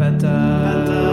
better. 0.00 0.18
better. 0.18 1.09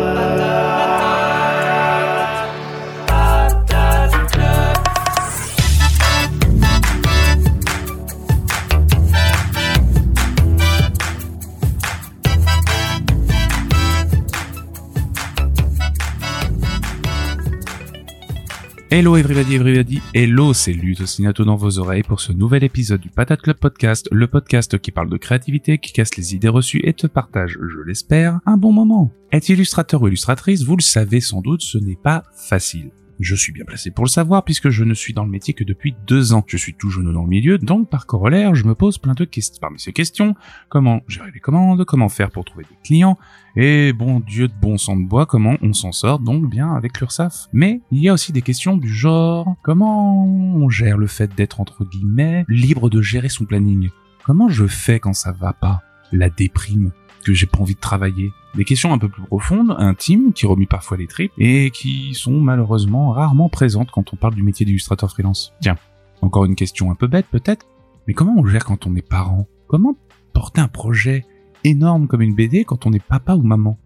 Hello 18.98 19.16
everybody, 19.16 19.54
everybody, 19.54 20.02
hello, 20.16 20.54
c'est 20.55 20.73
Ludosinato 20.73 21.46
dans 21.46 21.55
vos 21.55 21.77
oreilles 21.77 22.02
pour 22.02 22.20
ce 22.20 22.32
nouvel 22.32 22.64
épisode 22.64 23.00
du 23.00 23.11
Patate 23.11 23.43
Club 23.43 23.57
Podcast, 23.57 24.09
le 24.11 24.25
podcast 24.25 24.79
qui 24.79 24.89
parle 24.89 25.07
de 25.07 25.18
créativité, 25.18 25.77
qui 25.77 25.93
casse 25.93 26.18
les 26.18 26.34
idées 26.34 26.47
reçues 26.47 26.82
et 26.84 26.93
te 26.93 27.05
partage, 27.05 27.60
je 27.61 27.79
l'espère, 27.86 28.39
un 28.47 28.57
bon 28.57 28.71
moment. 28.71 29.11
Être 29.32 29.50
illustrateur 29.50 30.02
ou 30.02 30.07
illustratrice, 30.07 30.64
vous 30.64 30.75
le 30.75 30.82
savez 30.82 31.21
sans 31.21 31.41
doute, 31.41 31.61
ce 31.61 31.78
n'est 31.78 31.96
pas 31.96 32.23
facile. 32.35 32.89
Je 33.20 33.35
suis 33.35 33.52
bien 33.52 33.66
placé 33.66 33.89
pour 33.89 34.05
le 34.05 34.09
savoir 34.09 34.44
puisque 34.44 34.70
je 34.70 34.84
ne 34.84 34.94
suis 34.94 35.13
dans 35.13 35.25
le 35.25 35.31
métier 35.31 35.53
que 35.53 35.63
depuis 35.63 35.95
deux 36.05 36.34
ans. 36.34 36.44
Je 36.45 36.58
suis 36.58 36.75
tout 36.75 36.89
jeune 36.89 37.12
dans 37.12 37.23
le 37.23 37.27
milieu, 37.27 37.58
donc 37.58 37.89
par 37.89 38.05
corollaire, 38.05 38.53
je 38.53 38.66
me 38.66 38.75
pose 38.75 38.99
plein 38.99 39.16
de 39.16 39.25
questions. 39.25 39.59
Parmi 39.59 39.80
ces 39.80 39.91
questions, 39.91 40.35
comment 40.70 41.02
gérer 41.08 41.31
les 41.34 41.39
commandes, 41.39 41.84
comment 41.85 42.09
faire 42.09 42.30
pour 42.30 42.45
trouver 42.45 42.66
des 42.66 42.77
clients, 42.84 43.17
et 43.55 43.91
bon 43.91 44.20
Dieu 44.20 44.48
de 44.48 44.53
bon 44.61 44.77
sang 44.77 44.98
de 44.98 45.08
bois, 45.08 45.25
comment 45.25 45.55
on 45.61 45.73
s'en 45.73 45.91
sort 45.91 46.20
donc 46.20 46.49
bien 46.49 46.73
avec 46.73 46.99
l'URSAF. 46.99 47.48
Mais 47.53 47.81
il 47.91 47.99
y 47.99 48.09
a 48.09 48.13
aussi 48.13 48.31
des 48.31 48.44
questions 48.44 48.77
du 48.77 48.94
genre, 48.94 49.55
comment 49.63 50.25
on 50.25 50.70
gère 50.70 50.97
le 50.97 51.08
fait 51.08 51.34
d'être 51.36 51.59
entre 51.59 51.86
guillemets 51.86 52.45
libre 52.47 52.89
de 52.89 53.02
gérer 53.02 53.30
son 53.30 53.45
planning? 53.45 53.89
Comment 54.25 54.49
je 54.49 54.67
fais 54.67 54.99
quand 54.99 55.13
ça 55.13 55.31
va 55.31 55.53
pas? 55.53 55.81
La 56.11 56.30
déprime 56.30 56.91
que 57.31 57.38
j'ai 57.38 57.45
pas 57.45 57.59
envie 57.59 57.76
de 57.76 57.80
travailler. 57.80 58.31
Des 58.55 58.66
questions 58.66 58.94
un 58.94 58.98
peu 58.98 59.09
plus 59.09 59.23
profondes, 59.23 59.76
intimes, 59.77 60.34
qui 60.34 60.45
remuent 60.45 60.67
parfois 60.67 60.98
les 60.98 61.08
tripes, 61.08 61.31
et 61.38 61.72
qui 61.72 62.14
sont 62.14 62.39
malheureusement 62.39 63.11
rarement 63.11 63.50
présentes 63.50 63.92
quand 63.92 64.14
on 64.14 64.16
parle 64.16 64.36
du 64.36 64.44
métier 64.44 64.66
d'illustrateur 64.66 65.09
freelance. 65.09 65.53
Tiens, 65.61 65.78
encore 66.22 66.45
une 66.45 66.56
question 66.56 66.92
un 66.92 66.95
peu 66.95 67.08
bête 67.08 67.28
peut-être, 67.31 67.66
mais 68.08 68.14
comment 68.14 68.36
on 68.38 68.45
gère 68.45 68.66
quand 68.66 68.88
on 68.88 68.95
est 68.95 69.08
parent? 69.08 69.47
Comment 69.67 69.97
porter 70.34 70.61
un 70.61 70.67
projet 70.67 71.25
énorme 71.64 72.08
comme 72.08 72.22
une 72.22 72.36
BD 72.36 72.64
quand 72.64 72.86
on 72.86 72.94
est 72.94 73.03
papa 73.03 73.36
ou 73.36 73.41
maman? 73.41 73.78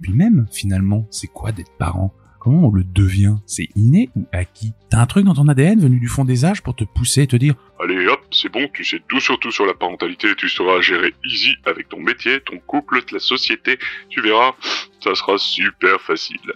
Puis 0.00 0.12
même, 0.12 0.46
finalement, 0.50 1.06
c'est 1.10 1.26
quoi 1.26 1.52
d'être 1.52 1.72
parent? 1.78 2.12
Comment 2.40 2.68
on 2.68 2.72
le 2.72 2.84
devient? 2.84 3.36
C'est 3.44 3.68
inné 3.76 4.08
ou 4.16 4.24
acquis? 4.32 4.72
T'as 4.88 5.00
un 5.00 5.06
truc 5.06 5.26
dans 5.26 5.34
ton 5.34 5.46
ADN 5.46 5.78
venu 5.78 6.00
du 6.00 6.08
fond 6.08 6.24
des 6.24 6.46
âges 6.46 6.62
pour 6.62 6.74
te 6.74 6.84
pousser 6.84 7.22
et 7.22 7.26
te 7.26 7.36
dire 7.36 7.54
Allez 7.82 8.06
hop, 8.06 8.19
c'est 8.32 8.48
bon, 8.48 8.68
tu 8.72 8.84
sais 8.84 9.00
tout 9.08 9.20
surtout 9.20 9.50
sur 9.50 9.66
la 9.66 9.74
parentalité, 9.74 10.34
tu 10.36 10.48
sauras 10.48 10.80
gérer 10.80 11.14
easy 11.24 11.56
avec 11.66 11.88
ton 11.88 12.00
métier, 12.00 12.40
ton 12.40 12.58
couple, 12.58 13.00
la 13.12 13.18
société, 13.18 13.78
tu 14.08 14.20
verras, 14.20 14.52
ça 15.02 15.14
sera 15.14 15.38
super 15.38 16.00
facile. 16.00 16.52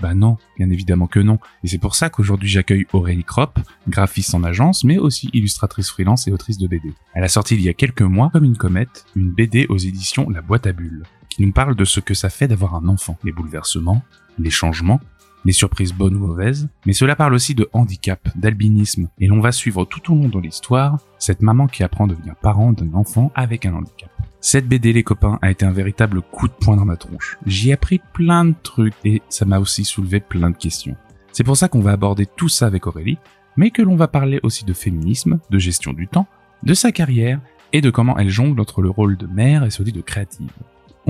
Bah 0.00 0.14
non, 0.14 0.36
bien 0.56 0.70
évidemment 0.70 1.08
que 1.08 1.18
non. 1.18 1.40
Et 1.64 1.68
c'est 1.68 1.78
pour 1.78 1.96
ça 1.96 2.08
qu'aujourd'hui 2.08 2.48
j'accueille 2.48 2.86
Aurélie 2.92 3.24
Kropp, 3.24 3.58
graphiste 3.88 4.34
en 4.34 4.44
agence, 4.44 4.84
mais 4.84 4.98
aussi 4.98 5.28
illustratrice 5.32 5.90
freelance 5.90 6.28
et 6.28 6.32
autrice 6.32 6.58
de 6.58 6.68
BD. 6.68 6.92
Elle 7.14 7.24
a 7.24 7.28
sorti 7.28 7.54
il 7.56 7.62
y 7.62 7.68
a 7.68 7.74
quelques 7.74 8.02
mois, 8.02 8.30
comme 8.32 8.44
une 8.44 8.56
comète, 8.56 9.06
une 9.16 9.32
BD 9.32 9.66
aux 9.68 9.78
éditions 9.78 10.30
La 10.30 10.40
Boîte 10.40 10.68
à 10.68 10.72
Bulles, 10.72 11.02
qui 11.28 11.44
nous 11.44 11.52
parle 11.52 11.74
de 11.74 11.84
ce 11.84 11.98
que 11.98 12.14
ça 12.14 12.30
fait 12.30 12.46
d'avoir 12.46 12.76
un 12.76 12.86
enfant, 12.86 13.18
les 13.24 13.32
bouleversements, 13.32 14.02
les 14.38 14.50
changements, 14.50 15.00
les 15.48 15.54
surprises 15.54 15.94
bonnes 15.94 16.16
ou 16.16 16.26
mauvaises, 16.26 16.68
mais 16.84 16.92
cela 16.92 17.16
parle 17.16 17.32
aussi 17.32 17.54
de 17.54 17.70
handicap, 17.72 18.28
d'albinisme, 18.36 19.08
et 19.18 19.26
l'on 19.26 19.40
va 19.40 19.50
suivre 19.50 19.86
tout 19.86 20.12
au 20.12 20.14
long 20.14 20.28
de 20.28 20.38
l'histoire 20.38 20.98
cette 21.18 21.40
maman 21.40 21.68
qui 21.68 21.82
apprend 21.82 22.04
à 22.04 22.08
devenir 22.08 22.36
parent 22.36 22.74
d'un 22.74 22.92
enfant 22.92 23.32
avec 23.34 23.64
un 23.64 23.72
handicap. 23.72 24.10
Cette 24.42 24.68
BD 24.68 24.92
les 24.92 25.04
copains 25.04 25.38
a 25.40 25.50
été 25.50 25.64
un 25.64 25.72
véritable 25.72 26.20
coup 26.20 26.48
de 26.48 26.52
poing 26.52 26.76
dans 26.76 26.84
ma 26.84 26.98
tronche. 26.98 27.38
J'y 27.46 27.70
ai 27.70 27.72
appris 27.72 27.98
plein 28.12 28.44
de 28.44 28.54
trucs 28.62 28.92
et 29.06 29.22
ça 29.30 29.46
m'a 29.46 29.58
aussi 29.58 29.86
soulevé 29.86 30.20
plein 30.20 30.50
de 30.50 30.56
questions. 30.58 30.96
C'est 31.32 31.44
pour 31.44 31.56
ça 31.56 31.68
qu'on 31.68 31.80
va 31.80 31.92
aborder 31.92 32.26
tout 32.26 32.50
ça 32.50 32.66
avec 32.66 32.86
Aurélie, 32.86 33.16
mais 33.56 33.70
que 33.70 33.80
l'on 33.80 33.96
va 33.96 34.06
parler 34.06 34.40
aussi 34.42 34.66
de 34.66 34.74
féminisme, 34.74 35.38
de 35.48 35.58
gestion 35.58 35.94
du 35.94 36.08
temps, 36.08 36.26
de 36.62 36.74
sa 36.74 36.92
carrière 36.92 37.40
et 37.72 37.80
de 37.80 37.88
comment 37.88 38.18
elle 38.18 38.28
jongle 38.28 38.60
entre 38.60 38.82
le 38.82 38.90
rôle 38.90 39.16
de 39.16 39.26
mère 39.26 39.64
et 39.64 39.70
celui 39.70 39.92
de 39.92 40.02
créative. 40.02 40.52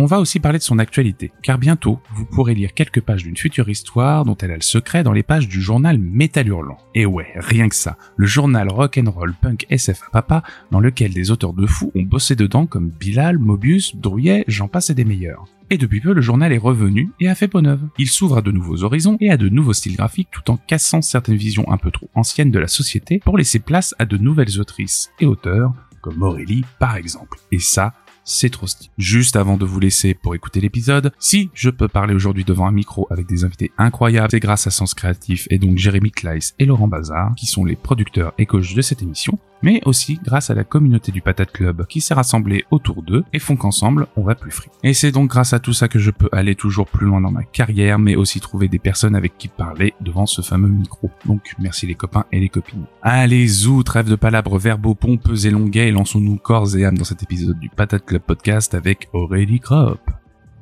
On 0.00 0.06
va 0.06 0.20
aussi 0.20 0.38
parler 0.38 0.58
de 0.58 0.62
son 0.62 0.78
actualité, 0.78 1.32
car 1.42 1.58
bientôt, 1.58 1.98
vous 2.14 2.24
pourrez 2.24 2.54
lire 2.54 2.72
quelques 2.72 3.00
pages 3.00 3.24
d'une 3.24 3.36
future 3.36 3.68
histoire 3.68 4.24
dont 4.24 4.36
elle 4.36 4.52
a 4.52 4.54
le 4.54 4.62
secret 4.62 5.02
dans 5.02 5.12
les 5.12 5.24
pages 5.24 5.48
du 5.48 5.60
journal 5.60 5.98
Métal 5.98 6.46
Hurlant. 6.46 6.78
Et 6.94 7.04
ouais, 7.04 7.32
rien 7.34 7.68
que 7.68 7.74
ça, 7.74 7.96
le 8.16 8.24
journal 8.24 8.68
rock'n'roll 8.70 9.34
punk 9.34 9.66
SF 9.70 10.02
à 10.04 10.10
papa, 10.12 10.42
dans 10.70 10.78
lequel 10.78 11.12
des 11.12 11.32
auteurs 11.32 11.52
de 11.52 11.66
fous 11.66 11.90
ont 11.96 12.02
bossé 12.02 12.36
dedans 12.36 12.64
comme 12.64 12.90
Bilal, 12.90 13.38
Mobius, 13.38 13.96
Drouillet, 13.96 14.44
j'en 14.46 14.68
passe 14.68 14.90
et 14.90 14.94
des 14.94 15.04
meilleurs. 15.04 15.46
Et 15.68 15.78
depuis 15.78 16.00
peu, 16.00 16.12
le 16.12 16.20
journal 16.20 16.52
est 16.52 16.58
revenu 16.58 17.10
et 17.18 17.28
a 17.28 17.34
fait 17.34 17.48
peau 17.48 17.60
neuve. 17.60 17.82
Il 17.98 18.06
s'ouvre 18.06 18.36
à 18.36 18.42
de 18.42 18.52
nouveaux 18.52 18.84
horizons 18.84 19.16
et 19.18 19.32
à 19.32 19.36
de 19.36 19.48
nouveaux 19.48 19.72
styles 19.72 19.96
graphiques 19.96 20.30
tout 20.30 20.48
en 20.48 20.58
cassant 20.58 21.02
certaines 21.02 21.34
visions 21.34 21.68
un 21.72 21.76
peu 21.76 21.90
trop 21.90 22.08
anciennes 22.14 22.52
de 22.52 22.60
la 22.60 22.68
société 22.68 23.18
pour 23.18 23.36
laisser 23.36 23.58
place 23.58 23.96
à 23.98 24.04
de 24.04 24.16
nouvelles 24.16 24.60
autrices 24.60 25.10
et 25.18 25.26
auteurs, 25.26 25.72
comme 26.02 26.22
Aurélie 26.22 26.64
par 26.78 26.94
exemple. 26.94 27.40
Et 27.50 27.58
ça, 27.58 27.94
c'est 28.28 28.50
trop 28.50 28.66
stylé. 28.66 28.90
Juste 28.98 29.36
avant 29.36 29.56
de 29.56 29.64
vous 29.64 29.80
laisser 29.80 30.12
pour 30.12 30.34
écouter 30.34 30.60
l'épisode, 30.60 31.12
si 31.18 31.50
je 31.54 31.70
peux 31.70 31.88
parler 31.88 32.14
aujourd'hui 32.14 32.44
devant 32.44 32.66
un 32.66 32.72
micro 32.72 33.06
avec 33.10 33.26
des 33.26 33.44
invités 33.44 33.72
incroyables, 33.78 34.28
c'est 34.30 34.38
grâce 34.38 34.66
à 34.66 34.70
Sens 34.70 34.92
Créatif 34.94 35.46
et 35.50 35.58
donc 35.58 35.78
Jérémy 35.78 36.10
Kleiss 36.10 36.54
et 36.58 36.66
Laurent 36.66 36.88
Bazar, 36.88 37.34
qui 37.36 37.46
sont 37.46 37.64
les 37.64 37.74
producteurs 37.74 38.34
et 38.36 38.44
coachs 38.44 38.74
de 38.74 38.82
cette 38.82 39.02
émission, 39.02 39.38
mais 39.62 39.80
aussi 39.84 40.18
grâce 40.22 40.50
à 40.50 40.54
la 40.54 40.64
communauté 40.64 41.12
du 41.12 41.22
Patate 41.22 41.52
Club 41.52 41.86
qui 41.86 42.00
s'est 42.00 42.14
rassemblée 42.14 42.64
autour 42.70 43.02
d'eux 43.02 43.24
et 43.32 43.38
font 43.38 43.56
qu'ensemble 43.56 44.06
on 44.16 44.22
va 44.22 44.34
plus 44.34 44.50
free. 44.50 44.70
Et 44.82 44.94
c'est 44.94 45.12
donc 45.12 45.30
grâce 45.30 45.52
à 45.52 45.58
tout 45.58 45.72
ça 45.72 45.88
que 45.88 45.98
je 45.98 46.10
peux 46.10 46.28
aller 46.32 46.54
toujours 46.54 46.86
plus 46.86 47.06
loin 47.06 47.20
dans 47.20 47.30
ma 47.30 47.44
carrière, 47.44 47.98
mais 47.98 48.16
aussi 48.16 48.40
trouver 48.40 48.68
des 48.68 48.78
personnes 48.78 49.16
avec 49.16 49.36
qui 49.38 49.48
parler 49.48 49.94
devant 50.00 50.26
ce 50.26 50.42
fameux 50.42 50.68
micro. 50.68 51.10
Donc 51.26 51.54
merci 51.58 51.86
les 51.86 51.94
copains 51.94 52.24
et 52.32 52.40
les 52.40 52.48
copines. 52.48 52.84
Allez 53.02 53.46
zou, 53.46 53.82
trêve 53.82 54.08
de 54.08 54.16
palabres 54.16 54.58
verbaux 54.58 54.94
pompeux 54.94 55.46
et 55.46 55.50
longuets 55.50 55.88
et 55.88 55.92
lançons-nous 55.92 56.36
corps 56.36 56.76
et 56.76 56.84
âme 56.84 56.98
dans 56.98 57.04
cet 57.04 57.22
épisode 57.22 57.58
du 57.58 57.68
Patate 57.68 58.04
Club 58.04 58.22
podcast 58.22 58.74
avec 58.74 59.08
Aurélie 59.12 59.60
Kropp. 59.60 60.00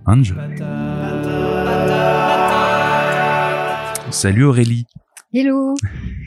Enjoy. 0.06 0.36
Salut 4.10 4.44
Aurélie. 4.44 4.86
Hello. 5.32 5.74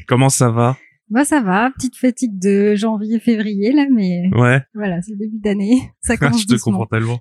Comment 0.08 0.29
ça 0.29 0.50
va? 0.50 0.75
Bah 1.09 1.25
ça 1.25 1.42
va, 1.42 1.72
petite 1.72 1.96
fatigue 1.97 2.38
de 2.40 2.75
janvier-février 2.75 3.72
là, 3.72 3.88
mais 3.92 4.30
Ouais. 4.34 4.62
voilà, 4.75 5.02
c'est 5.02 5.12
le 5.14 5.18
début 5.18 5.40
d'année. 5.40 5.92
Ça 6.02 6.18
commence 6.18 6.42
je 6.42 6.46
te 6.47 6.52
doucement. 6.53 6.74
comprends 6.78 6.86
tellement. 6.86 7.20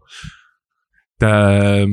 T'as... 1.19 1.81
euh, 1.81 1.87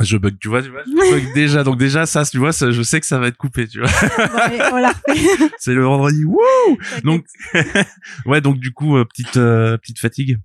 Je 0.00 0.16
bug, 0.16 0.36
tu 0.40 0.48
vois, 0.48 0.62
tu 0.62 0.68
vois, 0.70 0.82
je 0.84 0.90
bug 1.24 1.34
déjà. 1.34 1.64
Donc 1.64 1.76
déjà, 1.78 2.06
ça, 2.06 2.24
tu 2.24 2.38
vois, 2.38 2.52
ça, 2.52 2.70
je 2.70 2.82
sais 2.82 3.00
que 3.00 3.06
ça 3.06 3.18
va 3.18 3.26
être 3.28 3.36
coupé, 3.36 3.66
tu 3.66 3.80
vois. 3.80 3.88
Bon, 3.88 4.86
refait. 4.86 5.50
C'est 5.58 5.74
le 5.74 5.82
vendredi, 5.82 6.24
wouh 6.24 6.38
Donc, 7.02 7.24
ouais, 8.26 8.40
donc 8.40 8.58
du 8.58 8.72
coup, 8.72 8.96
euh, 8.96 9.04
petite 9.04 9.36
euh, 9.38 9.76
petite 9.78 9.98
fatigue. 9.98 10.38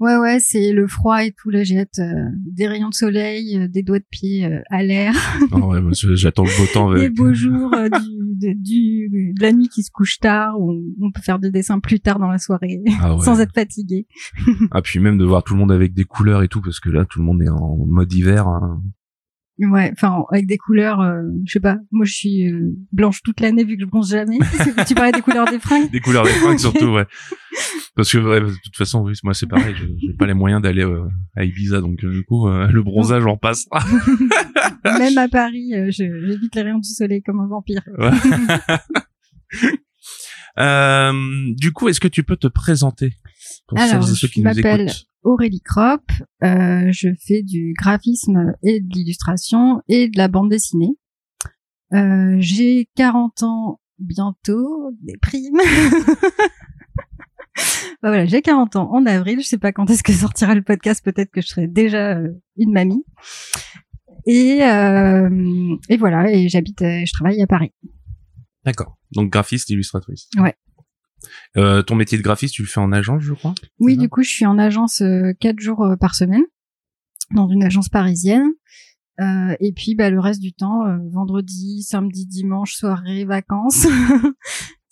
Ouais, 0.00 0.16
ouais, 0.16 0.38
c'est 0.40 0.72
le 0.72 0.86
froid 0.86 1.22
et 1.24 1.32
tout. 1.32 1.50
Là, 1.50 1.62
j'ai 1.62 1.78
hâte 1.78 1.98
euh, 1.98 2.24
des 2.46 2.66
rayons 2.66 2.88
de 2.88 2.94
soleil, 2.94 3.56
euh, 3.58 3.68
des 3.68 3.82
doigts 3.82 3.98
de 3.98 4.06
pied 4.10 4.46
euh, 4.46 4.60
à 4.70 4.82
l'air, 4.82 5.14
Non, 5.52 5.68
ouais, 5.68 5.80
j'attends 5.92 6.44
le 6.44 6.58
beau 6.58 6.66
temps. 6.72 6.94
des 6.94 7.10
beaux 7.10 7.34
jours, 7.34 7.72
euh, 7.74 7.88
du, 7.88 8.48
de, 8.48 8.52
du, 8.58 9.34
de 9.36 9.42
la 9.42 9.52
nuit 9.52 9.68
qui 9.68 9.82
se 9.82 9.90
couche 9.90 10.18
tard, 10.18 10.58
où 10.58 10.72
on 11.02 11.10
peut 11.12 11.20
faire 11.20 11.38
des 11.38 11.50
dessins 11.50 11.80
plus 11.80 12.00
tard 12.00 12.18
dans 12.18 12.30
la 12.30 12.38
soirée, 12.38 12.80
Ah 13.00 13.14
ouais. 13.14 13.20
sans 13.24 13.40
être 13.40 13.52
fatigué. 13.54 14.06
Ah 14.70 14.80
puis 14.82 15.00
même 15.00 15.18
de 15.18 15.24
voir 15.24 15.44
tout 15.44 15.52
le 15.54 15.60
monde 15.60 15.72
avec 15.72 15.92
des 15.92 16.04
couleurs 16.04 16.42
et 16.42 16.48
tout, 16.48 16.62
parce 16.62 16.80
que 16.80 16.88
là, 16.88 17.04
tout 17.04 17.18
le 17.18 17.26
monde 17.26 17.42
est 17.42 17.48
en 17.50 17.76
mode 17.86 18.12
hiver. 18.12 18.48
hein. 18.48 18.82
Ouais, 19.60 19.90
enfin, 19.92 20.24
avec 20.32 20.46
des 20.46 20.56
couleurs, 20.56 21.00
euh, 21.00 21.20
je 21.44 21.52
sais 21.52 21.60
pas, 21.60 21.76
moi 21.90 22.06
je 22.06 22.12
suis 22.14 22.50
euh, 22.50 22.72
blanche 22.92 23.20
toute 23.22 23.40
l'année 23.40 23.62
vu 23.64 23.76
que 23.76 23.82
je 23.82 23.86
bronze 23.86 24.10
jamais. 24.10 24.38
tu 24.88 24.94
parlais 24.94 25.12
des 25.12 25.20
couleurs 25.20 25.44
des 25.50 25.58
fringues 25.58 25.90
Des 25.90 26.00
couleurs 26.00 26.24
des 26.24 26.30
fringues 26.30 26.58
surtout, 26.66 26.86
ouais. 26.94 27.04
Parce 27.94 28.10
que 28.10 28.18
ouais, 28.18 28.40
de 28.40 28.54
toute 28.64 28.76
façon, 28.76 29.02
oui, 29.04 29.12
moi 29.22 29.34
c'est 29.34 29.46
pareil. 29.46 29.74
je- 29.76 29.84
J'ai 30.06 30.14
pas 30.14 30.26
les 30.26 30.32
moyens 30.34 30.62
d'aller 30.62 30.84
euh, 30.84 31.06
à 31.36 31.44
Ibiza, 31.44 31.80
donc 31.82 32.02
euh, 32.04 32.10
du 32.10 32.24
coup, 32.24 32.48
le 32.48 32.82
bronzage 32.82 33.26
en 33.26 33.36
passe. 33.36 33.66
Même 34.84 35.18
à 35.18 35.28
Paris, 35.28 35.72
j'évite 35.88 36.54
les 36.54 36.62
rayons 36.62 36.78
du 36.78 36.88
soleil 36.88 37.22
comme 37.22 37.40
un 37.40 37.46
vampire. 37.48 37.82
Ouais. 37.98 38.10
Euh, 40.58 41.12
du 41.56 41.72
coup, 41.72 41.88
est-ce 41.88 42.00
que 42.00 42.08
tu 42.08 42.22
peux 42.22 42.36
te 42.36 42.46
présenter? 42.48 43.12
Pour 43.70 43.78
Alors, 43.78 44.02
celles 44.04 44.12
et 44.12 44.16
ceux 44.16 44.28
je 44.28 44.40
nous 44.40 44.44
m'appelle 44.44 44.82
écoutent 44.82 45.06
Aurélie 45.22 45.60
Kropp, 45.60 46.02
euh, 46.42 46.88
je 46.90 47.08
fais 47.26 47.42
du 47.42 47.74
graphisme 47.78 48.54
et 48.62 48.80
de 48.80 48.88
l'illustration 48.92 49.82
et 49.86 50.08
de 50.08 50.18
la 50.18 50.28
bande 50.28 50.50
dessinée. 50.50 50.96
Euh, 51.92 52.36
j'ai 52.38 52.88
40 52.96 53.42
ans 53.42 53.80
bientôt, 53.98 54.92
des 55.02 55.16
primes. 55.18 55.60
Bah 58.02 58.08
voilà, 58.08 58.24
j'ai 58.24 58.40
40 58.40 58.76
ans 58.76 58.90
en 58.90 59.04
avril, 59.04 59.40
je 59.42 59.46
sais 59.46 59.58
pas 59.58 59.72
quand 59.72 59.90
est-ce 59.90 60.02
que 60.02 60.12
sortira 60.12 60.54
le 60.54 60.62
podcast, 60.62 61.04
peut-être 61.04 61.30
que 61.30 61.42
je 61.42 61.48
serai 61.48 61.66
déjà 61.66 62.16
euh, 62.16 62.28
une 62.56 62.72
mamie. 62.72 63.04
Et, 64.24 64.62
euh, 64.62 65.76
et 65.90 65.98
voilà, 65.98 66.32
et 66.32 66.48
j'habite, 66.48 66.80
euh, 66.80 67.02
je 67.04 67.12
travaille 67.12 67.42
à 67.42 67.46
Paris. 67.46 67.72
D'accord. 68.64 68.96
Donc 69.12 69.30
graphiste, 69.30 69.68
illustratrice. 69.68 70.28
Ouais. 70.38 70.54
Euh, 71.56 71.82
ton 71.82 71.94
métier 71.94 72.16
de 72.18 72.22
graphiste, 72.22 72.54
tu 72.54 72.62
le 72.62 72.68
fais 72.68 72.80
en 72.80 72.92
agence, 72.92 73.22
je 73.22 73.32
crois? 73.34 73.54
Oui, 73.78 73.96
du 73.96 74.08
coup, 74.08 74.22
je 74.22 74.30
suis 74.30 74.46
en 74.46 74.58
agence 74.58 75.00
euh, 75.02 75.32
quatre 75.40 75.60
jours 75.60 75.82
euh, 75.84 75.96
par 75.96 76.14
semaine, 76.14 76.42
dans 77.34 77.48
une 77.48 77.62
agence 77.64 77.88
parisienne. 77.88 78.48
Euh, 79.20 79.54
et 79.60 79.72
puis, 79.72 79.94
bah, 79.94 80.08
le 80.10 80.18
reste 80.20 80.40
du 80.40 80.52
temps, 80.52 80.86
euh, 80.86 80.96
vendredi, 81.12 81.82
samedi, 81.82 82.26
dimanche, 82.26 82.74
soirée, 82.74 83.24
vacances. 83.24 83.86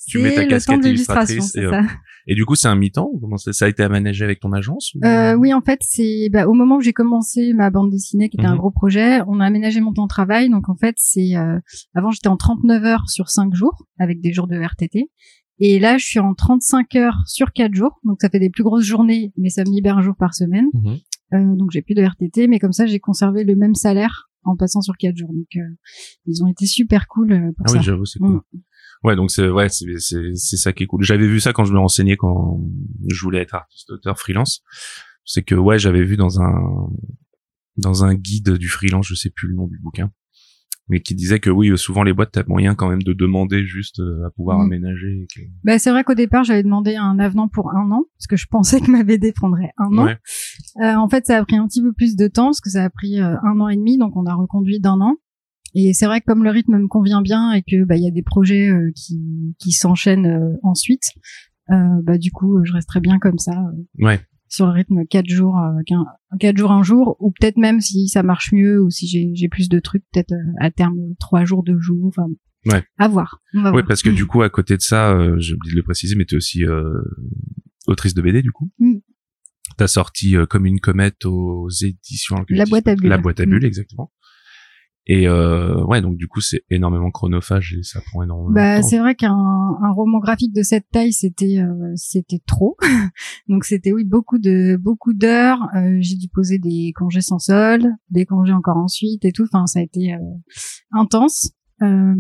Tu 0.07 0.21
mets 0.21 0.35
ta 0.35 0.41
le 0.43 0.47
temps 0.49 0.55
casquette 0.55 0.81
de 0.81 0.89
l'illustration, 0.89 1.43
c'est 1.43 1.63
et, 1.65 1.69
ça. 1.69 1.83
Et 2.27 2.35
du 2.35 2.47
coup, 2.47 2.55
c'est 2.55 2.69
un 2.69 2.77
mi-temps? 2.77 3.11
Comment 3.21 3.37
ça, 3.37 3.53
ça 3.53 3.67
a 3.67 3.69
été 3.69 3.83
aménagé 3.83 4.25
avec 4.25 4.41
ton 4.41 4.53
agence 4.55 4.95
ou- 4.95 5.05
Euh, 5.05 5.35
oui, 5.35 5.53
en 5.53 5.61
fait, 5.61 5.81
c'est 5.83 6.31
bah, 6.33 6.47
au 6.47 6.55
moment 6.55 6.77
où 6.77 6.81
j'ai 6.81 6.95
commencé 6.95 7.53
ma 7.53 7.69
bande 7.69 7.91
dessinée, 7.91 8.31
qui 8.31 8.39
était 8.39 8.47
un 8.47 8.53
Mhm. 8.53 8.59
gros 8.59 8.71
projet, 8.71 9.21
on 9.27 9.39
a 9.41 9.45
aménagé 9.45 9.81
mon 9.81 9.93
temps 9.93 10.05
de 10.05 10.09
travail. 10.09 10.49
Donc 10.49 10.71
en 10.71 10.77
fait, 10.77 10.95
c'est 10.97 11.37
euh, 11.37 11.59
avant 11.95 12.11
j'étais 12.11 12.29
en 12.29 12.39
39 12.39 12.85
heures 12.85 13.11
sur 13.11 13.29
5 13.29 13.55
jours 13.55 13.85
avec 13.99 14.23
des 14.23 14.33
jours 14.33 14.47
de 14.47 14.57
RTT, 14.59 15.11
et 15.59 15.79
là 15.79 15.99
je 15.99 16.05
suis 16.05 16.19
en 16.19 16.35
35 16.35 16.95
heures 16.97 17.19
sur 17.27 17.53
4 17.53 17.75
jours. 17.75 17.99
Donc 18.05 18.19
ça 18.21 18.29
fait 18.29 18.39
des 18.41 18.51
plus 18.51 18.63
grosses 18.65 18.85
journées, 18.85 19.33
mais 19.37 19.49
ça 19.49 19.65
me 19.65 19.71
libère 19.71 19.99
un 19.99 20.03
jour 20.03 20.15
par 20.17 20.35
semaine. 20.35 20.67
Mhm. 20.73 20.99
Euh, 21.35 21.57
donc 21.57 21.71
j'ai 21.73 21.83
plus 21.83 21.95
de 21.95 22.03
RTT, 22.03 22.49
mais 22.49 22.59
comme 22.59 22.73
ça 22.73 22.87
j'ai 22.87 23.01
conservé 23.01 23.45
le 23.45 23.55
même 23.57 23.75
salaire 23.75 24.31
en 24.45 24.57
passant 24.57 24.81
sur 24.81 24.97
4 24.97 25.17
jours. 25.17 25.33
Donc 25.33 25.49
euh, 25.57 25.61
ils 26.27 26.43
ont 26.43 26.49
été 26.49 26.67
super 26.67 27.07
cool 27.09 27.33
euh, 27.33 27.53
pour 27.57 27.67
Ah 27.67 27.69
ça. 27.71 27.79
oui, 27.79 27.83
j'avoue, 27.83 28.05
c'est 28.05 28.19
cool. 28.19 28.37
Mm. 28.37 28.61
Ouais, 29.05 29.15
donc 29.15 29.31
c'est 29.31 29.49
ouais, 29.49 29.69
c'est 29.69 29.87
c'est 29.99 30.35
c'est 30.35 30.57
ça 30.57 30.73
qui 30.73 30.83
est 30.83 30.87
cool. 30.87 31.05
J'avais 31.05 31.29
vu 31.29 31.39
ça 31.39 31.53
quand 31.53 31.65
je 31.65 31.73
me 31.73 31.79
renseignais 31.79 32.17
quand 32.17 32.61
je 33.09 33.23
voulais 33.23 33.41
être 33.41 33.55
artiste 33.55 33.91
auteur 33.91 34.19
freelance. 34.19 34.63
C'est 35.25 35.43
que 35.43 35.55
ouais, 35.55 35.79
j'avais 35.79 36.03
vu 36.03 36.17
dans 36.17 36.41
un 36.41 36.53
dans 37.77 38.05
un 38.05 38.15
guide 38.15 38.55
du 38.55 38.69
freelance, 38.69 39.07
je 39.07 39.15
sais 39.15 39.31
plus 39.31 39.47
le 39.49 39.55
nom 39.55 39.69
du 39.69 39.79
bouquin, 39.79 40.11
mais 40.89 41.01
qui 41.01 41.15
disait 41.15 41.39
que 41.41 41.51
oui, 41.51 41.77
souvent 41.77 42.03
les 42.03 42.13
boîtes 42.13 42.31
t'as 42.33 42.45
moyen 42.47 42.75
quand 42.75 42.89
même 42.89 43.03
de 43.03 43.13
demander 43.13 43.65
juste 43.65 44.01
euh, 44.01 44.27
à 44.27 44.31
pouvoir 44.31 44.59
Mm. 44.59 44.63
aménager. 44.63 45.27
que- 45.35 45.41
Bah, 45.65 45.79
c'est 45.79 45.91
vrai 45.91 46.05
qu'au 46.05 46.15
départ 46.15 46.45
j'avais 46.45 46.63
demandé 46.63 46.97
un 46.97 47.19
avenant 47.19 47.49
pour 47.49 47.75
un 47.75 47.91
an 47.91 48.05
parce 48.19 48.27
que 48.27 48.37
je 48.37 48.47
pensais 48.49 48.81
que 48.81 48.91
ma 48.91 49.03
BD 49.05 49.33
prendrait 49.33 49.73
un 49.79 49.97
an. 49.99 50.05
Ouais. 50.07 50.17
Euh, 50.83 50.95
en 50.97 51.09
fait, 51.09 51.27
ça 51.27 51.37
a 51.39 51.45
pris 51.45 51.57
un 51.57 51.67
petit 51.67 51.83
peu 51.83 51.93
plus 51.93 52.17
de 52.17 52.27
temps 52.29 52.47
parce 52.47 52.61
que 52.61 52.71
ça 52.71 52.85
a 52.85 52.91
pris 52.91 53.21
euh, 53.21 53.35
un 53.45 53.61
an 53.61 53.69
et 53.69 53.77
demi, 53.77 53.99
donc 53.99 54.17
on 54.17 54.27
a 54.27 54.35
reconduit 54.35 54.81
d'un 54.81 55.01
an. 55.01 55.17
Et 55.75 55.93
c'est 55.93 56.07
vrai 56.07 56.21
que 56.21 56.27
comme 56.27 56.45
le 56.45 56.51
rythme 56.51 56.79
me 56.79 56.89
convient 56.89 57.21
bien 57.21 57.53
et 57.53 57.61
que 57.63 57.85
bah 57.85 57.97
il 57.97 58.03
y 58.03 58.09
a 58.09 58.11
des 58.11 58.23
projets 58.23 58.71
euh, 58.71 58.91
qui 58.97 59.55
qui 59.59 59.73
s'enchaînent 59.73 60.27
euh, 60.27 60.57
ensuite, 60.63 61.05
euh, 61.71 61.75
bah 62.05 62.17
du 62.17 62.31
coup 62.33 62.65
je 62.65 62.73
resterai 62.73 63.01
bien 63.01 63.19
comme 63.19 63.37
ça 63.39 63.53
euh, 63.53 64.05
Ouais. 64.05 64.19
Sur 64.49 64.67
le 64.67 64.73
rythme 64.73 65.05
quatre 65.09 65.29
jours, 65.29 65.57
euh, 65.59 65.83
qu'un- 65.87 66.05
quatre 66.41 66.57
jours 66.57 66.73
un 66.73 66.83
jour, 66.83 67.17
ou 67.21 67.31
peut-être 67.33 67.57
même 67.57 67.81
si 67.81 68.09
ça 68.09 68.23
marche 68.23 68.53
mieux 68.53 68.83
ou 68.83 68.91
si 68.91 69.07
j'ai 69.07 69.31
j'ai 69.35 69.49
plus 69.49 69.69
de 69.69 69.79
trucs, 69.81 70.05
peut-être 70.13 70.33
euh, 70.33 70.53
à 70.61 70.71
terme 70.71 70.97
trois 71.21 71.45
jours, 71.45 71.63
deux 71.63 71.79
jours, 71.81 72.07
enfin 72.07 72.27
Ouais. 72.67 72.83
à 72.99 73.09
voir. 73.09 73.41
On 73.55 73.63
va 73.63 73.69
Ouais, 73.71 73.73
voir. 73.77 73.87
parce 73.87 74.03
que 74.03 74.11
du 74.11 74.27
coup, 74.27 74.43
à 74.43 74.51
côté 74.51 74.77
de 74.77 74.83
ça, 74.83 75.13
euh, 75.13 75.37
j'ai 75.39 75.55
oublié 75.55 75.73
de 75.73 75.77
le 75.77 75.83
préciser, 75.85 76.17
mais 76.17 76.25
t'es 76.25 76.37
aussi 76.37 76.65
euh, 76.65 76.83
autrice 77.87 78.15
de 78.15 78.21
BD, 78.23 78.43
du 78.43 78.51
coup. 78.51 78.71
Mm. 78.79 78.97
T'as 79.77 79.87
sorti 79.87 80.37
euh, 80.37 80.45
comme 80.47 80.67
une 80.67 80.81
comète 80.81 81.25
aux 81.25 81.69
éditions. 81.71 82.37
La 82.49 82.65
boîte 82.67 82.89
à 82.89 82.97
bulles. 82.97 83.09
La 83.11 83.19
boîte 83.19 83.39
à 83.41 83.47
Mm. 83.47 83.51
bulles, 83.51 83.65
exactement. 83.65 84.11
Et 85.11 85.27
euh, 85.27 85.83
ouais, 85.87 86.03
donc 86.03 86.17
du 86.17 86.29
coup, 86.29 86.41
c'est 86.43 86.61
énormément 86.71 87.11
chronophage 87.11 87.75
et 87.79 87.83
ça 87.83 88.01
prend 88.03 88.23
énormément 88.23 88.51
Bah, 88.53 88.77
de 88.77 88.83
temps. 88.83 88.89
c'est 88.89 88.99
vrai 88.99 89.15
qu'un 89.15 89.33
un 89.33 89.91
roman 89.93 90.19
graphique 90.19 90.55
de 90.55 90.63
cette 90.63 90.85
taille, 90.93 91.13
c'était 91.13 91.59
euh, 91.61 91.93
c'était 91.97 92.41
trop. 92.47 92.77
Donc 93.49 93.65
c'était 93.65 93.91
oui 93.93 94.05
beaucoup 94.05 94.39
de 94.39 94.77
beaucoup 94.77 95.15
d'heures. 95.15 95.61
Euh, 95.75 95.97
j'ai 96.01 96.17
dû 96.17 96.29
poser 96.29 96.59
des 96.59 96.93
congés 96.95 97.23
sans 97.23 97.39
solde, 97.39 97.87
des 98.11 98.27
congés 98.27 98.53
encore 98.53 98.77
ensuite 98.77 99.25
et 99.25 99.33
tout. 99.33 99.45
Enfin, 99.51 99.67
ça 99.67 99.79
a 99.79 99.83
été 99.83 100.13
euh, 100.13 100.19
intense. 100.93 101.53
Euh, 101.81 102.15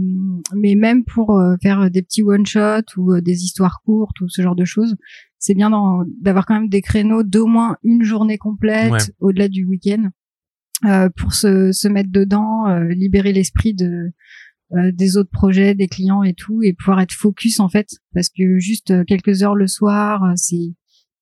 mais 0.55 0.75
même 0.77 1.05
pour 1.05 1.33
euh, 1.37 1.57
faire 1.63 1.91
des 1.91 2.01
petits 2.03 2.23
one 2.23 2.47
shot 2.47 2.83
ou 2.97 3.21
des 3.21 3.43
histoires 3.45 3.81
courtes 3.85 4.21
ou 4.21 4.29
ce 4.29 4.41
genre 4.41 4.55
de 4.55 4.65
choses, 4.65 4.97
c'est 5.41 5.55
bien 5.55 5.71
d'avoir 6.23 6.47
quand 6.47 6.55
même 6.55 6.69
des 6.69 6.81
créneaux 6.81 7.23
d'au 7.25 7.47
moins 7.47 7.77
une 7.83 8.03
journée 8.03 8.39
complète 8.39 8.93
Ouais. 8.93 8.99
au-delà 9.21 9.49
du 9.49 9.65
week-end 9.67 10.11
pour 11.17 11.33
se, 11.35 11.73
se 11.73 11.89
mettre 11.89 12.11
dedans, 12.11 12.69
euh, 12.69 12.89
libérer 12.89 13.33
l'esprit 13.33 13.75
de 13.75 14.13
euh, 14.75 14.93
des 14.93 15.17
autres 15.17 15.31
projets, 15.31 15.75
des 15.75 15.89
clients 15.89 16.23
et 16.23 16.35
tout, 16.35 16.63
et 16.63 16.73
pouvoir 16.75 17.01
être 17.01 17.13
focus 17.15 17.59
en 17.61 17.69
fait, 17.69 17.89
parce 18.15 18.29
que 18.29 18.59
juste 18.59 18.91
euh, 18.91 19.03
quelques 19.05 19.43
heures 19.43 19.55
le 19.57 19.67
soir, 19.67 20.23
euh, 20.25 20.33
c'est 20.37 20.75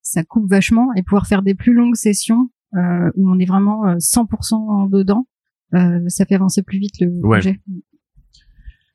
ça 0.02 0.24
coupe 0.24 0.50
vachement, 0.50 0.92
et 0.94 1.02
pouvoir 1.02 1.26
faire 1.26 1.42
des 1.42 1.54
plus 1.54 1.72
longues 1.72 1.94
sessions 1.96 2.50
euh, 2.76 3.10
où 3.14 3.30
on 3.30 3.38
est 3.38 3.44
vraiment 3.46 3.86
euh, 3.88 3.96
100% 3.98 4.90
dedans, 4.90 5.26
euh, 5.74 6.00
ça 6.08 6.24
fait 6.26 6.34
avancer 6.34 6.62
plus 6.62 6.78
vite 6.78 6.94
le 7.00 7.08
Ouais. 7.26 7.38
projet. 7.38 7.60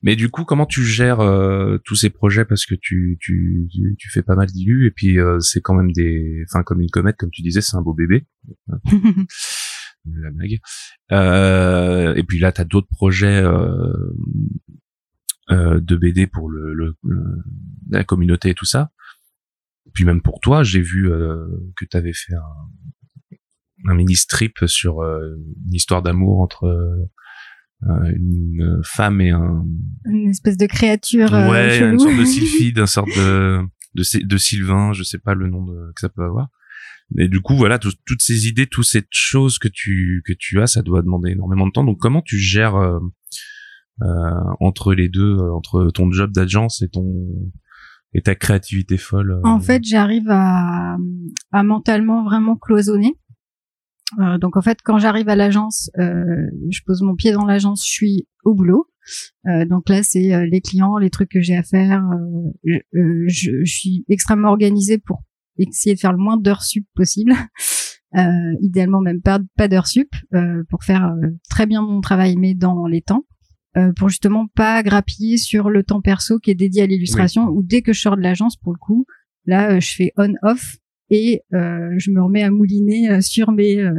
Mais 0.03 0.15
du 0.15 0.29
coup, 0.29 0.45
comment 0.45 0.65
tu 0.65 0.83
gères 0.83 1.19
euh, 1.19 1.77
tous 1.85 1.95
ces 1.95 2.09
projets? 2.09 2.43
Parce 2.43 2.65
que 2.65 2.73
tu 2.75 3.17
tu 3.21 3.67
tu, 3.69 3.95
tu 3.99 4.09
fais 4.09 4.23
pas 4.23 4.35
mal 4.35 4.47
d'illus 4.47 4.87
et 4.87 4.91
puis 4.91 5.19
euh, 5.19 5.39
c'est 5.39 5.61
quand 5.61 5.75
même 5.75 5.91
des, 5.91 6.43
enfin 6.49 6.63
comme 6.63 6.81
une 6.81 6.89
comète, 6.89 7.17
comme 7.17 7.29
tu 7.29 7.41
disais, 7.43 7.61
c'est 7.61 7.77
un 7.77 7.81
beau 7.83 7.93
bébé. 7.93 8.25
la 10.05 10.31
blague. 10.31 10.59
Euh, 11.11 12.13
et 12.15 12.23
puis 12.23 12.39
là, 12.39 12.51
t'as 12.51 12.63
d'autres 12.63 12.87
projets 12.89 13.41
euh, 13.43 13.93
euh, 15.51 15.79
de 15.79 15.95
BD 15.95 16.27
pour 16.27 16.49
le, 16.49 16.73
le- 16.73 16.95
le- 17.03 17.43
la 17.89 18.03
communauté 18.03 18.49
et 18.49 18.53
tout 18.53 18.65
ça. 18.65 18.91
Puis 19.93 20.05
même 20.05 20.21
pour 20.21 20.39
toi, 20.39 20.63
j'ai 20.63 20.81
vu 20.81 21.11
euh, 21.11 21.45
que 21.75 21.85
t'avais 21.85 22.13
fait 22.13 22.33
un, 22.33 23.91
un 23.91 23.95
mini 23.95 24.15
strip 24.15 24.59
sur 24.67 25.01
euh, 25.01 25.35
une 25.65 25.73
histoire 25.73 26.01
d'amour 26.01 26.39
entre 26.41 26.67
une 28.15 28.79
femme 28.83 29.21
et 29.21 29.31
un 29.31 29.65
Une 30.05 30.29
espèce 30.29 30.55
de 30.57 30.67
créature 30.67 31.31
ouais, 31.51 31.79
une 31.93 31.97
sorte 31.99 32.15
de 32.15 32.25
sylphide, 32.25 32.77
une 32.77 32.85
sorte 32.87 33.09
de 33.09 33.61
de, 33.95 34.03
Sy- 34.03 34.23
de 34.23 34.37
Sylvain, 34.37 34.93
je 34.93 35.03
sais 35.03 35.17
pas 35.17 35.33
le 35.33 35.47
nom 35.47 35.65
de, 35.65 35.91
que 35.95 35.99
ça 35.99 36.07
peut 36.09 36.23
avoir. 36.23 36.47
Mais 37.13 37.27
du 37.27 37.41
coup, 37.41 37.55
voilà, 37.55 37.77
tout- 37.79 37.91
toutes 38.05 38.21
ces 38.21 38.47
idées, 38.47 38.67
toutes 38.67 38.85
ces 38.85 39.03
choses 39.09 39.59
que 39.59 39.67
tu 39.67 40.21
que 40.25 40.33
tu 40.37 40.61
as, 40.61 40.67
ça 40.67 40.81
doit 40.81 41.01
demander 41.01 41.31
énormément 41.31 41.67
de 41.67 41.71
temps. 41.71 41.83
Donc, 41.83 41.99
comment 41.99 42.21
tu 42.21 42.37
gères 42.37 42.75
euh, 42.75 42.99
euh, 44.01 44.05
entre 44.59 44.93
les 44.93 45.09
deux, 45.09 45.35
euh, 45.37 45.53
entre 45.53 45.89
ton 45.93 46.11
job 46.11 46.31
d'agence 46.31 46.81
et 46.81 46.89
ton 46.89 47.27
et 48.13 48.21
ta 48.21 48.35
créativité 48.35 48.97
folle 48.97 49.31
euh, 49.31 49.41
En 49.43 49.59
fait, 49.59 49.83
j'arrive 49.85 50.29
à, 50.29 50.97
à 51.51 51.63
mentalement 51.63 52.23
vraiment 52.23 52.55
cloisonner. 52.57 53.15
Euh, 54.19 54.37
donc 54.37 54.57
en 54.57 54.61
fait, 54.61 54.79
quand 54.83 54.97
j'arrive 54.97 55.29
à 55.29 55.35
l'agence, 55.37 55.89
je 55.97 56.79
pose 56.85 57.01
mon 57.01 57.15
pied 57.15 57.31
dans 57.31 57.45
l'agence, 57.45 57.85
je 57.85 57.91
suis 57.91 58.27
au 58.43 58.53
boulot. 58.53 58.87
Euh, 59.47 59.65
donc 59.65 59.87
là, 59.89 60.03
c'est 60.03 60.33
euh, 60.33 60.45
les 60.45 60.59
clients, 60.61 60.97
les 60.97 61.09
trucs 61.09 61.29
que 61.31 61.41
j'ai 61.41 61.55
à 61.55 61.63
faire. 61.63 62.03
euh, 62.03 62.81
je- 63.27 63.63
je 63.63 63.71
suis 63.71 64.03
extrêmement 64.09 64.49
organisée 64.49 64.97
pour 64.97 65.23
essayer 65.57 65.95
de 65.95 65.99
faire 65.99 66.11
le 66.11 66.17
moins 66.17 66.37
d'heures 66.37 66.63
sup 66.63 66.85
possible. 66.95 67.33
Euh, 68.17 68.57
idéalement 68.59 68.99
même 68.99 69.21
pas, 69.21 69.39
pas 69.55 69.69
d'heures 69.69 69.87
sup 69.87 70.09
euh, 70.33 70.63
pour 70.69 70.83
faire 70.83 71.05
euh, 71.05 71.29
très 71.49 71.65
bien 71.65 71.81
mon 71.81 72.01
travail, 72.01 72.35
mais 72.35 72.53
dans 72.55 72.85
les 72.85 73.01
temps. 73.01 73.23
Euh, 73.77 73.93
pour 73.93 74.09
justement 74.09 74.47
pas 74.47 74.83
grappiller 74.83 75.37
sur 75.37 75.69
le 75.69 75.81
temps 75.83 76.01
perso 76.01 76.39
qui 76.39 76.51
est 76.51 76.55
dédié 76.55 76.81
à 76.81 76.87
l'illustration 76.87 77.45
ou 77.45 77.63
dès 77.63 77.81
que 77.81 77.93
je 77.93 78.01
sors 78.01 78.17
de 78.17 78.21
l'agence 78.21 78.57
pour 78.57 78.73
le 78.73 78.77
coup 78.77 79.05
là 79.45 79.71
euh, 79.71 79.79
je 79.79 79.95
fais 79.95 80.11
on 80.17 80.33
off 80.41 80.75
et 81.09 81.43
euh, 81.53 81.93
je 81.95 82.11
me 82.11 82.21
remets 82.21 82.43
à 82.43 82.51
mouliner 82.51 83.09
euh, 83.09 83.21
sur 83.21 83.53
mes 83.53 83.79
euh, 83.79 83.93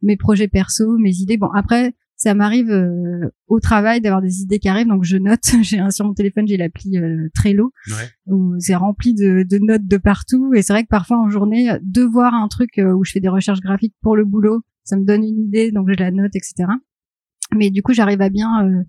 mes 0.00 0.16
projets 0.16 0.48
perso 0.48 0.96
mes 0.96 1.16
idées 1.16 1.36
bon 1.36 1.50
après 1.54 1.92
ça 2.22 2.34
m'arrive 2.34 2.70
euh, 2.70 3.30
au 3.48 3.60
travail 3.60 4.00
d'avoir 4.02 4.20
des 4.20 4.42
idées 4.42 4.58
qui 4.58 4.68
arrivent. 4.68 4.88
Donc 4.88 5.04
je 5.04 5.16
note 5.16 5.40
j'ai 5.62 5.78
un 5.78 5.90
sur 5.90 6.04
mon 6.04 6.12
téléphone 6.14 6.46
j'ai 6.46 6.56
l'appli 6.58 6.98
euh, 6.98 7.28
Trello 7.34 7.72
Ouais. 7.88 8.08
où 8.26 8.54
c'est 8.58 8.74
rempli 8.74 9.14
de, 9.14 9.42
de 9.42 9.58
notes 9.58 9.86
de 9.86 9.96
partout. 9.96 10.52
Et 10.54 10.62
c'est 10.62 10.72
vrai 10.74 10.82
que 10.82 10.88
parfois 10.88 11.18
en 11.18 11.30
journée 11.30 11.70
de 11.82 12.02
voir 12.02 12.34
un 12.34 12.46
truc 12.48 12.78
euh, 12.78 12.92
où 12.92 13.04
je 13.04 13.12
fais 13.12 13.20
des 13.20 13.28
recherches 13.28 13.60
graphiques 13.60 13.94
pour 14.02 14.16
le 14.16 14.24
boulot 14.24 14.62
ça 14.84 14.96
me 14.96 15.04
donne 15.04 15.22
une 15.22 15.38
idée 15.38 15.70
donc 15.72 15.88
je 15.90 15.94
la 15.98 16.10
note 16.10 16.34
etc 16.34 16.68
mais 17.54 17.70
du 17.70 17.82
coup 17.82 17.92
j'arrive 17.92 18.20
à 18.22 18.28
bien 18.28 18.66
euh, 18.66 18.82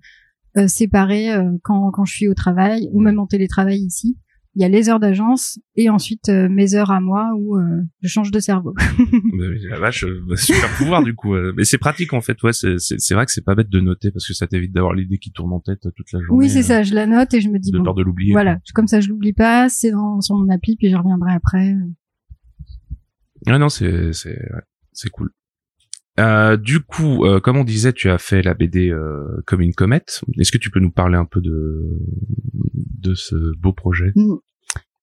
euh, 0.58 0.68
séparer 0.68 1.32
euh, 1.34 1.52
quand, 1.64 1.92
quand 1.92 2.06
je 2.06 2.14
suis 2.14 2.28
au 2.28 2.34
travail 2.34 2.90
ou 2.94 3.02
même 3.02 3.20
en 3.20 3.28
télétravail 3.28 3.80
ici 3.80 4.18
il 4.56 4.62
y 4.62 4.66
a 4.66 4.70
les 4.70 4.90
heures 4.90 5.00
d'agence 5.00 5.60
et 5.78 5.90
ensuite 5.90 6.28
euh, 6.30 6.50
mes 6.50 6.76
heures 6.76 6.92
à 6.92 7.00
moi 7.00 7.32
où 7.38 7.56
euh, 7.58 7.82
je 8.02 8.08
change 8.10 8.32
de 8.32 8.40
cerveau 8.40 8.74
la 9.70 9.80
vache, 9.80 10.04
euh, 10.04 10.36
super 10.36 10.70
pouvoir 10.78 11.04
du 11.04 11.16
coup. 11.16 11.34
euh. 11.36 11.54
Mais 11.56 11.64
c'est 11.64 11.78
pratique 11.78 12.12
en 12.14 12.20
fait. 12.22 12.42
Ouais, 12.44 12.52
c'est 12.54 13.14
vrai 13.14 13.26
que 13.26 13.32
c'est 13.32 13.46
pas 13.46 13.56
bête 13.56 13.70
de 13.70 13.80
noter 13.80 14.12
parce 14.12 14.28
que 14.28 14.34
ça 14.34 14.48
t'évite 14.48 14.74
d'avoir 14.74 14.94
l'idée 14.94 15.18
qui 15.20 15.32
tourne 15.32 15.54
en 15.54 15.60
tête 15.62 15.86
euh, 15.86 15.92
toute 15.96 16.12
la 16.12 16.20
journée. 16.22 16.38
oui 16.46 16.50
c'est 16.50 16.64
ça 16.64 16.84
je 16.84 16.94
la 16.94 17.06
note 17.08 17.34
et 17.34 17.40
je 17.42 17.50
me 17.50 17.60
dis 17.60 17.72
De 17.72 17.78
bon 17.78 17.84
peur 17.86 17.94
de 17.96 18.04
l'oublier. 18.04 18.34
voilà 18.34 18.58
comme 18.76 18.88
ça 18.88 19.00
je 19.00 19.08
l'oublie 19.10 19.34
pas 19.34 19.70
c'est 19.70 19.92
dans 19.92 20.20
sur 20.22 20.36
mon 20.36 20.50
appli 20.50 20.76
puis 20.76 20.90
je 20.90 20.96
reviendrai 20.98 21.32
après 21.34 21.74
Ouais, 23.48 23.58
non, 23.58 23.70
c'est 23.70 24.14
c'est 24.14 24.38
ouais, 24.38 24.62
c'est 24.94 25.10
cool. 25.10 25.32
Euh, 26.20 26.58
du 26.58 26.80
coup, 26.82 27.26
euh, 27.26 27.40
comme 27.40 27.58
on 27.58 27.64
disait, 27.64 27.94
tu 27.94 28.10
as 28.10 28.18
fait 28.18 28.42
la 28.42 28.54
BD 28.54 28.90
euh, 28.90 29.26
comme 29.48 29.62
une 29.62 29.74
comète. 29.74 30.22
Est-ce 30.40 30.52
que 30.52 30.58
tu 30.58 30.70
peux 30.70 30.80
nous 30.80 30.92
parler 30.92 31.18
un 31.18 31.26
peu 31.26 31.42
de 31.42 31.84
de 33.00 33.16
ce 33.16 33.36
beau 33.58 33.74
projet? 33.74 34.12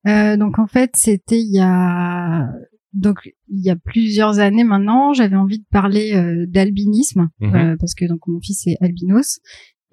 Euh, 0.07 0.37
donc 0.37 0.59
en 0.59 0.67
fait, 0.67 0.93
c'était 0.95 1.41
il 1.41 1.53
y 1.53 1.61
a 1.61 2.47
donc 2.93 3.19
il 3.49 3.65
y 3.65 3.71
a 3.71 3.77
plusieurs 3.77 4.39
années 4.39 4.65
maintenant, 4.65 5.13
j'avais 5.13 5.37
envie 5.37 5.59
de 5.61 5.67
parler 5.71 6.13
euh, 6.15 6.47
d'albinisme 6.47 7.29
Mhm. 7.41 7.55
euh, 7.55 7.77
parce 7.79 7.95
que 7.95 8.05
donc 8.07 8.21
mon 8.27 8.41
fils 8.41 8.67
est 8.67 8.77
albinos 8.81 9.41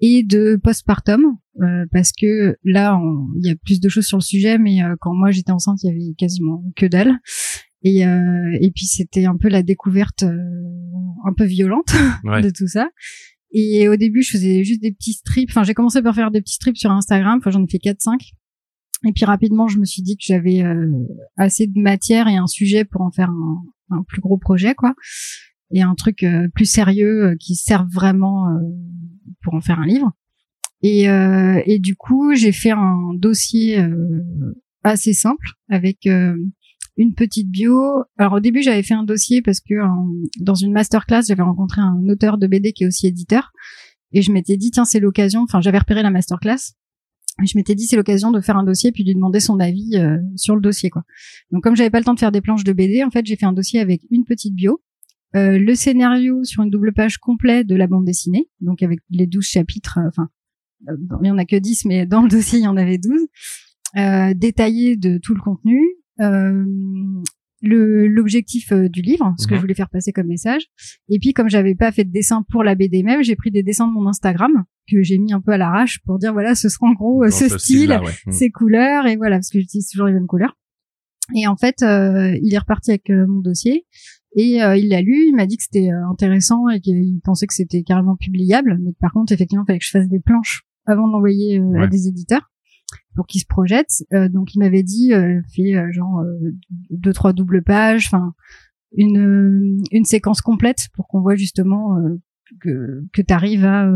et 0.00 0.22
de 0.22 0.58
postpartum 0.62 1.22
euh, 1.62 1.86
parce 1.90 2.12
que 2.12 2.56
là, 2.64 3.00
il 3.36 3.46
y 3.46 3.50
a 3.50 3.56
plus 3.56 3.80
de 3.80 3.88
choses 3.88 4.04
sur 4.06 4.18
le 4.18 4.22
sujet, 4.22 4.58
mais 4.58 4.82
euh, 4.82 4.94
quand 5.00 5.14
moi 5.14 5.30
j'étais 5.30 5.52
enceinte, 5.52 5.82
il 5.82 5.86
y 5.86 5.90
avait 5.90 6.14
quasiment 6.16 6.62
que 6.76 6.84
dalle. 6.86 7.14
Et, 7.82 8.00
et 8.00 8.70
puis 8.74 8.86
c'était 8.86 9.26
un 9.26 9.36
peu 9.36 9.48
la 9.48 9.62
découverte 9.62 10.24
un 10.24 11.32
peu 11.36 11.44
violente 11.44 11.94
de 12.24 12.50
tout 12.50 12.66
ça. 12.66 12.88
Et 13.52 13.88
au 13.88 13.96
début, 13.96 14.22
je 14.22 14.32
faisais 14.32 14.64
juste 14.64 14.82
des 14.82 14.92
petits 14.92 15.12
strips. 15.12 15.50
Enfin, 15.50 15.62
j'ai 15.62 15.74
commencé 15.74 16.02
par 16.02 16.14
faire 16.14 16.30
des 16.30 16.40
petits 16.40 16.54
strips 16.54 16.76
sur 16.76 16.90
Instagram. 16.90 17.38
Enfin, 17.38 17.50
j'en 17.50 17.64
ai 17.64 17.68
fait 17.70 17.78
4-5. 17.78 18.32
Et 19.06 19.12
puis 19.12 19.24
rapidement, 19.24 19.68
je 19.68 19.78
me 19.78 19.84
suis 19.84 20.02
dit 20.02 20.16
que 20.16 20.24
j'avais 20.26 20.64
assez 21.36 21.66
de 21.66 21.80
matière 21.80 22.28
et 22.28 22.36
un 22.36 22.48
sujet 22.48 22.84
pour 22.84 23.02
en 23.02 23.10
faire 23.12 23.30
un, 23.30 23.62
un 23.90 24.02
plus 24.02 24.20
gros 24.20 24.38
projet, 24.38 24.74
quoi 24.74 24.94
et 25.70 25.82
un 25.82 25.94
truc 25.94 26.22
euh, 26.22 26.48
plus 26.54 26.70
sérieux 26.70 27.24
euh, 27.24 27.36
qui 27.38 27.54
serve 27.54 27.88
vraiment 27.88 28.48
euh, 28.48 28.58
pour 29.42 29.54
en 29.54 29.60
faire 29.60 29.80
un 29.80 29.86
livre. 29.86 30.12
Et, 30.82 31.04
et 31.04 31.78
du 31.80 31.96
coup, 31.96 32.34
j'ai 32.34 32.52
fait 32.52 32.70
un 32.70 33.12
dossier 33.14 33.82
assez 34.84 35.14
simple 35.14 35.48
avec 35.68 36.06
une 36.96 37.14
petite 37.14 37.50
bio. 37.50 38.04
Alors 38.18 38.34
au 38.34 38.40
début, 38.40 38.62
j'avais 38.62 38.82
fait 38.82 38.94
un 38.94 39.04
dossier 39.04 39.42
parce 39.42 39.60
que 39.60 39.74
dans 40.40 40.54
une 40.54 40.72
masterclass, 40.72 41.22
j'avais 41.28 41.42
rencontré 41.42 41.80
un 41.80 42.08
auteur 42.08 42.38
de 42.38 42.46
BD 42.46 42.72
qui 42.72 42.84
est 42.84 42.86
aussi 42.86 43.06
éditeur, 43.06 43.52
et 44.12 44.22
je 44.22 44.32
m'étais 44.32 44.56
dit 44.56 44.70
tiens 44.70 44.84
c'est 44.84 45.00
l'occasion. 45.00 45.42
Enfin, 45.42 45.60
j'avais 45.60 45.78
repéré 45.78 46.02
la 46.02 46.10
masterclass. 46.10 46.74
Je 47.44 47.52
m'étais 47.56 47.74
dit 47.74 47.86
c'est 47.86 47.96
l'occasion 47.96 48.30
de 48.30 48.40
faire 48.40 48.56
un 48.56 48.64
dossier 48.64 48.92
puis 48.92 49.04
de 49.04 49.10
lui 49.10 49.14
demander 49.14 49.40
son 49.40 49.60
avis 49.60 49.92
sur 50.36 50.54
le 50.54 50.62
dossier 50.62 50.88
quoi. 50.88 51.02
Donc 51.50 51.62
comme 51.62 51.76
j'avais 51.76 51.90
pas 51.90 51.98
le 51.98 52.04
temps 52.04 52.14
de 52.14 52.18
faire 52.18 52.32
des 52.32 52.40
planches 52.40 52.64
de 52.64 52.72
BD, 52.72 53.04
en 53.04 53.10
fait 53.10 53.26
j'ai 53.26 53.36
fait 53.36 53.46
un 53.46 53.52
dossier 53.52 53.78
avec 53.80 54.00
une 54.10 54.24
petite 54.24 54.54
bio 54.54 54.80
euh, 55.36 55.58
le 55.58 55.74
scénario 55.74 56.44
sur 56.44 56.62
une 56.62 56.70
double 56.70 56.92
page 56.92 57.18
complète 57.18 57.66
de 57.66 57.74
la 57.74 57.86
bande 57.86 58.04
dessinée, 58.04 58.48
donc 58.60 58.82
avec 58.82 59.00
les 59.10 59.26
12 59.26 59.44
chapitres, 59.44 59.98
euh, 59.98 60.08
enfin, 60.08 60.28
euh, 60.88 60.96
il 61.22 61.26
y 61.26 61.30
en 61.30 61.38
a 61.38 61.44
que 61.44 61.56
10, 61.56 61.84
mais 61.84 62.06
dans 62.06 62.22
le 62.22 62.28
dossier, 62.30 62.60
il 62.60 62.64
y 62.64 62.68
en 62.68 62.76
avait 62.76 62.98
12, 62.98 63.20
euh, 63.96 64.34
détaillé 64.34 64.96
de 64.96 65.18
tout 65.18 65.34
le 65.34 65.40
contenu, 65.40 65.82
l'objectif 67.62 68.72
du 68.72 69.02
livre, 69.02 69.34
ce 69.38 69.46
que 69.46 69.52
mhm. 69.52 69.56
je 69.56 69.60
voulais 69.62 69.74
faire 69.74 69.90
passer 69.90 70.12
comme 70.12 70.26
message. 70.26 70.62
Et 71.08 71.18
puis, 71.18 71.32
comme 71.32 71.48
j'avais 71.48 71.74
pas 71.74 71.92
fait 71.92 72.04
de 72.04 72.12
dessin 72.12 72.44
pour 72.50 72.62
la 72.62 72.74
BD 72.74 73.02
même, 73.02 73.22
j'ai 73.22 73.36
pris 73.36 73.50
des 73.50 73.62
dessins 73.62 73.88
de 73.88 73.92
mon 73.92 74.06
Instagram 74.06 74.64
que 74.90 75.02
j'ai 75.02 75.18
mis 75.18 75.32
un 75.32 75.40
peu 75.40 75.52
à 75.52 75.58
l'arrache 75.58 76.00
pour 76.04 76.18
dire 76.18 76.32
voilà, 76.32 76.54
ce 76.54 76.68
sera 76.68 76.86
en 76.86 76.92
gros 76.92 77.28
ce, 77.28 77.48
style, 77.58 77.98
mhm. 78.26 78.32
ces 78.32 78.50
couleurs 78.50 79.06
et 79.06 79.16
voilà 79.16 79.36
parce 79.36 79.50
que 79.50 79.58
j'utilise 79.58 79.88
toujours 79.88 80.06
les 80.06 80.12
mêmes 80.12 80.26
couleurs. 80.26 80.56
Et 81.34 81.48
en 81.48 81.56
fait, 81.56 81.78
il 81.80 82.54
est 82.54 82.58
reparti 82.58 82.90
avec 82.90 83.08
mon 83.10 83.40
dossier. 83.40 83.84
Et 84.36 84.62
euh, 84.62 84.76
il 84.76 84.90
l'a 84.90 85.00
lu, 85.00 85.28
il 85.28 85.34
m'a 85.34 85.46
dit 85.46 85.56
que 85.56 85.62
c'était 85.62 85.90
euh, 85.90 86.10
intéressant 86.10 86.68
et 86.68 86.80
qu'il 86.80 87.20
pensait 87.24 87.46
que 87.46 87.54
c'était 87.54 87.82
carrément 87.82 88.16
publiable. 88.16 88.78
Mais 88.82 88.92
par 89.00 89.12
contre, 89.12 89.32
effectivement, 89.32 89.64
il 89.64 89.66
fallait 89.66 89.78
que 89.78 89.84
je 89.86 89.90
fasse 89.90 90.08
des 90.08 90.20
planches 90.20 90.64
avant 90.84 91.08
de 91.08 91.12
l'envoyer 91.12 91.58
euh, 91.58 91.80
à 91.82 91.86
des 91.86 92.06
éditeurs 92.06 92.52
pour 93.16 93.26
qu'ils 93.26 93.40
se 93.40 93.46
projettent. 93.46 94.04
donc 94.30 94.54
il 94.54 94.60
m'avait 94.60 94.82
dit, 94.82 95.12
fait 95.54 95.74
genre 95.92 96.22
deux 96.90 97.12
trois 97.12 97.32
doubles 97.32 97.62
pages, 97.62 98.06
enfin 98.06 98.34
une 98.92 99.82
une 99.90 100.04
séquence 100.04 100.40
complète 100.40 100.88
pour 100.94 101.08
qu'on 101.08 101.20
voit 101.20 101.34
justement 101.34 101.96
que 102.60 103.04
que 103.12 103.22
t'arrives 103.22 103.64
à 103.64 103.90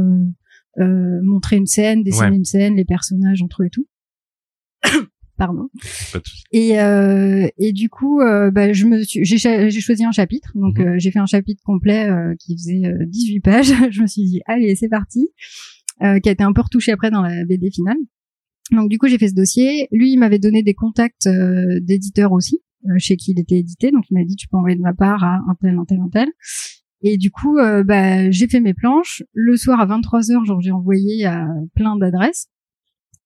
montrer 0.79 1.57
une 1.57 1.67
scène, 1.67 2.03
dessiner 2.03 2.37
une 2.37 2.45
scène, 2.45 2.77
les 2.77 2.85
personnages 2.85 3.43
entre 3.43 3.63
eux 3.63 3.67
et 3.67 3.71
tout 3.71 3.87
pardon. 5.41 5.69
Et 6.53 6.81
euh, 6.81 7.49
et 7.59 7.73
du 7.73 7.89
coup, 7.89 8.21
euh, 8.21 8.51
bah, 8.51 8.73
je 8.73 8.87
me 8.87 9.03
suis, 9.03 9.25
j'ai, 9.25 9.39
j'ai 9.39 9.81
choisi 9.81 10.05
un 10.05 10.13
chapitre, 10.13 10.53
donc 10.55 10.79
mhm. 10.79 10.87
euh, 10.87 10.95
j'ai 10.99 11.11
fait 11.11 11.19
un 11.19 11.27
chapitre 11.27 11.63
complet 11.65 12.09
euh, 12.09 12.35
qui 12.39 12.57
faisait 12.57 12.83
18 13.07 13.41
pages. 13.41 13.73
je 13.91 14.03
me 14.03 14.07
suis 14.07 14.25
dit 14.25 14.41
allez 14.47 14.77
c'est 14.77 14.89
parti, 14.89 15.29
qui 16.01 16.29
a 16.29 16.33
été 16.33 16.45
un 16.45 16.53
peu 16.53 16.63
retouché 16.63 16.93
après 16.93 17.11
dans 17.11 17.23
la 17.23 17.45
BD 17.45 17.71
finale. 17.71 17.99
Donc 18.73 18.89
du 18.89 18.99
coup 18.99 19.09
j'ai 19.09 19.19
fait 19.19 19.29
ce 19.29 19.35
dossier. 19.35 19.89
Lui 19.91 20.13
il 20.13 20.19
m'avait 20.19 20.39
donné 20.39 20.63
des 20.63 20.75
contacts 20.75 21.29
d'éditeurs 21.29 22.33
aussi 22.33 22.61
chez 22.99 23.17
qui 23.17 23.33
il 23.33 23.41
était 23.41 23.59
édité, 23.59 23.91
donc 23.91 24.05
il 24.11 24.15
m'a 24.15 24.25
dit 24.25 24.37
tu 24.37 24.49
peux 24.49 24.57
envoyer 24.57 24.77
de 24.77 24.83
ma 24.83 24.95
part 24.95 25.23
à 25.23 25.37
un 25.49 25.55
tel, 25.61 25.77
un 25.79 25.85
tel, 25.85 26.01
un 26.01 26.09
tel. 26.09 26.29
Et 27.03 27.17
du 27.17 27.31
coup, 27.31 27.57
bah, 27.85 28.31
j'ai 28.31 28.47
fait 28.47 28.61
mes 28.61 28.75
planches. 28.75 29.23
Le 29.33 29.57
soir 29.57 29.81
à 29.81 29.87
23h, 29.87 30.47
genre 30.47 30.61
j'ai 30.61 30.71
envoyé 30.71 31.25
à 31.25 31.47
plein 31.75 31.97
d'adresses. 31.97 32.49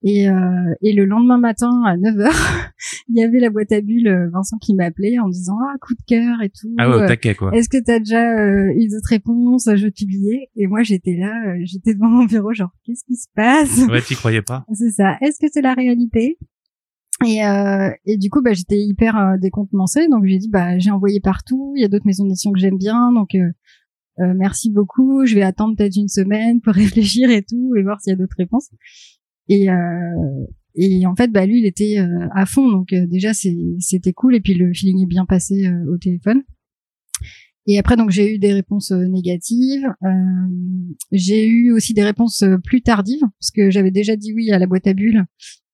Et, 0.07 0.29
euh, 0.29 0.75
et 0.83 0.93
le 0.93 1.07
lendemain 1.07 1.39
matin 1.39 1.83
à 1.87 1.97
9h, 1.97 2.31
il 3.09 3.17
y 3.17 3.25
avait 3.25 3.41
la 3.41 3.49
boîte 3.49 3.73
à 3.73 3.81
bulles 3.81 4.07
euh, 4.07 4.29
Vincent 4.29 4.59
qui 4.59 4.75
m'appelait 4.75 5.19
en 5.19 5.29
disant 5.29 5.57
ah 5.63 5.77
coup 5.81 5.95
de 5.95 6.03
cœur 6.07 6.43
et 6.43 6.51
tout. 6.51 6.75
Ah 6.77 6.91
ouais, 6.91 7.07
taquet 7.07 7.35
quoi. 7.35 7.55
Est-ce 7.55 7.71
que 7.71 7.83
t'as 7.83 8.01
déjà 8.01 8.39
euh, 8.39 8.71
eu 8.77 8.89
d'autres 8.89 9.09
réponses 9.09 9.69
Je 9.75 9.89
publier. 9.89 10.51
Et 10.57 10.67
moi 10.67 10.83
j'étais 10.83 11.17
là, 11.17 11.33
euh, 11.47 11.61
j'étais 11.65 11.95
devant 11.95 12.09
mon 12.09 12.25
bureau 12.27 12.53
genre 12.53 12.71
qu'est-ce 12.85 13.05
qui 13.07 13.17
se 13.17 13.29
passe? 13.35 13.81
Ouais, 13.89 14.03
t'y 14.03 14.15
croyais 14.15 14.43
pas. 14.43 14.67
C'est 14.75 14.91
ça. 14.91 15.17
Est-ce 15.23 15.39
que 15.41 15.47
c'est 15.51 15.63
la 15.63 15.73
réalité? 15.73 16.39
Et, 17.25 17.45
euh, 17.45 17.91
et 18.05 18.19
du 18.19 18.29
coup, 18.29 18.43
bah, 18.43 18.53
j'étais 18.53 18.79
hyper 18.79 19.17
euh, 19.17 19.37
décontenancée, 19.39 20.09
donc 20.09 20.25
j'ai 20.27 20.39
dit 20.39 20.49
bah 20.51 20.79
j'ai 20.79 20.91
envoyé 20.91 21.21
partout. 21.21 21.73
Il 21.77 21.83
y 21.83 21.85
a 21.85 21.89
d'autres 21.89 22.07
maisons 22.07 22.25
d'édition 22.25 22.53
que 22.53 22.59
j'aime 22.59 22.77
bien, 22.77 23.13
donc 23.13 23.35
euh, 23.35 23.53
merci 24.19 24.71
beaucoup. 24.71 25.25
Je 25.25 25.35
vais 25.35 25.43
attendre 25.43 25.77
peut-être 25.77 25.97
une 25.97 26.09
semaine 26.09 26.61
pour 26.61 26.75
réfléchir 26.75 27.31
et 27.31 27.43
tout 27.43 27.75
et 27.77 27.83
voir 27.83 28.01
s'il 28.01 28.11
y 28.11 28.15
a 28.15 28.17
d'autres 28.17 28.37
réponses. 28.37 28.69
Et, 29.49 29.71
euh, 29.71 30.47
et 30.75 31.07
en 31.07 31.15
fait, 31.15 31.31
bah, 31.31 31.47
lui, 31.47 31.61
il 31.61 31.67
était 31.67 31.99
euh, 31.99 32.29
à 32.35 32.47
fond. 32.47 32.71
Donc 32.71 32.93
euh, 32.93 33.07
déjà, 33.07 33.33
c'était 33.35 34.13
cool. 34.13 34.35
Et 34.35 34.41
puis 34.41 34.55
le 34.55 34.73
feeling 34.73 35.03
est 35.03 35.07
bien 35.07 35.27
passé 35.27 35.71
au 35.89 35.99
téléphone. 35.99 36.43
Et 37.67 37.79
après, 37.79 37.97
donc 37.97 38.11
j'ai 38.11 38.35
eu 38.35 38.39
des 38.39 38.53
réponses 38.53 38.91
négatives. 38.91 39.87
j'ai 41.13 41.47
eu 41.47 41.73
aussi 41.73 41.95
des 41.95 42.05
réponses 42.05 42.45
plus 42.63 42.83
tardives 42.83 43.23
parce 43.41 43.51
que 43.51 43.71
j'avais 43.71 43.91
déjà 43.91 44.17
dit 44.17 44.35
oui 44.35 44.51
à 44.51 44.59
la 44.59 44.67
boîte 44.67 44.87
à 44.87 44.93
bulles 44.93 45.25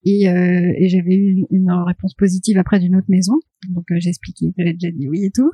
et, 0.05 0.29
euh, 0.29 0.73
et 0.77 0.89
j'avais 0.89 1.15
eu 1.15 1.45
une, 1.51 1.71
réponse 1.71 2.15
positive 2.15 2.59
après 2.59 2.79
d'une 2.79 2.97
autre 2.97 3.09
maison. 3.09 3.35
Donc 3.69 3.85
euh, 3.91 3.97
j'ai 3.99 4.09
expliqué 4.09 4.53
j'avais 4.57 4.73
déjà 4.73 4.91
dit 4.91 5.09
oui 5.09 5.25
et 5.25 5.31
tout. 5.31 5.51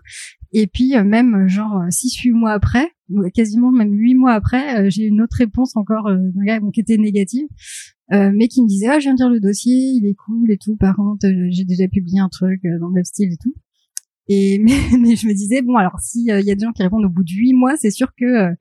Et 0.52 0.66
puis 0.66 0.96
euh, 0.96 1.04
même 1.04 1.48
genre 1.48 1.82
six 1.90 2.14
huit 2.16 2.30
mois 2.30 2.52
après, 2.52 2.88
quasiment 3.34 3.72
même 3.72 3.92
huit 3.92 4.14
mois 4.14 4.32
après, 4.32 4.88
j'ai 4.90 5.04
une 5.04 5.20
autre 5.20 5.36
réponse 5.36 5.76
encore 5.76 6.04
d'un 6.04 6.44
gars 6.44 6.60
qui 6.72 6.80
était 6.80 6.96
négative, 6.96 7.46
mais 8.10 8.48
qui 8.48 8.62
me 8.62 8.68
disait 8.68 8.86
ah 8.88 9.00
je 9.00 9.04
viens 9.04 9.14
de 9.14 9.18
lire 9.18 9.30
le 9.30 9.40
dossier, 9.40 9.74
il 9.74 10.06
est 10.06 10.14
cool 10.14 10.50
et 10.50 10.58
tout. 10.58 10.76
Par 10.76 10.94
contre 10.94 11.26
j'ai 11.50 11.64
déjà 11.64 11.88
publié 11.88 12.20
un 12.20 12.28
truc 12.28 12.62
dans 12.62 12.88
le 12.88 12.94
même 12.94 13.04
style 13.04 13.32
et 13.32 13.38
tout. 13.42 13.54
Et 14.28 14.58
mais, 14.62 14.78
mais 15.00 15.16
je 15.16 15.26
me 15.26 15.34
disais 15.34 15.62
bon 15.62 15.74
alors 15.74 15.98
s'il 16.00 16.24
y 16.24 16.30
a 16.30 16.42
des 16.42 16.64
gens 16.64 16.72
qui 16.72 16.82
répondent 16.82 17.04
au 17.04 17.10
bout 17.10 17.24
de 17.24 17.32
huit 17.32 17.52
mois, 17.52 17.76
c'est 17.76 17.90
sûr 17.90 18.12
que 18.16 18.54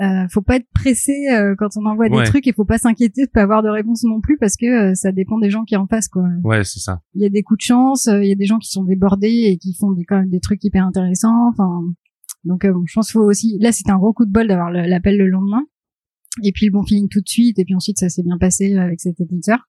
euh, 0.00 0.26
faut 0.30 0.42
pas 0.42 0.56
être 0.56 0.68
pressé 0.74 1.28
euh, 1.30 1.54
quand 1.58 1.68
on 1.76 1.84
envoie 1.86 2.08
des 2.08 2.22
trucs 2.24 2.46
et 2.46 2.52
faut 2.52 2.64
pas 2.64 2.78
s'inquiéter 2.78 3.26
de 3.26 3.30
pas 3.30 3.42
avoir 3.42 3.62
de 3.62 3.68
réponse 3.68 4.02
non 4.04 4.20
plus 4.20 4.38
parce 4.38 4.56
que 4.56 4.90
euh, 4.90 4.94
ça 4.94 5.12
dépend 5.12 5.38
des 5.38 5.50
gens 5.50 5.64
qui 5.64 5.76
en 5.76 5.86
face 5.86 6.08
quoi. 6.08 6.24
Ouais, 6.42 6.64
c'est 6.64 6.80
ça. 6.80 7.00
Il 7.14 7.22
y 7.22 7.26
a 7.26 7.28
des 7.28 7.42
coups 7.42 7.58
de 7.58 7.64
chance, 7.64 8.08
euh, 8.08 8.22
il 8.22 8.28
y 8.28 8.32
a 8.32 8.36
des 8.36 8.46
gens 8.46 8.58
qui 8.58 8.70
sont 8.70 8.84
débordés 8.84 9.44
et 9.46 9.58
qui 9.58 9.74
font 9.74 9.92
des, 9.92 10.04
quand 10.04 10.16
même 10.16 10.30
des 10.30 10.40
trucs 10.40 10.64
hyper 10.64 10.86
intéressants. 10.86 11.48
Enfin, 11.50 11.82
donc 12.44 12.66
bon, 12.66 12.82
je 12.86 12.94
pense 12.94 13.12
faut 13.12 13.20
aussi. 13.20 13.58
Là, 13.60 13.72
c'était 13.72 13.90
un 13.90 13.98
gros 13.98 14.12
coup 14.12 14.24
de 14.24 14.32
bol 14.32 14.48
d'avoir 14.48 14.70
l'appel 14.70 15.18
le 15.18 15.28
lendemain 15.28 15.64
et 16.42 16.52
puis 16.52 16.66
le 16.66 16.72
bon 16.72 16.84
feeling 16.84 17.08
tout 17.08 17.20
de 17.20 17.28
suite 17.28 17.58
et 17.58 17.64
puis 17.64 17.74
ensuite 17.74 17.98
ça 17.98 18.08
s'est 18.08 18.22
bien 18.22 18.38
passé 18.38 18.76
avec 18.76 19.00
cet 19.00 19.20
éditeur. 19.20 19.60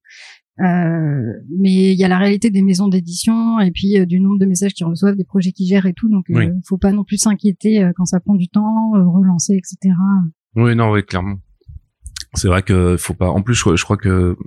Euh, 0.59 1.33
mais 1.59 1.93
il 1.93 1.97
y 1.99 2.03
a 2.03 2.07
la 2.07 2.19
réalité 2.19 2.49
des 2.51 2.61
maisons 2.61 2.87
d'édition 2.87 3.59
et 3.59 3.71
puis 3.71 3.97
euh, 3.97 4.05
du 4.05 4.19
nombre 4.19 4.37
de 4.37 4.45
messages 4.45 4.73
qu'ils 4.73 4.85
reçoivent, 4.85 5.15
des 5.15 5.23
projets 5.23 5.51
qu'ils 5.51 5.67
gèrent 5.67 5.85
et 5.85 5.93
tout. 5.93 6.09
Donc, 6.09 6.25
euh, 6.29 6.51
faut 6.67 6.77
pas 6.77 6.91
non 6.91 7.03
plus 7.03 7.17
s'inquiéter 7.17 7.89
quand 7.95 8.05
ça 8.05 8.19
prend 8.19 8.35
du 8.35 8.47
temps, 8.47 8.91
relancer, 8.91 9.53
etc. 9.53 9.95
Oui, 10.55 10.75
non, 10.75 10.91
oui, 10.91 11.03
clairement. 11.03 11.37
C'est 12.33 12.47
vrai 12.47 12.63
que 12.63 12.95
faut 12.97 13.13
pas. 13.13 13.29
En 13.29 13.41
plus, 13.41 13.55
je, 13.55 13.83
crois 13.83 13.97
que 13.97 14.37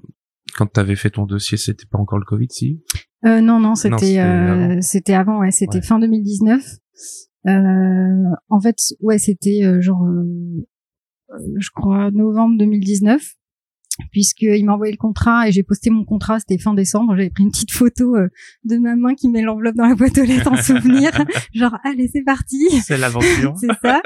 quand 0.57 0.67
tu 0.73 0.81
avais 0.81 0.97
fait 0.97 1.11
ton 1.11 1.27
dossier, 1.27 1.57
c'était 1.59 1.87
pas 1.91 1.99
encore 1.99 2.19
le 2.19 2.25
Covid, 2.25 2.49
si? 2.51 2.83
Euh, 3.27 3.41
Non, 3.41 3.61
non, 3.61 3.75
c'était 3.75 4.81
c'était 4.81 5.15
avant. 5.15 5.41
ouais, 5.41 5.51
c'était 5.51 5.83
fin 5.83 5.99
2019. 5.99 6.63
en 7.47 8.61
fait, 8.61 8.77
ouais, 9.01 9.19
c'était 9.19 9.83
genre, 9.83 10.07
je 11.57 11.69
crois 11.75 12.11
novembre 12.11 12.59
2019 12.59 13.23
puisqu'il 14.11 14.65
m'a 14.65 14.75
envoyé 14.75 14.93
le 14.93 14.99
contrat 14.99 15.49
et 15.49 15.53
j'ai 15.53 15.63
posté 15.63 15.91
mon 15.91 16.05
contrat, 16.05 16.41
c'était 16.41 16.59
fin 16.59 16.75
décembre, 16.75 17.15
j'avais 17.17 17.31
pris 17.31 17.45
une 17.45 17.51
petite 17.51 17.71
photo 17.71 18.17
euh, 18.17 18.29
de 18.65 18.77
ma 18.77 18.97
main 18.97 19.15
qui 19.15 19.29
met 19.29 19.43
l'enveloppe 19.43 19.77
dans 19.77 19.87
la 19.87 19.95
boîte 19.95 20.19
aux 20.19 20.25
lettres 20.25 20.51
en 20.51 20.57
souvenir, 20.63 21.11
genre 21.55 21.77
allez 21.85 22.09
c'est 22.13 22.25
parti. 22.25 22.69
C'est 22.83 22.99
l'aventure. 22.99 23.55
c'est 23.61 23.69
ça. 23.83 24.03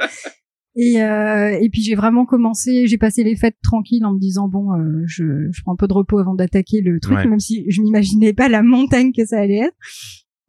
Et, 0.81 1.03
euh, 1.03 1.59
et 1.61 1.71
puis 1.71 1.83
j'ai 1.83 1.97
vraiment 1.97 2.25
commencé, 2.25 2.87
j'ai 2.87 2.99
passé 2.99 3.25
les 3.25 3.35
fêtes 3.35 3.57
tranquilles 3.63 4.05
en 4.05 4.13
me 4.13 4.21
disant 4.21 4.49
bon, 4.49 4.73
euh, 4.75 5.03
je, 5.07 5.49
je 5.51 5.63
prends 5.63 5.73
un 5.73 5.77
peu 5.77 5.89
de 5.89 5.93
repos 5.93 6.19
avant 6.19 6.35
d'attaquer 6.35 6.83
le 6.83 7.01
truc, 7.01 7.19
même 7.25 7.41
si 7.41 7.65
je 7.69 7.83
m'imaginais 7.83 8.33
pas 8.33 8.49
la 8.49 8.63
montagne 8.63 9.13
que 9.13 9.27
ça 9.27 9.41
allait 9.41 9.59
être. 9.59 9.77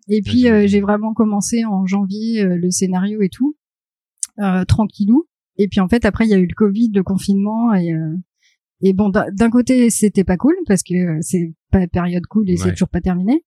Et 0.08 0.22
puis 0.22 0.48
euh, 0.48 0.68
j'ai 0.68 0.82
vraiment 0.82 1.14
commencé 1.16 1.66
en 1.66 1.88
janvier 1.88 2.44
le 2.44 2.70
scénario 2.70 3.22
et 3.22 3.30
tout, 3.30 3.58
tranquillou. 4.68 5.26
Et 5.60 5.68
puis 5.68 5.80
en 5.80 5.88
fait 5.88 6.06
après 6.06 6.26
il 6.26 6.32
y 6.32 6.34
a 6.34 6.40
eu 6.40 6.48
le 6.48 6.56
Covid, 6.56 6.92
le 6.96 7.04
confinement 7.04 7.74
et 7.76 7.94
et 8.82 8.94
bon, 8.94 9.10
d'un 9.10 9.50
côté, 9.50 9.90
c'était 9.90 10.24
pas 10.24 10.38
cool 10.38 10.56
parce 10.66 10.84
que 10.84 11.22
c'est 11.22 11.54
pas 11.72 11.86
période 11.88 12.26
cool 12.28 12.50
et 12.50 12.56
c'est 12.56 12.72
toujours 12.72 12.90
pas 12.90 13.02
terminé. 13.02 13.44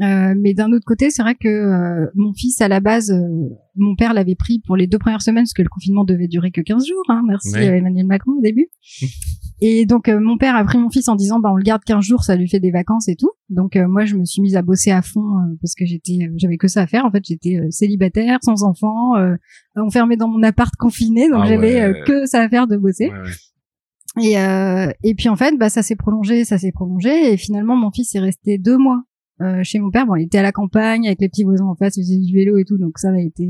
Euh, 0.00 0.34
mais 0.40 0.54
d'un 0.54 0.70
autre 0.72 0.84
côté, 0.86 1.10
c'est 1.10 1.22
vrai 1.22 1.34
que 1.34 1.48
euh, 1.48 2.06
mon 2.14 2.32
fils, 2.32 2.60
à 2.60 2.68
la 2.68 2.78
base, 2.80 3.10
euh, 3.10 3.48
mon 3.74 3.96
père 3.96 4.14
l'avait 4.14 4.36
pris 4.36 4.60
pour 4.64 4.76
les 4.76 4.86
deux 4.86 4.98
premières 4.98 5.22
semaines, 5.22 5.42
parce 5.44 5.52
que 5.54 5.62
le 5.62 5.68
confinement 5.68 6.04
devait 6.04 6.28
durer 6.28 6.50
que 6.52 6.60
15 6.60 6.86
jours. 6.86 7.02
Hein, 7.08 7.22
merci 7.26 7.52
Ouais. 7.54 7.68
à 7.68 7.76
Emmanuel 7.76 8.06
Macron 8.06 8.32
au 8.38 8.40
début. 8.40 8.68
et 9.60 9.86
donc, 9.86 10.08
euh, 10.08 10.20
mon 10.20 10.36
père 10.38 10.54
a 10.54 10.62
pris 10.64 10.78
mon 10.78 10.88
fils 10.88 11.08
en 11.08 11.16
disant, 11.16 11.40
bah, 11.40 11.50
on 11.52 11.56
le 11.56 11.64
garde 11.64 11.82
15 11.84 12.04
jours, 12.04 12.22
ça 12.22 12.36
lui 12.36 12.48
fait 12.48 12.60
des 12.60 12.70
vacances 12.70 13.08
et 13.08 13.16
tout. 13.16 13.30
Donc, 13.50 13.74
euh, 13.74 13.88
moi, 13.88 14.04
je 14.04 14.14
me 14.16 14.24
suis 14.24 14.40
mise 14.40 14.54
à 14.54 14.62
bosser 14.62 14.92
à 14.92 15.02
fond 15.02 15.20
euh, 15.38 15.56
parce 15.60 15.74
que 15.74 15.84
j'étais, 15.84 16.30
j'avais 16.36 16.58
que 16.58 16.68
ça 16.68 16.82
à 16.82 16.86
faire. 16.86 17.04
En 17.04 17.10
fait, 17.10 17.24
j'étais 17.26 17.56
euh, 17.56 17.66
célibataire, 17.70 18.38
sans 18.42 18.62
enfant, 18.62 19.16
euh, 19.16 19.34
enfermée 19.74 20.16
dans 20.16 20.28
mon 20.28 20.42
appart 20.44 20.72
confiné, 20.76 21.28
donc 21.28 21.40
Ah 21.42 21.46
j'avais 21.48 21.74
ouais. 21.74 21.82
euh, 22.00 22.04
que 22.04 22.26
ça 22.26 22.40
à 22.42 22.48
faire 22.48 22.68
de 22.68 22.76
bosser. 22.76 23.08
Ouais. 23.10 24.24
Et, 24.24 24.38
euh, 24.38 24.90
et 25.04 25.14
puis 25.14 25.28
en 25.28 25.36
fait, 25.36 25.56
bah, 25.58 25.68
ça 25.68 25.82
s'est 25.82 25.94
prolongé, 25.96 26.44
ça 26.44 26.58
s'est 26.58 26.72
prolongé, 26.72 27.32
et 27.32 27.36
finalement 27.36 27.76
mon 27.76 27.90
fils 27.90 28.14
est 28.14 28.20
resté 28.20 28.58
deux 28.58 28.76
mois 28.76 29.02
euh, 29.40 29.60
chez 29.62 29.78
mon 29.78 29.90
père. 29.90 30.06
Bon, 30.06 30.16
il 30.16 30.24
était 30.24 30.38
à 30.38 30.42
la 30.42 30.52
campagne 30.52 31.06
avec 31.06 31.20
les 31.20 31.28
petits 31.28 31.44
voisins 31.44 31.64
en 31.66 31.74
face, 31.74 31.96
il 31.96 32.02
faisait 32.02 32.18
du 32.18 32.34
vélo 32.34 32.56
et 32.58 32.64
tout, 32.64 32.78
donc 32.78 32.98
ça 32.98 33.10
a 33.10 33.18
été, 33.20 33.48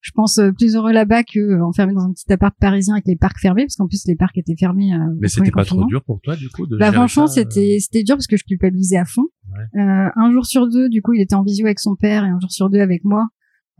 je 0.00 0.10
pense, 0.14 0.38
euh, 0.38 0.52
plus 0.52 0.74
heureux 0.76 0.92
là-bas 0.92 1.22
que 1.24 1.38
euh, 1.38 1.64
enfermé 1.64 1.92
dans 1.94 2.00
un 2.04 2.12
petit 2.12 2.32
appart 2.32 2.54
parisien 2.58 2.94
avec 2.94 3.06
les 3.06 3.16
parcs 3.16 3.38
fermés, 3.38 3.64
parce 3.64 3.76
qu'en 3.76 3.86
plus 3.86 4.02
les 4.06 4.16
parcs 4.16 4.36
étaient 4.38 4.56
fermés. 4.58 4.92
euh, 4.94 4.98
Mais 5.20 5.28
c'était 5.28 5.50
pas 5.50 5.64
trop 5.64 5.84
dur 5.86 6.02
pour 6.04 6.20
toi, 6.20 6.36
du 6.36 6.48
coup, 6.48 6.66
de 6.66 6.76
Bah 6.76 6.92
franchement, 6.92 7.26
c'était 7.26 7.78
c'était 7.80 8.02
dur 8.02 8.16
parce 8.16 8.26
que 8.26 8.36
je 8.36 8.44
culpabilisais 8.44 8.96
à 8.98 9.04
fond. 9.04 9.26
Ouais. 9.52 9.80
Euh, 9.82 10.08
un 10.14 10.30
jour 10.32 10.46
sur 10.46 10.68
deux, 10.68 10.88
du 10.88 11.02
coup, 11.02 11.12
il 11.14 11.20
était 11.20 11.34
en 11.34 11.42
visio 11.42 11.66
avec 11.66 11.78
son 11.80 11.96
père 11.96 12.24
et 12.24 12.28
un 12.28 12.38
jour 12.40 12.50
sur 12.50 12.70
deux 12.70 12.80
avec 12.80 13.04
moi. 13.04 13.28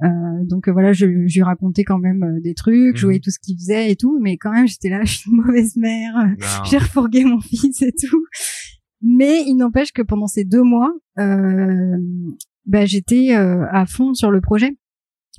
Euh, 0.02 0.08
donc 0.48 0.66
euh, 0.66 0.72
voilà, 0.72 0.94
je, 0.94 1.04
je 1.26 1.34
lui 1.34 1.42
racontais 1.42 1.84
quand 1.84 1.98
même 1.98 2.22
euh, 2.22 2.40
des 2.40 2.54
trucs, 2.54 2.96
je 2.96 3.02
Mhm. 3.02 3.06
voyais 3.08 3.20
tout 3.20 3.30
ce 3.30 3.38
qu'il 3.38 3.54
faisait 3.58 3.90
et 3.90 3.96
tout, 3.96 4.18
mais 4.22 4.38
quand 4.38 4.50
même 4.50 4.66
j'étais 4.66 4.88
là, 4.88 5.00
je 5.04 5.12
suis 5.18 5.30
une 5.30 5.36
mauvaise 5.42 5.76
mère, 5.76 6.14
j'ai 6.70 6.78
refourgué 6.78 7.24
mon 7.24 7.38
fils 7.40 7.82
et 7.82 7.92
tout. 7.92 8.24
Mais 9.02 9.42
il 9.46 9.56
n'empêche 9.56 9.92
que 9.92 10.02
pendant 10.02 10.26
ces 10.26 10.44
deux 10.44 10.62
mois, 10.62 10.92
euh, 11.18 11.96
bah, 12.66 12.84
j'étais 12.86 13.34
euh, 13.34 13.64
à 13.70 13.86
fond 13.86 14.14
sur 14.14 14.30
le 14.30 14.40
projet, 14.40 14.76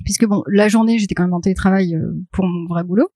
puisque 0.04 0.26
bon, 0.26 0.42
la 0.48 0.68
journée 0.68 0.98
j'étais 0.98 1.14
quand 1.14 1.22
même 1.22 1.34
en 1.34 1.40
télétravail 1.40 1.94
euh, 1.94 2.12
pour 2.32 2.44
mon 2.46 2.66
vrai 2.66 2.82
boulot, 2.84 3.08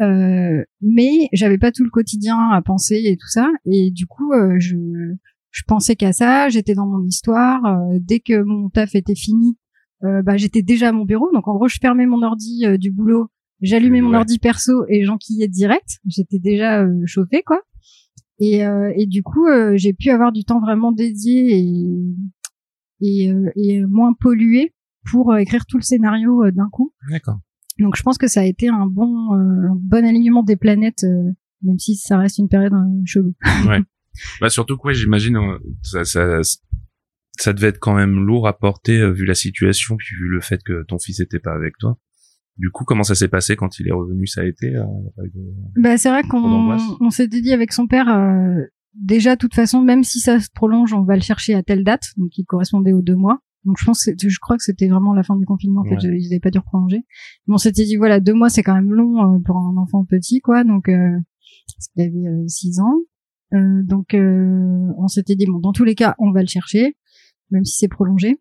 euh, 0.00 0.64
mais 0.80 1.28
j'avais 1.32 1.58
pas 1.58 1.72
tout 1.72 1.84
le 1.84 1.90
quotidien 1.90 2.38
à 2.50 2.62
penser 2.62 3.02
et 3.04 3.16
tout 3.16 3.28
ça, 3.28 3.50
et 3.66 3.90
du 3.90 4.06
coup 4.06 4.32
euh, 4.32 4.56
je 4.58 4.76
je 5.50 5.62
pensais 5.66 5.96
qu'à 5.96 6.12
ça, 6.14 6.48
j'étais 6.48 6.74
dans 6.74 6.86
mon 6.86 7.04
histoire. 7.04 7.62
euh, 7.66 7.98
dès 8.00 8.20
que 8.20 8.42
mon 8.42 8.70
taf 8.70 8.94
était 8.94 9.14
fini, 9.14 9.58
euh, 10.02 10.22
bah, 10.22 10.38
j'étais 10.38 10.62
déjà 10.62 10.88
à 10.88 10.92
mon 10.92 11.04
bureau. 11.04 11.30
Donc 11.34 11.46
en 11.46 11.54
gros, 11.54 11.68
je 11.68 11.76
fermais 11.78 12.06
mon 12.06 12.22
ordi 12.22 12.64
du 12.78 12.90
boulot, 12.90 13.26
j'allumais 13.60 14.00
mon 14.00 14.12
Ouais. 14.12 14.16
ordi 14.16 14.38
perso 14.38 14.86
et 14.88 15.04
j'enquillais 15.04 15.48
direct. 15.48 15.98
J'étais 16.06 16.38
déjà 16.38 16.82
euh, 16.82 17.02
chauffée, 17.04 17.42
quoi. 17.44 17.60
Et, 18.38 18.64
euh, 18.66 18.92
et 18.96 19.06
du 19.06 19.22
coup, 19.22 19.46
euh, 19.46 19.74
j'ai 19.76 19.92
pu 19.92 20.10
avoir 20.10 20.32
du 20.32 20.44
temps 20.44 20.60
vraiment 20.60 20.92
dédié 20.92 21.58
et, 21.58 21.86
et, 23.00 23.30
euh, 23.30 23.50
et 23.56 23.84
moins 23.84 24.12
pollué 24.14 24.74
pour 25.10 25.32
euh, 25.32 25.36
écrire 25.36 25.66
tout 25.66 25.76
le 25.76 25.82
scénario 25.82 26.44
euh, 26.44 26.50
d'un 26.50 26.68
coup. 26.70 26.92
D'accord. 27.10 27.40
Donc 27.78 27.96
je 27.96 28.02
pense 28.02 28.18
que 28.18 28.28
ça 28.28 28.40
a 28.40 28.44
été 28.44 28.68
un 28.68 28.86
bon, 28.86 29.34
euh, 29.34 29.70
un 29.70 29.76
bon 29.76 30.04
alignement 30.04 30.42
des 30.42 30.56
planètes, 30.56 31.04
euh, 31.04 31.30
même 31.62 31.78
si 31.78 31.96
ça 31.96 32.18
reste 32.18 32.38
une 32.38 32.48
période 32.48 32.74
euh, 32.74 33.02
chelou. 33.04 33.34
Bah 34.42 34.50
surtout 34.50 34.76
quoi, 34.76 34.92
j'imagine 34.92 35.38
euh, 35.38 35.58
ça, 35.80 36.04
ça 36.04 36.40
ça 37.38 37.52
devait 37.54 37.68
être 37.68 37.78
quand 37.78 37.94
même 37.94 38.22
lourd 38.26 38.46
à 38.46 38.52
porter 38.52 39.10
vu 39.10 39.24
la 39.24 39.34
situation 39.34 39.96
puis 39.96 40.14
vu 40.16 40.28
le 40.28 40.42
fait 40.42 40.62
que 40.62 40.84
ton 40.84 40.98
fils 40.98 41.20
était 41.20 41.38
pas 41.38 41.54
avec 41.54 41.78
toi. 41.78 41.96
Du 42.58 42.70
coup, 42.70 42.84
comment 42.84 43.02
ça 43.02 43.14
s'est 43.14 43.28
passé 43.28 43.56
quand 43.56 43.78
il 43.80 43.88
est 43.88 43.92
revenu 43.92 44.26
Ça 44.26 44.42
a 44.42 44.44
été 44.44 44.74
euh, 44.76 44.84
Bah, 45.76 45.96
c'est 45.96 46.10
vrai 46.10 46.22
qu'on 46.22 46.76
on 47.00 47.10
s'était 47.10 47.40
dit 47.40 47.52
avec 47.52 47.72
son 47.72 47.86
père, 47.86 48.08
euh, 48.08 48.60
déjà, 48.94 49.34
de 49.36 49.38
toute 49.38 49.54
façon, 49.54 49.80
même 49.80 50.04
si 50.04 50.20
ça 50.20 50.38
se 50.38 50.48
prolonge, 50.54 50.92
on 50.92 51.02
va 51.02 51.14
le 51.16 51.22
chercher 51.22 51.54
à 51.54 51.62
telle 51.62 51.82
date, 51.82 52.04
donc 52.16 52.36
il 52.36 52.44
correspondait 52.44 52.92
aux 52.92 53.02
deux 53.02 53.16
mois. 53.16 53.40
Donc 53.64 53.76
je 53.78 53.84
pense, 53.84 54.04
que- 54.04 54.28
je 54.28 54.38
crois 54.40 54.56
que 54.56 54.62
c'était 54.64 54.88
vraiment 54.88 55.14
la 55.14 55.22
fin 55.22 55.36
du 55.36 55.46
confinement. 55.46 55.80
En 55.82 55.84
fait, 55.84 55.94
Ouais. 56.08 56.18
ils 56.20 56.28
n'avaient 56.28 56.40
pas 56.40 56.50
dû 56.50 56.60
prolonger. 56.60 57.04
Mais 57.46 57.54
on 57.54 57.58
s'était 57.58 57.84
dit 57.84 57.96
voilà, 57.96 58.18
deux 58.20 58.34
mois, 58.34 58.48
c'est 58.50 58.62
quand 58.62 58.74
même 58.74 58.92
long 58.92 59.36
euh, 59.36 59.38
pour 59.44 59.56
un 59.56 59.76
enfant 59.76 60.04
petit, 60.04 60.40
quoi. 60.40 60.64
Donc 60.64 60.88
euh, 60.88 61.16
parce 61.76 61.88
qu'il 61.94 62.02
avait 62.02 62.28
euh, 62.28 62.44
six 62.48 62.80
ans. 62.80 62.98
Donc 63.54 64.14
on 64.14 65.08
s'était 65.08 65.36
dit 65.36 65.44
bon, 65.46 65.58
dans 65.58 65.72
tous 65.72 65.84
les 65.84 65.94
cas, 65.94 66.14
on 66.18 66.32
va 66.32 66.40
le 66.40 66.46
chercher, 66.48 66.96
même 67.50 67.64
si 67.64 67.76
c'est 67.78 67.88
prolongé. 67.88 68.40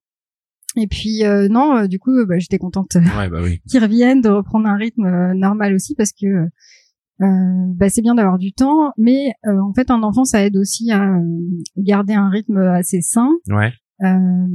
Et 0.77 0.87
puis 0.87 1.23
euh, 1.25 1.47
non, 1.49 1.75
euh, 1.77 1.87
du 1.87 1.99
coup, 1.99 2.11
euh, 2.11 2.25
bah, 2.25 2.39
j'étais 2.39 2.57
contente 2.57 2.95
Ouais, 2.95 3.29
bah 3.29 3.39
oui. 3.43 3.59
qui 3.69 3.77
reviennent, 3.79 4.21
de 4.21 4.29
reprendre 4.29 4.67
un 4.67 4.77
rythme 4.77 5.05
euh, 5.05 5.33
normal 5.33 5.73
aussi 5.73 5.95
parce 5.95 6.11
que 6.13 6.27
euh, 6.27 7.65
bah, 7.75 7.89
c'est 7.89 8.01
bien 8.01 8.15
d'avoir 8.15 8.37
du 8.39 8.53
temps, 8.53 8.93
mais 8.97 9.33
euh, 9.45 9.59
en 9.61 9.73
fait 9.73 9.91
un 9.91 10.01
enfant 10.03 10.23
ça 10.25 10.43
aide 10.45 10.55
aussi 10.57 10.91
à 10.91 11.03
euh, 11.13 11.19
garder 11.77 12.13
un 12.13 12.29
rythme 12.29 12.57
assez 12.57 13.01
sain 13.01 13.29
Ouais. 13.49 13.71
euh, 14.03 14.47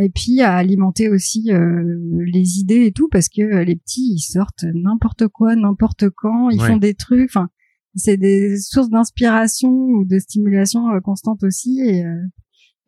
et 0.00 0.08
puis 0.08 0.40
à 0.40 0.54
alimenter 0.56 1.08
aussi 1.10 1.52
euh, 1.52 1.84
les 2.26 2.58
idées 2.58 2.86
et 2.86 2.92
tout 2.92 3.08
parce 3.10 3.28
que 3.28 3.42
euh, 3.42 3.62
les 3.64 3.76
petits 3.76 4.14
ils 4.14 4.20
sortent 4.22 4.64
n'importe 4.74 5.28
quoi, 5.28 5.54
n'importe 5.54 6.08
quand, 6.10 6.48
ils 6.50 6.60
Ouais. 6.60 6.68
font 6.68 6.76
des 6.78 6.94
trucs, 6.94 7.28
enfin 7.30 7.50
c'est 7.94 8.16
des 8.16 8.56
sources 8.58 8.88
d'inspiration 8.88 9.68
ou 9.70 10.04
de 10.06 10.18
stimulation 10.18 10.88
euh, 10.90 11.00
constante 11.00 11.44
aussi 11.44 11.80
et 11.80 12.04
euh, 12.06 12.16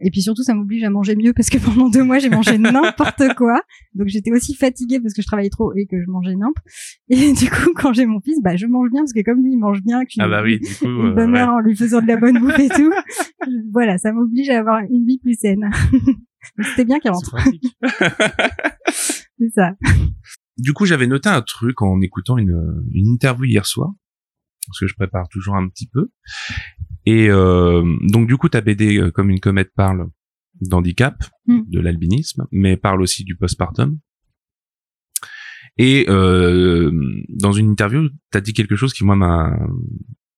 et 0.06 0.10
puis 0.10 0.20
surtout, 0.20 0.42
ça 0.42 0.54
m'oblige 0.54 0.84
à 0.84 0.90
manger 0.90 1.16
mieux 1.16 1.32
parce 1.32 1.48
que 1.48 1.56
pendant 1.56 1.88
deux 1.88 2.04
mois, 2.04 2.18
j'ai 2.18 2.28
mangé 2.28 2.58
n'importe 2.58 3.22
quoi. 3.38 3.62
Donc 3.94 4.08
j'étais 4.08 4.30
aussi 4.30 4.54
fatiguée 4.54 5.00
parce 5.00 5.14
que 5.14 5.22
je 5.22 5.26
travaillais 5.26 5.48
trop 5.48 5.72
et 5.74 5.86
que 5.86 5.96
je 5.98 6.10
mangeais 6.10 6.34
n'importe. 6.34 6.66
Et 7.08 7.32
du 7.38 7.48
coup, 7.48 7.72
quand 7.74 7.94
j'ai 7.94 8.04
mon 8.04 8.20
fils, 8.20 8.38
bah 8.42 8.54
je 8.54 8.66
mange 8.66 8.90
bien 8.90 9.00
parce 9.00 9.14
que 9.14 9.22
comme 9.24 9.42
lui, 9.42 9.52
il 9.52 9.58
mange 9.58 9.82
bien, 9.82 10.00
que 10.00 10.10
je 10.10 10.12
suis 10.12 10.20
Ah 10.20 10.28
bah 10.28 10.42
oui, 10.44 10.60
du 10.60 10.74
coup. 10.74 10.84
une 10.84 11.06
euh, 11.06 11.14
bonne 11.14 11.32
ouais. 11.32 11.38
mère 11.38 11.48
en 11.54 11.60
lui 11.60 11.74
faisant 11.74 12.02
de 12.02 12.06
la 12.06 12.18
bonne 12.18 12.38
bouffe 12.38 12.58
et 12.58 12.68
tout. 12.68 12.92
voilà, 13.72 13.96
ça 13.96 14.12
m'oblige 14.12 14.50
à 14.50 14.58
avoir 14.58 14.80
une 14.80 15.06
vie 15.06 15.18
plus 15.18 15.38
saine. 15.40 15.70
C'était 16.60 16.84
bien 16.84 16.98
qu'il 16.98 17.10
C'est 17.14 17.30
rentre, 17.30 17.36
c'est 19.38 19.48
ça. 19.54 19.70
Du 20.58 20.74
coup, 20.74 20.84
j'avais 20.84 21.06
noté 21.06 21.30
un 21.30 21.40
truc 21.40 21.80
en 21.80 22.02
écoutant 22.02 22.36
une, 22.36 22.84
une 22.92 23.06
interview 23.08 23.44
hier 23.44 23.64
soir, 23.64 23.90
parce 24.66 24.80
que 24.80 24.86
je 24.86 24.94
prépare 24.94 25.28
toujours 25.30 25.56
un 25.56 25.66
petit 25.66 25.88
peu. 25.88 26.10
Et 27.06 27.28
euh, 27.30 27.82
donc, 28.02 28.26
du 28.28 28.36
coup, 28.36 28.48
ta 28.48 28.60
BD 28.60 28.98
euh, 28.98 29.10
comme 29.10 29.30
une 29.30 29.40
comète 29.40 29.70
parle 29.74 30.08
d'handicap, 30.60 31.16
Mm. 31.46 31.60
de 31.68 31.80
l'albinisme, 31.80 32.46
mais 32.52 32.76
parle 32.78 33.02
aussi 33.02 33.22
du 33.24 33.36
postpartum. 33.36 33.98
Et 35.76 36.06
euh, 36.08 36.90
dans 37.28 37.52
une 37.52 37.68
interview, 37.70 38.08
t'as 38.30 38.40
dit 38.40 38.52
quelque 38.52 38.76
chose 38.76 38.92
qui 38.94 39.04
moi 39.04 39.16
m'a 39.16 39.58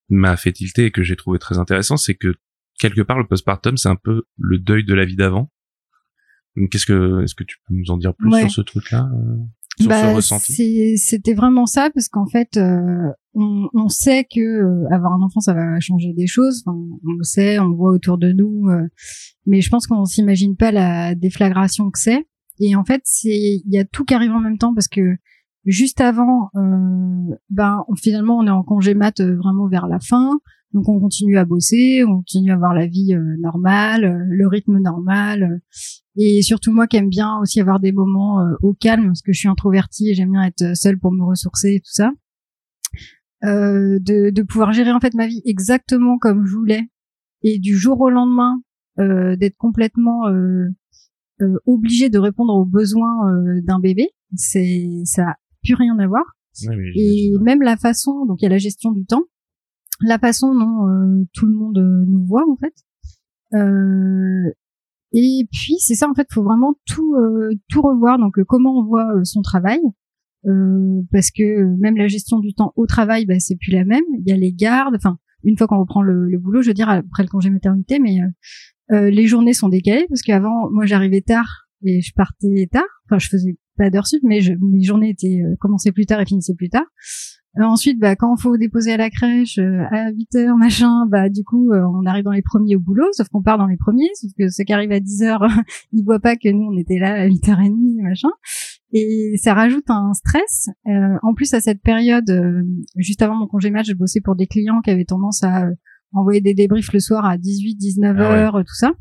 m'a 0.08 0.36
fait 0.36 0.52
tilter 0.52 0.86
et 0.86 0.90
que 0.90 1.02
j'ai 1.02 1.16
trouvé 1.16 1.38
très 1.38 1.58
intéressant, 1.58 1.96
c'est 1.96 2.14
que 2.14 2.34
quelque 2.78 3.02
part 3.02 3.18
le 3.18 3.26
postpartum 3.26 3.76
c'est 3.76 3.88
un 3.88 3.96
peu 3.96 4.22
le 4.38 4.58
deuil 4.58 4.84
de 4.84 4.94
la 4.94 5.04
vie 5.04 5.16
d'avant. 5.16 5.50
Qu'est-ce 6.70 6.86
que 6.86 7.22
est-ce 7.22 7.34
que 7.34 7.44
tu 7.44 7.56
peux 7.68 7.74
nous 7.74 7.90
en 7.90 7.98
dire 7.98 8.14
plus 8.14 8.30
Ouais. 8.32 8.40
sur 8.42 8.50
ce 8.50 8.60
truc-là, 8.62 9.10
euh, 9.14 9.36
sur 9.78 9.92
ce 9.92 10.14
ressenti? 10.16 10.52
c'est- 10.54 10.96
c'était 10.96 11.34
vraiment 11.34 11.66
ça 11.66 11.90
parce 11.92 12.08
qu'en 12.08 12.26
fait, 12.26 12.56
euh, 12.56 13.10
on, 13.36 13.68
on 13.74 13.88
sait 13.88 14.24
que 14.24 14.40
euh, 14.40 14.86
avoir 14.90 15.12
un 15.12 15.22
enfant, 15.22 15.40
ça 15.40 15.54
va 15.54 15.78
changer 15.78 16.12
des 16.12 16.26
choses. 16.26 16.64
On 16.66 16.98
le 17.16 17.22
sait, 17.24 17.58
on 17.58 17.68
le 17.68 17.76
voit 17.76 17.92
autour 17.92 18.18
de 18.18 18.32
nous, 18.32 18.68
euh, 18.68 18.88
mais 19.46 19.60
je 19.60 19.70
pense 19.70 19.86
qu'on 19.86 20.04
s'imagine 20.04 20.56
pas 20.56 20.72
la 20.72 21.14
déflagration 21.14 21.90
que 21.90 21.98
c'est. 21.98 22.26
Et 22.58 22.74
en 22.74 22.84
fait, 22.84 23.02
c'est 23.04 23.36
il 23.36 23.72
y 23.72 23.78
a 23.78 23.84
tout 23.84 24.04
qui 24.04 24.14
arrive 24.14 24.32
en 24.32 24.40
même 24.40 24.58
temps 24.58 24.74
parce 24.74 24.88
que 24.88 25.16
juste 25.66 26.00
avant, 26.00 26.50
euh, 26.56 27.34
ben 27.50 27.84
finalement, 27.96 28.38
on 28.38 28.46
est 28.46 28.50
en 28.50 28.62
congé 28.62 28.94
mat 28.94 29.20
euh, 29.20 29.36
vraiment 29.36 29.68
vers 29.68 29.86
la 29.86 30.00
fin. 30.00 30.38
Donc 30.72 30.88
on 30.88 30.98
continue 31.00 31.38
à 31.38 31.44
bosser, 31.44 32.04
on 32.04 32.18
continue 32.18 32.50
à 32.50 32.54
avoir 32.54 32.74
la 32.74 32.86
vie 32.86 33.14
euh, 33.14 33.36
normale, 33.38 34.26
le 34.28 34.46
rythme 34.46 34.78
normal. 34.78 35.60
et 36.16 36.42
surtout 36.42 36.72
moi 36.72 36.86
qui 36.86 36.96
aime 36.96 37.08
bien 37.08 37.38
aussi 37.40 37.60
avoir 37.60 37.80
des 37.80 37.92
moments 37.92 38.44
au 38.62 38.74
calme, 38.74 39.06
parce 39.06 39.22
que 39.22 39.32
je 39.32 39.38
suis 39.38 39.48
introvertie 39.48 40.10
et 40.10 40.14
j'aime 40.14 40.32
bien 40.32 40.44
être 40.44 40.76
seule 40.76 40.98
pour 40.98 41.12
me 41.12 41.24
ressourcer 41.24 41.74
et 41.74 41.80
tout 41.80 41.92
ça. 41.92 42.10
Euh, 43.44 43.98
de, 44.00 44.30
de 44.30 44.42
pouvoir 44.42 44.72
gérer 44.72 44.92
en 44.92 44.98
fait 44.98 45.12
ma 45.12 45.26
vie 45.26 45.42
exactement 45.44 46.16
comme 46.16 46.46
je 46.46 46.54
voulais 46.56 46.88
et 47.42 47.58
du 47.58 47.76
jour 47.76 48.00
au 48.00 48.08
lendemain 48.08 48.62
euh, 48.98 49.36
d'être 49.36 49.58
complètement 49.58 50.26
euh, 50.28 50.68
euh, 51.42 51.58
obligée 51.66 52.08
de 52.08 52.18
répondre 52.18 52.54
aux 52.54 52.64
besoins 52.64 53.30
euh, 53.30 53.60
d'un 53.62 53.78
bébé, 53.78 54.08
c'est 54.34 55.02
ça 55.04 55.22
a 55.28 55.36
plus 55.62 55.74
rien 55.74 55.98
à 55.98 56.06
voir. 56.06 56.24
Oui, 56.66 56.76
oui, 56.76 56.92
Et 56.96 57.32
même 57.42 57.60
la 57.60 57.76
façon, 57.76 58.24
donc 58.24 58.40
il 58.40 58.44
y 58.44 58.46
a 58.46 58.50
la 58.50 58.56
gestion 58.56 58.90
du 58.90 59.04
temps, 59.04 59.24
la 60.00 60.18
façon 60.18 60.54
dont 60.54 60.88
euh, 60.88 61.26
tout 61.34 61.44
le 61.44 61.52
monde 61.52 61.78
nous 62.08 62.24
voit 62.24 62.48
en 62.50 62.56
fait. 62.56 62.74
Euh, 63.52 64.50
et 65.12 65.46
puis 65.52 65.74
c'est 65.78 65.94
ça 65.94 66.08
en 66.08 66.14
fait, 66.14 66.26
faut 66.32 66.42
vraiment 66.42 66.74
tout 66.86 67.14
euh, 67.16 67.50
tout 67.68 67.82
revoir. 67.82 68.18
Donc 68.18 68.42
comment 68.48 68.78
on 68.78 68.84
voit 68.84 69.24
son 69.24 69.42
travail, 69.42 69.80
euh, 70.46 71.02
parce 71.12 71.30
que 71.30 71.42
euh, 71.42 71.76
même 71.78 71.96
la 71.96 72.08
gestion 72.08 72.38
du 72.38 72.54
temps 72.54 72.72
au 72.76 72.86
travail, 72.86 73.26
bah, 73.26 73.38
c'est 73.38 73.56
plus 73.56 73.72
la 73.72 73.84
même. 73.84 74.04
Il 74.18 74.28
y 74.28 74.32
a 74.32 74.36
les 74.36 74.52
gardes, 74.52 74.94
enfin 74.96 75.18
une 75.44 75.56
fois 75.56 75.66
qu'on 75.66 75.78
reprend 75.78 76.02
le, 76.02 76.28
le 76.28 76.38
boulot, 76.38 76.62
je 76.62 76.68
veux 76.68 76.74
dire 76.74 76.88
après 76.88 77.22
le 77.22 77.28
congé 77.28 77.50
maternité, 77.50 77.98
mais 77.98 78.20
euh, 78.20 78.26
euh, 78.92 79.10
les 79.10 79.26
journées 79.26 79.52
sont 79.52 79.68
décalées 79.68 80.06
parce 80.08 80.22
qu'avant 80.22 80.70
moi 80.70 80.86
j'arrivais 80.86 81.20
tard 81.20 81.66
et 81.82 82.00
je 82.00 82.12
partais 82.14 82.68
tard. 82.70 82.84
Enfin 83.06 83.18
je 83.18 83.28
faisais 83.28 83.56
pas 83.76 83.90
d'heures 83.90 84.06
sup, 84.06 84.22
mais 84.24 84.40
je, 84.40 84.52
mes 84.60 84.82
journées 84.82 85.10
étaient 85.10 85.42
euh, 85.42 85.56
commençaient 85.60 85.92
plus 85.92 86.06
tard 86.06 86.20
et 86.20 86.26
finissaient 86.26 86.54
plus 86.54 86.68
tard. 86.68 86.86
Euh, 87.58 87.64
ensuite, 87.64 87.98
bah, 87.98 88.16
quand 88.16 88.36
faut 88.36 88.56
déposer 88.56 88.92
à 88.92 88.96
la 88.96 89.10
crèche 89.10 89.58
euh, 89.58 89.84
à 89.90 90.10
8 90.10 90.34
heures, 90.36 90.56
machin, 90.56 91.06
bah 91.06 91.28
du 91.28 91.42
coup, 91.42 91.72
on 91.72 92.04
arrive 92.04 92.24
dans 92.24 92.32
les 92.32 92.42
premiers 92.42 92.76
au 92.76 92.80
boulot, 92.80 93.06
sauf 93.12 93.28
qu'on 93.28 93.42
part 93.42 93.58
dans 93.58 93.66
les 93.66 93.76
premiers, 93.76 94.10
sauf 94.14 94.30
que 94.38 94.48
ceux 94.48 94.64
qui 94.64 94.72
arrivent 94.72 94.92
à 94.92 95.00
10 95.00 95.22
heures, 95.22 95.46
ils 95.92 96.04
voient 96.04 96.20
pas 96.20 96.36
que 96.36 96.48
nous 96.50 96.66
on 96.70 96.76
était 96.76 96.98
là 96.98 97.14
à 97.14 97.26
8h30, 97.28 98.02
machin. 98.02 98.30
Et 98.98 99.34
ça 99.36 99.52
rajoute 99.52 99.84
un 99.88 100.14
stress. 100.14 100.68
en 100.86 101.34
plus, 101.34 101.52
à 101.52 101.60
cette 101.60 101.82
période, 101.82 102.30
juste 102.96 103.20
avant 103.20 103.34
mon 103.34 103.46
congé 103.46 103.70
match, 103.70 103.88
je 103.88 103.94
bossais 103.94 104.20
pour 104.20 104.36
des 104.36 104.46
clients 104.46 104.80
qui 104.80 104.90
avaient 104.90 105.04
tendance 105.04 105.42
à 105.42 105.66
envoyer 106.12 106.40
des 106.40 106.54
débriefs 106.54 106.92
le 106.92 107.00
soir 107.00 107.26
à 107.26 107.36
18, 107.36 107.74
19 107.74 108.16
ah 108.18 108.22
heures, 108.22 108.64
tout 108.66 108.74
ça. 108.74 108.92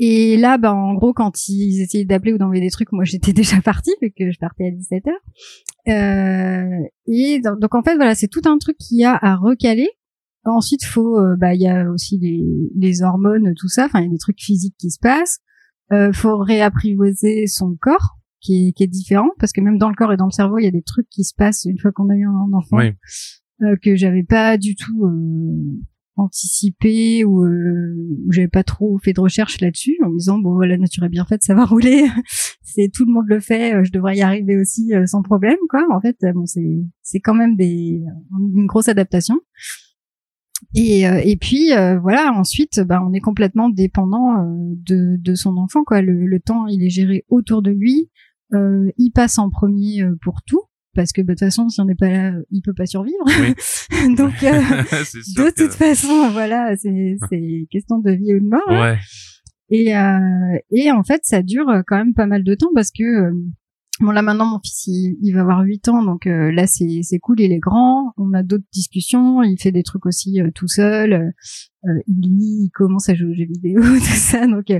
Et 0.00 0.36
là, 0.36 0.58
bah, 0.58 0.72
en 0.72 0.94
gros, 0.94 1.12
quand 1.12 1.48
ils 1.48 1.82
essayaient 1.82 2.04
d'appeler 2.04 2.32
ou 2.32 2.38
d'envoyer 2.38 2.62
des 2.62 2.70
trucs, 2.70 2.92
moi, 2.92 3.04
j'étais 3.04 3.32
déjà 3.32 3.60
partie, 3.60 3.94
vu 4.00 4.12
que 4.16 4.30
je 4.30 4.38
partais 4.38 4.68
à 4.68 4.70
17 4.70 5.04
heures. 5.08 5.14
Euh, 5.88 6.86
et 7.06 7.40
donc, 7.40 7.74
en 7.74 7.82
fait, 7.82 7.96
voilà, 7.96 8.14
c'est 8.14 8.28
tout 8.28 8.42
un 8.44 8.58
truc 8.58 8.76
qu'il 8.78 8.98
y 8.98 9.04
a 9.04 9.18
à 9.20 9.36
recaler. 9.36 9.88
Ensuite, 10.44 10.84
faut, 10.84 11.18
euh, 11.18 11.36
bah, 11.36 11.54
il 11.54 11.60
y 11.60 11.68
a 11.68 11.90
aussi 11.90 12.18
les, 12.18 12.44
les 12.76 13.02
hormones, 13.02 13.54
tout 13.56 13.68
ça. 13.68 13.86
Enfin, 13.86 14.00
il 14.00 14.04
y 14.04 14.08
a 14.08 14.10
des 14.10 14.18
trucs 14.18 14.40
physiques 14.40 14.76
qui 14.78 14.90
se 14.90 14.98
passent. 15.00 15.40
Euh, 15.92 16.12
faut 16.12 16.36
réapprivoiser 16.36 17.46
son 17.46 17.74
corps, 17.80 18.17
qui 18.40 18.68
est, 18.68 18.72
qui 18.72 18.84
est 18.84 18.88
différent, 18.88 19.30
parce 19.38 19.52
que 19.52 19.60
même 19.60 19.78
dans 19.78 19.88
le 19.88 19.94
corps 19.94 20.12
et 20.12 20.16
dans 20.16 20.26
le 20.26 20.32
cerveau, 20.32 20.58
il 20.58 20.64
y 20.64 20.68
a 20.68 20.72
des 20.72 20.82
trucs 20.82 21.08
qui 21.08 21.24
se 21.24 21.34
passent 21.34 21.64
une 21.64 21.78
fois 21.78 21.92
qu'on 21.92 22.08
a 22.08 22.14
eu 22.14 22.26
un 22.26 22.52
enfant. 22.52 22.78
Oui. 22.78 22.92
Euh, 23.62 23.74
que 23.82 23.96
j'avais 23.96 24.22
pas 24.22 24.56
du 24.56 24.76
tout 24.76 25.04
euh, 25.04 25.80
anticipé 26.18 27.24
ou 27.24 27.44
euh, 27.44 27.94
j'avais 28.30 28.48
pas 28.48 28.64
trop 28.64 28.98
fait 28.98 29.12
de 29.12 29.20
recherche 29.20 29.60
là-dessus 29.60 29.96
en 30.04 30.10
me 30.10 30.18
disant 30.18 30.38
bon 30.38 30.58
la 30.58 30.76
nature 30.76 31.04
est 31.04 31.08
bien 31.08 31.24
faite 31.24 31.42
ça 31.42 31.54
va 31.54 31.64
rouler 31.64 32.06
c'est 32.62 32.90
tout 32.92 33.06
le 33.06 33.12
monde 33.12 33.26
le 33.28 33.40
fait 33.40 33.74
euh, 33.74 33.84
je 33.84 33.92
devrais 33.92 34.16
y 34.16 34.22
arriver 34.22 34.56
aussi 34.56 34.94
euh, 34.94 35.06
sans 35.06 35.22
problème 35.22 35.56
quoi 35.68 35.86
en 35.90 36.00
fait 36.00 36.16
bon 36.34 36.44
c'est 36.44 36.82
c'est 37.02 37.20
quand 37.20 37.34
même 37.34 37.56
des 37.56 38.02
une 38.54 38.66
grosse 38.66 38.88
adaptation 38.88 39.36
et 40.74 41.02
et 41.02 41.36
puis 41.36 41.68
voilà 42.02 42.32
ensuite 42.34 42.80
bah 42.80 43.00
on 43.06 43.12
est 43.12 43.20
complètement 43.20 43.68
dépendant 43.68 44.44
de 44.74 45.16
de 45.16 45.34
son 45.36 45.56
enfant 45.56 45.84
quoi 45.84 46.02
le, 46.02 46.26
le 46.26 46.40
temps 46.40 46.66
il 46.66 46.82
est 46.82 46.90
géré 46.90 47.24
autour 47.28 47.62
de 47.62 47.70
lui 47.70 48.10
il 48.52 49.10
passe 49.14 49.38
en 49.38 49.50
premier 49.50 50.04
pour 50.22 50.42
tout 50.46 50.62
parce 50.98 51.12
que 51.12 51.22
bah, 51.22 51.34
de 51.34 51.38
toute 51.38 51.46
façon 51.46 51.68
si 51.68 51.80
on 51.80 51.84
n'est 51.84 51.94
pas 51.94 52.08
là 52.08 52.32
il 52.50 52.60
peut 52.60 52.74
pas 52.74 52.86
survivre 52.86 53.24
donc 54.16 54.42
euh, 54.42 54.60
de 55.36 55.54
toute 55.54 55.72
façon 55.72 56.30
voilà 56.30 56.76
c'est 56.76 57.16
c'est 57.28 57.66
question 57.70 57.98
de 58.00 58.10
vie 58.10 58.34
ou 58.34 58.40
de 58.40 58.48
mort 58.48 58.60
hein. 58.66 58.80
ouais. 58.80 58.98
et 59.70 59.96
euh, 59.96 60.58
et 60.72 60.90
en 60.90 61.04
fait 61.04 61.20
ça 61.22 61.42
dure 61.42 61.66
quand 61.86 61.96
même 61.96 62.14
pas 62.14 62.26
mal 62.26 62.42
de 62.42 62.54
temps 62.54 62.70
parce 62.74 62.90
que 62.90 63.04
euh, 63.04 63.32
Bon 64.00 64.12
là 64.12 64.22
maintenant 64.22 64.46
mon 64.46 64.60
fils 64.60 64.86
il, 64.86 65.32
va 65.32 65.40
avoir 65.40 65.60
8 65.62 65.88
ans 65.88 66.04
donc 66.04 66.28
euh, 66.28 66.52
là 66.52 66.68
c'est 66.68 67.00
c'est 67.02 67.18
cool 67.18 67.40
il 67.40 67.52
est 67.52 67.58
grand. 67.58 68.12
On 68.16 68.32
a 68.32 68.44
d'autres 68.44 68.66
discussions 68.72 69.42
il 69.42 69.58
fait 69.60 69.72
des 69.72 69.82
trucs 69.82 70.06
aussi 70.06 70.40
euh, 70.40 70.50
tout 70.54 70.68
seul. 70.68 71.32
Euh, 71.84 72.00
il 72.06 72.20
lit 72.20 72.66
il 72.66 72.70
commence 72.72 73.08
à 73.08 73.16
jouer 73.16 73.30
aux 73.30 73.34
jeux 73.34 73.46
vidéo 73.46 73.80
tout 73.82 74.00
ça 74.00 74.46
donc 74.46 74.72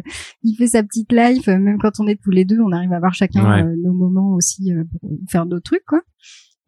il 0.42 0.54
fait 0.54 0.68
sa 0.68 0.84
petite 0.84 1.12
life. 1.12 1.48
Même 1.48 1.78
quand 1.80 1.98
on 1.98 2.06
est 2.06 2.20
tous 2.22 2.30
les 2.30 2.44
deux 2.44 2.60
on 2.60 2.70
arrive 2.70 2.92
à 2.92 2.96
avoir 2.96 3.12
chacun 3.12 3.64
nos 3.76 3.92
moments 3.92 4.34
aussi 4.34 4.70
pour 5.00 5.10
faire 5.28 5.46
d'autres 5.46 5.64
trucs 5.64 5.84
quoi. 5.84 6.02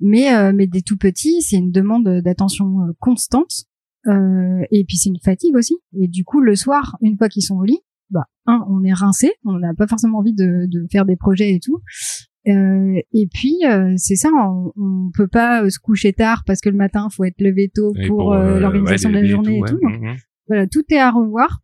Mais 0.01 0.53
mais 0.53 0.67
des 0.67 0.83
tout 0.83 0.97
petits 0.97 1.43
c'est 1.43 1.57
une 1.57 1.71
demande 1.71 2.09
d'attention 2.23 2.79
constante. 2.99 3.67
Et 4.07 4.85
puis 4.89 4.97
c'est 4.97 5.11
une 5.11 5.21
fatigue 5.23 5.55
aussi. 5.55 5.77
Et 6.01 6.09
du 6.09 6.25
coup 6.25 6.41
le 6.41 6.57
soir 6.57 6.97
une 7.01 7.17
fois 7.17 7.29
qu'ils 7.29 7.45
sont 7.45 7.57
au 7.57 7.65
lit 7.65 7.79
bah 8.11 8.25
un 8.47 8.67
on 8.69 8.83
est 8.83 8.93
rincé 8.93 9.35
on 9.45 9.57
n'a 9.57 9.73
pas 9.73 9.87
forcément 9.87 10.19
envie 10.19 10.35
de, 10.35 10.67
de 10.67 10.85
faire 10.91 11.05
des 11.05 11.15
projets 11.15 11.55
et 11.55 11.61
tout 11.61 11.81
euh, 12.49 13.01
et 13.13 13.27
puis 13.33 13.57
euh, 13.67 13.93
c'est 13.97 14.17
ça, 14.17 14.31
on, 14.33 14.73
on 14.77 15.11
peut 15.15 15.29
pas 15.29 15.63
euh, 15.63 15.69
se 15.69 15.79
coucher 15.79 16.15
tard 16.15 16.43
parce 16.47 16.61
que 16.61 16.71
le 16.71 16.77
matin 16.77 17.09
faut 17.11 17.25
être 17.25 17.41
levé 17.41 17.71
tôt 17.73 17.93
pour, 18.07 18.35
l'organisation 18.35 19.11
de 19.11 19.15
la 19.15 19.25
journée 19.25 19.59
et 19.59 19.69
tout. 19.69 19.79
Mhm. 19.83 20.17
Voilà, 20.49 20.67
tout 20.67 20.85
est 20.91 20.99
à 20.99 21.11
revoir. 21.11 21.61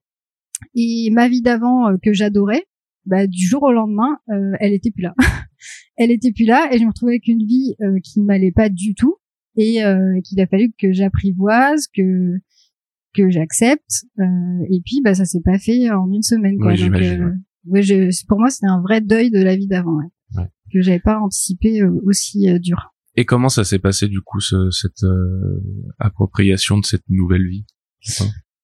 Et 0.74 1.10
ma 1.12 1.28
vie 1.28 1.42
d'avant 1.42 1.96
que 2.02 2.12
j'adorais, 2.12 2.64
bah, 3.04 3.26
du 3.26 3.46
jour 3.46 3.62
au 3.62 3.72
lendemain, 3.72 4.18
elle 4.60 4.72
était 4.72 4.90
plus 4.90 5.02
là. 5.02 5.14
elle 5.96 6.10
était 6.10 6.32
plus 6.32 6.44
là 6.44 6.68
et 6.72 6.78
je 6.78 6.82
me 6.82 6.88
retrouvais 6.88 7.12
avec 7.12 7.28
une 7.28 7.44
vie 7.44 7.74
qui 8.02 8.20
m'allait 8.20 8.52
pas 8.52 8.68
du 8.68 8.94
tout 8.94 9.16
et 9.56 9.80
qu'il 10.24 10.40
a 10.40 10.46
fallu 10.46 10.72
que 10.78 10.92
j'apprivoise, 10.92 11.86
que 11.94 12.36
que 13.14 13.30
j'accepte. 13.30 14.04
et 14.18 14.80
puis 14.84 15.00
bah 15.02 15.14
ça 15.14 15.24
s'est 15.24 15.40
pas 15.42 15.58
fait 15.58 15.90
en 15.90 16.10
une 16.12 16.22
semaine. 16.22 16.58
Quoi. 16.58 16.74
Donc, 16.74 16.92
ouais, 17.64 17.82
je, 17.82 18.26
pour 18.28 18.38
moi 18.38 18.50
c'était 18.50 18.66
un 18.66 18.82
vrai 18.82 19.00
deuil 19.00 19.30
de 19.30 19.42
la 19.42 19.56
vie 19.56 19.66
d'avant. 19.66 19.96
Ouais 19.96 20.10
que 20.76 20.82
j'avais 20.82 21.00
pas 21.00 21.18
anticipé 21.18 21.80
euh, 21.80 21.90
aussi 22.04 22.48
euh, 22.48 22.58
dur. 22.58 22.94
Et 23.14 23.24
comment 23.24 23.48
ça 23.48 23.64
s'est 23.64 23.78
passé 23.78 24.08
du 24.08 24.20
coup 24.20 24.40
ce, 24.40 24.70
cette 24.70 25.02
euh, 25.04 25.62
appropriation 25.98 26.78
de 26.78 26.84
cette 26.84 27.04
nouvelle 27.08 27.46
vie? 27.46 27.64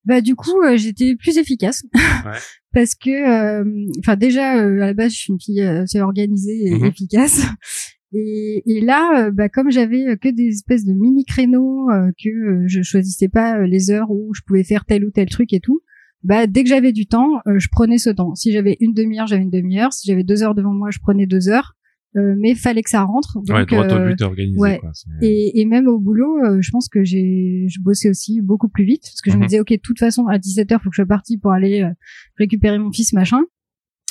Bah 0.05 0.21
du 0.21 0.35
coup 0.35 0.57
j'étais 0.75 1.17
plus 1.17 1.39
efficace 1.39 1.85
ouais. 1.95 2.33
parce 2.75 2.95
que 2.95 3.61
enfin 4.01 4.17
déjà 4.17 4.53
à 4.53 4.65
la 4.65 4.95
base 4.95 5.13
je 5.13 5.19
suis 5.19 5.33
une 5.33 5.41
fille 5.41 5.61
assez 5.61 6.01
organisée 6.01 6.67
et 6.67 6.75
mhm. 6.75 6.85
efficace 6.87 7.47
et, 8.13 8.63
et 8.67 8.81
là 8.81 9.31
bah 9.31 9.49
comme 9.49 9.71
j'avais 9.71 10.17
que 10.21 10.29
des 10.29 10.49
espèces 10.49 10.85
de 10.85 10.93
mini 10.93 11.25
créneaux 11.25 11.89
que 12.23 12.65
je 12.67 12.83
choisissais 12.83 13.29
pas 13.29 13.65
les 13.67 13.91
heures 13.91 14.11
où 14.11 14.35
je 14.35 14.43
pouvais 14.47 14.65
faire 14.65 14.85
tel 14.85 15.05
ou 15.05 15.11
tel 15.11 15.29
truc 15.29 15.53
et 15.53 15.61
tout 15.61 15.83
bah 16.25 16.47
dès 16.47 16.63
que 16.63 16.69
j'avais 16.69 16.93
du 16.93 17.07
temps, 17.07 17.41
je 17.47 17.69
prenais 17.71 17.99
ce 17.99 18.11
temps. 18.11 18.35
Si 18.35 18.53
j'avais 18.53 18.77
une 18.81 18.95
demi-heure, 18.95 19.27
j'avais 19.27 19.43
une 19.43 19.51
demi-heure. 19.51 19.93
Si 19.93 20.07
j'avais 20.07 20.23
deux 20.23 20.43
heures 20.43 20.55
devant 20.55 20.73
moi, 20.73 20.91
je 20.91 21.01
prenais 21.01 21.27
deux 21.27 21.49
heures. 21.49 21.75
Euh, 22.17 22.35
mais 22.39 22.55
fallait 22.55 22.83
que 22.83 22.91
ça 22.91 23.03
rentre. 23.05 23.39
Donc, 23.43 23.57
ouais, 23.57 23.65
droit 23.65 23.87
au 23.87 24.07
but 24.07 24.21
organisé. 24.21 24.59
Ouais. 24.59 24.79
Quoi, 24.79 24.93
et, 25.23 25.61
et, 25.61 25.65
même 25.65 25.87
au 25.89 25.99
boulot, 25.99 26.39
euh, 26.45 26.59
je 26.61 26.71
pense 26.71 26.89
que 26.89 27.05
j'ai, 27.05 27.67
je 27.69 27.81
bossais 27.81 28.11
aussi 28.11 28.43
beaucoup 28.43 28.69
plus 28.69 28.85
vite 28.85 29.03
parce 29.03 29.23
que 29.23 29.31
je 29.31 29.37
me 29.37 29.43
mhm. 29.43 29.47
disais, 29.47 29.61
ok, 29.61 29.71
de 29.71 29.81
toute 29.83 29.99
façon, 29.99 30.27
à 30.27 30.37
17h, 30.37 30.75
faut 30.83 30.91
que 30.91 30.95
je 30.95 30.97
sois 30.97 31.07
partie 31.07 31.39
pour 31.39 31.53
aller 31.53 31.83
euh, 31.83 31.91
récupérer 32.37 32.79
mon 32.79 32.93
fils, 32.93 33.15
machin. 33.15 33.41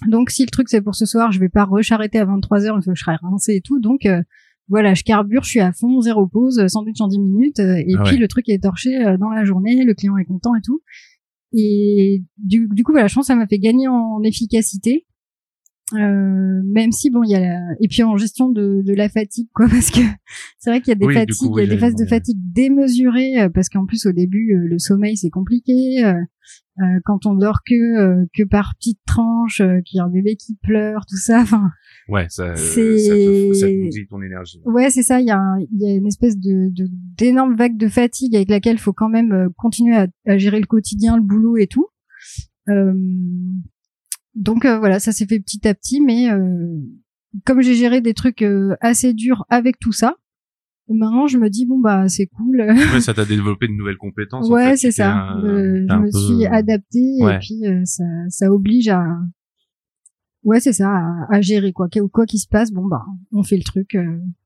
Donc, 0.07 0.31
si 0.31 0.43
le 0.43 0.49
truc 0.49 0.67
c'est 0.67 0.81
pour 0.81 0.95
ce 0.95 1.05
soir, 1.05 1.31
je 1.31 1.39
vais 1.39 1.49
pas 1.49 1.63
recharter 1.63 2.17
à 2.17 2.25
23h, 2.25 2.79
il 2.79 2.83
faut 2.83 2.91
que 2.91 2.95
je 2.95 3.03
serai 3.03 3.17
rincée 3.21 3.57
et 3.57 3.61
tout. 3.61 3.79
Donc, 3.79 4.07
voilà, 4.67 4.95
je 4.95 5.03
carbure, 5.03 5.43
je 5.43 5.49
suis 5.49 5.59
à 5.59 5.71
fond, 5.73 6.01
zéro 6.01 6.25
pause, 6.25 6.65
sandwich 6.69 6.99
en 7.01 7.07
10 7.07 7.19
minutes, 7.19 7.59
et 7.59 7.85
ah 7.99 8.03
puis 8.05 8.17
le 8.17 8.27
truc 8.27 8.49
est 8.49 8.63
torché 8.63 8.89
dans 9.19 9.29
la 9.29 9.45
journée, 9.45 9.83
le 9.85 9.93
client 9.93 10.17
est 10.17 10.25
content 10.25 10.55
et 10.55 10.61
tout. 10.65 10.81
Et 11.53 12.23
du, 12.37 12.67
du 12.71 12.83
coup, 12.83 12.93
voilà, 12.93 13.05
je 13.05 13.13
pense 13.13 13.25
que 13.25 13.33
ça 13.33 13.35
m'a 13.35 13.45
fait 13.45 13.59
gagner 13.59 13.87
en 13.87 14.23
efficacité. 14.23 15.05
Euh, 15.93 16.61
même 16.63 16.91
si 16.93 17.09
bon 17.09 17.21
il 17.23 17.31
y 17.31 17.35
a 17.35 17.41
la... 17.41 17.59
et 17.81 17.89
puis 17.89 18.01
en 18.03 18.15
gestion 18.15 18.49
de, 18.49 18.81
de 18.81 18.93
la 18.93 19.09
fatigue 19.09 19.49
quoi 19.53 19.67
parce 19.69 19.91
que 19.91 19.99
c'est 20.57 20.69
vrai 20.69 20.79
qu'il 20.79 20.89
y 20.89 20.91
a 20.91 20.95
des 20.95 21.13
fatigues 21.13 21.51
il 21.57 21.59
y 21.59 21.63
a 21.63 21.67
des 21.67 21.77
phases 21.77 21.95
de 21.95 22.05
fatigue 22.05 22.37
démesurées 22.53 23.41
euh, 23.41 23.49
parce 23.49 23.67
qu'en 23.67 23.85
plus 23.85 24.05
au 24.05 24.13
début 24.13 24.53
euh, 24.53 24.67
le 24.69 24.79
sommeil 24.79 25.17
c'est 25.17 25.29
compliqué 25.29 26.05
euh, 26.05 26.13
quand 27.03 27.25
on 27.25 27.33
dort 27.33 27.59
que 27.67 28.25
que 28.33 28.43
par 28.43 28.73
petites 28.79 29.01
tranches 29.05 29.61
qu'il 29.85 29.97
y 29.97 29.99
a 29.99 30.05
un 30.05 30.09
bébé 30.09 30.37
qui 30.37 30.55
pleure 30.63 31.05
tout 31.05 31.17
ça 31.17 31.41
enfin 31.41 31.69
ouais. 32.07 32.25
Ça 32.29 32.55
c'est 32.55 32.97
ça, 32.97 33.13
te, 33.13 33.53
ça 33.53 33.67
te 33.67 34.09
ton 34.09 34.21
énergie 34.21 34.61
ouais. 34.63 34.89
C'est 34.91 35.03
ça 35.03 35.19
il 35.19 35.27
y 35.27 35.31
a 35.31 35.41
il 35.59 35.81
y 35.81 35.91
a 35.91 35.95
une 35.95 36.07
espèce 36.07 36.37
de 36.37 36.71
d'énorme 37.17 37.55
vague 37.55 37.75
de 37.75 37.89
fatigue 37.89 38.33
avec 38.35 38.49
laquelle 38.49 38.77
il 38.77 38.81
faut 38.81 38.93
quand 38.93 39.09
même 39.09 39.49
continuer 39.57 39.95
à, 39.97 40.07
à, 40.25 40.37
gérer 40.37 40.61
le 40.61 40.67
quotidien 40.67 41.17
le 41.17 41.23
boulot 41.23 41.57
et 41.57 41.67
tout. 41.67 41.87
Euh, 42.69 42.93
donc 44.35 44.65
euh, 44.65 44.79
voilà, 44.79 44.99
ça 44.99 45.11
s'est 45.11 45.25
fait 45.25 45.39
petit 45.39 45.67
à 45.67 45.73
petit, 45.73 46.01
mais 46.01 46.31
euh, 46.31 46.77
comme 47.45 47.61
j'ai 47.61 47.75
géré 47.75 48.01
des 48.01 48.13
trucs 48.13 48.41
euh, 48.41 48.75
assez 48.81 49.13
durs 49.13 49.45
avec 49.49 49.79
tout 49.79 49.91
ça, 49.91 50.15
maintenant 50.89 51.27
je 51.27 51.37
me 51.37 51.49
dis 51.49 51.65
bon 51.65 51.79
bah 51.79 52.07
c'est 52.07 52.27
cool. 52.27 52.61
ouais, 52.61 52.99
ça 53.01 53.13
t'a 53.13 53.25
développé 53.25 53.67
de 53.67 53.73
nouvelles 53.73 53.97
compétences. 53.97 54.49
Ouais, 54.49 54.77
c'est 54.77 54.91
ça. 54.91 55.37
je 55.41 55.95
me 55.95 56.11
suis 56.11 56.45
adaptée 56.45 57.17
et 57.21 57.39
puis 57.39 57.63
ça, 57.85 58.03
ça 58.29 58.51
oblige 58.51 58.87
à 58.89 59.03
ouais 60.43 60.59
c'est 60.59 60.73
ça 60.73 60.89
à, 60.89 61.35
à, 61.35 61.41
gérer 61.41 61.71
quoi 61.71 61.87
quoi 62.11 62.25
qu'il 62.25 62.39
se 62.39 62.47
passe 62.47 62.71
bon 62.71 62.87
bah 62.87 63.05
on 63.31 63.43
fait 63.43 63.57
le 63.57 63.63
truc 63.63 63.95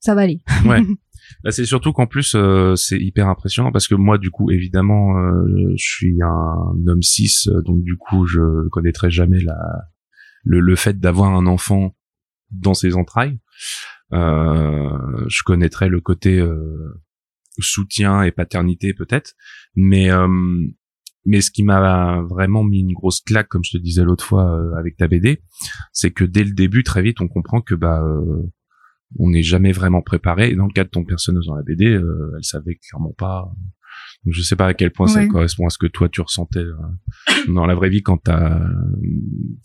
ça 0.01 0.13
va 0.13 0.23
aller 0.23 0.41
ouais 0.65 0.81
bah, 1.43 1.51
c'est 1.51 1.65
surtout 1.65 1.93
qu'en 1.93 2.07
plus 2.07 2.35
c'est 2.75 2.99
hyper 2.99 3.27
impressionnant 3.27 3.71
parce 3.71 3.87
que 3.87 3.95
moi 3.95 4.17
du 4.17 4.31
coup 4.31 4.51
évidemment 4.51 5.13
je 5.75 5.83
suis 5.83 6.17
un 6.21 6.87
homme 6.87 7.01
cis 7.01 7.49
donc 7.65 7.83
du 7.83 7.97
coup 7.97 8.25
je 8.25 8.67
connaîtrai 8.69 9.09
jamais 9.09 9.39
la 9.39 9.55
le, 10.45 10.59
le 10.59 10.75
fait 10.75 10.99
d'avoir 10.99 11.33
un 11.33 11.47
enfant 11.47 11.95
dans 12.51 12.73
ses 12.73 12.95
entrailles. 12.95 13.39
Euh, 14.13 15.25
je 15.27 15.41
connaîtrais 15.43 15.89
le 15.89 15.99
côté 15.99 16.39
euh, 16.39 17.01
soutien 17.59 18.21
et 18.23 18.31
paternité 18.31 18.93
peut-être. 18.93 19.33
Mais 19.75 20.11
euh, 20.11 20.27
mais 21.25 21.41
ce 21.41 21.49
qui 21.49 21.63
m'a 21.63 22.21
vraiment 22.21 22.63
mis 22.63 22.81
une 22.81 22.93
grosse 22.93 23.21
claque, 23.21 23.47
comme 23.47 23.63
je 23.63 23.71
te 23.71 23.77
disais 23.81 24.03
l'autre 24.03 24.23
fois 24.23 24.59
euh, 24.59 24.75
avec 24.77 24.95
ta 24.95 25.07
BD, 25.07 25.41
c'est 25.91 26.11
que 26.11 26.23
dès 26.23 26.43
le 26.43 26.51
début, 26.51 26.83
très 26.83 27.01
vite, 27.01 27.19
on 27.19 27.27
comprend 27.27 27.61
que 27.61 27.73
bah 27.73 27.99
euh, 28.03 28.43
on 29.19 29.29
n'est 29.29 29.43
jamais 29.43 29.71
vraiment 29.71 30.01
préparé. 30.01 30.49
Et 30.51 30.55
dans 30.55 30.65
le 30.67 30.73
cas 30.73 30.83
de 30.83 30.89
ton 30.89 31.03
personnage 31.05 31.45
dans 31.47 31.55
la 31.55 31.63
BD, 31.63 31.85
euh, 31.85 32.31
elle 32.37 32.43
savait 32.43 32.75
clairement 32.75 33.13
pas 33.17 33.51
Je 34.25 34.41
sais 34.41 34.55
pas 34.55 34.67
à 34.67 34.73
quel 34.73 34.91
point 34.91 35.07
ça 35.07 35.25
correspond 35.27 35.67
à 35.67 35.69
ce 35.69 35.77
que 35.77 35.87
toi 35.87 36.09
tu 36.09 36.21
ressentais 36.21 36.59
euh, 36.59 36.73
dans 37.53 37.65
la 37.65 37.75
vraie 37.75 37.89
vie 37.89 38.01
quand 38.01 38.17
t'as 38.23 38.61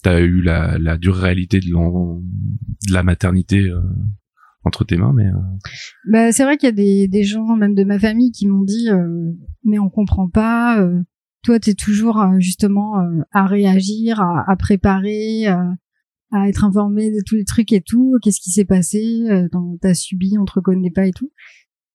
as 0.04 0.20
eu 0.20 0.40
la, 0.42 0.78
la 0.78 0.96
dure 0.98 1.16
réalité 1.16 1.60
de, 1.60 1.66
de 1.68 2.92
la 2.92 3.02
maternité 3.02 3.60
euh, 3.68 3.80
entre 4.64 4.84
tes 4.84 4.98
mains, 4.98 5.14
mais 5.14 5.26
euh, 5.26 5.32
Bah, 6.10 6.32
c'est 6.32 6.44
vrai 6.44 6.58
qu'il 6.58 6.68
y 6.68 6.72
a 6.72 6.72
des, 6.72 7.08
des 7.08 7.22
gens, 7.24 7.56
même 7.56 7.74
de 7.74 7.84
ma 7.84 7.98
famille, 7.98 8.30
qui 8.30 8.46
m'ont 8.46 8.62
dit 8.62 8.88
euh, 8.90 9.32
mais 9.64 9.78
on 9.78 9.88
comprend 9.88 10.28
pas. 10.28 10.80
euh, 10.80 11.00
toi, 11.42 11.58
t'es 11.58 11.72
toujours 11.72 12.20
euh, 12.20 12.38
justement 12.38 13.00
euh, 13.00 13.22
à 13.32 13.46
réagir, 13.46 14.20
à, 14.20 14.44
à 14.46 14.56
préparer, 14.56 15.48
euh, 15.48 15.56
à 16.32 16.48
être 16.48 16.64
informé 16.64 17.10
de 17.10 17.22
tous 17.26 17.36
les 17.36 17.44
trucs 17.44 17.72
et 17.72 17.80
tout. 17.80 18.16
Qu'est-ce 18.22 18.40
qui 18.40 18.50
s'est 18.50 18.64
passé 18.64 19.24
euh, 19.28 19.48
T'as 19.80 19.94
subi, 19.94 20.36
on 20.38 20.44
te 20.44 20.52
reconnaît 20.52 20.90
pas 20.90 21.06
et 21.06 21.12
tout. 21.12 21.30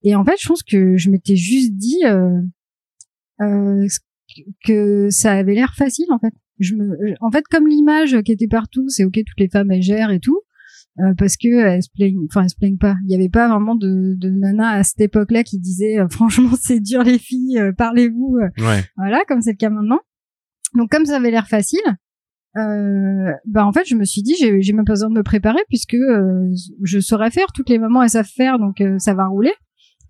Et 0.03 0.15
en 0.15 0.23
fait, 0.23 0.35
je 0.39 0.47
pense 0.47 0.63
que 0.63 0.97
je 0.97 1.09
m'étais 1.09 1.35
juste 1.35 1.73
dit 1.73 2.03
euh, 2.05 2.41
euh, 3.41 3.87
que 4.65 5.09
ça 5.09 5.33
avait 5.33 5.55
l'air 5.55 5.73
facile 5.75 6.11
en 6.11 6.19
fait. 6.19 6.33
Je 6.59 6.75
me, 6.75 6.97
en 7.21 7.31
fait, 7.31 7.45
comme 7.49 7.67
l'image 7.67 8.21
qui 8.21 8.31
était 8.31 8.47
partout, 8.47 8.87
c'est 8.87 9.03
ok, 9.03 9.13
toutes 9.13 9.39
les 9.39 9.49
femmes 9.49 9.71
elles 9.71 9.81
gèrent 9.81 10.11
et 10.11 10.19
tout 10.19 10.41
euh, 10.99 11.13
parce 11.17 11.35
que 11.37 11.47
elles 11.47 11.83
se 11.83 11.89
plaignent, 11.93 12.25
enfin 12.29 12.43
elles 12.43 12.49
se 12.49 12.55
plaignent 12.55 12.77
pas. 12.77 12.95
Il 13.05 13.11
y 13.11 13.15
avait 13.15 13.29
pas 13.29 13.47
vraiment 13.49 13.75
de, 13.75 14.15
de 14.15 14.29
nana 14.29 14.71
à 14.71 14.83
cette 14.83 15.01
époque-là 15.01 15.43
qui 15.43 15.59
disait 15.59 15.99
euh, 15.99 16.07
franchement 16.09 16.51
c'est 16.59 16.79
dur 16.79 17.03
les 17.03 17.19
filles, 17.19 17.59
euh, 17.59 17.71
parlez-vous, 17.73 18.37
euh, 18.41 18.63
ouais, 18.63 18.83
voilà 18.97 19.19
comme 19.27 19.41
c'est 19.41 19.51
le 19.51 19.57
cas 19.57 19.69
maintenant. 19.69 19.99
Donc 20.73 20.89
comme 20.91 21.05
ça 21.05 21.17
avait 21.17 21.31
l'air 21.31 21.47
facile, 21.47 21.81
euh, 22.57 23.31
bah 23.45 23.65
en 23.65 23.71
fait 23.73 23.85
je 23.85 23.95
me 23.95 24.05
suis 24.05 24.21
dit 24.21 24.35
j'ai 24.39 24.61
j'ai 24.61 24.73
même 24.73 24.85
pas 24.85 24.93
besoin 24.93 25.09
de 25.09 25.15
me 25.15 25.23
préparer 25.23 25.59
puisque 25.67 25.95
euh, 25.95 26.49
je 26.83 26.99
saurais 26.99 27.31
faire, 27.31 27.47
toutes 27.53 27.69
les 27.69 27.77
mamans 27.77 28.01
elles 28.03 28.09
savent 28.09 28.25
faire 28.25 28.59
donc 28.59 28.81
euh, 28.81 28.97
ça 28.99 29.13
va 29.13 29.27
rouler. 29.27 29.51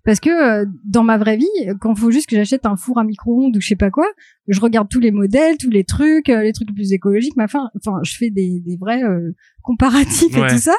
Parce 0.04 0.20
que 0.20 0.30
euh, 0.30 0.64
dans 0.84 1.02
ma 1.02 1.18
vraie 1.18 1.36
vie, 1.36 1.48
quand 1.80 1.92
il 1.94 1.98
faut 1.98 2.12
juste 2.12 2.28
que 2.28 2.36
j'achète 2.36 2.64
un 2.64 2.76
four 2.76 2.98
à 3.00 3.02
micro-ondes 3.02 3.56
ou 3.56 3.60
je 3.60 3.66
sais 3.66 3.74
pas 3.74 3.90
quoi, 3.90 4.06
je 4.46 4.60
regarde 4.60 4.88
tous 4.88 5.00
les 5.00 5.10
modèles, 5.10 5.56
tous 5.58 5.68
les 5.70 5.82
trucs, 5.82 6.28
euh, 6.28 6.42
les 6.42 6.52
trucs 6.52 6.68
les 6.68 6.74
plus 6.74 6.92
écologiques, 6.92 7.34
mais 7.36 7.42
enfin, 7.42 7.70
enfin, 7.76 7.98
je 8.04 8.16
fais 8.16 8.30
des, 8.30 8.60
des 8.64 8.76
vrais 8.76 9.02
euh, 9.02 9.32
comparatifs 9.62 10.36
Ouais. 10.36 10.46
et 10.46 10.50
tout 10.52 10.58
ça. 10.60 10.76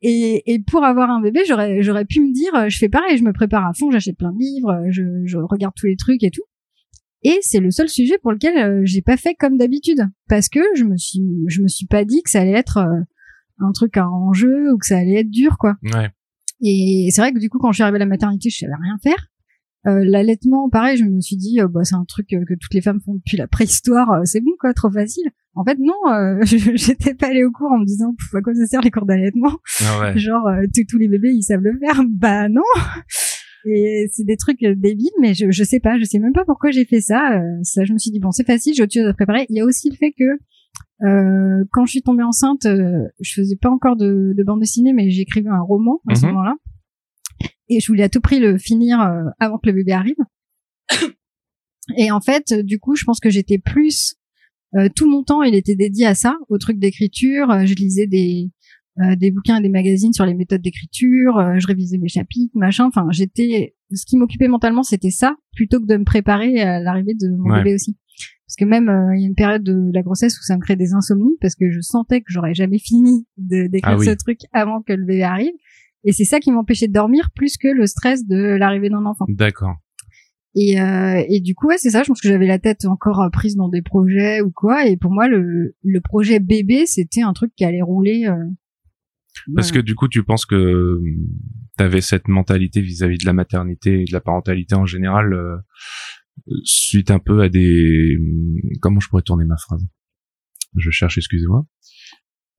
Et, 0.00 0.54
et 0.54 0.58
pour 0.58 0.84
avoir 0.84 1.10
un 1.10 1.20
bébé, 1.20 1.40
j'aurais 1.46 1.82
j'aurais 1.82 2.06
pu 2.06 2.22
me 2.22 2.32
dire, 2.32 2.54
euh, 2.54 2.68
je 2.70 2.78
fais 2.78 2.88
pareil, 2.88 3.18
je 3.18 3.22
me 3.24 3.34
prépare 3.34 3.66
à 3.66 3.74
fond, 3.74 3.90
j'achète 3.90 4.16
plein 4.16 4.32
de 4.32 4.38
livres, 4.38 4.84
je, 4.88 5.02
je 5.26 5.36
regarde 5.36 5.74
tous 5.76 5.86
les 5.86 5.96
trucs 5.96 6.24
et 6.24 6.30
tout. 6.30 6.42
Et 7.24 7.38
c'est 7.42 7.60
le 7.60 7.70
seul 7.70 7.88
sujet 7.88 8.18
pour 8.20 8.32
lequel 8.32 8.56
euh, 8.58 8.80
j'ai 8.84 9.02
pas 9.02 9.16
fait 9.16 9.34
comme 9.34 9.56
d'habitude, 9.56 10.00
parce 10.28 10.48
que 10.48 10.60
je 10.74 10.84
me 10.84 10.96
suis 10.96 11.22
je 11.48 11.62
me 11.62 11.68
suis 11.68 11.86
pas 11.86 12.04
dit 12.04 12.22
que 12.22 12.30
ça 12.30 12.40
allait 12.40 12.50
être 12.52 12.78
euh, 12.78 13.00
un 13.58 13.72
truc 13.72 13.96
à 13.96 14.08
enjeu 14.08 14.72
ou 14.72 14.78
que 14.78 14.86
ça 14.86 14.98
allait 14.98 15.20
être 15.20 15.30
dur 15.30 15.56
quoi. 15.58 15.76
ouais, 15.94 16.10
Et 16.60 17.08
c'est 17.12 17.20
vrai 17.20 17.32
que 17.32 17.38
du 17.38 17.48
coup, 17.48 17.58
quand 17.58 17.70
je 17.70 17.76
suis 17.76 17.82
arrivée 17.82 17.96
à 17.96 18.00
la 18.00 18.06
maternité, 18.06 18.50
je 18.50 18.58
savais 18.58 18.72
rien 18.74 18.96
faire. 19.02 19.28
Euh, 19.88 20.04
L'allaitement, 20.04 20.68
pareil, 20.70 20.96
je 20.96 21.04
me 21.04 21.20
suis 21.20 21.36
dit, 21.36 21.60
euh, 21.60 21.66
bah, 21.66 21.82
c'est 21.82 21.96
un 21.96 22.04
truc 22.04 22.32
euh, 22.32 22.44
que 22.48 22.54
toutes 22.54 22.72
les 22.72 22.80
femmes 22.80 23.00
font 23.04 23.14
depuis 23.14 23.36
la 23.36 23.48
préhistoire, 23.48 24.20
c'est 24.24 24.40
bon 24.40 24.52
quoi, 24.60 24.72
trop 24.74 24.90
facile. 24.90 25.24
En 25.54 25.64
fait, 25.64 25.76
non, 25.80 25.94
euh, 26.08 26.38
j'étais 26.44 27.14
pas 27.14 27.28
allée 27.28 27.44
au 27.44 27.50
cours 27.50 27.70
en 27.72 27.78
me 27.78 27.84
disant, 27.84 28.14
à 28.34 28.40
quoi 28.40 28.54
ça 28.54 28.66
sert 28.66 28.80
les 28.80 28.90
cours 28.92 29.06
d'allaitement? 29.06 29.58
Ah 29.84 30.00
ouais. 30.00 30.18
Genre, 30.18 30.48
tous 30.88 30.98
les 30.98 31.08
bébés, 31.08 31.32
ils 31.32 31.42
savent 31.42 31.62
le 31.62 31.78
faire. 31.78 32.00
Bah 32.08 32.48
non 32.48 32.62
Et 33.64 34.08
c'est 34.12 34.24
des 34.24 34.36
trucs 34.36 34.62
euh, 34.64 34.74
débiles, 34.76 35.10
mais 35.20 35.34
je, 35.34 35.50
je 35.50 35.64
sais 35.64 35.78
pas, 35.80 35.98
je 35.98 36.04
sais 36.04 36.18
même 36.18 36.32
pas 36.32 36.44
pourquoi 36.44 36.70
j'ai 36.72 36.84
fait 36.84 37.00
ça. 37.00 37.38
Euh, 37.38 37.42
ça, 37.62 37.84
je 37.84 37.92
me 37.92 37.98
suis 37.98 38.10
dit, 38.10 38.18
bon, 38.18 38.30
c'est 38.32 38.46
facile, 38.46 38.74
j'ai 38.74 38.82
autre 38.82 38.92
chose 38.92 39.06
à 39.06 39.14
préparer. 39.14 39.46
Il 39.50 39.56
y 39.56 39.60
a 39.60 39.64
aussi 39.64 39.88
le 39.90 39.96
fait 39.96 40.12
que 40.12 40.24
euh, 41.06 41.64
quand 41.72 41.84
je 41.86 41.90
suis 41.92 42.02
tombée 42.02 42.22
enceinte, 42.24 42.66
euh, 42.66 43.06
je 43.20 43.34
faisais 43.34 43.56
pas 43.56 43.70
encore 43.70 43.96
de, 43.96 44.32
de 44.36 44.42
bande 44.44 44.60
dessinée, 44.60 44.92
mais 44.92 45.10
j'écrivais 45.10 45.48
un 45.50 45.60
roman 45.60 46.00
à 46.08 46.14
ce 46.14 46.26
Mhm. 46.26 46.32
moment-là. 46.32 46.54
Et 47.68 47.80
je 47.80 47.86
voulais 47.86 48.02
à 48.04 48.08
tout 48.08 48.20
prix 48.20 48.38
le 48.40 48.58
finir 48.58 49.00
euh, 49.00 49.22
avant 49.40 49.58
que 49.58 49.68
le 49.68 49.72
bébé 49.74 49.92
arrive. 49.92 50.16
Et 51.96 52.10
en 52.10 52.20
fait, 52.20 52.52
du 52.52 52.78
coup, 52.78 52.94
je 52.96 53.04
pense 53.04 53.20
que 53.20 53.30
j'étais 53.30 53.58
plus 53.58 54.14
euh, 54.76 54.88
tout 54.94 55.10
mon 55.10 55.22
temps, 55.22 55.42
il 55.42 55.54
était 55.54 55.74
dédié 55.74 56.06
à 56.06 56.14
ça, 56.14 56.36
au 56.48 56.56
truc 56.58 56.78
d'écriture. 56.78 57.48
Je 57.66 57.74
lisais 57.74 58.06
des 58.06 58.50
euh, 59.00 59.16
des 59.16 59.30
bouquins 59.30 59.58
et 59.58 59.62
des 59.62 59.68
magazines 59.68 60.12
sur 60.12 60.26
les 60.26 60.34
méthodes 60.34 60.62
d'écriture. 60.62 61.38
euh, 61.38 61.54
je 61.58 61.66
révisais 61.66 61.98
mes 61.98 62.08
chapitres, 62.08 62.52
machin. 62.56 62.86
Enfin, 62.86 63.06
j'étais. 63.10 63.74
Ce 63.92 64.06
qui 64.06 64.16
m'occupait 64.16 64.48
mentalement, 64.48 64.82
c'était 64.82 65.10
ça, 65.10 65.36
plutôt 65.54 65.78
que 65.80 65.86
de 65.86 65.96
me 65.96 66.04
préparer 66.04 66.60
à 66.62 66.80
l'arrivée 66.80 67.14
de 67.14 67.28
mon 67.36 67.50
Ouais. 67.50 67.58
bébé 67.58 67.74
aussi. 67.74 67.96
Parce 68.46 68.56
que 68.58 68.64
même 68.64 68.88
euh, 68.90 69.14
il 69.16 69.20
y 69.22 69.24
a 69.24 69.28
une 69.28 69.34
période 69.34 69.62
de 69.62 69.90
la 69.94 70.02
grossesse 70.02 70.38
où 70.38 70.42
ça 70.42 70.56
me 70.56 70.60
crée 70.60 70.76
des 70.76 70.92
insomnies 70.92 71.36
parce 71.40 71.54
que 71.54 71.70
je 71.70 71.80
sentais 71.80 72.20
que 72.20 72.26
j'aurais 72.30 72.52
jamais 72.54 72.78
fini 72.78 73.26
d'écrire 73.38 73.94
Ah 73.94 73.98
oui. 73.98 74.04
ce 74.06 74.10
truc 74.12 74.40
avant 74.52 74.82
que 74.82 74.92
le 74.92 75.04
bébé 75.04 75.22
arrive. 75.22 75.52
Et 76.04 76.12
c'est 76.12 76.24
ça 76.24 76.38
qui 76.40 76.50
m'empêchait 76.52 76.88
de 76.88 76.92
dormir 76.92 77.30
plus 77.34 77.56
que 77.56 77.68
le 77.68 77.86
stress 77.86 78.26
de 78.26 78.36
l'arrivée 78.36 78.90
d'un 78.90 79.06
enfant. 79.06 79.24
D'accord. 79.28 79.74
Et, 80.54 80.78
euh, 80.80 81.22
et 81.28 81.40
du 81.40 81.54
coup, 81.54 81.68
ouais, 81.68 81.78
c'est 81.78 81.90
ça. 81.90 82.02
Je 82.02 82.08
pense 82.08 82.20
que 82.20 82.28
j'avais 82.28 82.46
la 82.46 82.58
tête 82.58 82.84
encore 82.84 83.22
euh, 83.22 83.30
prise 83.30 83.56
dans 83.56 83.68
des 83.68 83.80
projets 83.80 84.42
ou 84.42 84.50
quoi. 84.50 84.86
Et 84.86 84.98
pour 84.98 85.10
moi, 85.10 85.28
le, 85.28 85.74
le 85.82 86.00
projet 86.02 86.40
bébé, 86.40 86.84
c'était 86.84 87.22
un 87.22 87.32
truc 87.32 87.52
qui 87.56 87.64
allait 87.64 87.80
rouler. 87.80 88.26
euh, 88.26 88.34
Parce 89.54 89.72
que 89.72 89.78
du 89.78 89.94
coup, 89.94 90.08
tu 90.08 90.22
penses 90.22 90.46
que 90.46 91.00
tu 91.78 91.82
avais 91.82 92.00
cette 92.00 92.28
mentalité 92.28 92.80
vis-à-vis 92.80 93.18
de 93.18 93.26
la 93.26 93.32
maternité 93.32 94.02
et 94.02 94.04
de 94.04 94.12
la 94.12 94.20
parentalité 94.20 94.74
en 94.74 94.86
général, 94.86 95.32
euh, 95.32 95.56
suite 96.64 97.10
un 97.10 97.18
peu 97.18 97.42
à 97.42 97.48
des... 97.48 98.18
Comment 98.80 99.00
je 99.00 99.08
pourrais 99.08 99.22
tourner 99.22 99.44
ma 99.44 99.56
phrase? 99.56 99.84
Je 100.76 100.90
cherche, 100.90 101.18
excusez-moi. 101.18 101.66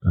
Euh, 0.04 0.10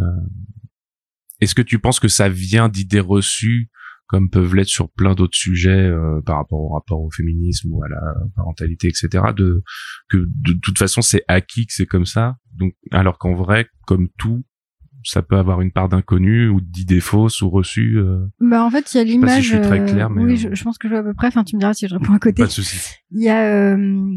Est-ce 1.39 1.55
que 1.55 1.61
tu 1.61 1.79
penses 1.79 1.99
que 1.99 2.07
ça 2.07 2.29
vient 2.29 2.69
d'idées 2.69 2.99
reçues 2.99 3.69
comme 4.07 4.29
peuvent 4.29 4.53
l'être 4.53 4.67
sur 4.67 4.91
plein 4.91 5.15
d'autres 5.15 5.37
sujets 5.37 5.87
euh, 5.87 6.21
par 6.21 6.35
rapport 6.37 6.59
au 6.59 6.73
rapport 6.73 7.01
au 7.01 7.09
féminisme 7.09 7.71
ou 7.71 7.83
à 7.83 7.89
la 7.89 8.13
parentalité, 8.35 8.87
etc. 8.87 9.07
De 9.35 9.63
que 10.07 10.17
de 10.17 10.53
toute 10.61 10.77
façon 10.77 11.01
c'est 11.01 11.23
acquis 11.27 11.65
que 11.65 11.73
c'est 11.73 11.87
comme 11.87 12.05
ça? 12.05 12.37
Donc 12.51 12.73
alors 12.91 13.17
qu'en 13.17 13.33
vrai, 13.33 13.67
comme 13.87 14.09
tout, 14.19 14.45
ça 15.03 15.21
peut 15.21 15.37
avoir 15.37 15.61
une 15.61 15.71
part 15.71 15.89
d'inconnu 15.89 16.47
ou 16.47 16.61
d'idées 16.61 16.99
fausses 16.99 17.41
ou 17.41 17.49
reçues. 17.49 17.97
euh, 17.97 18.25
Bah, 18.39 18.63
en 18.63 18.69
fait, 18.69 18.93
il 18.93 18.97
y 18.97 18.99
a 18.99 19.03
pas 19.03 19.07
si 19.07 19.11
l'image. 19.13 19.43
je 19.43 19.49
suis 19.49 19.61
très 19.61 19.79
euh, 19.81 19.85
clair, 19.85 20.09
mais, 20.09 20.23
oui, 20.23 20.33
euh, 20.33 20.49
je, 20.51 20.55
je 20.55 20.63
pense 20.63 20.77
que 20.77 20.87
je 20.87 20.93
vois 20.93 21.01
à 21.01 21.03
peu 21.03 21.13
près. 21.13 21.27
Enfin, 21.27 21.43
tu 21.43 21.55
me 21.55 21.59
diras 21.61 21.73
si 21.73 21.87
je 21.87 21.95
réponds 21.95 22.13
à 22.13 22.19
côté. 22.19 22.41
pas 22.41 22.47
de 22.47 22.51
souci. 22.51 22.77
Il 23.11 23.21
y 23.23 23.29
a, 23.29 23.43
euh, 23.73 24.15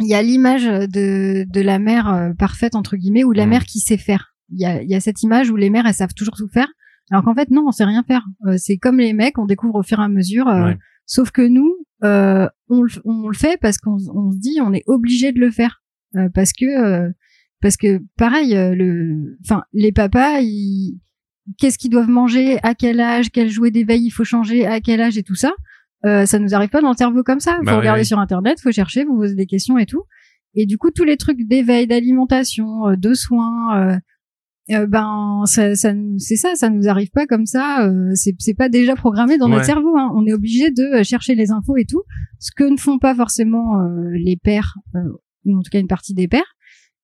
il 0.00 0.06
y 0.06 0.14
a 0.14 0.22
l'image 0.22 0.64
de, 0.64 1.44
de 1.50 1.60
la 1.60 1.78
mère 1.78 2.32
parfaite 2.38 2.74
entre 2.74 2.96
guillemets 2.96 3.24
ou 3.24 3.32
la 3.32 3.44
Mhm. 3.44 3.50
mère 3.50 3.64
qui 3.64 3.80
sait 3.80 3.98
faire. 3.98 4.34
Il 4.52 4.60
y 4.60 4.64
a, 4.64 4.82
il 4.82 4.88
y 4.90 4.94
a 4.94 5.00
cette 5.00 5.22
image 5.22 5.50
où 5.50 5.56
les 5.56 5.70
mères 5.70 5.86
elles 5.86 5.94
savent 5.94 6.14
toujours 6.14 6.34
tout 6.36 6.48
faire, 6.48 6.68
alors 7.10 7.22
qu'en 7.24 7.34
fait 7.34 7.50
non, 7.50 7.64
on 7.66 7.70
sait 7.72 7.84
rien 7.84 8.02
faire. 8.02 8.24
Euh, 8.46 8.54
c'est 8.56 8.78
comme 8.78 8.98
les 8.98 9.12
mecs, 9.12 9.38
on 9.38 9.46
découvre 9.46 9.76
au 9.76 9.82
fur 9.82 10.00
et 10.00 10.04
à 10.04 10.08
mesure. 10.08 10.46
Ouais. 10.46 10.76
Sauf 11.06 11.30
que 11.32 11.42
nous, 11.42 11.70
euh, 12.04 12.48
on, 12.68 12.82
le, 12.82 12.90
on 13.04 13.28
le 13.28 13.34
fait 13.36 13.58
parce 13.60 13.76
qu'on 13.78 13.96
on 14.14 14.32
se 14.32 14.38
dit 14.38 14.58
on 14.62 14.72
est 14.72 14.84
obligé 14.86 15.32
de 15.32 15.40
le 15.40 15.50
faire 15.50 15.82
Euh, 16.16 16.28
parce 16.34 16.52
que 16.52 16.64
euh, 16.64 17.08
parce 17.60 17.76
que 17.76 18.00
pareil, 18.16 18.56
euh, 18.56 18.74
le, 18.74 19.38
enfin 19.44 19.62
les 19.72 19.92
papas 19.92 20.40
ils 20.40 20.98
qu'est-ce 21.58 21.78
qu'ils 21.78 21.90
doivent 21.90 22.08
manger, 22.08 22.58
à 22.62 22.74
quel 22.74 23.00
âge, 23.00 23.30
quel 23.30 23.48
jouet 23.50 23.70
d'éveil 23.70 24.02
il 24.04 24.10
faut 24.10 24.24
changer, 24.24 24.66
à 24.66 24.80
quel 24.80 25.00
âge 25.00 25.18
et 25.18 25.22
tout 25.22 25.34
ça. 25.34 25.52
Euh, 26.06 26.24
ça 26.24 26.38
nous 26.38 26.54
arrive 26.54 26.70
pas 26.70 26.80
dans 26.80 26.90
le 26.90 26.96
cerveau 26.96 27.22
comme 27.22 27.40
ça. 27.40 27.56
Faut 27.58 27.64
Bah 27.64 27.78
regarder 27.78 28.02
oui. 28.02 28.06
sur 28.06 28.18
internet, 28.18 28.60
faut 28.60 28.70
chercher, 28.72 29.04
vous 29.04 29.16
poser 29.16 29.34
des 29.34 29.46
questions 29.46 29.76
et 29.76 29.86
tout. 29.86 30.04
Et 30.54 30.66
du 30.66 30.78
coup, 30.78 30.90
tous 30.90 31.04
les 31.04 31.16
trucs 31.16 31.46
d'éveil, 31.46 31.86
d'alimentation, 31.86 32.88
euh, 32.88 32.96
de 32.96 33.14
soins, 33.14 33.78
euh, 33.80 33.96
euh, 34.70 34.86
ben 34.86 35.42
ça, 35.46 35.74
ça 35.74 35.92
c'est 36.18 36.36
ça, 36.36 36.54
ça 36.54 36.70
nous 36.70 36.88
arrive 36.88 37.10
pas 37.10 37.26
comme 37.26 37.46
ça. 37.46 37.84
euh, 37.86 38.10
c'est 38.14 38.34
c'est 38.38 38.54
pas 38.54 38.68
déjà 38.68 38.94
programmé 38.94 39.36
dans 39.36 39.48
notre 39.48 39.64
cerveau. 39.66 39.96
Hein. 39.98 40.10
On 40.14 40.24
est 40.26 40.32
obligé 40.32 40.70
de 40.70 41.02
chercher 41.02 41.34
les 41.34 41.50
infos 41.50 41.76
et 41.76 41.84
tout, 41.84 42.02
ce 42.38 42.50
que 42.56 42.64
ne 42.64 42.76
font 42.76 42.98
pas 42.98 43.14
forcément 43.14 43.80
euh, 43.80 44.10
les 44.12 44.36
pères, 44.36 44.76
euh, 44.94 45.00
ou 45.44 45.56
en 45.58 45.62
tout 45.62 45.70
cas 45.70 45.80
une 45.80 45.88
partie 45.88 46.14
des 46.14 46.28
pères. 46.28 46.54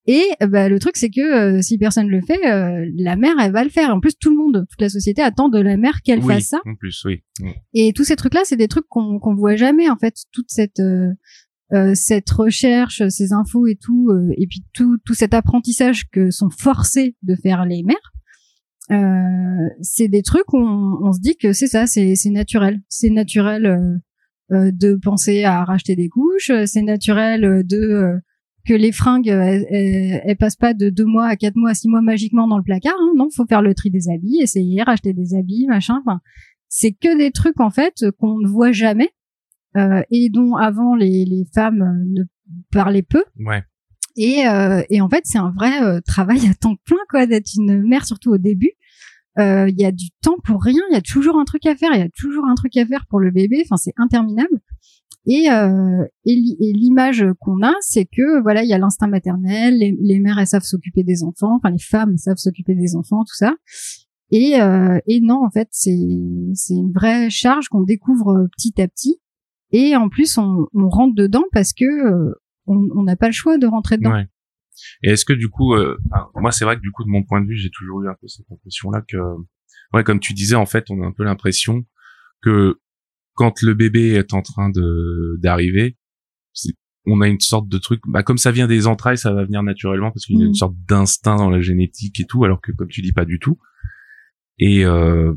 Et 0.07 0.25
bah, 0.49 0.69
le 0.69 0.79
truc, 0.79 0.97
c'est 0.97 1.11
que 1.11 1.21
euh, 1.57 1.63
si 1.63 1.79
personne 1.79 2.09
le 2.09 2.21
fait, 2.21 2.47
euh, 2.47 2.89
la 2.97 3.17
mère, 3.17 3.35
elle 3.41 3.53
va 3.53 3.65
le 3.65 3.71
faire. 3.71 3.91
En 3.91 4.01
plus, 4.01 4.17
tout 4.17 4.31
le 4.31 4.37
monde, 4.37 4.65
toute 4.71 4.81
la 4.81 4.89
société 4.89 5.21
attend 5.21 5.49
de 5.49 5.59
la 5.59 5.77
mère 5.77 6.01
qu'elle 6.03 6.21
oui, 6.21 6.35
fasse 6.35 6.45
ça. 6.45 6.61
en 6.65 6.75
plus, 6.77 7.03
oui. 7.05 7.23
Mm. 7.41 7.51
Et 7.75 7.93
tous 7.93 8.05
ces 8.05 8.15
trucs-là, 8.17 8.43
c'est 8.45 8.57
des 8.57 8.69
trucs 8.69 8.87
qu'on 8.89 9.19
qu'on 9.19 9.35
voit 9.35 9.57
jamais 9.57 9.91
en 9.91 9.97
fait. 9.97 10.15
Toute 10.33 10.47
cette 10.49 10.79
euh, 10.81 11.09
euh, 11.73 11.95
cette 11.95 12.31
recherche, 12.31 13.03
ces 13.09 13.33
infos 13.33 13.67
et 13.67 13.75
tout, 13.75 14.11
euh, 14.11 14.33
et 14.37 14.47
puis 14.47 14.65
tout 14.73 14.99
tout 15.05 15.15
cet 15.15 15.35
apprentissage 15.35 16.09
que 16.11 16.31
sont 16.31 16.51
forcés 16.51 17.17
de 17.23 17.35
faire 17.35 17.65
les 17.65 17.83
mères, 17.83 18.13
euh, 18.93 19.69
c'est 19.81 20.07
des 20.07 20.23
trucs 20.23 20.53
où 20.53 20.59
on, 20.59 20.99
on 21.03 21.13
se 21.13 21.19
dit 21.19 21.37
que 21.37 21.53
c'est 21.53 21.67
ça, 21.67 21.89
c'est 21.89 22.15
naturel, 22.27 22.81
c'est 22.89 23.11
naturel 23.11 24.01
de 24.51 24.95
penser 25.03 25.43
à 25.43 25.65
racheter 25.65 25.97
des 25.97 26.09
couches, 26.09 26.53
c'est 26.67 26.83
naturel 26.83 27.67
de 27.67 27.77
euh, 27.77 28.17
que 28.67 28.75
les 28.75 28.93
fringues 28.93 29.31
euh, 29.31 29.41
elles, 29.43 29.67
elles- 29.71 30.23
elles 30.25 30.37
passent 30.37 30.57
pas 30.57 30.75
de 30.75 30.91
deux 30.91 31.05
mois 31.05 31.27
à 31.27 31.37
quatre 31.37 31.57
mois 31.57 31.71
à 31.71 31.75
six 31.75 31.89
mois 31.89 32.01
magiquement 32.03 32.47
dans 32.49 32.57
le 32.59 32.65
placard. 32.65 32.95
Hein, 33.01 33.13
non, 33.17 33.29
faut 33.35 33.47
faire 33.47 33.63
le 33.63 33.75
tri 33.75 33.91
des 33.91 34.09
habits, 34.09 34.39
essayer 34.43 34.83
racheter 34.83 35.13
des 35.13 35.35
habits, 35.35 35.67
machin. 35.69 36.03
Enfin, 36.05 36.21
c'est 36.69 36.93
que 36.93 37.17
des 37.17 37.31
trucs 37.31 37.61
en 37.61 37.71
fait 37.71 38.05
qu'on 38.19 38.39
ne 38.39 38.49
voit 38.49 38.73
jamais 38.73 39.11
euh, 39.77 40.03
et 40.11 40.29
dont 40.31 40.57
avant 40.57 40.95
les, 40.97 41.25
les 41.25 41.45
femmes 41.55 41.83
euh, 41.83 42.05
ne 42.21 42.23
parlaient 42.73 43.03
peu. 43.03 43.25
Ouais. 43.39 43.63
Et, 44.17 44.47
euh, 44.49 44.83
et 44.89 45.01
en 45.03 45.09
fait, 45.11 45.21
c'est 45.25 45.39
un 45.39 45.51
vrai 45.51 45.83
euh, 45.83 46.01
travail 46.01 46.41
à 46.49 46.55
temps 46.55 46.77
plein 46.87 46.97
quoi 47.11 47.27
d'être 47.27 47.51
une 47.59 47.83
mère, 47.87 48.07
surtout 48.07 48.31
au 48.31 48.39
début. 48.39 48.71
Euh, 49.39 49.69
Il 49.69 49.79
y 49.79 49.85
a 49.85 49.93
du 49.93 50.07
temps 50.23 50.37
pour 50.45 50.63
rien, 50.63 50.81
il 50.91 50.95
y 50.95 50.97
a 50.97 51.03
toujours 51.03 51.39
un 51.39 51.45
truc 51.45 51.67
à 51.67 51.77
faire, 51.77 51.91
il 51.93 51.99
y 51.99 52.03
a 52.03 52.09
toujours 52.09 52.47
un 52.47 52.55
truc 52.55 52.75
à 52.79 52.87
faire 52.87 53.05
pour 53.11 53.21
le 53.21 53.31
bébé. 53.31 53.63
Enfin, 53.65 53.77
c'est 53.77 53.93
interminable. 53.99 54.61
Et, 55.27 55.51
euh, 55.51 56.05
et, 56.25 56.37
l'image 56.37 57.25
qu'on 57.41 57.63
a, 57.63 57.73
c'est 57.81 58.05
que 58.05 58.41
voilà, 58.43 58.63
il 58.63 58.69
y 58.69 58.73
a 58.73 58.79
l'instinct 58.79 59.09
maternel, 59.09 59.77
les, 59.77 60.21
mères 60.21 60.39
elles 60.39 60.47
savent 60.47 60.63
s'occuper 60.63 61.03
des 61.03 61.25
enfants, 61.25 61.57
enfin 61.57 61.71
les 61.71 61.83
femmes 61.83 62.17
savent 62.17 62.37
s'occuper 62.37 62.77
des 62.77 62.95
enfants, 62.95 63.25
tout 63.25 63.35
ça. 63.35 63.55
Et, 64.31 64.61
euh, 64.61 64.99
et 65.07 65.21
non, 65.21 65.45
en 65.45 65.51
fait, 65.51 65.69
c'est 65.73 65.91
une 65.91 66.93
vraie 66.95 67.29
charge 67.31 67.69
qu'on 67.69 67.83
découvre 67.83 68.49
petit 68.57 68.81
à 68.81 68.87
petit. 68.87 69.21
Et 69.73 69.97
en 69.97 70.09
plus, 70.09 70.39
on, 70.39 70.69
on 70.75 70.89
rentre 70.89 71.15
dedans 71.15 71.45
parce 71.53 71.73
que 71.73 71.85
euh, 71.85 72.33
on 72.67 73.03
n'a 73.03 73.17
pas 73.17 73.27
le 73.27 73.33
choix 73.33 73.59
de 73.59 73.67
rentrer 73.67 73.97
dedans. 73.97 74.13
Ouais. 74.13 74.29
Et 75.03 75.11
est-ce 75.11 75.25
que 75.25 75.33
du 75.33 75.49
coup, 75.49 75.75
euh, 75.75 75.97
moi 76.35 76.53
c'est 76.53 76.65
vrai 76.65 76.77
que 76.77 76.83
du 76.83 76.91
coup 76.91 77.05
de 77.05 77.09
mon 77.09 77.23
point 77.23 77.41
de 77.41 77.47
vue, 77.47 77.57
j'ai 77.57 77.71
toujours 77.71 78.03
eu 78.03 78.09
un 78.09 78.15
peu 78.21 78.29
cette 78.29 78.51
impression-là 78.51 79.03
que, 79.09 79.17
ouais, 79.95 80.05
comme 80.05 80.21
tu 80.21 80.35
disais, 80.35 80.57
en 80.57 80.67
fait, 80.67 80.91
on 80.91 81.03
a 81.03 81.07
un 81.07 81.13
peu 81.13 81.25
l'impression 81.25 81.85
que 82.43 82.79
quand 83.37 83.63
le 83.63 83.75
bébé 83.75 84.15
est 84.15 84.35
en 84.35 84.43
train 84.43 84.71
de 84.71 85.39
d'arriver, 85.41 85.97
on 87.07 87.21
a 87.21 87.29
une 87.29 87.41
sorte 87.41 87.69
de 87.69 87.79
truc, 87.79 88.01
bah 88.09 88.25
comme 88.25 88.39
ça 88.39 88.51
vient 88.51 88.67
des 88.67 88.89
entrailles, 88.89 89.19
ça 89.19 89.33
va 89.33 89.45
venir 89.45 89.63
naturellement 89.63 90.11
parce 90.11 90.27
qu'il 90.27 90.39
y 90.39 90.43
a 90.43 90.47
une 90.47 90.51
mmh. 90.51 90.55
sorte 90.55 90.75
d'instinct 90.89 91.37
dans 91.37 91.51
la 91.51 91.61
génétique 91.61 92.19
et 92.19 92.25
tout, 92.25 92.45
alors 92.45 92.61
que 92.61 92.73
comme 92.73 92.89
tu 92.89 93.01
dis 93.01 93.13
pas 93.13 93.25
du 93.25 93.39
tout. 93.39 93.59
Et 94.59 94.85
euh, 94.85 95.33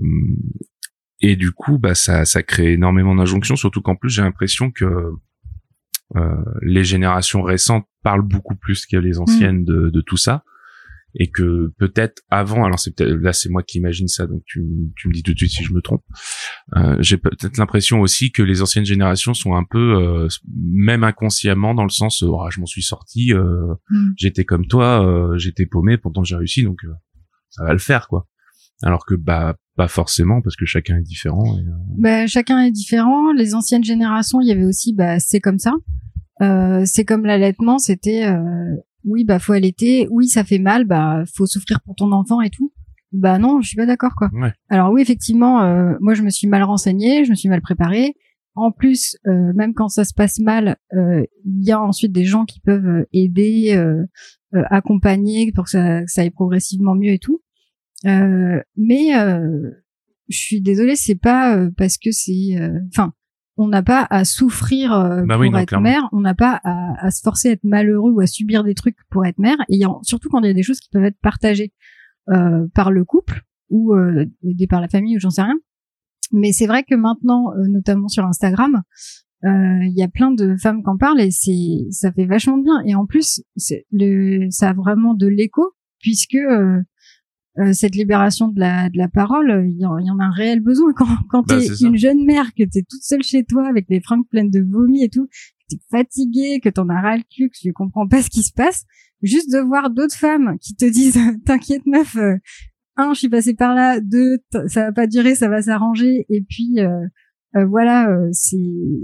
et 1.21 1.35
du 1.35 1.51
coup, 1.51 1.77
bah 1.77 1.93
ça 1.93 2.25
ça 2.25 2.41
crée 2.41 2.73
énormément 2.73 3.13
d'injonctions, 3.13 3.55
surtout 3.55 3.81
qu'en 3.81 3.95
plus 3.95 4.09
j'ai 4.09 4.23
l'impression 4.23 4.71
que 4.71 5.11
euh, 6.15 6.43
les 6.63 6.83
générations 6.83 7.43
récentes 7.43 7.85
parlent 8.01 8.27
beaucoup 8.27 8.55
plus 8.55 8.87
que 8.87 8.97
les 8.97 9.19
anciennes 9.19 9.63
de, 9.63 9.89
de 9.89 10.01
tout 10.01 10.17
ça 10.17 10.43
et 11.15 11.29
que 11.29 11.71
peut-être 11.77 12.21
avant, 12.29 12.65
alors 12.65 12.79
c'est 12.79 12.95
peut-être 12.95 13.13
là 13.15 13.33
c'est 13.33 13.49
moi 13.49 13.63
qui 13.63 13.77
imagine 13.79 14.07
ça, 14.07 14.27
donc 14.27 14.43
tu, 14.45 14.63
tu 14.95 15.07
me 15.07 15.13
dis 15.13 15.23
tout 15.23 15.33
de 15.33 15.37
suite 15.37 15.51
si 15.51 15.63
je 15.63 15.73
me 15.73 15.81
trompe. 15.81 16.03
Euh, 16.75 16.97
J'ai 16.99 17.17
peut-être 17.17 17.57
l'impression 17.57 18.01
aussi 18.01 18.31
que 18.31 18.43
les 18.43 18.61
anciennes 18.61 18.85
générations 18.85 19.33
sont 19.33 19.55
un 19.55 19.63
peu, 19.63 19.95
euh, 19.95 20.27
même 20.47 21.03
inconsciemment, 21.03 21.73
dans 21.73 21.83
le 21.83 21.89
sens, 21.89 22.21
oh, 22.21 22.45
je 22.51 22.59
m'en 22.59 22.65
suis 22.65 22.83
sorti, 22.83 23.33
euh, 23.33 23.73
mm. 23.89 24.11
j'étais 24.17 24.45
comme 24.45 24.67
toi, 24.67 25.05
euh, 25.05 25.37
j'étais 25.37 25.65
paumé, 25.65 25.97
pourtant 25.97 26.23
j'ai 26.23 26.35
réussi, 26.35 26.63
donc 26.63 26.77
euh, 26.83 26.93
ça 27.49 27.63
va 27.63 27.73
le 27.73 27.79
faire 27.79 28.07
quoi. 28.07 28.27
Alors 28.81 29.05
que 29.05 29.15
bah 29.15 29.57
pas 29.75 29.89
forcément 29.89 30.41
parce 30.41 30.55
que 30.55 30.65
chacun 30.65 30.97
est 30.97 31.03
différent. 31.03 31.57
Et, 31.57 31.63
bah, 31.97 32.27
chacun 32.27 32.59
est 32.59 32.71
différent. 32.71 33.33
Les 33.33 33.53
anciennes 33.53 33.83
générations, 33.83 34.39
il 34.39 34.47
y 34.47 34.51
avait 34.51 34.63
aussi 34.63 34.93
bah 34.93 35.19
c'est 35.19 35.41
comme 35.41 35.59
ça. 35.59 35.73
c'est 36.85 37.03
comme 37.03 37.25
l'allaitement, 37.25 37.77
c'était 37.77 38.25
oui 39.05 39.23
bah 39.23 39.39
faut 39.39 39.53
allaiter, 39.53 40.07
oui 40.09 40.27
ça 40.27 40.43
fait 40.43 40.59
mal, 40.59 40.85
bah 40.85 41.23
faut 41.35 41.45
souffrir 41.45 41.81
pour 41.81 41.95
ton 41.95 42.11
enfant 42.11 42.41
et 42.41 42.49
tout. 42.49 42.73
Bah 43.11 43.39
non, 43.39 43.61
je 43.61 43.67
suis 43.67 43.77
pas 43.77 43.85
d'accord 43.85 44.13
quoi. 44.15 44.29
Alors 44.69 44.91
oui 44.91 45.01
effectivement, 45.01 45.63
euh, 45.63 45.95
moi 45.99 46.13
je 46.13 46.21
me 46.21 46.29
suis 46.29 46.47
mal 46.47 46.63
renseignée, 46.63 47.25
je 47.25 47.31
me 47.31 47.35
suis 47.35 47.49
mal 47.49 47.61
préparée. 47.61 48.15
En 48.55 48.71
plus, 48.71 49.15
euh, 49.27 49.53
même 49.55 49.73
quand 49.73 49.87
ça 49.87 50.03
se 50.03 50.13
passe 50.13 50.39
mal, 50.39 50.75
euh, 50.93 51.23
il 51.45 51.65
y 51.65 51.71
a 51.71 51.81
ensuite 51.81 52.11
des 52.11 52.25
gens 52.25 52.45
qui 52.45 52.59
peuvent 52.59 53.05
aider, 53.13 53.81
accompagner 54.53 55.51
pour 55.53 55.65
que 55.65 55.69
ça, 55.69 56.05
ça 56.07 56.21
aille 56.21 56.31
progressivement 56.31 56.95
mieux 56.95 57.13
et 57.13 57.19
tout. 57.19 57.41
mais 58.03 59.11
je 60.27 60.37
suis 60.37 60.61
désolée, 60.61 60.95
c'est 60.95 61.15
pas 61.15 61.67
parce 61.77 61.97
que 61.97 62.11
c'est, 62.11 62.59
enfin, 62.91 63.13
on 63.59 63.67
n'a 63.67 63.83
pas 63.83 64.07
à 64.09 64.23
souffrir 64.23 64.93
euh, 64.93 65.21
bah 65.25 65.35
pour 65.35 65.57
être 65.57 65.79
mère, 65.81 66.07
on 66.13 66.21
n'a 66.21 66.33
pas 66.33 66.61
à, 66.63 67.11
se 67.11 67.21
forcer 67.21 67.49
à 67.49 67.51
être 67.51 67.65
malheureux 67.65 68.09
ou 68.09 68.21
à 68.21 68.25
subir 68.25 68.63
des 68.63 68.73
trucs 68.73 68.95
pour 69.09 69.25
être 69.25 69.37
mère. 69.37 69.57
Et 69.67 69.81
surtout 70.01 70.29
quand 70.29 70.39
il 70.39 70.47
y 70.47 70.49
a 70.49 70.53
des 70.53 70.63
choses 70.63 70.79
qui 70.79 70.89
peuvent 70.89 71.03
être 71.03 71.19
partagées 71.21 71.73
euh, 72.29 72.67
par 72.73 72.89
le 72.89 73.03
couple 73.03 73.43
ou 73.69 73.93
euh, 73.93 74.25
aidées 74.43 74.67
par 74.67 74.79
la 74.79 74.87
famille 74.87 75.17
ou 75.17 75.19
j'en 75.19 75.29
sais 75.29 75.41
rien. 75.41 75.59
Mais 76.31 76.53
c'est 76.53 76.67
vrai 76.67 76.83
que 76.83 76.95
maintenant, 76.95 77.51
euh, 77.51 77.67
notamment 77.67 78.07
sur 78.07 78.25
Instagram, 78.25 78.81
il 79.43 79.93
y 79.93 80.03
a 80.03 80.07
plein 80.07 80.31
de 80.31 80.55
femmes 80.55 80.81
qui 80.81 80.89
en 80.89 80.97
parlent 80.97 81.19
et 81.21 81.31
c'est 81.31 81.87
ça 81.91 82.13
fait 82.13 82.25
vachement 82.25 82.57
bien. 82.57 82.81
Et 82.85 82.95
en 82.95 83.05
plus, 83.05 83.41
le, 83.91 84.47
ça 84.51 84.69
a 84.69 84.73
vraiment 84.73 85.13
de 85.15 85.27
l'écho 85.27 85.73
puisque 85.99 86.37
euh, 87.59 87.73
cette 87.73 87.95
libération 87.95 88.47
de 88.47 88.59
la, 88.59 88.89
de 88.89 88.97
la 88.97 89.09
parole, 89.09 89.65
il 89.67 89.79
y, 89.79 89.85
en, 89.85 89.95
a 89.97 90.23
un 90.23 90.31
réel 90.31 90.61
besoin. 90.61 90.93
Quand, 90.95 91.07
quand 91.29 91.45
bah, 91.47 91.57
t'es 91.57 91.85
une 91.85 91.97
jeune 91.97 92.25
mère, 92.25 92.53
que 92.53 92.63
t'es 92.63 92.83
toute 92.87 93.03
seule 93.03 93.23
chez 93.23 93.43
toi 93.43 93.67
avec 93.67 93.87
des 93.89 93.99
fringues 93.99 94.27
pleines 94.29 94.49
de 94.49 94.61
vomi 94.61 95.03
et 95.03 95.09
tout, 95.09 95.27
que 95.27 95.75
t'es 95.75 95.81
fatiguée, 95.91 96.59
que 96.61 96.69
t'en 96.69 96.87
as 96.89 97.01
ras 97.01 97.17
le 97.17 97.23
cul, 97.29 97.49
que 97.49 97.57
tu 97.59 97.73
comprends 97.73 98.07
pas 98.07 98.21
ce 98.21 98.29
qui 98.29 98.43
se 98.43 98.53
passe, 98.53 98.85
juste 99.21 99.51
de 99.51 99.59
voir 99.59 99.89
d'autres 99.89 100.15
femmes 100.15 100.57
qui 100.61 100.75
te 100.75 100.85
disent 100.85 101.17
t'inquiète 101.45 101.85
meuf, 101.85 102.15
euh, 102.15 102.37
un 102.95 103.13
je 103.13 103.19
suis 103.19 103.29
passée 103.29 103.53
par 103.53 103.75
là, 103.75 103.99
deux 103.99 104.37
ça 104.67 104.85
va 104.85 104.91
pas 104.91 105.07
durer, 105.07 105.35
ça 105.35 105.49
va 105.49 105.61
s'arranger, 105.61 106.25
et 106.29 106.41
puis 106.41 106.79
euh, 106.79 107.65
voilà, 107.65 108.09
c'est 108.31 108.57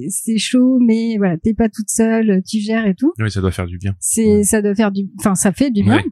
c'est 0.09 0.37
chaud, 0.37 0.79
mais 0.79 1.15
voilà, 1.17 1.37
t'es 1.37 1.53
pas 1.53 1.69
toute 1.69 1.89
seule, 1.89 2.41
tu 2.47 2.59
gères 2.59 2.85
et 2.85 2.93
tout. 2.93 3.13
Oui, 3.19 3.31
ça 3.31 3.41
doit 3.41 3.51
faire 3.51 3.67
du 3.67 3.77
bien. 3.77 3.95
C'est 3.99 4.43
ça 4.43 4.61
doit 4.61 4.75
faire 4.75 4.91
du, 4.91 5.09
enfin 5.17 5.33
ça 5.33 5.51
fait 5.51 5.71
du 5.71 5.83
bien 5.83 6.03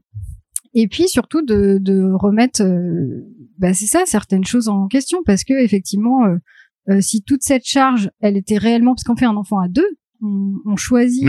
et 0.74 0.88
puis 0.88 1.08
surtout 1.08 1.42
de, 1.42 1.78
de 1.80 2.12
remettre, 2.12 2.64
euh, 2.64 3.28
bah 3.58 3.74
c'est 3.74 3.86
ça, 3.86 4.04
certaines 4.06 4.44
choses 4.44 4.70
en 4.70 4.88
question, 4.88 5.20
parce 5.26 5.44
que 5.44 5.54
effectivement, 5.54 6.26
euh, 6.26 6.36
euh, 6.90 7.02
si 7.02 7.24
toute 7.24 7.44
cette 7.44 7.66
charge, 7.66 8.10
elle 8.20 8.38
était 8.38 8.58
réellement, 8.58 8.94
parce 8.96 9.04
qu'on 9.04 9.16
fait 9.16 9.26
un 9.26 9.36
enfant 9.36 9.60
à 9.60 9.68
deux, 9.68 9.88
on, 10.22 10.54
on 10.66 10.76
choisit, 10.76 11.28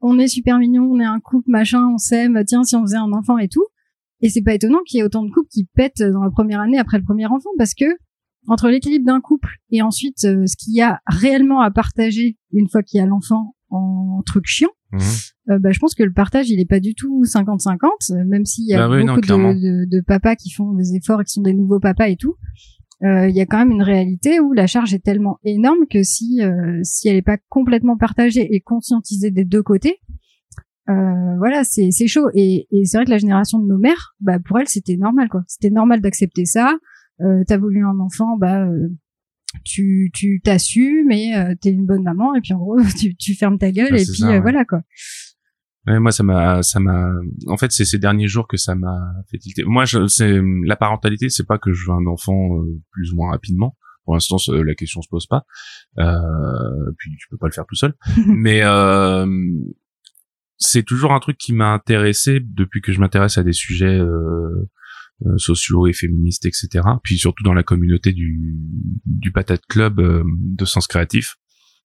on 0.00 0.18
est 0.18 0.28
super 0.28 0.58
mignon, 0.58 0.84
on 0.90 1.00
est 1.00 1.04
un 1.04 1.20
couple, 1.20 1.50
machin, 1.50 1.86
on 1.92 1.98
s'aime, 1.98 2.42
tiens, 2.46 2.64
si 2.64 2.74
on 2.74 2.82
faisait 2.82 2.96
un 2.96 3.12
enfant 3.12 3.38
et 3.38 3.48
tout, 3.48 3.66
et 4.20 4.30
c'est 4.30 4.42
pas 4.42 4.54
étonnant 4.54 4.80
qu'il 4.86 4.98
y 4.98 5.00
ait 5.00 5.04
autant 5.04 5.24
de 5.24 5.30
couples 5.30 5.48
qui 5.50 5.64
pètent 5.74 6.02
dans 6.02 6.22
la 6.22 6.30
première 6.30 6.60
année 6.60 6.78
après 6.78 6.98
le 6.98 7.04
premier 7.04 7.26
enfant, 7.26 7.50
parce 7.58 7.74
que 7.74 7.84
entre 8.48 8.68
l'équilibre 8.70 9.04
d'un 9.04 9.20
couple 9.20 9.58
et 9.70 9.82
ensuite 9.82 10.18
ce 10.18 10.56
qu'il 10.56 10.74
y 10.74 10.80
a 10.80 11.00
réellement 11.06 11.60
à 11.60 11.70
partager 11.70 12.36
une 12.52 12.68
fois 12.68 12.82
qu'il 12.82 12.98
y 12.98 13.00
a 13.00 13.06
l'enfant 13.06 13.54
en 13.70 14.20
truc 14.26 14.46
chiant, 14.46 14.70
euh, 14.94 15.58
bah, 15.58 15.70
je 15.72 15.78
pense 15.78 15.94
que 15.94 16.02
le 16.02 16.12
partage 16.12 16.50
il 16.50 16.60
est 16.60 16.68
pas 16.68 16.80
du 16.80 16.94
tout 16.94 17.24
50-50, 17.24 18.12
euh, 18.12 18.24
même 18.24 18.44
s'il 18.44 18.66
y 18.66 18.74
a 18.74 18.88
bah 18.88 19.00
beaucoup 19.00 19.20
de, 19.20 19.88
de, 19.88 20.00
papas 20.00 20.36
qui 20.36 20.50
font 20.50 20.72
des 20.72 20.94
efforts 20.94 21.20
et 21.20 21.24
qui 21.24 21.32
sont 21.32 21.42
des 21.42 21.54
nouveaux 21.54 21.80
papas 21.80 22.08
et 22.08 22.16
tout. 22.16 22.36
Euh, 23.02 23.28
il 23.28 23.34
y 23.34 23.40
a 23.40 23.46
quand 23.46 23.58
même 23.58 23.72
une 23.72 23.82
réalité 23.82 24.38
où 24.38 24.52
la 24.52 24.68
charge 24.68 24.94
est 24.94 25.02
tellement 25.02 25.38
énorme 25.44 25.86
que 25.90 26.02
si 26.02 26.40
si 26.82 27.08
elle 27.08 27.16
est 27.16 27.22
pas 27.22 27.38
complètement 27.48 27.96
partagée 27.96 28.54
et 28.54 28.60
conscientisée 28.60 29.30
des 29.30 29.44
deux 29.44 29.62
côtés, 29.62 29.98
voilà, 30.86 31.64
c'est 31.64 31.90
c'est 31.90 32.06
chaud. 32.06 32.28
Et, 32.34 32.68
et 32.70 32.84
c'est 32.84 32.98
vrai 32.98 33.04
que 33.04 33.10
la 33.10 33.18
génération 33.18 33.58
de 33.58 33.66
nos 33.66 33.78
mères, 33.78 34.14
bah 34.20 34.38
pour 34.38 34.58
elles 34.58 34.68
c'était 34.68 34.96
normal 34.96 35.28
quoi. 35.28 35.42
C'était 35.48 35.70
normal 35.70 36.00
d'accepter 36.00 36.44
ça. 36.44 36.76
Euh, 37.20 37.44
T'as 37.46 37.58
voulu 37.58 37.84
un 37.84 37.98
enfant, 38.00 38.36
bah 38.36 38.66
tu 39.64 40.10
tu 40.14 40.40
t'assumes 40.42 41.10
et 41.10 41.34
euh, 41.36 41.54
t'es 41.60 41.70
une 41.70 41.86
bonne 41.86 42.02
maman 42.02 42.34
et 42.34 42.40
puis 42.40 42.52
en 42.52 42.58
gros 42.58 42.80
tu, 43.00 43.14
tu 43.16 43.34
fermes 43.34 43.58
ta 43.58 43.70
gueule 43.70 43.98
et 43.98 44.04
puis 44.04 44.24
euh, 44.24 44.40
voilà 44.40 44.64
quoi. 44.64 44.82
Ouais, 45.86 45.98
moi 45.98 46.12
ça 46.12 46.22
m'a 46.22 46.62
ça 46.62 46.78
m'a 46.78 47.10
en 47.48 47.56
fait 47.56 47.72
c'est 47.72 47.84
ces 47.84 47.98
derniers 47.98 48.28
jours 48.28 48.46
que 48.46 48.56
ça 48.56 48.74
m'a 48.74 48.98
fait 49.30 49.38
tilter. 49.38 49.64
Moi 49.64 49.84
je 49.84 50.06
c'est 50.06 50.40
la 50.64 50.76
parentalité 50.76 51.28
c'est 51.28 51.46
pas 51.46 51.58
que 51.58 51.72
je 51.72 51.86
veux 51.86 51.92
un 51.94 52.06
enfant 52.06 52.56
euh, 52.56 52.80
plus 52.92 53.12
ou 53.12 53.16
moins 53.16 53.32
rapidement. 53.32 53.76
Pour 54.04 54.14
l'instant 54.14 54.36
la 54.48 54.74
question 54.74 55.00
se 55.00 55.08
pose 55.08 55.26
pas. 55.26 55.44
Euh, 55.98 56.92
puis 56.98 57.10
tu 57.18 57.28
peux 57.28 57.36
pas 57.36 57.46
le 57.46 57.52
faire 57.52 57.66
tout 57.66 57.76
seul. 57.76 57.94
Mais 58.26 58.62
euh, 58.62 59.26
c'est 60.58 60.82
toujours 60.82 61.12
un 61.12 61.20
truc 61.20 61.36
qui 61.38 61.52
m'a 61.52 61.72
intéressé 61.72 62.40
depuis 62.40 62.80
que 62.80 62.92
je 62.92 63.00
m'intéresse 63.00 63.38
à 63.38 63.42
des 63.42 63.52
sujets 63.52 63.98
euh, 63.98 64.68
euh, 65.26 65.36
sociaux 65.36 65.86
et 65.86 65.92
féministes, 65.92 66.46
etc. 66.46 66.68
Puis 67.02 67.16
surtout 67.16 67.44
dans 67.44 67.54
la 67.54 67.62
communauté 67.62 68.12
du, 68.12 68.56
du 69.04 69.30
Patate 69.30 69.62
Club 69.68 70.00
euh, 70.00 70.24
de 70.26 70.64
Sens 70.64 70.86
Créatif. 70.86 71.36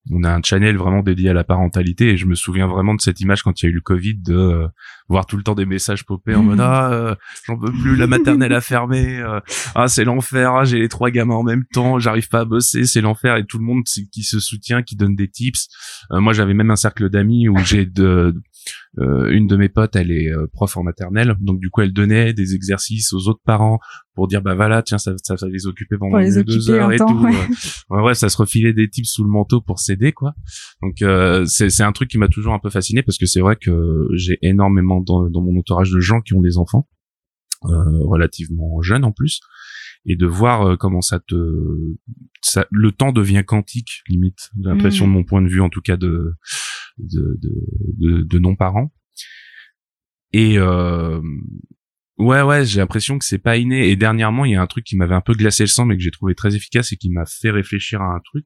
On 0.09 0.23
a 0.23 0.33
un 0.33 0.41
channel 0.41 0.77
vraiment 0.77 1.03
dédié 1.03 1.31
à 1.31 1.33
la 1.33 1.43
parentalité 1.43 2.11
et 2.11 2.17
je 2.17 2.25
me 2.25 2.35
souviens 2.35 2.65
vraiment 2.65 2.95
de 2.95 3.01
cette 3.01 3.19
image 3.19 3.43
quand 3.43 3.61
il 3.61 3.65
y 3.65 3.67
a 3.67 3.71
eu 3.71 3.75
le 3.75 3.81
Covid 3.81 4.15
de 4.15 4.33
euh, 4.33 4.67
voir 5.09 5.25
tout 5.25 5.35
le 5.35 5.43
temps 5.43 5.53
des 5.53 5.65
messages 5.65 6.05
popper 6.05 6.33
en 6.33 6.43
mode 6.43 6.59
ah 6.61 7.17
j'en 7.45 7.57
peux 7.57 7.73
plus 7.73 7.97
la 7.97 8.07
maternelle 8.07 8.53
a 8.53 8.61
fermé 8.61 9.21
ah 9.75 9.87
c'est 9.89 10.05
l'enfer 10.05 10.53
ah, 10.53 10.63
j'ai 10.63 10.79
les 10.79 10.87
trois 10.87 11.09
gamins 11.09 11.35
en 11.35 11.43
même 11.43 11.65
temps 11.73 11.99
j'arrive 11.99 12.29
pas 12.29 12.39
à 12.39 12.45
bosser 12.45 12.85
c'est 12.85 13.01
l'enfer 13.01 13.35
et 13.35 13.45
tout 13.45 13.57
le 13.57 13.65
monde 13.65 13.83
qui 13.83 14.23
se 14.23 14.39
soutient 14.39 14.81
qui 14.81 14.95
donne 14.95 15.15
des 15.15 15.27
tips 15.29 15.67
moi 16.09 16.31
j'avais 16.31 16.53
même 16.53 16.71
un 16.71 16.77
cercle 16.77 17.09
d'amis 17.09 17.49
où 17.49 17.57
j'ai 17.57 17.85
de 17.85 18.33
euh, 18.99 19.29
une 19.31 19.47
de 19.47 19.55
mes 19.55 19.69
potes, 19.69 19.95
elle 19.95 20.11
est 20.11 20.29
euh, 20.29 20.47
prof 20.51 20.77
en 20.77 20.83
maternelle, 20.83 21.35
donc 21.39 21.59
du 21.59 21.69
coup, 21.69 21.81
elle 21.81 21.93
donnait 21.93 22.33
des 22.33 22.55
exercices 22.55 23.13
aux 23.13 23.27
autres 23.27 23.41
parents 23.45 23.79
pour 24.15 24.27
dire 24.27 24.41
bah 24.41 24.55
voilà, 24.55 24.81
tiens, 24.81 24.97
ça, 24.97 25.13
ça, 25.23 25.37
ça 25.37 25.47
les 25.47 25.67
occuper 25.67 25.97
pendant 25.97 26.17
deux 26.19 26.69
heures 26.71 26.91
et 26.91 26.97
tout. 26.97 27.27
Ouais. 27.89 28.13
ça 28.15 28.29
se 28.29 28.37
refilait 28.37 28.73
des 28.73 28.89
tips 28.89 29.09
sous 29.09 29.23
le 29.23 29.29
manteau 29.29 29.61
pour 29.61 29.79
s'aider 29.79 30.11
quoi. 30.11 30.33
Donc 30.81 31.01
euh, 31.01 31.45
c'est 31.45 31.69
c'est 31.69 31.83
un 31.83 31.91
truc 31.91 32.09
qui 32.09 32.17
m'a 32.17 32.27
toujours 32.27 32.53
un 32.53 32.59
peu 32.59 32.69
fasciné 32.69 33.03
parce 33.03 33.17
que 33.17 33.25
c'est 33.25 33.41
vrai 33.41 33.55
que 33.55 34.07
j'ai 34.13 34.39
énormément 34.41 35.01
dans, 35.01 35.29
dans 35.29 35.41
mon 35.41 35.57
entourage 35.59 35.91
de 35.91 35.99
gens 35.99 36.21
qui 36.21 36.33
ont 36.33 36.41
des 36.41 36.57
enfants 36.57 36.87
relativement 37.61 38.81
jeunes 38.81 39.03
en 39.03 39.11
plus 39.11 39.41
et 40.05 40.15
de 40.15 40.27
voir 40.27 40.77
comment 40.77 41.01
ça 41.01 41.19
te 41.19 41.35
ça, 42.41 42.65
le 42.71 42.91
temps 42.91 43.11
devient 43.11 43.43
quantique 43.45 44.03
limite 44.07 44.51
l'impression 44.59 45.05
mmh. 45.05 45.09
de 45.09 45.13
mon 45.13 45.23
point 45.23 45.41
de 45.41 45.47
vue 45.47 45.61
en 45.61 45.69
tout 45.69 45.81
cas 45.81 45.97
de 45.97 46.33
de, 46.97 47.39
de, 47.97 48.23
de, 48.23 48.39
non-parents. 48.39 48.91
Et 50.33 50.57
euh, 50.57 51.21
ouais, 52.17 52.41
ouais, 52.41 52.65
j'ai 52.65 52.79
l'impression 52.79 53.17
que 53.17 53.25
c'est 53.25 53.37
pas 53.37 53.57
inné. 53.57 53.89
Et 53.89 53.95
dernièrement, 53.95 54.45
il 54.45 54.53
y 54.53 54.55
a 54.55 54.61
un 54.61 54.67
truc 54.67 54.85
qui 54.85 54.95
m'avait 54.95 55.15
un 55.15 55.21
peu 55.21 55.33
glacé 55.33 55.63
le 55.63 55.67
sang, 55.67 55.85
mais 55.85 55.95
que 55.95 56.03
j'ai 56.03 56.11
trouvé 56.11 56.35
très 56.35 56.55
efficace 56.55 56.91
et 56.91 56.97
qui 56.97 57.09
m'a 57.09 57.25
fait 57.25 57.51
réfléchir 57.51 58.01
à 58.01 58.15
un 58.15 58.19
truc. 58.23 58.45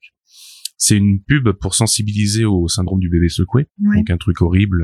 c'est 0.78 0.98
une 0.98 1.22
pub 1.24 1.52
pour 1.52 1.76
sensibiliser 1.76 2.46
au 2.46 2.68
syndrome 2.68 3.00
du 3.00 3.10
bébé 3.10 3.30
secoué, 3.30 3.68
donc 3.78 4.10
un 4.10 4.18
truc 4.18 4.42
horrible. 4.42 4.84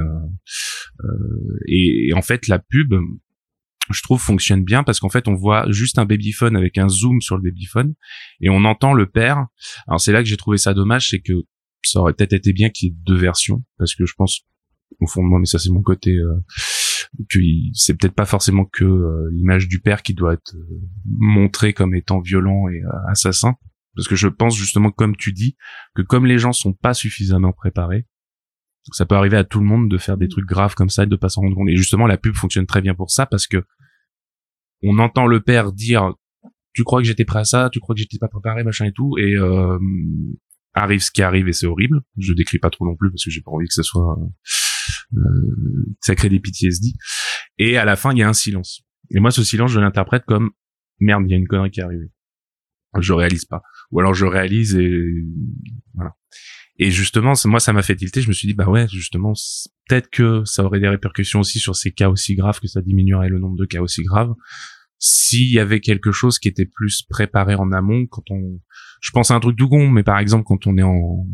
Euh, 1.04 1.60
et, 1.68 2.14
en 2.14 2.22
fait, 2.22 2.48
la 2.48 2.60
pub, 2.60 2.94
je 3.89 4.02
trouve 4.02 4.22
fonctionne 4.22 4.64
bien 4.64 4.84
parce 4.84 5.00
qu'en 5.00 5.10
fait 5.10 5.28
on 5.28 5.36
voit 5.36 5.66
juste 5.72 5.98
un 5.98 6.06
babyphone 6.06 6.56
avec 6.56 6.78
un 6.78 6.89
zoom 6.89 7.22
sur 7.22 7.38
le 7.38 7.44
babyphone 7.44 7.96
et 8.41 8.50
on 8.50 8.66
entend 8.66 8.94
le 8.94 9.10
père. 9.10 9.46
Alors 9.88 10.02
c'est 10.02 10.12
là 10.12 10.22
que 10.22 10.28
j'ai 10.28 10.38
trouvé 10.38 10.58
ça 10.58 10.74
dommage, 10.74 11.10
c'est 11.10 11.20
que 11.20 11.34
ça 11.92 12.00
aurait 12.00 12.14
peut-être 12.14 12.34
été 12.34 12.54
bien 12.54 12.70
qu'il 12.70 12.90
y 12.90 12.92
ait 12.92 12.96
deux 13.06 13.18
versions 13.18 13.64
parce 13.78 13.96
que 13.96 14.06
je 14.06 14.14
pense 14.16 14.42
au 15.00 15.08
fond 15.08 15.24
de 15.24 15.28
moi, 15.28 15.40
mais 15.40 15.46
ça 15.46 15.60
c'est 15.60 15.70
mon 15.70 15.82
côté, 15.82 16.12
euh, 16.16 16.40
que 17.30 17.40
c'est 17.74 17.96
peut-être 17.96 18.16
pas 18.16 18.26
forcément 18.26 18.66
que 18.66 18.84
euh, 18.84 19.30
l'image 19.32 19.68
du 19.68 19.80
père 19.80 20.02
qui 20.02 20.14
doit 20.14 20.34
être 20.34 20.56
euh, 20.56 20.82
montrée 21.06 21.74
comme 21.74 21.96
étant 21.96 22.20
violent 22.20 22.68
et 22.70 22.82
euh, 22.82 23.10
assassin, 23.10 23.56
parce 23.96 24.08
que 24.08 24.16
je 24.16 24.28
pense 24.28 24.56
justement, 24.56 24.92
comme 24.92 25.16
tu 25.16 25.34
dis, 25.34 25.56
que 25.96 26.02
comme 26.02 26.26
les 26.26 26.38
gens 26.38 26.54
sont 26.54 26.74
pas 26.74 26.94
suffisamment 26.94 27.52
préparés, 27.52 28.06
ça 28.94 29.06
peut 29.06 29.16
arriver 29.16 29.38
à 29.38 29.44
tout 29.44 29.60
le 29.60 29.66
monde 29.66 29.90
de 29.90 29.98
faire 29.98 30.18
des 30.18 30.30
trucs 30.30 30.46
graves 30.46 30.76
comme 30.76 30.90
ça 30.90 31.04
et 31.04 31.08
de 31.08 31.16
pas 31.16 31.30
s'en 31.30 31.42
rendre 31.42 31.56
compte. 31.56 31.70
Et 31.70 31.76
justement, 31.76 32.08
la 32.08 32.18
pub 32.18 32.36
fonctionne 32.36 32.66
très 32.66 32.82
bien 32.82 32.96
pour 32.96 33.12
ça 33.12 33.26
parce 33.26 33.48
que 33.48 33.66
on 34.84 35.00
entend 35.00 35.26
le 35.26 35.42
père 35.42 35.74
dire 35.74 36.14
tu 36.74 36.84
crois 36.84 37.02
que 37.02 37.08
j'étais 37.08 37.26
prêt 37.26 37.40
à 37.40 37.44
ça, 37.44 37.70
tu 37.72 37.80
crois 37.80 37.96
que 37.96 38.02
j'étais 38.02 38.20
pas 38.20 38.28
préparé, 38.28 38.64
machin 38.64 38.86
et 38.86 38.92
tout, 38.92 39.18
et 39.18 39.36
euh, 39.36 39.80
arrive 40.82 41.02
ce 41.02 41.12
qui 41.12 41.22
arrive 41.22 41.48
et 41.48 41.54
c'est 41.54 41.66
horrible. 41.66 42.02
Je 42.18 42.34
décris 42.34 42.60
pas 42.60 42.70
trop 42.70 42.86
non 42.86 42.96
plus 42.96 43.10
parce 43.10 43.24
que 43.24 43.32
j'ai 43.32 43.42
pas 43.42 43.52
envie 43.52 43.68
que 43.68 43.74
ça 43.74 43.84
soit 43.84 44.18
euh, 45.14 45.96
ça 46.02 46.16
crée 46.16 46.30
des 46.30 46.40
PTSD. 46.40 46.94
Et 47.58 47.78
à 47.78 47.86
la 47.86 47.96
fin, 47.96 48.12
il 48.12 48.20
y 48.20 48.24
a 48.24 48.30
un 48.30 48.34
silence. 48.34 48.82
Et 49.12 49.20
moi, 49.20 49.32
ce 49.32 49.44
silence, 49.44 49.72
je 49.72 49.80
l'interprète 49.80 50.24
comme 50.26 50.52
merde, 51.00 51.24
il 51.28 51.32
y 51.32 51.34
a 51.34 51.38
une 51.38 51.48
connerie 51.48 51.72
qui 51.72 51.80
est 51.80 51.84
arrivée. 51.84 52.12
Je 53.00 53.14
réalise 53.14 53.46
pas. 53.46 53.62
Ou 53.92 54.00
alors 54.00 54.14
je 54.14 54.26
réalise 54.26 54.76
et 54.76 55.02
voilà. 55.94 56.14
Et 56.80 56.92
justement, 56.92 57.34
moi, 57.46 57.60
ça 57.60 57.74
m'a 57.74 57.82
fait 57.82 57.96
tilter. 57.96 58.22
Je 58.22 58.28
me 58.28 58.34
suis 58.34 58.48
dit, 58.48 58.54
bah 58.54 58.70
ouais, 58.70 58.88
justement, 58.88 59.34
peut-être 59.88 60.10
que 60.10 60.44
ça 60.46 60.64
aurait 60.64 60.80
des 60.80 60.88
répercussions 60.88 61.40
aussi 61.40 61.60
sur 61.60 61.76
ces 61.76 61.92
cas 61.92 62.10
aussi 62.10 62.36
graves, 62.36 62.60
que 62.60 62.68
ça 62.68 62.82
diminuerait 62.82 63.30
le 63.30 63.40
nombre 63.40 63.58
de 63.58 63.66
cas 63.66 63.82
aussi 63.82 64.04
graves. 64.04 64.34
S'il 65.00 65.52
y 65.52 65.60
avait 65.60 65.80
quelque 65.80 66.12
chose 66.12 66.39
qui 66.39 66.48
était 66.48 66.66
plus 66.66 67.04
préparé 67.04 67.56
en 67.56 67.72
amont, 67.72 68.08
quand 68.08 68.24
on, 68.32 68.60
je 69.02 69.12
pense 69.12 69.32
à 69.32 69.36
un 69.36 69.39
truc 69.39 69.58
tout 69.58 69.70
con, 69.70 69.89
mais 69.89 70.04
par 70.04 70.20
exemple, 70.20 70.43
quand 70.45 70.66
on 70.68 70.78
est 70.78 70.84
en, 70.84 71.26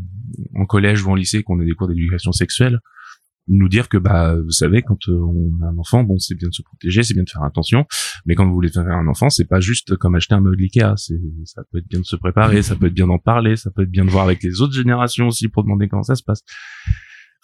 en 0.55 0.66
collège 0.66 1.03
ou 1.03 1.11
en 1.11 1.16
lycée, 1.16 1.43
qu'on 1.43 1.59
a 1.59 1.64
des 1.64 1.74
cours 1.74 1.88
d'éducation 1.88 2.32
sexuelle, 2.32 2.80
nous 3.47 3.68
dire 3.68 3.89
que 3.89 3.97
bah 3.97 4.36
vous 4.36 4.51
savez 4.51 4.82
quand 4.82 5.09
euh, 5.09 5.20
on 5.20 5.66
a 5.66 5.68
un 5.68 5.78
enfant 5.78 6.03
bon 6.03 6.18
c'est 6.18 6.36
bien 6.36 6.47
de 6.47 6.53
se 6.53 6.61
protéger 6.61 7.03
c'est 7.03 7.14
bien 7.14 7.24
de 7.24 7.30
faire 7.30 7.43
attention 7.43 7.86
mais 8.26 8.36
quand 8.36 8.45
vous 8.47 8.53
voulez 8.53 8.70
faire 8.70 8.88
un 8.88 9.07
enfant 9.07 9.30
c'est 9.30 9.47
pas 9.47 9.59
juste 9.59 9.97
comme 9.97 10.16
acheter 10.16 10.34
un 10.36 10.39
meuble 10.39 10.61
Ikea 10.61 10.93
c'est 10.95 11.20
ça 11.43 11.64
peut 11.72 11.80
être 11.80 11.88
bien 11.88 11.99
de 11.99 12.05
se 12.05 12.16
préparer 12.16 12.61
ça 12.61 12.76
peut 12.76 12.88
être 12.88 12.93
bien 12.93 13.07
d'en 13.07 13.20
parler 13.20 13.57
ça 13.57 13.70
peut 13.72 13.84
être 13.84 13.91
bien 13.91 14.05
de 14.05 14.09
voir 14.09 14.24
avec 14.24 14.41
les 14.43 14.61
autres 14.61 14.74
générations 14.74 15.28
aussi 15.28 15.49
pour 15.49 15.64
demander 15.64 15.89
comment 15.89 16.03
ça 16.03 16.16
se 16.16 16.24
passe 16.24 16.43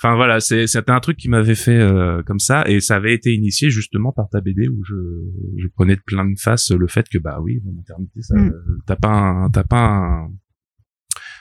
enfin 0.02 0.16
voilà 0.16 0.40
c'est 0.40 0.66
c'était 0.68 0.92
un 0.92 1.00
truc 1.00 1.18
qui 1.18 1.30
m'avait 1.30 1.56
fait 1.56 1.78
euh, 1.78 2.24
comme 2.24 2.40
ça 2.40 2.64
et 2.68 2.80
ça 2.80 2.96
avait 2.96 3.14
été 3.14 3.34
initié 3.34 3.70
justement 3.70 4.12
par 4.14 4.30
ta 4.30 4.40
BD 4.40 4.68
où 4.70 4.84
je 4.84 4.96
je 5.58 5.68
prenais 5.68 5.96
de 5.96 6.02
plein 6.02 6.26
de 6.26 6.40
face 6.40 6.72
le 6.72 6.88
fait 6.88 7.08
que 7.10 7.18
bah 7.18 7.40
oui 7.42 7.62
maternité 7.66 8.22
ça 8.22 8.36
mm. 8.36 8.54
t'as 8.86 8.96
pas 8.96 9.10
un 9.10 9.50
t'as 9.50 9.64
pas 9.64 9.82
un 9.82 10.30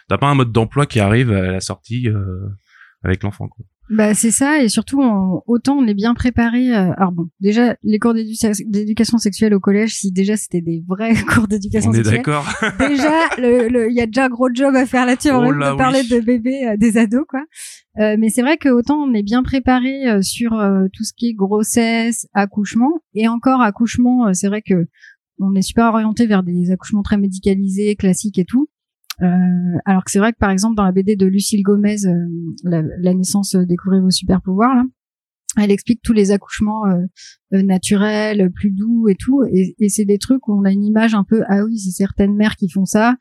t'as 0.09 0.19
pas 0.19 0.29
un 0.29 0.35
mode 0.35 0.53
d'emploi 0.53 0.87
qui 0.87 0.99
arrive 0.99 1.31
à 1.33 1.53
la 1.53 1.61
sortie 1.61 2.09
euh, 2.09 2.49
avec 3.03 3.23
l'enfant 3.23 3.49
quoi 3.49 3.65
bah 3.91 4.13
c'est 4.15 4.31
ça 4.31 4.63
et 4.63 4.69
surtout 4.69 5.03
autant 5.47 5.77
on 5.79 5.87
est 5.87 5.95
bien 5.95 6.15
préparé. 6.15 6.75
Euh, 6.77 6.93
alors 6.97 7.13
bon, 7.13 7.29
déjà 7.41 7.75
les 7.83 7.99
cours 7.99 8.13
d'éducation 8.15 9.17
sexuelle 9.17 9.55
au 9.55 9.61
collège, 9.61 9.95
si 9.95 10.13
déjà 10.13 10.37
c'était 10.37 10.61
des 10.61 10.85
vrais 10.87 11.15
cours 11.35 11.49
d'éducation 11.49 11.93
sexuelle. 11.93 12.07
On 12.07 12.15
est 12.15 12.17
d'accord. 12.19 12.47
déjà, 12.79 13.29
il 13.39 13.95
y 13.95 14.01
a 14.01 14.07
déjà 14.07 14.27
un 14.27 14.29
gros 14.29 14.49
job 14.53 14.75
à 14.77 14.85
faire 14.85 15.07
là-dessus. 15.07 15.31
On 15.31 15.53
va 15.53 15.75
oh 15.75 15.77
parler 15.77 16.03
de 16.03 16.21
bébés, 16.21 16.67
euh, 16.67 16.77
des 16.77 16.99
ados 16.99 17.25
quoi. 17.29 17.45
Euh, 17.99 18.17
mais 18.19 18.29
c'est 18.29 18.43
vrai 18.43 18.59
que 18.59 18.69
autant 18.69 18.97
on 18.97 19.15
est 19.15 19.23
bien 19.23 19.43
préparé 19.43 20.09
euh, 20.09 20.23
sur 20.23 20.51
tout 20.93 21.05
ce 21.05 21.13
qui 21.17 21.31
est 21.31 21.35
grossesse, 21.35 22.27
accouchement 22.35 23.01
et 23.15 23.27
encore 23.27 23.63
accouchement, 23.63 24.33
c'est 24.35 24.49
vrai 24.49 24.63
que 24.63 24.87
on 25.41 25.55
est 25.55 25.63
super 25.63 25.87
orienté 25.87 26.27
vers 26.27 26.43
des 26.43 26.71
accouchements 26.71 27.03
très 27.03 27.17
médicalisés, 27.17 27.97
classiques 27.97 28.39
et 28.39 28.45
tout. 28.45 28.69
Euh, 29.23 29.79
alors 29.85 30.05
que 30.05 30.11
c'est 30.11 30.21
vrai 30.21 30.33
que 30.33 30.39
par 30.39 30.51
exemple 30.51 30.77
dans 30.77 30.85
la 30.85 30.93
BD 30.93 31.17
de 31.17 31.27
Lucille 31.27 31.63
Gomez, 31.63 32.07
euh, 32.07 32.13
la, 32.63 32.83
la, 33.01 33.15
naissance 33.15 33.57
euh, 33.57 33.65
découvrir 33.65 34.03
vos 34.03 34.11
super 34.11 34.41
pouvoirs, 34.41 34.75
là, 34.77 34.85
elle 35.57 35.73
explique 35.73 36.01
tous 36.03 36.13
les 36.13 36.31
accouchements 36.31 36.85
naturels, 37.51 38.51
plus 38.53 38.71
doux 38.71 39.09
et 39.09 39.17
tout, 39.17 39.43
et, 39.51 39.75
et 39.81 39.89
c'est 39.89 40.05
des 40.05 40.19
trucs 40.19 40.47
où 40.47 40.53
on 40.53 40.65
a 40.65 40.71
une 40.71 40.85
image 40.85 41.15
un 41.15 41.25
peu 41.25 41.43
ah 41.49 41.65
oui 41.65 41.79
c'est 41.79 41.91
certaines 41.91 42.37
mères 42.37 42.55
qui 42.55 42.69
font 42.69 42.85
ça, 42.85 43.17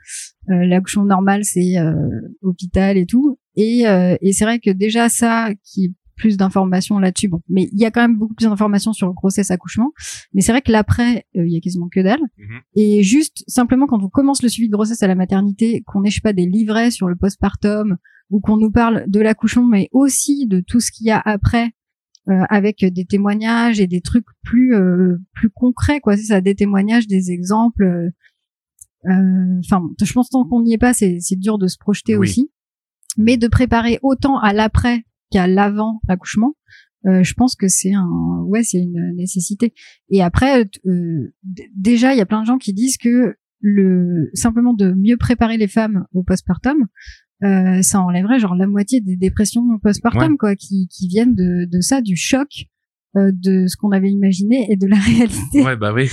l'accouchement 0.48 1.06
normal 1.06 1.45
c'est 1.45 1.76
hôpital 2.41 2.98
et 2.98 3.06
tout, 3.06 3.39
et, 3.56 3.86
et 4.22 4.34
c'est 4.34 4.43
vrai 4.43 4.60
que 4.60 4.70
déjà 4.70 5.08
ça 5.08 5.52
qui 5.64 5.95
plus 6.18 6.36
d'informations 6.36 6.99
là-dessus. 6.99 7.30
Bon, 7.30 7.41
mais 7.47 7.70
il 7.72 7.80
y 7.80 7.86
a 7.86 7.91
quand 7.91 8.01
même 8.01 8.18
beaucoup 8.18 8.34
plus 8.34 8.47
d'informations 8.47 8.91
sur 8.91 9.07
le 9.07 9.13
grossesse 9.13 9.51
accouchement. 9.51 9.91
Mais 10.34 10.41
c'est 10.41 10.51
vrai 10.51 10.61
que 10.61 10.72
l'après, 10.72 11.26
euh, 11.38 11.45
il 11.47 11.53
y 11.53 11.57
a 11.57 11.61
quasiment 11.61 11.88
que 11.88 12.01
dalle. 12.01 12.20
Mhm. 12.38 12.59
Et 12.76 13.03
juste 13.03 13.43
simplement 13.47 13.88
quand 13.88 14.03
on 14.03 14.09
commence 14.09 14.43
le 14.43 14.49
suivi 14.49 14.68
de 14.68 14.74
grossesse 14.74 15.03
à 15.03 15.07
la 15.07 15.15
maternité, 15.15 15.84
qu'on 15.86 16.01
n'ait 16.01 16.09
pas 16.22 16.34
des 16.34 16.45
livrets 16.45 16.91
sur 16.91 17.07
le 17.07 17.15
postpartum 17.15 17.97
ou 18.30 18.41
qu'on 18.41 18.57
nous 18.57 18.72
parle 18.72 19.05
de 19.07 19.20
l'accouchement, 19.22 19.65
mais 19.65 19.88
aussi 19.91 20.47
de 20.47 20.59
tout 20.59 20.80
ce 20.80 20.91
qu'il 20.91 21.07
y 21.07 21.11
a 21.11 21.22
après. 21.24 21.72
Euh, 22.30 22.43
avec 22.49 22.84
des 22.84 23.05
témoignages 23.05 23.80
et 23.80 23.88
des 23.88 24.01
trucs 24.01 24.26
plus 24.43 24.76
euh, 24.76 25.15
plus 25.34 25.49
concrets 25.49 26.01
quoi 26.01 26.18
c'est 26.18 26.26
ça 26.26 26.41
des 26.41 26.55
témoignages 26.55 27.07
des 27.07 27.32
exemples 27.32 28.11
enfin 29.05 29.82
je 30.03 30.11
pense 30.11 30.30
tant 30.30 30.43
qu'on 30.43 30.61
n'y 30.61 30.74
est 30.74 30.78
pas 30.78 30.91
c'est 30.91 31.20
c'est 31.22 31.38
dur 31.38 31.57
de 31.57 31.68
se 31.68 31.78
projeter 31.78 32.18
aussi 32.18 32.51
mais 33.18 33.38
de 33.38 33.47
préparer 33.47 33.99
autant 34.03 34.38
à 34.39 34.51
l'après 34.51 35.05
qu'à 35.32 35.47
l'avant 35.47 35.99
l'accouchement, 36.07 36.55
euh, 37.05 37.23
je 37.23 37.34
pense 37.34 37.55
que 37.55 37.67
c'est 37.67 37.93
un 37.93 38.41
ouais 38.45 38.63
c'est 38.63 38.80
une 38.80 39.13
nécessité. 39.15 39.73
Et 40.09 40.21
après 40.21 40.65
euh, 40.86 41.34
déjà 41.75 42.13
il 42.13 42.17
y 42.17 42.21
a 42.21 42.25
plein 42.25 42.41
de 42.41 42.47
gens 42.47 42.57
qui 42.57 42.73
disent 42.73 42.97
que 42.97 43.36
le 43.59 44.30
simplement 44.34 44.73
de 44.73 44.91
mieux 44.91 45.17
préparer 45.17 45.57
les 45.57 45.67
femmes 45.67 46.05
au 46.13 46.23
postpartum, 46.23 46.88
euh, 47.43 47.82
ça 47.82 48.01
enlèverait 48.01 48.39
genre 48.39 48.55
la 48.55 48.67
moitié 48.67 49.01
des 49.01 49.15
dépressions 49.15 49.63
postpartum 49.82 50.38
quoi 50.38 50.55
qui 50.55 50.88
qui 50.89 51.07
viennent 51.07 51.36
de 51.36 51.65
de 51.65 51.82
ça 51.82 52.01
du 52.01 52.15
choc 52.15 52.67
euh, 53.15 53.32
de 53.34 53.67
ce 53.67 53.78
qu'on 53.78 53.91
avait 53.91 54.09
imaginé 54.09 54.67
et 54.69 54.75
de 54.75 54.86
la 54.86 54.97
réalité. 54.99 55.63
Ouais 55.63 55.78
bah 55.78 55.93
oui. 55.93 56.09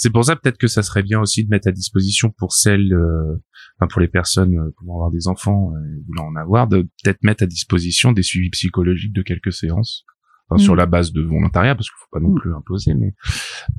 C'est 0.00 0.08
pour 0.08 0.24
ça 0.24 0.34
peut-être 0.34 0.56
que 0.56 0.66
ça 0.66 0.82
serait 0.82 1.02
bien 1.02 1.20
aussi 1.20 1.44
de 1.44 1.50
mettre 1.50 1.68
à 1.68 1.72
disposition 1.72 2.30
pour 2.30 2.54
celles, 2.54 2.94
euh, 2.94 3.36
enfin 3.76 3.86
pour 3.86 4.00
les 4.00 4.08
personnes 4.08 4.58
euh, 4.58 4.72
pouvant 4.78 4.94
avoir 4.94 5.10
des 5.10 5.28
enfants 5.28 5.72
et 5.74 5.76
euh, 5.76 6.02
voulant 6.08 6.28
en 6.28 6.36
avoir, 6.36 6.68
de 6.68 6.88
peut-être 7.04 7.22
mettre 7.22 7.42
à 7.42 7.46
disposition 7.46 8.10
des 8.12 8.22
suivis 8.22 8.48
psychologiques 8.48 9.12
de 9.12 9.20
quelques 9.20 9.52
séances. 9.52 10.06
sur 10.56 10.72
mm. 10.72 10.78
la 10.78 10.86
base 10.86 11.12
de 11.12 11.20
volontariat 11.20 11.74
parce 11.74 11.90
qu'il 11.90 11.98
faut 11.98 12.18
pas 12.18 12.18
non 12.18 12.30
mm. 12.30 12.40
plus 12.40 12.54
imposer 12.54 12.94
mais 12.94 13.12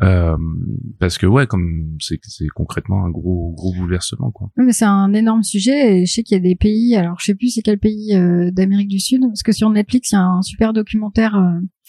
euh, 0.04 0.38
parce 1.00 1.18
que 1.18 1.26
ouais 1.26 1.48
comme 1.48 1.98
c'est 2.00 2.20
c'est 2.22 2.48
concrètement 2.50 3.04
un 3.04 3.10
gros 3.10 3.54
gros 3.58 3.74
bouleversement 3.74 4.30
quoi 4.32 4.52
mais 4.58 4.74
c'est 4.74 4.86
un 4.86 5.12
énorme 5.14 5.42
sujet 5.42 6.02
et 6.02 6.06
je 6.06 6.14
sais 6.14 6.22
qu'il 6.24 6.38
y 6.38 6.40
a 6.40 6.44
des 6.44 6.56
pays 6.56 6.96
alors 6.96 7.20
je 7.20 7.26
sais 7.26 7.36
plus 7.36 7.50
c'est 7.50 7.64
quel 7.64 7.80
pays 7.80 8.14
d'Amérique 8.54 8.90
du 8.90 9.00
Sud 9.00 9.22
parce 9.22 9.42
que 9.42 9.52
sur 9.52 9.72
Netflix 9.72 10.12
il 10.12 10.16
y 10.16 10.18
a 10.20 10.24
un 10.24 10.44
super 10.44 10.72
documentaire 10.72 11.36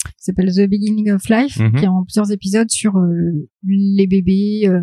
qui 0.03 0.23
s'appelle 0.23 0.51
The 0.51 0.69
Beginning 0.69 1.11
of 1.11 1.27
Life, 1.29 1.59
mhm. 1.59 1.75
qui 1.75 1.85
est 1.85 1.87
en 1.87 2.03
plusieurs 2.03 2.31
épisodes 2.31 2.69
sur 2.69 2.97
euh, 2.97 3.49
les 3.63 4.07
bébés, 4.07 4.63
euh, 4.65 4.81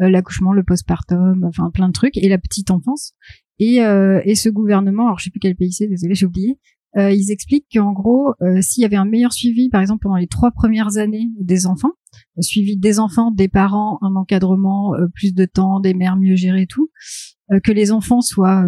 euh, 0.00 0.10
l'accouchement, 0.10 0.52
le 0.52 0.62
postpartum, 0.62 1.44
enfin 1.44 1.70
plein 1.70 1.88
de 1.88 1.92
trucs, 1.92 2.16
et 2.16 2.28
la 2.28 2.38
petite 2.38 2.70
enfance. 2.70 3.14
Et, 3.58 3.76
et 3.76 4.34
ce 4.34 4.48
gouvernement, 4.48 5.06
alors 5.06 5.20
je 5.20 5.24
sais 5.24 5.30
plus 5.30 5.38
quel 5.38 5.54
pays 5.54 5.72
c'est, 5.72 5.86
désolé, 5.86 6.16
j'ai 6.16 6.26
oublié, 6.26 6.58
ils 6.96 7.30
expliquent 7.30 7.66
qu'en 7.72 7.92
gros, 7.92 8.34
s'il 8.60 8.82
y 8.82 8.84
avait 8.84 8.96
un 8.96 9.04
meilleur 9.04 9.32
suivi, 9.32 9.68
par 9.68 9.80
exemple 9.80 10.02
pendant 10.02 10.16
les 10.16 10.26
trois 10.26 10.50
premières 10.50 10.96
années 10.96 11.28
des 11.38 11.66
enfants, 11.66 11.92
suivi 12.40 12.76
des 12.76 12.98
enfants, 12.98 13.30
des 13.30 13.46
parents, 13.46 13.98
un 14.02 14.16
encadrement, 14.16 14.94
plus 15.14 15.32
de 15.32 15.44
temps, 15.44 15.78
des 15.78 15.94
mères 15.94 16.16
mieux 16.16 16.34
gérées, 16.34 16.66
tout, 16.66 16.90
que 17.62 17.70
les 17.70 17.92
enfants 17.92 18.20
soient 18.20 18.66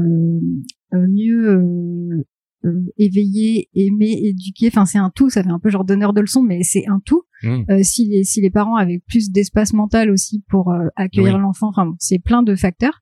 mieux 0.93 2.25
euh, 2.65 2.93
éveillé, 2.97 3.69
aimer, 3.75 4.19
éduquer. 4.23 4.69
Enfin, 4.69 4.87
c'est 4.87 4.99
un 4.99 5.11
tout. 5.11 5.29
Ça 5.29 5.43
fait 5.43 5.51
un 5.51 5.59
peu 5.59 5.69
genre 5.69 5.85
donneur 5.85 6.15
de 6.15 6.21
leçons, 6.23 6.43
mais 6.43 6.63
c'est 6.63 6.87
un 6.89 7.01
tout. 7.05 7.23
Mmh. 7.43 7.65
Euh, 7.71 7.83
si 7.83 8.09
les 8.09 8.25
si 8.25 8.41
les 8.41 8.51
parents 8.51 8.77
avaient 8.77 9.03
plus 9.07 9.31
d'espace 9.31 9.75
mental 9.75 10.11
aussi 10.11 10.43
pour 10.49 10.71
euh, 10.71 10.87
accueillir 10.97 11.39
l'enfant, 11.39 11.69
enfin, 11.69 11.95
c'est 11.99 12.19
plein 12.19 12.43
de 12.43 12.55
facteurs. 12.55 13.01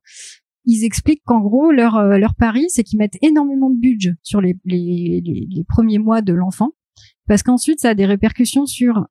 Ils 0.64 0.84
expliquent 0.84 1.22
qu'en 1.24 1.40
gros 1.40 1.70
leur 1.70 2.02
leur 2.18 2.34
pari, 2.34 2.64
c'est 2.68 2.82
qu'ils 2.82 2.98
mettent 2.98 3.18
énormément 3.22 3.70
de 3.70 3.78
budget 3.78 4.14
sur 4.22 4.40
les 4.40 4.56
les, 4.64 5.22
les, 5.24 5.64
premiers 5.64 5.98
mois 5.98 6.22
de 6.22 6.32
l'enfant, 6.32 6.72
parce 7.26 7.42
qu'ensuite 7.42 7.80
ça 7.80 7.90
a 7.90 7.94
des 7.94 8.06
répercussions 8.06 8.66
sur 8.66 9.04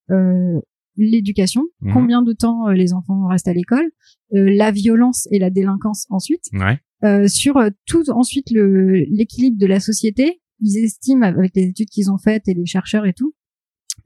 l'éducation, 0.96 1.64
mmh. 1.82 1.94
combien 1.94 2.22
de 2.22 2.32
temps 2.32 2.70
les 2.70 2.94
enfants 2.94 3.28
restent 3.28 3.50
à 3.50 3.54
l'école, 3.54 3.90
la 4.32 4.72
violence 4.72 5.28
et 5.32 5.40
la 5.40 5.50
délinquance 5.50 6.08
ensuite, 6.10 6.46
ouais. 6.54 7.28
sur 7.28 7.62
tout 7.86 8.10
ensuite 8.12 8.50
le 8.52 9.04
l'équilibre 9.10 9.58
de 9.58 9.66
la 9.66 9.82
société 9.82 10.41
ils 10.62 10.78
estiment 10.84 11.26
avec 11.26 11.52
les 11.56 11.64
études 11.64 11.90
qu'ils 11.90 12.10
ont 12.12 12.18
faites 12.18 12.48
et 12.48 12.54
les 12.54 12.66
chercheurs 12.66 13.06
et 13.06 13.14
tout 13.14 13.34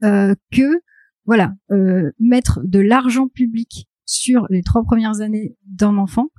euh, 0.02 0.34
que 0.52 0.80
voilà 1.24 1.54
euh, 1.70 2.10
mettre 2.18 2.60
de 2.64 2.78
l'argent 2.80 3.28
public 3.28 3.88
sur 4.04 4.46
les 4.50 4.62
trois 4.62 4.82
premières 4.84 5.20
années 5.20 5.56
d'un 5.66 5.96
enfant 5.96 6.30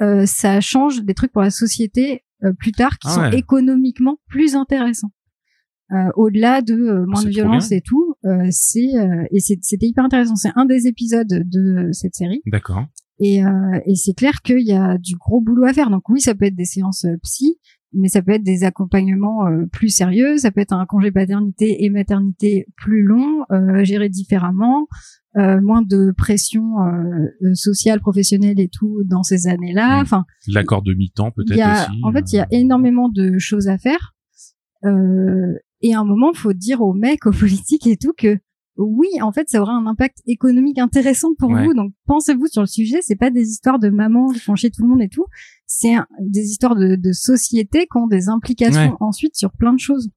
euh, 0.00 0.26
ça 0.26 0.60
change 0.60 1.02
des 1.04 1.14
trucs 1.14 1.32
pour 1.32 1.42
la 1.42 1.50
société 1.50 2.24
plus 2.58 2.72
tard 2.72 2.98
qui 2.98 3.08
Ah 3.10 3.14
sont 3.14 3.20
ouais. 3.22 3.38
économiquement 3.38 4.18
plus 4.28 4.54
intéressants. 4.54 5.12
Euh, 5.92 6.10
Au-delà 6.16 6.60
de 6.62 6.74
euh, 6.74 7.06
moins 7.06 7.22
de 7.22 7.28
violence 7.28 7.70
et 7.72 7.80
tout, 7.80 8.16
euh, 8.24 8.48
c'est 8.50 8.96
euh, 8.96 9.24
et 9.30 9.38
c'était 9.40 9.86
hyper 9.86 10.04
intéressant. 10.04 10.34
C'est 10.34 10.50
un 10.56 10.64
des 10.66 10.86
épisodes 10.86 11.28
de 11.28 11.88
cette 11.92 12.14
série. 12.14 12.42
D'accord. 12.46 12.84
Et, 13.18 13.44
euh, 13.44 13.78
et 13.86 13.94
c'est 13.94 14.14
clair 14.14 14.42
qu'il 14.42 14.60
y 14.66 14.72
a 14.72 14.98
du 14.98 15.14
gros 15.16 15.40
boulot 15.40 15.64
à 15.64 15.72
faire. 15.72 15.88
Donc 15.90 16.08
oui, 16.08 16.20
ça 16.20 16.34
peut 16.34 16.46
être 16.46 16.56
des 16.56 16.64
séances 16.64 17.04
euh, 17.04 17.16
psy, 17.22 17.60
mais 17.94 18.08
ça 18.08 18.22
peut 18.22 18.32
être 18.32 18.42
des 18.42 18.64
accompagnements 18.64 19.46
euh, 19.46 19.66
plus 19.72 19.88
sérieux. 19.88 20.36
Ça 20.38 20.50
peut 20.50 20.60
être 20.60 20.72
un 20.72 20.86
congé 20.86 21.10
paternité 21.10 21.84
et 21.84 21.90
maternité 21.90 22.66
plus 22.76 23.02
long, 23.02 23.44
euh, 23.50 23.84
géré 23.84 24.08
différemment, 24.08 24.86
euh, 25.36 25.60
moins 25.60 25.82
de 25.82 26.12
pression 26.16 26.62
euh, 26.82 27.54
sociale, 27.54 28.00
professionnelle 28.00 28.60
et 28.60 28.68
tout 28.68 29.02
dans 29.04 29.22
ces 29.22 29.46
années-là. 29.46 29.98
Mm. 29.98 30.02
Enfin, 30.02 30.24
L'accord 30.48 30.82
de 30.82 30.94
mi-temps 30.94 31.30
peut-être 31.32 31.58
aussi. 31.58 32.00
en 32.02 32.12
fait, 32.12 32.32
il 32.32 32.36
y 32.36 32.38
a 32.38 32.44
euh, 32.44 32.46
énormément 32.52 33.08
de 33.08 33.38
choses 33.38 33.68
à 33.68 33.78
faire. 33.78 34.14
Euh, 34.84 35.54
et 35.80 35.94
à 35.94 36.00
un 36.00 36.04
moment, 36.04 36.32
faut 36.34 36.52
dire 36.52 36.80
aux 36.82 36.94
mecs, 36.94 37.26
aux 37.26 37.32
politiques 37.38 37.86
et 37.86 37.96
tout 37.96 38.12
que 38.16 38.38
oui, 38.76 39.08
en 39.22 39.30
fait, 39.32 39.48
ça 39.48 39.60
aura 39.62 39.72
un 39.72 39.86
impact 39.86 40.18
économique 40.26 40.78
intéressant 40.78 41.28
pour 41.38 41.50
Ouais. 41.50 41.64
vous. 41.64 41.74
Donc, 41.74 41.92
pensez-vous 42.06 42.46
sur 42.48 42.62
le 42.62 42.66
sujet. 42.66 42.98
C'est 43.02 43.16
pas 43.16 43.30
des 43.30 43.48
histoires 43.48 43.78
de 43.78 43.88
maman 43.88 44.28
qui 44.32 44.40
font 44.40 44.54
chier 44.56 44.70
tout 44.70 44.82
le 44.82 44.88
monde 44.88 45.02
et 45.02 45.08
tout. 45.08 45.26
C'est 45.66 45.94
des 46.20 46.42
histoires 46.50 46.74
de, 46.74 46.96
de 46.96 47.12
société 47.12 47.80
qui 47.90 47.96
ont 47.96 48.06
des 48.08 48.28
implications 48.28 48.90
Ouais. 48.90 48.96
ensuite 49.00 49.36
sur 49.36 49.52
plein 49.52 49.72
de 49.72 49.78
choses. 49.80 50.10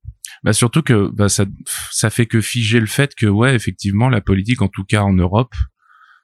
Bah 0.43 0.53
surtout 0.53 0.82
que 0.82 1.10
bah, 1.10 1.30
ça 1.30 1.45
ça 1.91 2.10
fait 2.10 2.26
que 2.26 2.41
figer 2.41 2.80
le 2.82 2.86
fait 2.86 3.16
que 3.16 3.26
ouais 3.28 3.55
effectivement 3.55 4.10
la 4.10 4.20
politique 4.20 4.62
en 4.62 4.68
tout 4.68 4.84
cas 4.84 5.01
en 5.01 5.14
Europe 5.14 5.53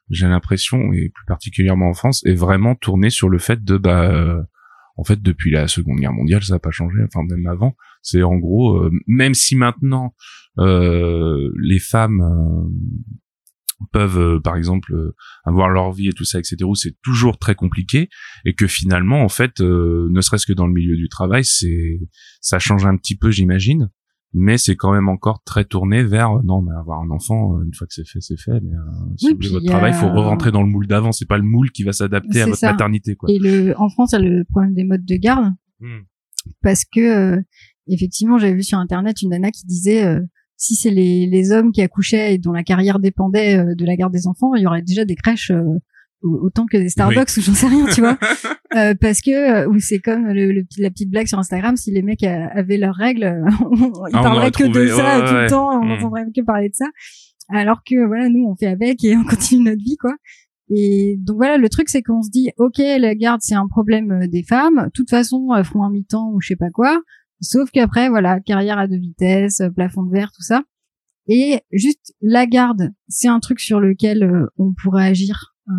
j'ai 0.09 0.27
l'impression 0.27 0.91
et 0.91 1.09
plus 1.09 1.25
particulièrement 1.25 1.87
en 1.89 1.93
France 1.93 2.21
est 2.25 2.33
vraiment 2.35 2.75
tournée 2.75 3.09
sur 3.09 3.29
le 3.29 3.39
fait 3.39 3.63
de 3.63 3.77
bah 3.77 4.11
euh, 4.11 4.41
en 4.97 5.05
fait 5.05 5.21
depuis 5.21 5.51
la 5.51 5.69
Seconde 5.69 5.99
Guerre 5.99 6.11
mondiale 6.11 6.43
ça 6.43 6.55
n'a 6.55 6.59
pas 6.59 6.69
changé 6.71 6.97
enfin 7.05 7.21
même 7.29 7.47
avant 7.47 7.75
c'est 8.01 8.21
en 8.23 8.35
gros 8.35 8.75
euh, 8.77 8.91
même 9.07 9.33
si 9.33 9.55
maintenant 9.55 10.13
les 10.57 11.79
femmes 11.79 12.21
euh, 12.21 12.69
peuvent 13.91 14.19
euh, 14.19 14.39
par 14.39 14.55
exemple 14.55 14.93
euh, 14.93 15.15
avoir 15.45 15.69
leur 15.69 15.91
vie 15.91 16.07
et 16.07 16.13
tout 16.13 16.25
ça 16.25 16.39
etc 16.39 16.57
où 16.63 16.75
c'est 16.75 16.95
toujours 17.01 17.37
très 17.37 17.55
compliqué 17.55 18.09
et 18.45 18.53
que 18.53 18.67
finalement 18.67 19.23
en 19.23 19.29
fait 19.29 19.61
euh, 19.61 20.07
ne 20.09 20.21
serait-ce 20.21 20.45
que 20.45 20.53
dans 20.53 20.67
le 20.67 20.73
milieu 20.73 20.95
du 20.95 21.09
travail 21.09 21.43
c'est 21.43 21.99
ça 22.41 22.59
change 22.59 22.85
un 22.85 22.95
petit 22.95 23.17
peu 23.17 23.31
j'imagine 23.31 23.89
mais 24.33 24.57
c'est 24.57 24.75
quand 24.75 24.93
même 24.93 25.09
encore 25.09 25.43
très 25.43 25.65
tourné 25.65 26.03
vers 26.03 26.31
euh, 26.31 26.41
non 26.43 26.61
mais 26.61 26.71
avoir 26.79 27.01
un 27.01 27.09
enfant 27.09 27.57
euh, 27.57 27.63
une 27.63 27.73
fois 27.73 27.85
que 27.87 27.93
c'est 27.93 28.07
fait 28.07 28.21
c'est 28.21 28.39
fait 28.39 28.59
mais 28.61 28.75
euh, 28.75 29.15
si 29.17 29.27
Oui, 29.27 29.47
vous 29.47 29.53
votre 29.53 29.65
travail 29.65 29.91
il 29.93 29.97
faut 29.99 30.09
re-rentrer 30.09 30.51
dans 30.51 30.63
le 30.63 30.69
moule 30.69 30.87
d'avant 30.87 31.11
c'est 31.11 31.27
pas 31.27 31.37
le 31.37 31.43
moule 31.43 31.71
qui 31.71 31.83
va 31.83 31.93
s'adapter 31.93 32.41
à 32.41 32.45
votre 32.45 32.57
ça. 32.57 32.71
maternité 32.71 33.15
quoi 33.15 33.29
Et 33.31 33.39
le, 33.39 33.73
en 33.79 33.89
France, 33.89 34.11
il 34.13 34.23
y 34.23 34.25
a 34.25 34.29
le 34.29 34.43
problème 34.45 34.73
des 34.73 34.83
modes 34.85 35.05
de 35.05 35.15
garde. 35.15 35.51
Hmm. 35.79 36.03
parce 36.61 36.85
que 36.85 37.35
euh, 37.35 37.41
effectivement 37.87 38.37
j'avais 38.37 38.53
vu 38.53 38.63
sur 38.63 38.77
internet 38.77 39.21
une 39.21 39.31
nana 39.31 39.51
qui 39.51 39.65
disait 39.65 40.05
euh, 40.05 40.21
si 40.63 40.75
c'est 40.75 40.91
les, 40.91 41.27
les 41.27 41.51
hommes 41.51 41.71
qui 41.71 41.81
accouchaient 41.81 42.33
et 42.33 42.37
dont 42.37 42.53
la 42.53 42.63
carrière 42.63 42.99
dépendait 42.99 43.57
euh, 43.57 43.75
de 43.75 43.85
la 43.85 43.95
garde 43.95 44.13
des 44.13 44.27
enfants, 44.27 44.55
il 44.55 44.61
y 44.63 44.67
aurait 44.67 44.81
déjà 44.81 45.03
des 45.05 45.15
crèches 45.15 45.51
euh, 45.51 45.61
au- 46.21 46.39
autant 46.45 46.65
que 46.65 46.77
des 46.77 46.89
Starbucks 46.89 47.35
ou 47.37 47.41
j'en 47.41 47.53
sais 47.53 47.67
rien, 47.67 47.85
tu 47.87 48.01
vois. 48.01 48.17
Euh, 48.75 48.95
parce 48.99 49.21
que 49.21 49.29
euh, 49.29 49.69
ou 49.69 49.77
c'est 49.79 49.99
comme 49.99 50.25
le, 50.29 50.51
le 50.51 50.63
la 50.79 50.89
petite 50.89 51.11
blague 51.11 51.27
sur 51.27 51.37
Instagram, 51.37 51.75
si 51.75 51.91
les 51.91 52.01
mecs 52.01 52.23
avaient 52.23 52.77
leurs 52.77 52.95
règles, 52.95 53.43
ils 53.77 53.91
Ah, 54.13 54.21
parleraient 54.23 54.49
que 54.49 54.63
de 54.63 54.87
ça 54.87 55.19
ouais, 55.19 55.27
tout 55.27 55.33
ouais. 55.35 55.43
le 55.43 55.47
temps, 55.47 55.79
on 55.79 55.85
n'entendrait 55.85 56.23
que 56.35 56.41
parler 56.41 56.69
de 56.69 56.73
ça. 56.73 56.87
Alors 57.49 57.81
que 57.87 58.03
voilà, 58.07 58.29
nous 58.29 58.47
on 58.49 58.55
fait 58.55 58.65
avec 58.65 59.03
et 59.03 59.15
on 59.15 59.23
continue 59.29 59.65
notre 59.65 59.83
vie 59.83 59.97
quoi. 59.97 60.15
Et 60.75 61.17
donc 61.19 61.35
voilà, 61.37 61.57
le 61.57 61.69
truc 61.69 61.87
c'est 61.87 62.01
qu'on 62.01 62.23
se 62.23 62.31
dit, 62.31 62.49
ok, 62.57 62.79
la 62.79 63.13
garde 63.13 63.41
c'est 63.43 63.53
un 63.53 63.67
problème 63.67 64.25
des 64.25 64.41
femmes. 64.41 64.85
De 64.85 64.91
toute 64.91 65.11
façon, 65.11 65.49
elles 65.55 65.65
feront 65.65 65.83
un 65.83 65.91
mi-temps 65.91 66.31
ou 66.33 66.41
je 66.41 66.47
sais 66.47 66.55
pas 66.55 66.71
quoi. 66.71 66.99
Sauf 67.41 67.71
qu'après, 67.71 68.09
voilà, 68.09 68.39
carrière 68.39 68.77
à 68.79 68.87
deux 68.87 68.97
vitesses, 68.97 69.61
euh, 69.61 69.69
plafond 69.69 70.03
de 70.03 70.11
verre, 70.11 70.31
tout 70.31 70.43
ça. 70.43 70.63
Et 71.27 71.61
juste 71.71 72.13
la 72.21 72.45
garde, 72.45 72.91
c'est 73.07 73.27
un 73.27 73.39
truc 73.39 73.59
sur 73.59 73.79
lequel 73.79 74.23
euh, 74.23 74.47
on 74.57 74.73
pourrait 74.73 75.07
agir 75.07 75.53
euh, 75.69 75.73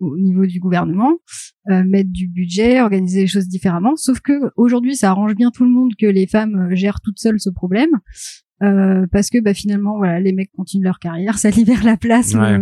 au 0.00 0.18
niveau 0.18 0.44
du 0.44 0.60
gouvernement, 0.60 1.12
euh, 1.70 1.82
mettre 1.84 2.10
du 2.10 2.28
budget, 2.28 2.80
organiser 2.80 3.22
les 3.22 3.26
choses 3.26 3.48
différemment. 3.48 3.96
Sauf 3.96 4.20
que 4.20 4.50
aujourd'hui, 4.56 4.96
ça 4.96 5.10
arrange 5.10 5.34
bien 5.34 5.50
tout 5.50 5.64
le 5.64 5.70
monde 5.70 5.92
que 5.98 6.06
les 6.06 6.26
femmes 6.26 6.68
gèrent 6.74 7.00
toutes 7.00 7.18
seules 7.18 7.40
ce 7.40 7.50
problème. 7.50 7.90
Euh, 8.62 9.06
parce 9.10 9.30
que 9.30 9.40
bah, 9.40 9.52
finalement 9.52 9.96
voilà 9.96 10.20
les 10.20 10.32
mecs 10.32 10.52
continuent 10.52 10.84
leur 10.84 11.00
carrière 11.00 11.38
ça 11.38 11.50
libère 11.50 11.82
la 11.82 11.96
place 11.96 12.34
Ouais. 12.34 12.60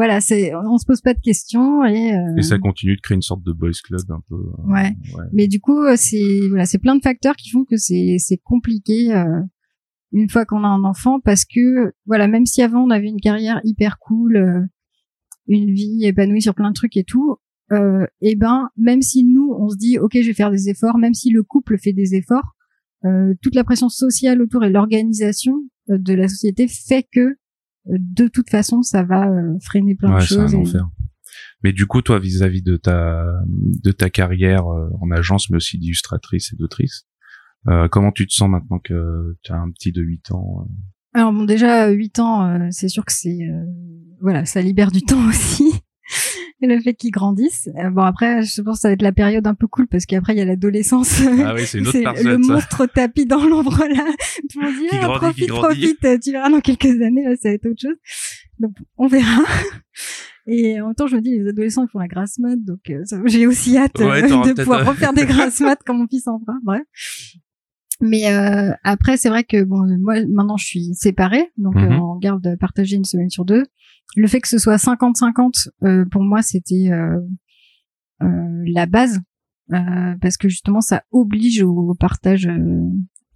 Voilà 0.00 0.20
c'est 0.20 0.54
on 0.54 0.78
se 0.78 0.86
pose 0.86 1.00
pas 1.00 1.12
de 1.12 1.20
questions 1.20 1.84
et, 1.84 2.14
euh, 2.14 2.36
et 2.38 2.42
ça 2.42 2.58
continue 2.58 2.94
de 2.96 3.00
créer 3.00 3.16
une 3.16 3.22
sorte 3.30 3.42
de 3.42 3.52
boys 3.52 3.72
club 3.84 4.00
un 4.10 4.20
peu 4.28 4.36
euh, 4.36 4.72
Ouais. 4.72 4.90
mais 5.32 5.48
du 5.48 5.58
coup 5.60 5.80
euh, 5.82 5.94
c'est 5.96 6.40
voilà 6.50 6.66
c'est 6.66 6.78
plein 6.78 6.94
de 6.96 7.02
facteurs 7.02 7.34
qui 7.36 7.50
font 7.50 7.64
que 7.64 7.76
c'est 7.76 8.16
c'est 8.18 8.36
compliqué 8.38 9.12
euh, 9.12 9.40
une 10.12 10.30
fois 10.30 10.44
qu'on 10.46 10.62
a 10.64 10.68
un 10.68 10.84
enfant 10.84 11.18
parce 11.20 11.44
que 11.44 11.92
voilà 12.06 12.28
même 12.28 12.46
si 12.46 12.62
avant 12.62 12.82
on 12.86 12.90
avait 12.90 13.08
une 13.08 13.20
carrière 13.20 13.60
hyper 13.64 13.98
cool 13.98 14.36
euh, 14.36 14.60
une 15.48 15.72
vie 15.72 16.04
épanouie 16.04 16.42
sur 16.42 16.54
plein 16.54 16.68
de 16.70 16.74
trucs 16.74 16.96
et 16.96 17.04
tout 17.04 17.36
euh, 17.72 18.06
et 18.20 18.36
ben 18.36 18.68
même 18.76 19.02
si 19.02 19.24
nous 19.24 19.52
on 19.58 19.68
se 19.68 19.76
dit 19.76 19.98
ok 19.98 20.12
je 20.22 20.26
vais 20.28 20.32
faire 20.42 20.50
des 20.52 20.68
efforts 20.68 20.96
même 20.98 21.14
si 21.14 21.30
le 21.30 21.42
couple 21.42 21.76
fait 21.78 21.92
des 21.92 22.14
efforts 22.14 22.54
euh, 23.04 23.34
toute 23.42 23.54
la 23.56 23.64
pression 23.64 23.88
sociale 23.88 24.40
autour 24.42 24.62
et 24.64 24.70
l'organisation 24.70 25.54
de 25.88 26.14
la 26.14 26.28
société 26.28 26.68
fait 26.68 27.04
que 27.12 27.36
de 27.88 28.28
toute 28.28 28.50
façon 28.50 28.82
ça 28.82 29.02
va 29.02 29.28
euh, 29.30 29.58
freiner 29.62 29.94
plein 29.94 30.12
Ouais, 30.12 30.20
de 30.20 30.24
choses 30.24 30.54
un 30.54 30.58
et- 30.58 30.60
enfer. 30.62 30.88
Mais 31.64 31.72
du 31.72 31.86
coup, 31.86 32.02
toi, 32.02 32.18
vis-à-vis 32.20 32.62
de 32.62 32.76
ta 32.76 33.24
de 33.48 33.90
ta 33.90 34.10
carrière 34.10 34.66
euh, 34.66 34.88
en 35.00 35.10
agence, 35.10 35.50
mais 35.50 35.56
aussi 35.56 35.76
d'illustratrice 35.78 36.52
et 36.52 36.56
d'autrice, 36.56 37.04
euh, 37.68 37.88
comment 37.88 38.12
tu 38.12 38.26
te 38.26 38.32
sens 38.32 38.48
maintenant 38.48 38.78
que 38.78 39.36
tu 39.42 39.52
as 39.52 39.56
un 39.56 39.70
petit 39.70 39.90
de 39.92 40.00
8 40.02 40.30
ans 40.32 40.60
euh? 40.60 41.18
Alors 41.18 41.32
bon, 41.32 41.44
déjà 41.44 41.88
8 41.88 42.18
ans, 42.20 42.44
euh, 42.46 42.68
c'est 42.70 42.88
sûr 42.88 43.04
que 43.04 43.12
c'est 43.12 43.38
euh, 43.50 43.64
voilà, 44.20 44.44
ça 44.44 44.60
libère 44.62 44.92
du 44.92 45.02
temps 45.02 45.26
aussi. 45.28 45.80
Et 46.60 46.66
le 46.66 46.80
fait 46.80 46.94
qu'ils 46.94 47.12
grandissent. 47.12 47.68
Euh, 47.78 47.90
bon 47.90 48.02
après, 48.02 48.42
je 48.42 48.60
pense 48.62 48.78
que 48.78 48.80
ça 48.80 48.88
va 48.88 48.94
être 48.94 49.02
la 49.02 49.12
période 49.12 49.46
un 49.46 49.54
peu 49.54 49.68
cool 49.68 49.86
parce 49.86 50.06
qu'après 50.06 50.34
il 50.34 50.38
y 50.38 50.40
a 50.40 50.44
l'adolescence. 50.44 51.20
Ah 51.44 51.54
oui, 51.54 51.62
c'est 51.66 51.78
une 51.78 51.86
autre 51.88 51.98
le 52.24 52.42
ça. 52.42 52.52
monstre 52.52 52.86
tapis 52.86 53.26
dans 53.26 53.44
l'ombre 53.44 53.78
là. 53.88 54.04
Tout 54.50 54.60
le 54.60 54.64
monde 54.66 54.74
dit 54.74 54.88
ah, 54.90 54.98
grandit, 55.06 55.46
profite, 55.46 55.48
profite. 56.00 56.20
Tu 56.20 56.32
verras 56.32 56.50
dans 56.50 56.60
quelques 56.60 57.00
années 57.00 57.24
là, 57.24 57.36
ça 57.36 57.50
va 57.50 57.54
être 57.54 57.66
autre 57.66 57.80
chose. 57.80 57.96
Donc 58.58 58.72
on 58.96 59.06
verra. 59.06 59.42
Et 60.50 60.80
en 60.80 60.86
même 60.86 60.94
temps, 60.94 61.06
je 61.06 61.16
me 61.16 61.20
dis 61.20 61.38
les 61.38 61.48
adolescents 61.48 61.84
ils 61.84 61.90
font 61.90 61.98
la 61.98 62.08
grasse 62.08 62.38
mat, 62.38 62.56
donc 62.56 62.80
euh, 62.90 63.04
j'ai 63.26 63.46
aussi 63.46 63.76
hâte 63.76 63.98
Ouais, 63.98 64.24
euh, 64.24 64.52
de 64.54 64.54
pouvoir 64.62 64.86
refaire 64.86 65.12
des 65.12 65.26
grasses 65.26 65.60
mat 65.60 65.78
quand 65.86 65.94
mon 65.94 66.08
fils 66.08 66.26
en 66.26 66.40
fera. 66.40 66.54
Bref. 66.64 66.82
Mais 68.00 68.32
euh, 68.32 68.70
après, 68.84 69.16
c'est 69.16 69.28
vrai 69.28 69.44
que 69.44 69.62
bon, 69.64 69.84
moi 70.00 70.14
maintenant 70.28 70.56
je 70.56 70.64
suis 70.66 70.94
séparée, 70.94 71.50
donc 71.56 71.74
Mhm. 71.74 71.92
euh, 71.92 71.96
en 71.98 72.16
garde 72.18 72.56
partagée 72.58 72.96
une 72.96 73.04
semaine 73.04 73.28
sur 73.30 73.44
deux. 73.44 73.64
Le 74.16 74.26
fait 74.26 74.40
que 74.40 74.48
ce 74.48 74.58
soit 74.58 74.76
50-50, 74.76 75.68
euh, 75.84 76.04
pour 76.10 76.22
moi, 76.22 76.42
c'était 76.42 76.90
euh, 76.90 77.20
euh, 78.22 78.62
la 78.66 78.86
base, 78.86 79.20
euh, 79.72 80.14
parce 80.20 80.36
que 80.36 80.48
justement, 80.48 80.80
ça 80.80 81.04
oblige 81.12 81.62
au 81.62 81.94
partage 81.94 82.48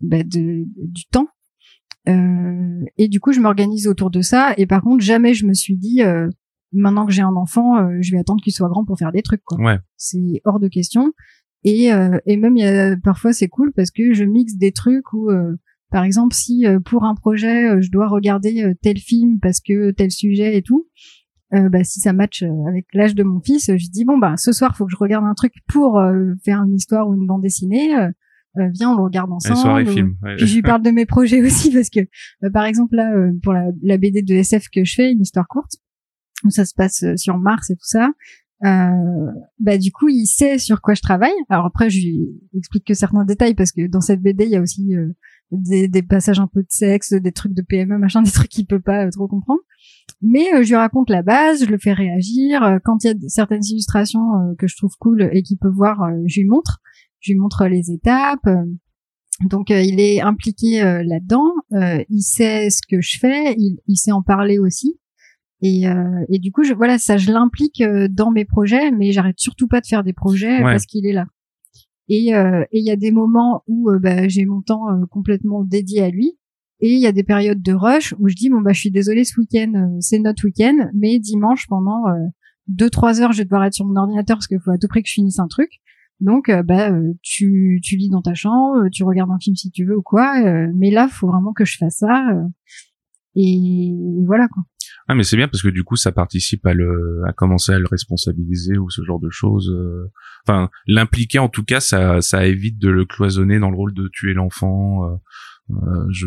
bah, 0.01 0.23
de, 0.23 0.65
du 0.67 1.05
temps. 1.07 1.29
Euh, 2.09 2.85
et 2.99 3.09
du 3.09 3.21
coup, 3.21 3.33
je 3.33 3.41
m'organise 3.41 3.87
autour 3.87 4.11
de 4.11 4.23
ça. 4.23 4.55
Et 4.57 4.67
par 4.67 4.83
contre, 4.83 5.05
jamais 5.05 5.35
je 5.35 5.47
me 5.47 5.55
suis 5.55 5.77
dit, 5.77 6.03
euh, 6.03 6.29
maintenant 6.73 7.07
que 7.07 7.13
j'ai 7.13 7.23
un 7.23 7.37
enfant, 7.37 7.77
euh, 7.79 7.99
je 8.01 8.11
vais 8.13 8.19
attendre 8.19 8.43
qu'il 8.43 8.53
soit 8.53 8.69
grand 8.69 8.85
pour 8.85 8.99
faire 8.99 9.13
des 9.13 9.23
trucs. 9.23 9.43
Quoi 9.45 9.59
Ouais. 9.59 9.79
c'est 9.97 10.41
hors 10.45 10.59
de 10.59 10.69
question. 10.69 11.13
Et, 11.65 11.93
euh, 11.93 12.19
et 12.27 12.37
même 12.37 12.57
y 12.57 12.65
a, 12.65 12.97
parfois 12.97 13.33
c'est 13.33 13.47
cool 13.47 13.73
parce 13.73 13.93
que 13.93 14.15
je 14.15 14.25
mixe 14.25 14.57
des 14.57 14.73
trucs 14.73 15.13
où, 15.13 15.31
euh, 15.31 15.55
par 15.93 16.03
exemple, 16.05 16.35
si 16.35 16.67
euh, 16.67 16.81
pour 16.81 17.05
un 17.05 17.15
projet 17.15 17.69
euh, 17.69 17.81
je 17.81 17.91
dois 17.91 18.09
regarder 18.09 18.63
euh, 18.65 18.75
tel 18.83 18.99
film 18.99 19.39
parce 19.41 19.61
que 19.61 19.91
tel 19.93 20.11
sujet 20.11 20.57
et 20.57 20.63
tout, 20.63 20.89
euh, 21.55 21.69
bah, 21.69 21.85
si 21.85 22.01
ça 22.01 22.13
match 22.13 22.43
euh, 22.43 22.51
avec 22.69 22.87
l'âge 22.95 23.15
de 23.15 23.23
mon 23.23 23.41
fils, 23.41 23.67
je 23.77 23.91
dis 23.91 24.05
bon 24.05 24.17
bah 24.19 24.35
ce 24.39 24.53
soir 24.53 24.77
faut 24.77 24.87
que 24.87 24.91
je 24.93 24.97
regarde 24.97 25.25
un 25.27 25.35
truc 25.35 25.53
pour 25.69 25.99
euh, 25.99 26.33
faire 26.45 26.63
une 26.65 26.75
histoire 26.75 27.09
ou 27.09 27.15
une 27.15 27.27
bande 27.27 27.43
dessinée. 27.43 27.95
euh, 27.95 28.09
viens 28.75 28.91
on 28.93 28.97
le 28.97 29.03
regarde 29.05 29.31
ensemble. 29.33 29.57
soirées 29.59 29.85
ou- 29.85 29.93
films. 29.93 30.17
ouais. 30.23 30.37
puis 30.37 30.47
je 30.47 30.55
lui 30.55 30.63
parle 30.63 30.83
de 30.83 30.91
mes 30.91 31.07
projets 31.07 31.43
aussi 31.47 31.71
parce 31.73 31.91
que, 31.91 32.01
euh, 32.01 32.51
par 32.53 32.65
exemple 32.65 32.97
là, 32.97 33.13
euh, 33.15 33.31
pour 33.43 33.53
la, 33.53 33.67
la 33.83 33.99
BD 33.99 34.23
de 34.23 34.35
SF 34.35 34.67
que 34.75 34.85
je 34.85 34.95
fais, 34.95 35.13
une 35.13 35.21
histoire 35.23 35.47
courte, 35.47 35.73
où 36.45 36.51
ça 36.51 36.65
se 36.65 36.75
passe 36.75 37.05
sur 37.17 37.39
Mars 37.39 37.71
et 37.71 37.75
tout 37.77 37.87
ça, 37.87 38.11
euh, 38.65 39.31
bah 39.59 39.77
du 39.79 39.91
coup 39.93 40.09
il 40.09 40.27
sait 40.27 40.59
sur 40.59 40.81
quoi 40.81 40.95
je 40.95 41.03
travaille. 41.03 41.33
Alors 41.49 41.67
après 41.67 41.91
je 41.91 41.99
lui 41.99 42.29
explique 42.57 42.87
que 42.87 42.95
certains 42.95 43.25
détails 43.25 43.55
parce 43.55 43.73
que 43.73 43.87
dans 43.89 44.01
cette 44.01 44.21
BD 44.23 44.45
il 44.45 44.51
y 44.51 44.57
a 44.57 44.61
aussi 44.61 44.95
euh, 44.97 45.13
des, 45.53 45.87
des 45.89 46.03
passages 46.03 46.41
un 46.41 46.47
peu 46.49 46.61
de 46.63 46.71
sexe, 46.71 47.13
des 47.13 47.33
trucs 47.33 47.55
de 47.55 47.63
PME, 47.63 47.99
machin, 47.99 48.23
des 48.23 48.31
trucs 48.31 48.49
qu'il 48.51 48.67
peut 48.67 48.81
pas 48.81 49.07
euh, 49.07 49.11
trop 49.11 49.29
comprendre. 49.29 49.61
Mais 50.21 50.53
euh, 50.55 50.63
je 50.63 50.69
lui 50.71 50.77
raconte 50.77 51.11
la 51.11 51.23
base, 51.23 51.65
je 51.65 51.71
le 51.71 51.79
fais 51.79 51.93
réagir. 51.93 52.63
Euh, 52.63 52.79
Quand 52.85 53.05
il 53.05 53.09
y 53.09 53.11
a 53.11 53.15
certaines 53.29 53.65
illustrations 53.65 54.35
euh, 54.35 54.55
que 54.59 54.67
je 54.67 54.77
trouve 54.77 54.93
cool 54.99 55.29
et 55.33 55.43
qu'il 55.43 55.59
peut 55.59 55.71
voir, 55.71 56.03
euh, 56.03 56.13
je 56.27 56.41
lui 56.41 56.49
montre. 56.49 56.81
Je 57.21 57.33
lui 57.33 57.39
montre 57.39 57.67
les 57.67 57.91
étapes. 57.93 58.49
donc 59.49 59.71
euh, 59.71 59.81
il 59.81 60.01
est 60.01 60.21
impliqué 60.21 60.83
euh, 60.83 61.03
là-dedans, 61.05 61.53
euh, 61.73 62.03
il 62.09 62.23
sait 62.23 62.69
ce 62.71 62.81
que 62.89 63.01
je 63.01 63.19
fais, 63.19 63.55
il, 63.59 63.79
il 63.87 63.97
sait 63.97 64.13
en 64.13 64.23
parler 64.23 64.59
aussi. 64.59 64.99
Et, 65.65 65.87
euh, 65.89 66.25
et 66.29 66.41
du 66.41 66.51
coup, 66.51 66.65
je, 66.65 66.75
voilà, 66.75 66.99
ça, 66.99 67.17
je 67.17 67.31
l'implique 67.31 67.81
euh, 67.81 68.09
dans 68.11 68.33
mes 68.33 68.45
projets, 68.45 68.91
mais 68.91 69.13
j'arrête 69.13 69.39
surtout 69.39 69.69
pas 69.69 69.81
de 69.81 69.87
faire 69.87 70.03
des 70.03 70.13
projets 70.13 70.57
Ouais. 70.57 70.73
parce 70.73 70.87
qu'il 70.87 71.07
est 71.07 71.13
là. 71.13 71.27
Et 72.15 72.35
euh, 72.35 72.63
et 72.73 72.81
il 72.81 72.85
y 72.85 72.91
a 72.91 72.97
des 72.97 73.11
moments 73.11 73.63
où 73.67 73.91
euh, 73.91 73.99
bah, 73.99 74.29
j'ai 74.29 74.45
mon 74.45 74.61
temps 74.61 74.87
euh, 74.91 75.07
complètement 75.07 75.65
dédié 75.65 76.03
à 76.03 76.11
lui. 76.11 76.39
Et 76.81 76.93
il 76.93 77.01
y 77.01 77.07
a 77.07 77.13
des 77.13 77.23
périodes 77.23 77.63
de 77.63 77.73
rush 77.73 78.15
où 78.19 78.29
je 78.29 78.35
dis 78.35 78.51
bon 78.51 78.61
bah 78.61 78.73
je 78.75 78.81
suis 78.81 78.91
désolée 78.91 79.25
ce 79.25 79.41
week-end 79.41 79.97
c'est 80.01 80.19
notre 80.19 80.45
week-end, 80.45 80.91
mais 80.95 81.19
dimanche 81.21 81.67
pendant 81.69 82.03
deux 82.67 82.91
trois 82.91 83.21
heures 83.21 83.33
je 83.33 83.39
vais 83.39 83.45
devoir 83.45 83.65
être 83.65 83.75
sur 83.75 83.87
mon 83.87 83.95
ordinateur 83.95 84.37
parce 84.37 84.49
qu'il 84.49 84.59
faut 84.59 84.73
à 84.73 84.79
tout 84.79 84.89
prix 84.89 85.03
que 85.03 85.09
je 85.09 85.15
finisse 85.15 85.39
un 85.39 85.47
truc. 85.47 85.71
Donc 86.19 86.51
bah 86.65 86.91
tu 87.23 87.79
tu 87.85 87.97
lis 87.97 88.09
dans 88.09 88.21
ta 88.21 88.35
chambre, 88.35 88.89
tu 88.91 89.05
regardes 89.05 89.31
un 89.31 89.39
film 89.39 89.55
si 89.55 89.71
tu 89.71 89.85
veux 89.85 89.97
ou 89.97 90.03
quoi, 90.03 90.35
mais 90.75 90.91
là 90.91 91.07
faut 91.07 91.29
vraiment 91.29 91.53
que 91.53 91.65
je 91.65 91.79
fasse 91.79 91.99
ça. 91.99 92.27
et 93.37 93.95
voilà 94.27 94.49
quoi. 94.49 94.65
Ah 95.09 95.15
mais 95.15 95.25
c'est 95.25 95.37
bien 95.37 95.49
parce 95.49 95.63
que 95.63 95.69
du 95.69 95.83
coup 95.85 95.97
ça 95.97 96.13
participe 96.13 96.65
à 96.67 96.75
le 96.75 97.23
à 97.27 97.33
commencer 97.33 97.73
à 97.73 97.79
le 97.79 97.87
responsabiliser 97.91 98.79
ou 98.79 98.89
ce 98.91 99.03
genre 99.05 99.21
de 99.21 99.31
choses. 99.31 99.71
euh. 99.71 100.11
Enfin 100.47 100.69
l'impliquer 100.87 101.39
en 101.39 101.49
tout 101.49 101.65
cas 101.65 101.81
ça 101.81 102.21
ça 102.21 102.47
évite 102.47 102.79
de 102.79 102.89
le 102.89 103.05
cloisonner 103.05 103.59
dans 103.59 103.71
le 103.71 103.77
rôle 103.77 103.95
de 103.95 104.09
tuer 104.13 104.35
l'enfant. 104.35 105.05
euh, 105.05 105.17
euh, 105.71 106.07
je 106.13 106.27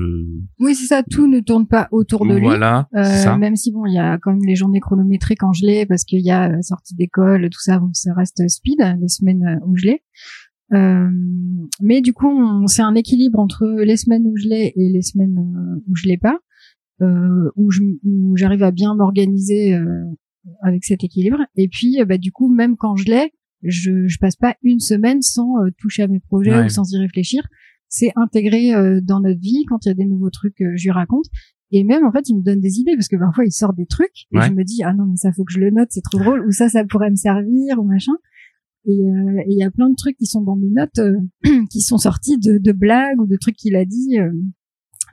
Oui, 0.59 0.73
c'est 0.75 0.87
ça, 0.87 1.03
tout 1.03 1.27
ne 1.27 1.39
tourne 1.39 1.67
pas 1.67 1.87
autour 1.91 2.25
de 2.25 2.35
lui. 2.35 2.41
voilà 2.41 2.87
Euh, 2.95 3.03
ça. 3.03 3.37
même 3.37 3.55
si 3.55 3.71
bon, 3.71 3.85
il 3.85 3.93
y 3.93 3.99
a 3.99 4.17
quand 4.17 4.31
même 4.31 4.45
les 4.45 4.55
journées 4.55 4.79
chronométrées 4.79 5.35
quand 5.35 5.53
je 5.53 5.65
l'ai, 5.65 5.85
parce 5.85 6.03
qu'il 6.03 6.21
y 6.21 6.31
a 6.31 6.49
euh, 6.51 6.61
sortie 6.61 6.95
d'école, 6.95 7.43
tout 7.51 7.59
ça, 7.61 7.77
bon, 7.79 7.89
ça 7.93 8.13
reste 8.13 8.41
speed, 8.47 8.79
les 8.99 9.07
semaines 9.09 9.59
où 9.65 9.75
je 9.77 9.85
l'ai. 9.87 10.03
Euh, 10.73 11.09
mais 11.81 12.01
du 12.01 12.13
coup, 12.13 12.27
on- 12.27 12.65
c'est 12.67 12.81
un 12.81 12.95
équilibre 12.95 13.37
entre 13.39 13.67
les 13.83 13.97
semaines 13.97 14.23
où 14.25 14.35
je 14.35 14.47
l'ai 14.47 14.73
et 14.75 14.89
les 14.89 15.01
semaines 15.03 15.37
où 15.37 15.95
je 15.95 16.07
l'ai 16.07 16.17
pas, 16.17 16.39
où 17.01 17.71
je- 17.71 17.81
où 18.03 18.35
j'arrive 18.37 18.63
à 18.63 18.71
bien 18.71 18.95
m'organiser 18.95 19.73
euh, 19.75 20.03
avec 20.61 20.83
cet 20.85 21.03
équilibre. 21.03 21.39
Et 21.55 21.67
puis, 21.67 21.99
euh, 22.01 22.05
bah, 22.05 22.17
du 22.17 22.31
coup, 22.31 22.53
même 22.53 22.75
quand 22.77 22.95
je 22.95 23.05
l'ai, 23.05 23.33
je, 23.63 24.07
je 24.07 24.17
passe 24.19 24.35
pas 24.35 24.55
une 24.63 24.79
semaine 24.79 25.21
sans 25.21 25.59
euh, 25.63 25.69
toucher 25.79 26.03
à 26.03 26.07
mes 26.07 26.19
projets 26.19 26.51
Ouais. 26.55 26.65
ou 26.65 26.69
sans 26.69 26.91
y 26.93 26.97
réfléchir. 26.99 27.47
C'est 27.89 28.11
intégré 28.15 28.73
euh, 28.73 28.99
dans 29.01 29.21
notre 29.21 29.39
vie 29.39 29.65
quand 29.67 29.85
il 29.85 29.89
y 29.89 29.91
a 29.91 29.95
des 29.95 30.05
nouveaux 30.05 30.29
trucs, 30.29 30.61
euh, 30.61 30.71
je 30.75 30.83
lui 30.83 30.91
raconte. 30.91 31.25
Et 31.71 31.83
même 31.83 32.05
en 32.05 32.11
fait, 32.11 32.29
il 32.29 32.37
me 32.37 32.43
donne 32.43 32.59
des 32.59 32.79
idées 32.79 32.95
parce 32.95 33.07
que 33.07 33.15
parfois 33.15 33.43
il 33.45 33.51
sort 33.51 33.73
des 33.73 33.85
trucs 33.87 34.25
et 34.31 34.37
Ouais. 34.37 34.47
je 34.47 34.53
me 34.53 34.63
dis 34.63 34.83
ah 34.83 34.93
non 34.93 35.05
mais 35.07 35.17
ça 35.17 35.31
faut 35.31 35.43
que 35.43 35.51
je 35.51 35.59
le 35.59 35.71
note, 35.71 35.87
c'est 35.91 36.01
trop 36.03 36.19
drôle 36.19 36.45
ou 36.45 36.51
ça 36.51 36.69
ça 36.69 36.85
pourrait 36.85 37.09
me 37.09 37.15
servir 37.15 37.79
ou 37.79 37.83
machin. 37.83 38.13
Et 38.85 38.91
euh, 38.91 39.41
il 39.49 39.57
y 39.57 39.63
a 39.63 39.71
plein 39.71 39.89
de 39.89 39.95
trucs 39.95 40.15
qui 40.17 40.27
sont 40.27 40.41
dans 40.43 40.55
mes 40.55 40.69
notes 40.69 40.99
euh, 40.99 41.17
qui 41.71 41.81
sont 41.81 41.97
sortis 41.97 42.37
de, 42.37 42.59
de 42.59 42.71
blagues 42.71 43.19
ou 43.19 43.25
de 43.25 43.35
trucs 43.35 43.55
qu'il 43.55 43.75
a 43.75 43.83
dit. 43.85 44.19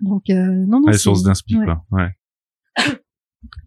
Donc 0.03 0.29
euh, 0.31 0.35
non 0.69 0.81
non. 0.81 0.87
Ouais, 0.89 0.93
c'est- 0.93 0.99
source 0.99 1.23
d'inspi 1.23 1.57
ouais. 1.57 2.11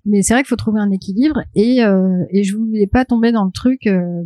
Mais 0.06 0.22
c'est 0.22 0.34
vrai 0.34 0.44
qu'il 0.44 0.50
faut 0.50 0.56
trouver 0.56 0.80
un 0.80 0.92
équilibre 0.92 1.42
et 1.56 1.84
euh, 1.84 2.24
et 2.32 2.44
je 2.44 2.56
voulais 2.56 2.88
pas 2.88 3.04
tomber 3.06 3.32
dans 3.32 3.44
le 3.46 3.52
truc. 3.52 3.88
Euh, 3.88 4.24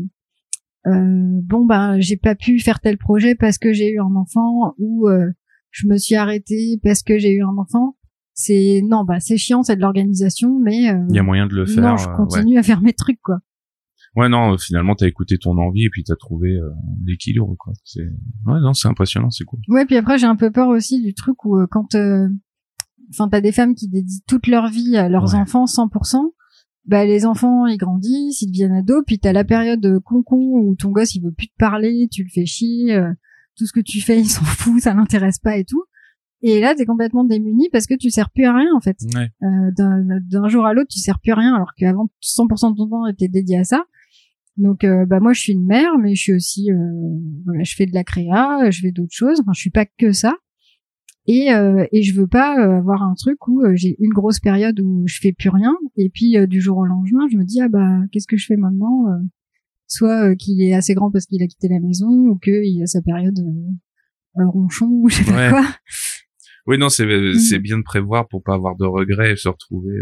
bon 0.85 1.65
ben 1.65 1.99
j'ai 1.99 2.17
pas 2.17 2.35
pu 2.35 2.59
faire 2.59 2.79
tel 2.79 2.97
projet 2.97 3.35
parce 3.35 3.57
que 3.57 3.73
j'ai 3.73 3.89
eu 3.91 3.99
un 3.99 4.15
enfant 4.15 4.73
ou 4.77 5.07
euh, 5.09 5.27
je 5.71 5.87
me 5.87 5.97
suis 5.97 6.15
arrêtée 6.15 6.79
parce 6.83 7.03
que 7.03 7.17
j'ai 7.17 7.31
eu 7.31 7.43
un 7.43 7.57
enfant. 7.57 7.95
C'est 8.33 8.81
non 8.87 9.03
bah 9.03 9.19
c'est 9.19 9.37
chiant, 9.37 9.63
c'est 9.63 9.75
de 9.75 9.81
l'organisation, 9.81 10.57
mais 10.59 10.89
euh, 10.89 11.03
Il 11.09 11.15
y 11.15 11.19
a 11.19 11.23
moyen 11.23 11.47
de 11.47 11.53
le 11.55 11.65
faire. 11.65 11.83
non 11.83 11.97
je 11.97 12.07
euh, 12.07 12.11
ouais. 12.11 12.17
continue 12.17 12.57
à 12.57 12.63
faire 12.63 12.81
mes 12.81 12.93
trucs 12.93 13.21
quoi. 13.21 13.39
Ouais, 14.15 14.27
non, 14.29 14.57
finalement, 14.57 14.95
t'as 14.95 15.07
écouté 15.07 15.37
ton 15.37 15.57
envie 15.57 15.85
et 15.85 15.89
puis 15.89 16.03
t'as 16.03 16.15
trouvé 16.15 16.49
euh, 16.55 16.69
l'équilibre, 17.05 17.55
quoi. 17.59 17.73
C'est, 17.83 18.01
ouais, 18.01 18.59
non, 18.61 18.73
c'est 18.73 18.87
impressionnant, 18.87 19.29
c'est 19.29 19.43
cool. 19.45 19.59
Ouais 19.67 19.85
puis 19.85 19.95
après 19.97 20.17
j'ai 20.17 20.25
un 20.25 20.35
peu 20.35 20.51
peur 20.51 20.67
aussi 20.69 21.01
du 21.01 21.13
truc 21.13 21.45
où 21.45 21.57
euh, 21.59 21.67
quand 21.69 21.95
euh, 21.95 22.27
enfin 23.11 23.27
t'as 23.29 23.41
des 23.41 23.51
femmes 23.51 23.75
qui 23.75 23.87
dédient 23.87 24.19
toute 24.27 24.47
leur 24.47 24.67
vie 24.69 24.97
à 24.97 25.09
leurs 25.09 25.33
Ouais. 25.33 25.39
enfants 25.39 25.65
100%. 25.65 26.17
Bah 26.85 27.05
les 27.05 27.25
enfants 27.27 27.67
ils 27.67 27.77
grandissent, 27.77 28.41
ils 28.41 28.47
deviennent 28.51 28.73
ados, 28.73 29.03
puis 29.05 29.19
t'as 29.19 29.31
la 29.33 29.43
période 29.43 29.99
con-con 30.03 30.37
où 30.59 30.75
ton 30.75 30.89
gosse 30.89 31.13
il 31.13 31.21
veut 31.23 31.31
plus 31.31 31.47
te 31.47 31.55
parler, 31.59 32.07
tu 32.11 32.23
le 32.23 32.29
fais 32.33 32.45
chier, 32.47 32.95
euh, 32.95 33.11
tout 33.55 33.65
ce 33.67 33.71
que 33.73 33.79
tu 33.81 34.01
fais 34.01 34.19
il 34.21 34.25
s'en 34.29 34.43
fout, 34.43 34.81
ça 34.81 34.93
l'intéresse 34.95 35.37
pas 35.39 35.57
et 35.57 35.65
tout. 35.65 35.83
Et 36.41 36.59
là 36.61 36.73
t'es 36.73 36.85
complètement 36.85 37.25
démuni 37.25 37.67
parce 37.71 37.85
que 37.85 37.93
tu 37.95 38.09
sers 38.09 38.29
plus 38.31 38.45
à 38.45 38.55
rien 38.55 38.69
en 38.75 38.79
fait. 38.79 38.97
Ouais. 39.13 39.29
Euh, 39.43 39.71
d'un 39.77 40.03
d'un 40.21 40.47
jour 40.47 40.65
à 40.65 40.73
l'autre 40.73 40.87
tu 40.89 40.97
sers 40.99 41.19
plus 41.19 41.31
à 41.31 41.35
rien 41.35 41.53
alors 41.53 41.73
qu'avant 41.77 42.09
100% 42.23 42.71
de 42.71 42.77
ton 42.77 42.87
temps 42.89 43.05
était 43.07 43.27
dédié 43.27 43.59
à 43.59 43.63
ça. 43.65 43.83
Donc 44.59 44.83
euh, 44.83 45.05
bah 45.07 45.19
moi 45.19 45.33
je 45.33 45.39
suis 45.41 45.53
une 45.53 45.65
mère 45.65 45.97
mais 45.97 46.13
je 46.15 46.21
suis 46.21 46.33
aussi 46.33 46.71
euh, 46.71 46.75
voilà 47.45 47.63
je 47.63 47.73
fais 47.75 47.85
de 47.87 47.93
la 47.93 48.03
créa, 48.03 48.69
je 48.69 48.81
fais 48.81 48.91
d'autres 48.91 49.15
choses. 49.15 49.39
Enfin 49.41 49.53
je 49.53 49.59
suis 49.61 49.71
pas 49.71 49.85
que 49.85 50.11
ça. 50.11 50.35
Et 51.25 51.51
euh, 51.53 51.85
et 51.91 52.03
je 52.03 52.13
veux 52.13 52.27
pas 52.27 52.59
euh, 52.59 52.77
avoir 52.77 53.01
un 53.03 53.13
truc 53.15 53.47
où 53.47 53.61
euh, 53.63 53.73
j'ai 53.75 53.95
une 53.99 54.11
grosse 54.13 54.39
période 54.39 54.79
où 54.79 55.03
je 55.07 55.17
fais 55.21 55.31
plus 55.33 55.49
rien 55.49 55.75
et 55.95 56.09
puis 56.09 56.37
euh, 56.37 56.45
du 56.47 56.59
jour 56.61 56.77
au 56.77 56.85
lendemain 56.85 57.27
je 57.31 57.37
me 57.37 57.43
dis 57.43 57.61
ah 57.61 57.69
bah 57.69 57.99
qu'est-ce 58.11 58.27
que 58.27 58.37
je 58.37 58.45
fais 58.45 58.57
maintenant 58.57 59.07
euh, 59.09 59.17
Soit 59.91 60.29
euh, 60.29 60.35
qu'il 60.35 60.61
est 60.61 60.73
assez 60.75 60.93
grand 60.93 61.09
parce 61.09 61.25
qu'il 61.25 61.41
a 61.41 61.47
quitté 61.47 61.67
la 61.67 61.79
maison 61.79 62.07
ou 62.09 62.37
qu'il 62.37 62.81
a 62.83 62.85
sa 62.85 63.01
période 63.01 63.39
euh, 63.39 64.41
euh, 64.41 64.47
ronchon 64.47 64.85
ou 64.87 65.09
je 65.09 65.15
sais 65.15 65.31
pas 65.31 65.49
quoi. 65.49 65.65
Oui, 66.67 66.77
non, 66.77 66.89
c'est, 66.89 67.05
Mm. 67.07 67.33
c'est 67.39 67.57
bien 67.57 67.79
de 67.79 67.83
prévoir 67.83 68.27
pour 68.27 68.43
pas 68.43 68.53
avoir 68.53 68.75
de 68.75 68.85
regrets 68.85 69.31
et 69.31 69.35
se 69.35 69.49
retrouver, 69.49 69.95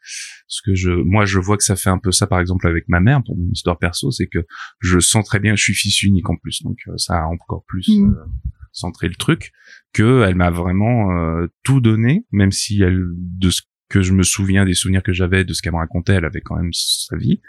euh, 0.00 0.42
ce 0.46 0.62
que 0.62 0.74
je, 0.74 0.90
moi, 0.90 1.24
je 1.24 1.38
vois 1.38 1.56
que 1.56 1.64
ça 1.64 1.76
fait 1.76 1.90
un 1.90 1.98
peu 1.98 2.12
ça, 2.12 2.26
par 2.26 2.40
exemple, 2.40 2.66
avec 2.66 2.84
ma 2.88 3.00
mère, 3.00 3.22
pour 3.24 3.36
mon 3.36 3.50
histoire 3.50 3.78
perso, 3.78 4.10
c'est 4.10 4.26
que 4.26 4.46
je 4.80 4.98
sens 4.98 5.24
très 5.24 5.38
bien, 5.38 5.54
je 5.56 5.62
suis 5.62 5.74
fils 5.74 6.02
unique 6.02 6.28
en 6.30 6.36
plus, 6.36 6.62
donc 6.62 6.78
euh, 6.88 6.96
ça 6.96 7.22
a 7.22 7.26
encore 7.26 7.64
plus 7.66 7.88
Mm. 7.88 8.10
euh, 8.12 8.24
centré 8.72 9.08
le 9.08 9.14
truc, 9.14 9.52
que 9.92 10.22
elle 10.22 10.36
m'a 10.36 10.50
vraiment 10.50 11.10
euh, 11.10 11.48
tout 11.64 11.80
donné, 11.80 12.24
même 12.30 12.52
si 12.52 12.80
elle, 12.82 13.04
de 13.16 13.50
ce 13.50 13.62
que 13.88 14.00
je 14.00 14.12
me 14.12 14.22
souviens 14.22 14.64
des 14.64 14.74
souvenirs 14.74 15.02
que 15.02 15.12
j'avais, 15.12 15.44
de 15.44 15.52
ce 15.52 15.60
qu'elle 15.60 15.72
me 15.72 15.78
racontait, 15.78 16.12
elle 16.14 16.24
avait 16.24 16.40
quand 16.40 16.56
même 16.56 16.72
sa 16.72 17.16
vie. 17.16 17.40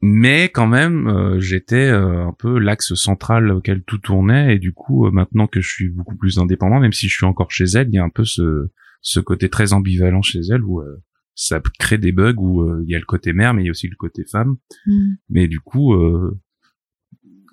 Mais 0.00 0.44
quand 0.48 0.66
même, 0.66 1.06
euh, 1.08 1.40
j'étais 1.40 1.90
euh, 1.90 2.26
un 2.26 2.32
peu 2.32 2.58
l'axe 2.58 2.94
central 2.94 3.50
auquel 3.50 3.82
tout 3.82 3.98
tournait, 3.98 4.56
et 4.56 4.58
du 4.58 4.72
coup, 4.72 5.10
maintenant 5.10 5.46
que 5.46 5.60
je 5.60 5.68
suis 5.68 5.90
beaucoup 5.90 6.16
plus 6.16 6.38
indépendant, 6.38 6.80
même 6.80 6.94
si 6.94 7.08
je 7.08 7.16
suis 7.16 7.26
encore 7.26 7.50
chez 7.50 7.64
elle, 7.74 7.88
il 7.88 7.96
y 7.96 7.98
a 7.98 8.04
un 8.04 8.08
peu 8.08 8.24
ce, 8.24 8.70
ce 9.02 9.20
côté 9.20 9.50
très 9.50 9.74
ambivalent 9.74 10.22
chez 10.22 10.40
elle 10.50 10.64
où 10.64 10.80
euh, 10.80 11.02
ça 11.42 11.60
crée 11.78 11.96
des 11.96 12.12
bugs 12.12 12.34
où 12.36 12.60
euh, 12.62 12.82
il 12.86 12.90
y 12.92 12.94
a 12.94 12.98
le 12.98 13.04
côté 13.06 13.32
mère, 13.32 13.54
mais 13.54 13.62
il 13.62 13.66
y 13.66 13.68
a 13.68 13.70
aussi 13.70 13.88
le 13.88 13.96
côté 13.96 14.24
femme. 14.30 14.56
Mm. 14.86 15.12
Mais 15.30 15.48
du 15.48 15.58
coup, 15.58 15.94
euh, 15.94 16.38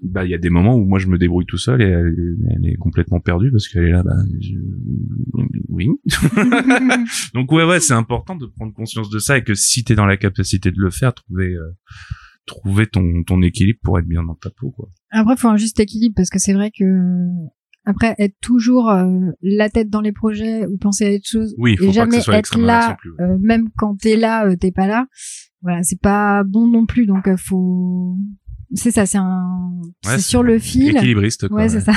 bah 0.04 0.26
il 0.26 0.30
y 0.30 0.34
a 0.34 0.38
des 0.38 0.50
moments 0.50 0.76
où 0.76 0.86
moi 0.86 1.00
je 1.00 1.08
me 1.08 1.18
débrouille 1.18 1.46
tout 1.46 1.58
seul 1.58 1.82
et 1.82 1.86
elle, 1.86 2.36
elle 2.50 2.66
est 2.70 2.76
complètement 2.76 3.20
perdue 3.22 3.50
parce 3.50 3.68
qu'elle 3.70 3.86
est 3.86 3.92
là, 3.92 4.04
bah 4.04 4.18
je- 4.42 4.56
oui. 5.70 5.88
Donc 7.34 7.52
ouais 7.54 7.64
ouais, 7.64 7.80
c'est 7.80 7.94
important 7.94 8.36
de 8.36 8.46
prendre 8.46 8.74
conscience 8.74 9.10
de 9.10 9.20
ça 9.20 9.38
et 9.38 9.44
que 9.44 9.54
si 9.56 9.84
t'es 9.86 9.96
dans 9.96 10.06
la 10.06 10.18
capacité 10.18 10.70
de 10.70 10.80
le 10.80 10.90
faire, 10.90 11.14
trouver 11.14 11.54
euh, 11.54 11.72
trouver 12.46 12.88
ton 12.88 13.24
ton 13.24 13.42
équilibre 13.42 13.80
pour 13.84 13.98
être 14.00 14.08
bien 14.08 14.24
dans 14.24 14.36
ta 14.36 14.50
peau 14.50 14.72
quoi. 14.72 14.90
Après, 15.12 15.38
faut 15.38 15.48
un 15.48 15.58
juste 15.58 15.80
équilibre 15.80 16.16
parce 16.16 16.30
que 16.30 16.40
c'est 16.40 16.54
vrai 16.54 16.72
que 16.78 16.84
après 17.88 18.16
être 18.20 18.36
toujours 18.42 18.90
euh, 18.90 19.08
la 19.42 19.70
tête 19.70 19.90
dans 19.90 20.02
les 20.02 20.12
projets 20.12 20.66
ou 20.66 20.78
penser 20.78 21.06
à 21.08 21.16
autre 21.16 21.26
chose 21.28 21.56
Oui, 21.58 21.78
faut 21.78 21.84
et 21.84 21.88
pas 21.88 21.92
que 21.92 21.96
jamais 21.96 22.18
ce 22.18 22.24
soit 22.24 22.38
être 22.38 22.60
là, 22.60 22.96
plus. 23.00 23.12
ouais. 23.12 23.22
euh, 23.22 23.38
même 23.40 23.70
quand 23.78 23.96
t'es 23.96 24.18
là, 24.18 24.46
euh, 24.46 24.56
t'es 24.56 24.72
pas 24.72 24.88
là. 24.88 25.08
Voilà, 25.62 25.82
c'est 25.84 26.00
pas 26.02 26.44
bon 26.44 26.68
non 26.68 26.86
plus. 26.86 27.06
Donc 27.06 27.28
euh, 27.28 27.38
faut, 27.38 28.16
c'est 28.74 28.92
ça, 28.92 29.06
c'est 29.06 29.18
un, 29.18 29.72
Ouais, 30.06 30.16
c'est 30.18 30.20
sur 30.22 30.44
le 30.44 30.60
fil. 30.60 30.96
Équilibriste 30.98 31.48
quoi. 31.48 31.58
Ouais, 31.58 31.70
c'est 31.70 31.82
ça. 31.82 31.94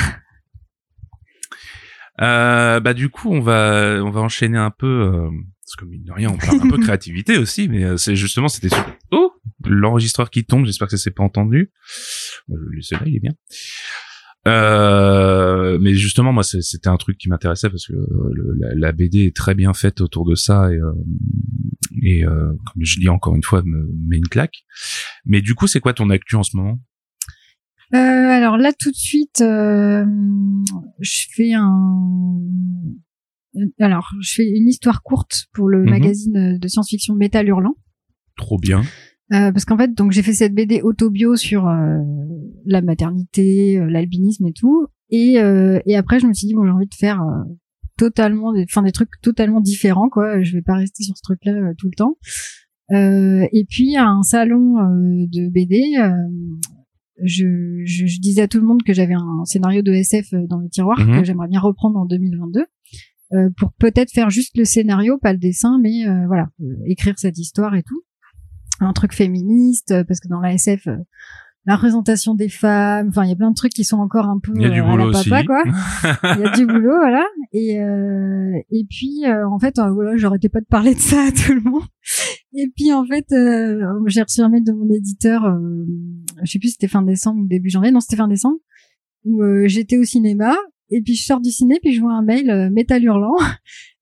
Euh, 2.21 2.79
bah 2.79 2.93
du 2.93 3.09
coup, 3.09 3.29
on 3.31 3.39
va 3.41 3.99
on 4.03 4.11
va 4.11 4.21
enchaîner 4.21 4.57
un 4.57 4.69
peu 4.69 4.85
euh, 4.87 5.29
parce 5.65 5.75
que 5.77 5.85
mine 5.85 6.03
de 6.03 6.11
rien, 6.11 6.29
on 6.29 6.37
parle 6.37 6.59
un 6.61 6.69
peu 6.69 6.77
créativité 6.81 7.37
aussi, 7.37 7.67
mais 7.67 7.83
euh, 7.83 7.97
c'est 7.97 8.15
justement 8.15 8.47
c'était 8.47 8.69
sur... 8.69 8.85
oh 9.11 9.33
l'enregistreur 9.65 10.29
qui 10.29 10.45
tombe. 10.45 10.65
J'espère 10.65 10.87
que 10.87 10.97
ça 10.97 11.03
s'est 11.03 11.11
pas 11.11 11.23
entendu. 11.23 11.71
Le 12.47 12.79
là, 12.91 13.01
il 13.05 13.15
est 13.15 13.19
bien. 13.19 13.33
Euh, 14.47 15.77
mais 15.79 15.93
justement, 15.93 16.33
moi, 16.33 16.43
c'était 16.43 16.87
un 16.89 16.97
truc 16.97 17.17
qui 17.17 17.29
m'intéressait 17.29 17.69
parce 17.69 17.85
que 17.87 17.93
euh, 17.93 18.31
le- 18.33 18.55
la, 18.59 18.73
la 18.75 18.91
BD 18.91 19.25
est 19.25 19.35
très 19.35 19.53
bien 19.55 19.73
faite 19.73 20.01
autour 20.01 20.25
de 20.25 20.33
ça 20.35 20.71
et, 20.71 20.77
euh, 20.77 20.93
et 22.01 22.25
euh, 22.25 22.47
comme 22.73 22.83
je 22.83 22.99
dis 22.99 23.09
encore 23.09 23.35
une 23.35 23.43
fois, 23.43 23.61
me 23.63 23.87
met 24.07 24.17
une 24.17 24.27
claque. 24.27 24.63
Mais 25.25 25.41
du 25.41 25.53
coup, 25.53 25.67
c'est 25.67 25.79
quoi 25.79 25.93
ton 25.93 26.09
actu 26.09 26.35
en 26.35 26.43
ce 26.43 26.57
moment? 26.57 26.79
Euh, 27.93 27.97
alors 27.97 28.57
là, 28.57 28.71
tout 28.77 28.89
de 28.89 28.95
suite, 28.95 29.41
euh, 29.41 30.05
je 30.99 31.25
fais 31.35 31.53
un. 31.53 32.39
Alors, 33.79 34.09
je 34.21 34.33
fais 34.33 34.47
une 34.49 34.67
histoire 34.69 35.03
courte 35.03 35.47
pour 35.53 35.67
le 35.67 35.83
Mhm. 35.83 35.89
magazine 35.89 36.57
de 36.57 36.67
science-fiction 36.67 37.15
Métal 37.15 37.47
Hurlant. 37.47 37.75
Trop 38.37 38.57
bien. 38.57 38.81
Euh, 39.33 39.51
parce 39.51 39.65
qu'en 39.65 39.77
fait, 39.77 39.93
donc 39.93 40.11
j'ai 40.11 40.21
fait 40.23 40.33
cette 40.33 40.53
BD 40.53 40.81
autobio 40.81 41.35
sur 41.35 41.67
euh, 41.67 41.99
la 42.65 42.81
maternité, 42.81 43.77
euh, 43.79 43.85
l'albinisme 43.89 44.45
et 44.47 44.53
tout, 44.53 44.87
et 45.09 45.39
euh, 45.39 45.79
et 45.85 45.95
après 45.95 46.19
je 46.19 46.27
me 46.27 46.33
suis 46.33 46.47
dit 46.47 46.53
bon 46.53 46.65
j'ai 46.65 46.71
envie 46.71 46.87
de 46.87 46.93
faire 46.95 47.21
euh, 47.21 47.43
totalement, 47.97 48.51
des, 48.53 48.63
enfin 48.63 48.81
des 48.81 48.91
trucs 48.91 49.09
totalement 49.21 49.61
différents 49.61 50.09
quoi. 50.09 50.41
Je 50.41 50.53
vais 50.53 50.61
pas 50.61 50.75
rester 50.75 51.03
sur 51.03 51.15
ce 51.15 51.21
truc-là 51.21 51.53
tout 51.77 51.87
le 51.87 51.95
temps. 51.95 52.17
Euh, 52.91 53.47
et 53.53 53.63
puis 53.69 53.95
à 53.95 54.05
un 54.07 54.21
salon 54.23 54.77
euh, 54.79 55.25
de 55.31 55.49
BD, 55.49 55.79
euh, 55.97 56.11
je, 57.23 57.81
je, 57.85 58.05
je 58.07 58.19
disais 58.19 58.41
à 58.41 58.47
tout 58.49 58.59
le 58.59 58.65
monde 58.65 58.83
que 58.83 58.93
j'avais 58.93 59.13
un 59.13 59.45
scénario 59.45 59.81
de 59.81 59.91
SF 59.93 60.33
dans 60.49 60.59
les 60.59 60.69
tiroirs 60.69 60.99
Mhm. 60.99 61.19
que 61.19 61.23
j'aimerais 61.23 61.47
bien 61.47 61.59
reprendre 61.61 61.97
en 61.99 62.05
2022. 62.05 62.65
euh, 63.33 63.49
pour 63.57 63.71
peut-être 63.79 64.11
faire 64.11 64.29
juste 64.29 64.57
le 64.57 64.65
scénario, 64.65 65.17
pas 65.17 65.31
le 65.31 65.39
dessin, 65.39 65.79
mais 65.81 66.05
euh, 66.05 66.27
voilà, 66.27 66.49
euh, 66.61 66.65
écrire 66.85 67.13
cette 67.17 67.37
histoire 67.37 67.75
et 67.75 67.83
tout 67.83 68.01
un 68.85 68.93
truc 68.93 69.13
féministe 69.13 69.91
euh, 69.91 70.03
parce 70.03 70.19
que 70.19 70.27
dans 70.27 70.39
la 70.39 70.53
SF 70.53 70.87
euh, 70.87 70.97
la 71.67 71.75
représentation 71.75 72.33
des 72.33 72.49
femmes. 72.49 73.09
Enfin, 73.09 73.23
il 73.23 73.29
y 73.29 73.33
a 73.33 73.35
plein 73.35 73.51
de 73.51 73.55
trucs 73.55 73.73
qui 73.73 73.83
sont 73.83 73.99
encore 73.99 74.25
un 74.25 74.39
peu 74.41 74.51
Il 74.55 74.63
y 74.63 74.65
a 74.65 74.69
du 74.71 74.81
euh, 74.81 74.83
à 74.83 74.87
la 74.87 74.91
boulot 74.91 75.11
papa, 75.11 75.37
aussi. 75.37 75.45
quoi. 75.45 75.63
Il 76.35 76.41
y 76.41 76.45
a 76.47 76.51
du 76.57 76.65
boulot, 76.65 76.95
voilà. 76.97 77.23
Et 77.53 77.79
euh, 77.79 78.51
et 78.71 78.83
puis 78.89 79.25
euh, 79.27 79.47
en 79.47 79.59
fait, 79.59 79.77
euh, 79.77 79.91
voilà, 79.91 80.17
j'arrêtais 80.17 80.49
pas 80.49 80.59
de 80.59 80.65
parler 80.65 80.95
de 80.95 80.99
ça 80.99 81.21
à 81.27 81.31
tout 81.31 81.53
le 81.53 81.61
monde. 81.61 81.83
Et 82.55 82.67
puis 82.75 82.91
en 82.91 83.05
fait, 83.05 83.31
euh, 83.31 83.79
j'ai 84.07 84.23
reçu 84.23 84.41
un 84.41 84.49
mail 84.49 84.63
de 84.63 84.71
mon 84.71 84.89
éditeur. 84.91 85.45
euh, 85.45 85.85
je 86.43 86.51
sais 86.51 86.57
plus 86.57 86.69
c'était 86.69 86.87
fin 86.87 87.03
décembre 87.03 87.41
ou 87.43 87.47
début 87.47 87.69
janvier. 87.69 87.91
Non, 87.91 87.99
c'était 87.99 88.15
fin 88.17 88.27
décembre. 88.27 88.57
Où 89.25 89.43
euh, 89.43 89.67
j'étais 89.67 89.99
au 89.99 90.03
cinéma. 90.03 90.55
Et 90.91 91.01
puis 91.01 91.15
je 91.15 91.23
sors 91.23 91.39
du 91.41 91.49
ciné, 91.51 91.79
puis 91.81 91.93
je 91.93 92.01
vois 92.01 92.13
un 92.13 92.21
mail 92.23 92.49
euh, 92.49 92.69
Métal 92.69 93.03
Hurlant. 93.03 93.35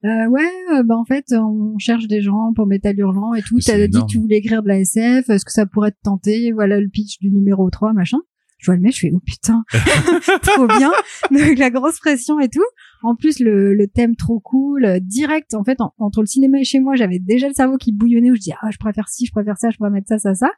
Euh, 0.06 0.28
ouais, 0.30 0.48
euh, 0.74 0.84
bah 0.84 0.96
en 0.96 1.04
fait, 1.04 1.26
on 1.34 1.78
cherche 1.78 2.08
des 2.08 2.22
gens 2.22 2.54
pour 2.56 2.66
Métal 2.68 2.98
Hurlant 2.98 3.34
et 3.34 3.42
tout. 3.42 3.58
T'as 3.60 3.86
dit 3.90 3.98
que 4.00 4.06
tu 4.10 4.18
voulais 4.18 4.38
écrire 4.38 4.64
de 4.64 4.70
la 4.70 4.80
SF. 4.80 5.30
Est-ce 5.30 5.44
que 5.44 5.52
ça 5.52 5.66
pourrait 5.66 5.92
te 5.92 5.98
tenter? 6.02 6.54
Voilà 6.54 6.80
le 6.80 6.88
pitch 6.88 7.20
du 7.20 7.30
numéro 7.32 7.70
3, 7.70 7.92
machin. 7.92 8.20
Je 8.60 8.68
vois 8.68 8.76
le 8.78 8.82
mail, 8.82 8.94
je 8.94 9.00
fais 9.00 9.12
oh 9.14 9.20
putain, 9.26 9.66
trop 10.44 10.68
bien. 10.68 10.92
Donc 11.32 11.58
la 11.60 11.70
grosse 11.70 12.00
pression 12.00 12.40
et 12.40 12.48
tout. 12.48 12.64
En 13.04 13.16
plus 13.18 13.42
le, 13.42 13.74
le 13.74 13.88
thème 13.88 14.16
trop 14.16 14.40
cool, 14.40 15.00
direct. 15.02 15.54
En 15.54 15.66
fait, 15.66 15.82
en- 15.82 15.94
entre 15.98 16.22
le 16.22 16.28
cinéma 16.28 16.60
et 16.62 16.64
chez 16.64 16.80
moi, 16.80 16.96
j'avais 16.96 17.20
déjà 17.20 17.50
le 17.50 17.54
cerveau 17.54 17.76
qui 17.76 17.92
bouillonnait 17.92 18.32
où 18.32 18.36
je 18.36 18.40
dis 18.42 18.54
ah 18.62 18.70
je 18.72 18.78
préfère 18.78 19.10
ci, 19.10 19.26
je 19.26 19.32
préfère 19.34 19.58
ça, 19.58 19.70
je 19.70 19.76
pourrais 19.76 19.90
mettre 19.90 20.08
ça, 20.08 20.18
ça, 20.18 20.34
ça. 20.34 20.50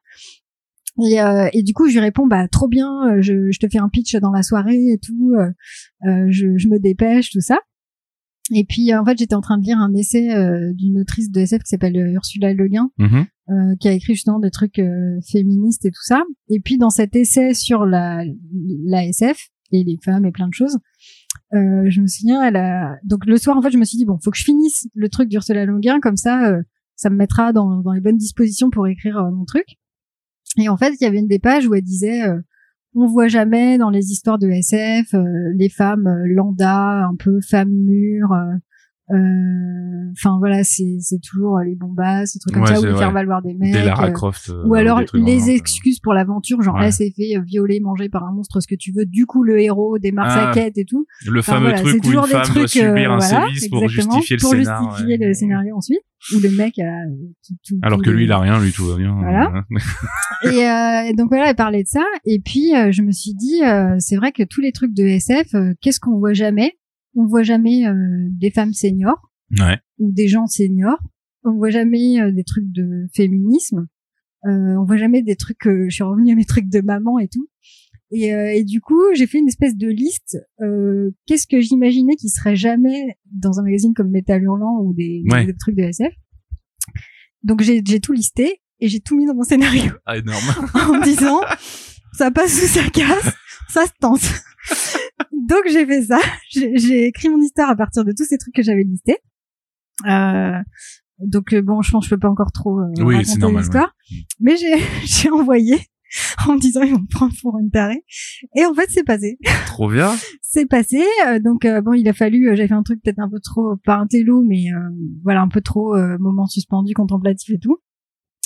Et, 0.99 1.21
euh, 1.21 1.47
et 1.53 1.63
du 1.63 1.73
coup, 1.73 1.87
je 1.87 1.93
lui 1.93 1.99
réponds 1.99 2.27
bah 2.27 2.47
trop 2.47 2.67
bien, 2.67 2.89
euh, 3.07 3.21
je, 3.21 3.49
je 3.51 3.59
te 3.59 3.67
fais 3.71 3.79
un 3.79 3.89
pitch 3.89 4.15
dans 4.17 4.31
la 4.31 4.43
soirée 4.43 4.91
et 4.91 4.97
tout. 4.99 5.33
euh, 5.35 5.49
euh, 6.07 6.27
je, 6.29 6.57
je 6.57 6.67
me 6.67 6.79
dépêche, 6.79 7.31
tout 7.31 7.41
ça. 7.41 7.59
Et 8.53 8.65
puis 8.67 8.93
en 8.93 9.05
fait, 9.05 9.17
j'étais 9.17 9.35
en 9.35 9.41
train 9.41 9.57
de 9.57 9.63
lire 9.63 9.77
un 9.77 9.93
essai 9.93 10.33
euh, 10.35 10.73
d'une 10.73 10.99
autrice 10.99 11.31
de 11.31 11.39
SF 11.39 11.63
qui 11.63 11.69
s'appelle 11.69 11.95
euh, 11.95 12.11
Ursula 12.13 12.53
Le 12.53 12.67
Guin, 12.67 12.89
euh, 13.49 13.75
qui 13.79 13.87
a 13.87 13.93
écrit 13.93 14.13
justement 14.15 14.39
des 14.39 14.51
trucs 14.51 14.79
euh, 14.79 15.19
féministes 15.31 15.85
et 15.85 15.91
tout 15.91 16.03
ça. 16.03 16.23
Et 16.49 16.59
puis 16.59 16.77
dans 16.77 16.89
cet 16.89 17.15
essai 17.15 17.53
sur 17.53 17.85
la, 17.85 18.23
la 18.85 19.05
SF 19.05 19.37
et 19.71 19.83
les 19.85 19.97
femmes 20.03 20.25
et 20.25 20.31
plein 20.31 20.49
de 20.49 20.53
choses, 20.53 20.77
euh, 21.53 21.89
je 21.89 22.01
me 22.01 22.07
souviens, 22.07 22.43
elle 22.43 22.57
a 22.57 22.97
donc 23.05 23.25
le 23.25 23.37
soir 23.37 23.55
en 23.57 23.61
fait, 23.61 23.71
je 23.71 23.77
me 23.77 23.85
suis 23.85 23.97
dit 23.97 24.05
bon, 24.05 24.17
faut 24.21 24.31
que 24.31 24.37
je 24.37 24.43
finisse 24.43 24.87
le 24.95 25.07
truc 25.07 25.29
d'Ursula 25.29 25.63
Le 25.65 25.79
Guin 25.79 25.99
comme 26.01 26.17
ça, 26.17 26.49
euh, 26.51 26.61
ça 26.97 27.09
me 27.09 27.15
mettra 27.15 27.53
dans, 27.53 27.81
dans 27.81 27.93
les 27.93 28.01
bonnes 28.01 28.17
dispositions 28.17 28.69
pour 28.69 28.85
écrire 28.87 29.17
euh, 29.17 29.31
mon 29.31 29.45
truc. 29.45 29.65
Et 30.57 30.69
en 30.69 30.77
fait, 30.77 30.93
il 30.99 31.03
y 31.03 31.07
avait 31.07 31.19
une 31.19 31.27
des 31.27 31.39
pages 31.39 31.67
où 31.67 31.75
elle 31.75 31.83
disait 31.83 32.23
euh, 32.23 32.39
on 32.93 33.07
voit 33.07 33.27
jamais 33.27 33.77
dans 33.77 33.89
les 33.89 34.11
histoires 34.11 34.37
de 34.37 34.49
SF 34.49 35.13
euh, 35.13 35.23
les 35.55 35.69
femmes 35.69 36.07
euh, 36.07 36.23
lambda, 36.25 37.05
un 37.05 37.15
peu 37.15 37.39
femmes 37.41 37.71
mûres. 37.71 38.35
Euh, 39.13 39.17
Enfin 40.13 40.35
voilà, 40.39 40.61
c'est 40.65 40.97
c'est 40.99 41.21
toujours 41.21 41.59
les 41.59 41.73
bombasses, 41.75 42.31
ces 42.33 42.39
trucs 42.39 42.53
comme 42.53 42.63
Ouais, 42.63 42.67
ça, 42.75 42.81
c'est 42.81 42.91
ou 42.91 42.97
faire 42.97 43.13
valoir 43.13 43.41
des 43.41 43.53
mecs. 43.53 43.71
Des 43.71 43.81
Lara 43.81 44.07
euh, 44.07 44.11
Croft. 44.11 44.49
euh, 44.49 44.61
ou 44.65 44.75
alors 44.75 45.01
les 45.13 45.49
excuses 45.51 45.99
pour 46.01 46.13
l'aventure, 46.13 46.61
genre 46.61 46.81
elle 46.81 46.91
s'est 46.91 47.13
fait 47.15 47.39
violer, 47.45 47.79
manger 47.79 48.09
par 48.09 48.25
un 48.25 48.33
monstre, 48.33 48.59
ce 48.59 48.67
que 48.67 48.75
tu 48.75 48.91
veux. 48.91 49.05
Du 49.05 49.25
coup, 49.25 49.41
le 49.43 49.61
héros 49.61 49.99
démarre 49.99 50.27
Ah. 50.29 50.51
sa 50.53 50.59
quête 50.59 50.77
et 50.77 50.83
tout. 50.83 51.05
Le 51.25 51.41
fameux 51.41 51.69
voilà, 51.69 51.77
c'est 51.77 51.83
truc 51.83 51.93
où 51.93 51.95
une 51.95 52.01
toujours 52.03 52.23
des 52.25 52.31
femme 52.31 52.41
doit 52.43 52.53
trucs, 52.65 52.75
euh, 52.83 52.89
subir 52.89 53.11
un 53.13 53.17
voilà, 53.19 53.45
sévice 53.47 53.69
pour 53.69 53.87
justifier 53.87 54.35
le 54.35 54.41
pour 54.41 54.49
scénar. 54.51 54.83
justifier 54.91 55.17
ouais. 55.17 55.27
le 55.27 55.33
scénario 55.33 55.75
ensuite. 55.77 56.01
Ou 56.35 56.39
le 56.39 56.49
mec 56.55 56.77
a 56.77 56.91
tout, 57.47 57.55
tout- 57.65 57.79
Alors 57.81 57.97
tout 57.99 58.03
que 58.05 58.09
lui, 58.11 58.25
il 58.25 58.31
a 58.31 58.37
rien, 58.39 58.59
lui, 58.59 58.71
tout 58.73 58.85
va 58.85 58.95
bien. 58.97 59.15
Voilà. 59.17 59.63
et, 60.43 60.47
euh, 61.09 61.13
donc 61.15 61.29
voilà, 61.29 61.49
elle 61.49 61.55
parlait 61.55 61.83
de 61.83 61.87
ça. 61.87 62.03
Et 62.25 62.39
puis 62.39 62.75
euh, 62.75 62.91
je 62.91 63.01
me 63.01 63.11
suis 63.11 63.33
dit, 63.33 63.63
euh, 63.63 63.95
c'est 63.99 64.17
vrai 64.17 64.31
que 64.31 64.43
tous 64.43 64.61
les 64.61 64.71
trucs 64.71 64.93
de 64.93 65.03
SF, 65.03 65.47
qu'est-ce 65.81 65.99
qu'on 65.99 66.19
voit 66.19 66.33
jamais? 66.33 66.73
On 67.15 67.25
voit 67.25 67.43
jamais 67.43 67.85
euh, 67.87 68.27
des 68.29 68.51
femmes 68.51 68.73
seniors 68.73 69.31
Ouais. 69.59 69.77
ou 69.99 70.11
des 70.11 70.27
gens 70.27 70.47
seniors. 70.47 70.99
On 71.43 71.53
voit 71.55 71.69
jamais 71.71 72.21
euh, 72.21 72.31
des 72.31 72.43
trucs 72.43 72.71
de 72.71 73.07
féminisme. 73.13 73.87
Euh, 74.45 74.75
on 74.79 74.85
voit 74.85 74.97
jamais 74.97 75.21
des 75.21 75.35
trucs. 75.35 75.65
euh, 75.67 75.85
je 75.89 75.95
suis 75.95 76.03
revenue 76.03 76.31
à 76.31 76.35
mes 76.35 76.45
trucs 76.45 76.69
de 76.69 76.81
maman 76.81 77.19
et 77.19 77.27
tout. 77.27 77.47
Et, 78.13 78.33
euh, 78.33 78.53
et 78.53 78.63
du 78.63 78.81
coup, 78.81 78.99
j'ai 79.13 79.25
fait 79.27 79.39
une 79.39 79.47
espèce 79.47 79.75
de 79.75 79.87
liste. 79.87 80.37
euh, 80.61 81.11
Qu'est-ce 81.27 81.47
que 81.47 81.61
j'imaginais 81.61 82.15
qui 82.15 82.29
serait 82.29 82.55
jamais 82.55 83.17
dans 83.31 83.59
un 83.59 83.63
magazine 83.63 83.93
comme 83.93 84.09
Metal 84.09 84.41
Hurlant 84.41 84.79
ou 84.83 84.93
des, 84.93 85.23
Ouais. 85.31 85.45
des 85.45 85.55
trucs 85.55 85.75
de 85.75 85.83
SF. 85.83 86.13
Donc 87.43 87.61
j'ai 87.61 87.81
j'ai 87.85 87.99
tout 87.99 88.13
listé 88.13 88.61
et 88.79 88.87
j'ai 88.87 88.99
tout 88.99 89.15
mis 89.17 89.25
dans 89.25 89.33
mon 89.35 89.43
scénario 89.43 89.91
Ah, 90.05 90.17
énorme. 90.17 90.43
en 90.75 90.99
me 90.99 91.03
disant 91.03 91.39
ça 92.13 92.29
passe 92.31 92.53
ou 92.63 92.67
ça 92.67 92.83
casse, 92.89 93.33
ça 93.69 93.85
se 93.85 93.91
tente. 93.99 94.21
Donc 95.31 95.61
j'ai 95.67 95.85
fait 95.85 96.03
ça, 96.03 96.19
j'ai 96.51 97.05
écrit 97.07 97.29
mon 97.29 97.41
histoire 97.41 97.69
à 97.69 97.75
partir 97.75 98.03
de 98.05 98.11
tous 98.11 98.25
ces 98.25 98.37
trucs 98.37 98.53
que 98.55 98.63
j'avais 98.63 98.83
listés. 98.83 99.17
Euh, 100.09 100.57
donc 101.19 101.53
euh, 101.53 101.61
bon, 101.61 101.81
je 101.81 101.91
pense 101.91 102.05
que 102.05 102.09
je 102.09 102.15
peux 102.15 102.19
pas 102.19 102.29
encore 102.29 102.51
trop 102.51 102.79
euh, 102.79 102.87
Oui, 102.99 103.15
raconter 103.15 103.57
l'histoire, 103.57 103.93
ouais. 104.11 104.17
mais 104.39 104.57
j'ai 104.57 104.73
j'ai 105.05 105.29
envoyé 105.29 105.77
en 106.47 106.53
me 106.55 106.59
disant 106.59 106.81
ils 106.81 106.93
vont 106.93 106.99
me 107.01 107.07
prendre 107.11 107.33
pour 107.41 107.57
une 107.59 107.69
tarée. 107.69 108.03
Et 108.55 108.65
en 108.65 108.73
fait 108.73 108.87
c'est 108.89 109.03
passé 109.03 109.37
Trop 109.67 109.89
bien. 109.89 110.11
c'est 110.41 110.65
passé. 110.65 111.03
euh, 111.27 111.39
donc 111.39 111.65
euh, 111.65 111.81
bon, 111.81 111.93
il 111.93 112.07
a 112.09 112.13
fallu. 112.13 112.49
euh, 112.49 112.55
J'avais 112.55 112.67
fait 112.67 112.73
un 112.73 112.83
truc 112.83 113.01
peut-être 113.03 113.19
un 113.19 113.29
peu 113.29 113.39
trop 113.39 113.75
pas 113.85 113.97
un 113.97 114.07
télo, 114.07 114.43
mais 114.43 114.65
euh, 114.73 114.79
voilà 115.23 115.41
un 115.41 115.47
peu 115.47 115.61
trop 115.61 115.95
euh, 115.95 116.17
moment 116.19 116.47
suspendu, 116.47 116.93
contemplatif 116.93 117.49
et 117.53 117.59
tout. 117.59 117.77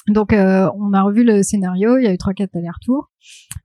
Donc 0.07 0.33
euh, 0.33 0.69
on 0.79 0.93
a 0.93 1.01
revu 1.01 1.23
le 1.23 1.41
scénario. 1.41 1.97
Il 1.97 2.03
y 2.03 2.07
a 2.07 2.13
eu 2.13 2.17
trois 2.17 2.33
quatre 2.33 2.55
allers-retours. 2.55 3.09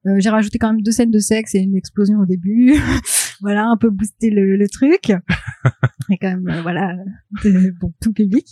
Euh, 0.06 0.16
J'ai 0.18 0.30
rajouté 0.30 0.58
quand 0.58 0.72
même 0.72 0.82
deux 0.82 0.90
scènes 0.90 1.10
de 1.10 1.18
sexe 1.18 1.54
et 1.54 1.58
une 1.58 1.76
explosion 1.76 2.18
au 2.18 2.26
début. 2.26 2.74
voilà 3.40 3.66
un 3.66 3.76
peu 3.76 3.90
boosté 3.90 4.30
le, 4.30 4.56
le 4.56 4.68
truc. 4.68 5.10
et 6.10 6.18
quand 6.18 6.28
même 6.28 6.48
euh, 6.48 6.62
voilà 6.62 6.94
bon 7.80 7.92
tout 8.00 8.12
public. 8.12 8.46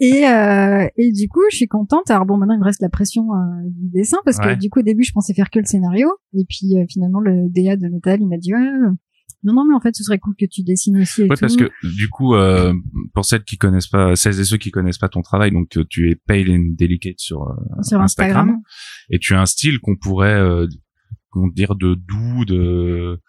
Et 0.00 0.26
euh, 0.26 0.86
et 0.96 1.12
du 1.12 1.28
coup 1.28 1.42
je 1.50 1.56
suis 1.56 1.68
contente. 1.68 2.10
Alors 2.10 2.24
bon 2.24 2.38
maintenant 2.38 2.54
il 2.54 2.60
me 2.60 2.64
reste 2.64 2.80
la 2.80 2.88
pression 2.88 3.24
euh, 3.34 3.68
du 3.68 3.88
dessin 3.88 4.18
parce 4.24 4.38
que 4.38 4.54
du 4.54 4.70
coup 4.70 4.80
au 4.80 4.82
début 4.84 5.02
je 5.02 5.12
pensais 5.12 5.34
faire 5.34 5.50
que 5.50 5.58
le 5.58 5.66
scénario 5.66 6.10
et 6.34 6.44
puis 6.48 6.78
euh, 6.78 6.84
finalement 6.88 7.20
le 7.20 7.48
DA 7.50 7.76
de 7.76 7.88
Metal 7.88 8.18
il 8.20 8.28
m'a 8.28 8.38
dit 8.38 8.54
ouais 8.54 8.60
non 9.44 9.52
non 9.54 9.64
mais 9.68 9.74
en 9.74 9.80
fait 9.80 9.94
ce 9.94 10.02
serait 10.02 10.18
cool 10.18 10.34
que 10.38 10.46
tu 10.46 10.62
dessines 10.62 10.98
aussi 11.00 11.22
tout. 11.22 11.34
parce 11.40 11.56
que 11.56 11.70
du 11.82 12.08
coup, 12.08 12.34
euh, 12.34 12.72
pour 13.14 13.24
celles 13.24 13.44
qui 13.44 13.56
connaissent 13.56 13.86
pas, 13.86 14.16
celles 14.16 14.40
et 14.40 14.44
ceux 14.44 14.56
qui 14.56 14.70
connaissent 14.70 14.98
pas 14.98 15.08
ton 15.08 15.22
travail, 15.22 15.52
donc 15.52 15.68
tu- 15.68 15.86
tu 15.88 16.10
es 16.10 16.14
pale 16.16 16.50
and 16.50 16.74
delicate 16.76 17.18
sur, 17.18 17.42
euh, 17.42 17.54
sur 17.82 18.00
Instagram. 18.00 18.48
Instagram. 18.48 18.62
et 19.10 19.18
tu 19.18 19.34
as 19.34 19.40
un 19.40 19.46
style 19.46 19.78
qu'on 19.80 19.96
pourrait 19.96 20.34
euh, 20.34 20.66
comment 21.30 21.48
dire 21.48 21.74
de 21.76 21.94
doux, 21.94 22.44
de 22.46 23.20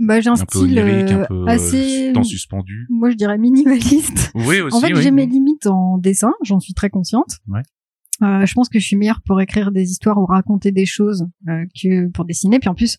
Bah 0.00 0.20
j'ai 0.20 0.30
un, 0.30 0.36
style 0.36 0.78
un 0.78 0.86
euh, 0.86 1.26
peu 1.26 1.34
euh, 1.34 1.46
assez 1.46 2.10
temps 2.14 2.22
suspendu. 2.24 2.86
moi 2.90 3.10
je 3.10 3.16
dirais 3.16 3.38
minimaliste. 3.38 4.32
Oui 4.34 4.60
aussi. 4.60 4.76
En 4.76 4.80
fait, 4.80 4.92
oui. 4.94 5.02
j'ai 5.02 5.10
mes 5.10 5.26
limites 5.26 5.66
en 5.66 5.98
dessin, 5.98 6.32
j'en 6.44 6.60
suis 6.60 6.74
très 6.74 6.90
consciente. 6.90 7.38
Ouais. 7.48 7.62
Euh, 8.22 8.46
je 8.46 8.54
pense 8.54 8.68
que 8.70 8.78
je 8.78 8.84
suis 8.86 8.96
meilleure 8.96 9.20
pour 9.26 9.40
écrire 9.42 9.72
des 9.72 9.90
histoires 9.90 10.16
ou 10.18 10.24
raconter 10.26 10.72
des 10.72 10.86
choses 10.86 11.26
euh, 11.48 11.64
que 11.80 12.08
pour 12.12 12.24
dessiner. 12.24 12.58
Puis 12.58 12.68
en 12.70 12.74
plus, 12.74 12.96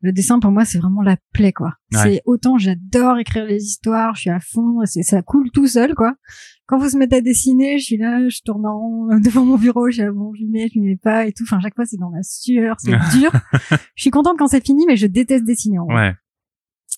le 0.00 0.12
dessin 0.12 0.38
pour 0.38 0.50
moi 0.50 0.64
c'est 0.64 0.78
vraiment 0.78 1.02
la 1.02 1.16
plaie 1.32 1.52
quoi. 1.52 1.74
Ouais. 1.92 1.98
C'est 2.02 2.22
autant 2.24 2.58
j'adore 2.58 3.18
écrire 3.18 3.44
les 3.44 3.62
histoires, 3.64 4.14
je 4.14 4.22
suis 4.22 4.30
à 4.30 4.40
fond, 4.40 4.80
c'est 4.84 5.02
ça 5.02 5.22
coule 5.22 5.50
tout 5.50 5.66
seul 5.66 5.94
quoi. 5.94 6.14
Quand 6.66 6.78
vous 6.78 6.90
se 6.90 6.96
mettez 6.96 7.16
à 7.16 7.20
dessiner, 7.20 7.78
je 7.78 7.84
suis 7.84 7.96
là, 7.96 8.28
je 8.28 8.40
tourne 8.44 8.66
en 8.66 8.78
rond 8.78 9.10
euh, 9.10 9.20
devant 9.20 9.44
mon 9.44 9.56
bureau, 9.56 9.88
je 9.88 9.94
suis 9.94 10.02
là, 10.02 10.12
bon, 10.12 10.32
je 10.34 10.44
mets, 10.44 10.68
je 10.74 10.80
mets 10.80 10.96
pas 10.96 11.26
et 11.26 11.32
tout. 11.32 11.44
Enfin, 11.44 11.60
chaque 11.60 11.74
fois 11.74 11.86
c'est 11.86 11.96
dans 11.96 12.10
la 12.10 12.22
sueur, 12.22 12.76
c'est 12.78 12.92
dur. 13.18 13.32
je 13.94 14.02
suis 14.02 14.10
contente 14.10 14.36
quand 14.38 14.48
c'est 14.48 14.64
fini, 14.64 14.84
mais 14.86 14.96
je 14.96 15.06
déteste 15.06 15.44
dessiner 15.44 15.78
en 15.78 15.86
vrai. 15.86 16.08
Ouais. 16.08 16.14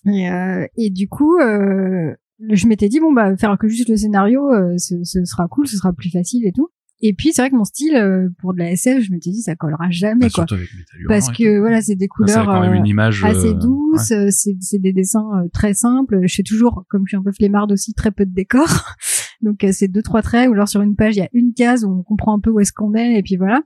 Et, 0.05 0.29
euh, 0.29 0.65
et 0.77 0.89
du 0.89 1.07
coup, 1.07 1.37
euh, 1.37 2.13
je 2.49 2.67
m'étais 2.67 2.89
dit 2.89 2.99
bon 2.99 3.13
bah 3.13 3.35
faire 3.37 3.57
que 3.57 3.67
juste 3.67 3.89
le 3.89 3.97
scénario, 3.97 4.51
euh, 4.51 4.77
ce, 4.77 5.03
ce 5.03 5.23
sera 5.25 5.47
cool, 5.47 5.67
ce 5.67 5.77
sera 5.77 5.93
plus 5.93 6.09
facile 6.09 6.45
et 6.45 6.51
tout. 6.51 6.69
Et 7.01 7.13
puis 7.13 7.31
c'est 7.33 7.41
vrai 7.41 7.49
que 7.49 7.55
mon 7.55 7.63
style 7.63 7.95
euh, 7.95 8.29
pour 8.39 8.53
de 8.53 8.59
la 8.59 8.71
SF, 8.71 9.03
je 9.03 9.11
m'étais 9.11 9.31
dit 9.31 9.41
ça 9.41 9.55
collera 9.55 9.89
jamais 9.89 10.27
Bah, 10.27 10.45
quoi, 10.45 10.45
avec 10.51 10.69
parce 11.07 11.31
que 11.31 11.59
voilà 11.59 11.81
c'est 11.81 11.95
des 11.95 12.07
couleurs 12.07 12.45
quand 12.45 12.61
même 12.61 12.75
une 12.75 12.87
image 12.87 13.23
assez 13.23 13.53
douces, 13.53 14.11
euh, 14.11 14.27
c'est 14.29 14.55
c'est 14.59 14.79
des 14.79 14.93
dessins 14.93 15.27
euh, 15.43 15.47
très 15.51 15.73
simples. 15.73 16.19
Je 16.27 16.35
fais 16.35 16.43
toujours, 16.43 16.85
comme 16.89 17.03
je 17.05 17.09
suis 17.09 17.17
un 17.17 17.23
peu 17.23 17.31
flemmarde 17.31 17.71
aussi, 17.71 17.93
très 17.93 18.11
peu 18.11 18.25
de 18.25 18.33
décors. 18.33 18.95
Donc 19.41 19.63
euh, 19.63 19.71
c'est 19.71 19.87
deux 19.87 20.03
trois 20.03 20.21
traits 20.21 20.49
ou 20.49 20.53
alors 20.53 20.67
sur 20.67 20.81
une 20.81 20.95
page 20.95 21.15
il 21.15 21.19
y 21.19 21.23
a 21.23 21.29
une 21.33 21.53
case 21.53 21.83
où 21.83 21.91
on 21.91 22.03
comprend 22.03 22.35
un 22.35 22.39
peu 22.39 22.51
où 22.51 22.59
est-ce 22.59 22.71
qu'on 22.71 22.93
est 22.93 23.17
et 23.17 23.23
puis 23.23 23.37
voilà. 23.37 23.61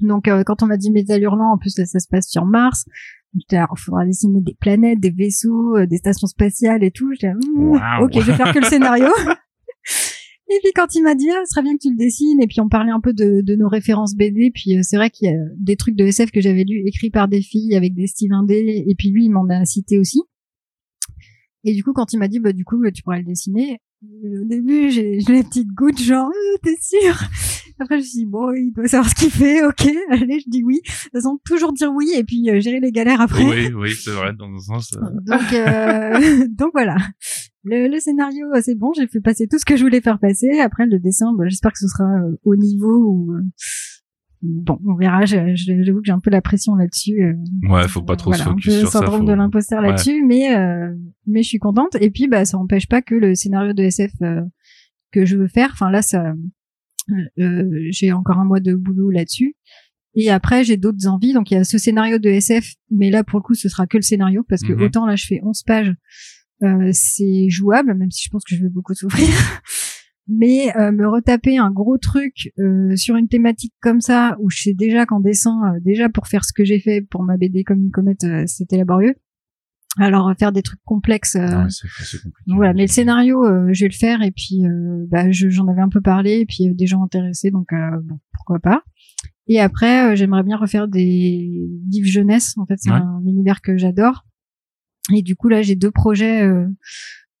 Donc 0.00 0.28
euh, 0.28 0.42
quand 0.44 0.62
on 0.62 0.66
m'a 0.66 0.76
dit 0.76 0.90
Métal 0.90 1.22
Hurlant, 1.22 1.52
en 1.52 1.58
plus 1.58 1.76
là, 1.78 1.86
ça 1.86 1.98
se 1.98 2.08
passe 2.08 2.28
sur 2.28 2.44
Mars. 2.44 2.84
Là, 3.50 3.68
il 3.70 3.80
faudra 3.80 4.06
dessiner 4.06 4.40
des 4.40 4.56
planètes, 4.58 5.00
des 5.00 5.10
vaisseaux, 5.10 5.76
euh, 5.76 5.86
des 5.86 5.98
stations 5.98 6.26
spatiales 6.26 6.82
et 6.82 6.90
tout. 6.90 7.12
J'étais 7.12 7.28
là, 7.28 7.34
hmm, 7.34 7.68
Waouh. 7.68 8.04
ok, 8.04 8.12
je 8.14 8.20
vais 8.20 8.34
faire 8.34 8.52
que 8.52 8.58
le 8.58 8.64
scénario. 8.64 9.06
et 10.50 10.58
puis 10.62 10.72
quand 10.74 10.94
il 10.94 11.02
m'a 11.02 11.14
dit, 11.14 11.28
ah, 11.30 11.40
ce 11.44 11.50
serait 11.50 11.62
bien 11.62 11.74
que 11.74 11.82
tu 11.82 11.90
le 11.90 11.96
dessines, 11.96 12.40
et 12.40 12.46
puis 12.46 12.60
on 12.60 12.68
parlait 12.68 12.90
un 12.92 13.00
peu 13.00 13.12
de, 13.12 13.40
de 13.42 13.54
nos 13.54 13.68
références 13.68 14.14
BD, 14.14 14.50
puis 14.54 14.76
euh, 14.76 14.80
c'est 14.82 14.96
vrai 14.96 15.10
qu'il 15.10 15.28
y 15.28 15.32
a 15.32 15.36
des 15.58 15.76
trucs 15.76 15.94
de 15.96 16.04
SF 16.04 16.30
que 16.30 16.40
j'avais 16.40 16.64
lus 16.64 16.82
écrits 16.86 17.10
par 17.10 17.28
des 17.28 17.42
filles 17.42 17.74
avec 17.76 17.94
des 17.94 18.06
styles 18.06 18.32
indés, 18.32 18.84
et 18.86 18.94
puis 18.94 19.10
lui 19.10 19.24
il 19.26 19.30
m'en 19.30 19.48
a 19.50 19.64
cité 19.64 19.98
aussi. 19.98 20.22
Et 21.64 21.74
du 21.74 21.82
coup 21.84 21.92
quand 21.92 22.12
il 22.12 22.18
m'a 22.18 22.28
dit, 22.28 22.38
bah 22.40 22.52
du 22.52 22.64
coup 22.64 22.82
tu 22.90 23.02
pourrais 23.02 23.18
le 23.18 23.24
dessiner, 23.24 23.78
euh, 24.04 24.42
au 24.42 24.44
début 24.46 24.90
j'ai 24.90 25.20
j'ai 25.20 25.32
la 25.34 25.42
petite 25.42 25.68
goutte 25.68 26.00
genre, 26.00 26.28
Euh, 26.30 26.56
t'es 26.62 26.76
sûr? 26.80 27.18
Après 27.80 27.96
je 27.96 28.02
me 28.02 28.06
suis 28.08 28.18
dit, 28.20 28.26
bon 28.26 28.52
il 28.54 28.72
doit 28.72 28.86
savoir 28.88 29.08
ce 29.10 29.14
qu'il 29.14 29.30
fait, 29.30 29.64
ok, 29.66 29.86
allez 30.10 30.40
je 30.40 30.48
dis 30.48 30.62
oui. 30.64 30.80
De 30.84 30.90
toute 30.90 31.12
façon 31.12 31.38
toujours 31.44 31.72
dire 31.72 31.92
oui, 31.92 32.12
et 32.16 32.24
puis 32.24 32.48
euh, 32.50 32.60
gérer 32.60 32.80
les 32.80 32.92
galères 32.92 33.20
après. 33.20 33.44
Oui, 33.44 33.72
oui, 33.74 33.90
c'est 33.92 34.10
vrai 34.10 34.32
dans 34.38 34.46
un 34.52 34.58
sens. 34.58 34.92
euh, 34.94 35.00
Donc, 35.26 35.52
euh, 35.52 36.46
donc 36.58 36.70
voilà. 36.72 36.96
Le, 37.64 37.88
le 37.88 37.98
scénario, 37.98 38.46
euh, 38.54 38.60
c'est 38.62 38.74
bon. 38.76 38.92
J'ai 38.94 39.06
fait 39.08 39.20
passer 39.20 39.46
tout 39.48 39.58
ce 39.58 39.64
que 39.64 39.76
je 39.76 39.82
voulais 39.82 40.00
faire 40.00 40.18
passer. 40.18 40.60
Après, 40.60 40.86
le 40.86 40.98
dessin, 40.98 41.32
bah, 41.36 41.44
j'espère 41.48 41.72
que 41.72 41.78
ce 41.78 41.88
sera 41.88 42.04
euh, 42.04 42.36
au 42.44 42.56
niveau 42.56 42.96
où, 43.04 43.32
euh, 43.34 43.42
bon, 44.42 44.78
on 44.86 44.94
verra. 44.94 45.24
J'avoue 45.24 45.98
que 46.00 46.04
j'ai 46.04 46.12
un 46.12 46.20
peu 46.20 46.30
la 46.30 46.40
pression 46.40 46.74
là-dessus. 46.76 47.22
euh, 47.22 47.34
Ouais, 47.68 47.86
faut 47.88 48.02
pas 48.02 48.16
trop 48.16 48.30
voilà, 48.30 48.44
se 48.44 48.48
un 48.48 48.52
focus 48.52 48.74
peu 48.74 48.80
sur 48.80 48.88
ça. 48.88 48.98
syndrome 49.00 49.20
faut- 49.22 49.26
de 49.26 49.32
l'imposteur 49.32 49.80
Ouais. 49.82 49.88
là-dessus, 49.88 50.24
mais 50.24 50.56
euh, 50.56 50.94
mais 51.26 51.42
je 51.42 51.48
suis 51.48 51.58
contente. 51.58 51.96
Et 52.00 52.10
puis 52.10 52.28
bah 52.28 52.44
ça 52.44 52.56
n'empêche 52.56 52.86
pas 52.86 53.02
que 53.02 53.14
le 53.14 53.34
scénario 53.34 53.72
de 53.72 53.82
SF 53.82 54.12
euh, 54.22 54.40
que 55.12 55.24
je 55.24 55.36
veux 55.36 55.48
faire, 55.48 55.70
enfin 55.72 55.90
là 55.90 56.00
ça, 56.02 56.32
euh, 57.38 57.70
j'ai 57.90 58.12
encore 58.12 58.38
un 58.38 58.44
mois 58.44 58.60
de 58.60 58.74
boulot 58.74 59.10
là-dessus. 59.10 59.56
Et 60.14 60.30
après 60.30 60.64
j'ai 60.64 60.76
d'autres 60.76 61.06
envies. 61.06 61.32
Donc 61.32 61.50
il 61.50 61.54
y 61.54 61.56
a 61.58 61.64
ce 61.64 61.76
scénario 61.78 62.18
de 62.18 62.28
SF, 62.28 62.74
mais 62.90 63.10
là 63.10 63.24
pour 63.24 63.38
le 63.40 63.42
coup 63.42 63.54
ce 63.54 63.68
sera 63.68 63.86
que 63.86 63.96
le 63.98 64.02
scénario 64.02 64.44
parce 64.48 64.62
que 64.62 64.72
Mhm. 64.72 64.82
autant 64.82 65.06
là 65.06 65.16
je 65.16 65.26
fais 65.26 65.40
11 65.42 65.62
pages, 65.64 65.92
euh, 66.62 66.90
c'est 66.92 67.48
jouable, 67.48 67.94
même 67.94 68.10
si 68.10 68.24
je 68.24 68.30
pense 68.30 68.44
que 68.44 68.54
je 68.54 68.62
vais 68.62 68.68
beaucoup 68.68 68.94
souffrir. 68.94 69.28
Mais 70.30 70.76
euh, 70.76 70.92
me 70.92 71.08
retaper 71.08 71.56
un 71.56 71.70
gros 71.70 71.96
truc 71.96 72.52
euh, 72.58 72.94
sur 72.96 73.16
une 73.16 73.28
thématique 73.28 73.72
comme 73.80 74.00
ça, 74.02 74.36
où 74.40 74.50
je 74.50 74.60
sais 74.62 74.74
déjà 74.74 75.06
qu'en 75.06 75.20
dessin, 75.20 75.58
euh, 75.74 75.80
déjà 75.80 76.10
pour 76.10 76.26
faire 76.26 76.44
ce 76.44 76.52
que 76.52 76.64
j'ai 76.64 76.80
fait 76.80 77.00
pour 77.00 77.22
ma 77.22 77.38
BD 77.38 77.64
comme 77.64 77.80
une 77.84 77.90
comète, 77.90 78.24
euh, 78.24 78.44
c'était 78.46 78.76
laborieux. 78.76 79.14
Alors 79.96 80.30
faire 80.38 80.52
des 80.52 80.60
trucs 80.62 80.82
complexes, 80.84 81.34
euh, 81.36 81.46
Ah 81.50 81.66
voilà. 82.46 82.74
Mais 82.74 82.82
le 82.82 82.88
scénario, 82.88 83.42
euh, 83.46 83.70
je 83.72 83.84
vais 83.84 83.88
le 83.88 83.94
faire 83.96 84.20
et 84.22 84.30
puis 84.30 84.66
euh, 84.66 85.06
bah, 85.08 85.30
je- 85.32 85.48
j'en 85.48 85.66
avais 85.66 85.80
un 85.80 85.88
peu 85.88 86.02
parlé 86.02 86.40
et 86.40 86.46
puis 86.46 86.74
des 86.74 86.86
gens 86.86 87.02
intéressés, 87.02 87.50
donc 87.50 87.72
euh, 87.72 87.98
bon, 88.04 88.18
pourquoi 88.34 88.58
pas. 88.58 88.82
Et 89.46 89.58
après, 89.60 90.12
euh, 90.12 90.14
j'aimerais 90.14 90.42
bien 90.42 90.58
refaire 90.58 90.88
des 90.88 91.66
livres 91.90 92.06
jeunesse. 92.06 92.52
En 92.58 92.66
fait, 92.66 92.76
c'est 92.76 92.90
Ouais. 92.90 92.96
un 92.96 93.22
univers 93.26 93.62
que 93.62 93.78
j'adore. 93.78 94.26
Et 95.14 95.22
du 95.22 95.36
coup 95.36 95.48
là, 95.48 95.62
j'ai 95.62 95.74
deux 95.76 95.90
projets 95.90 96.42
euh, 96.42 96.66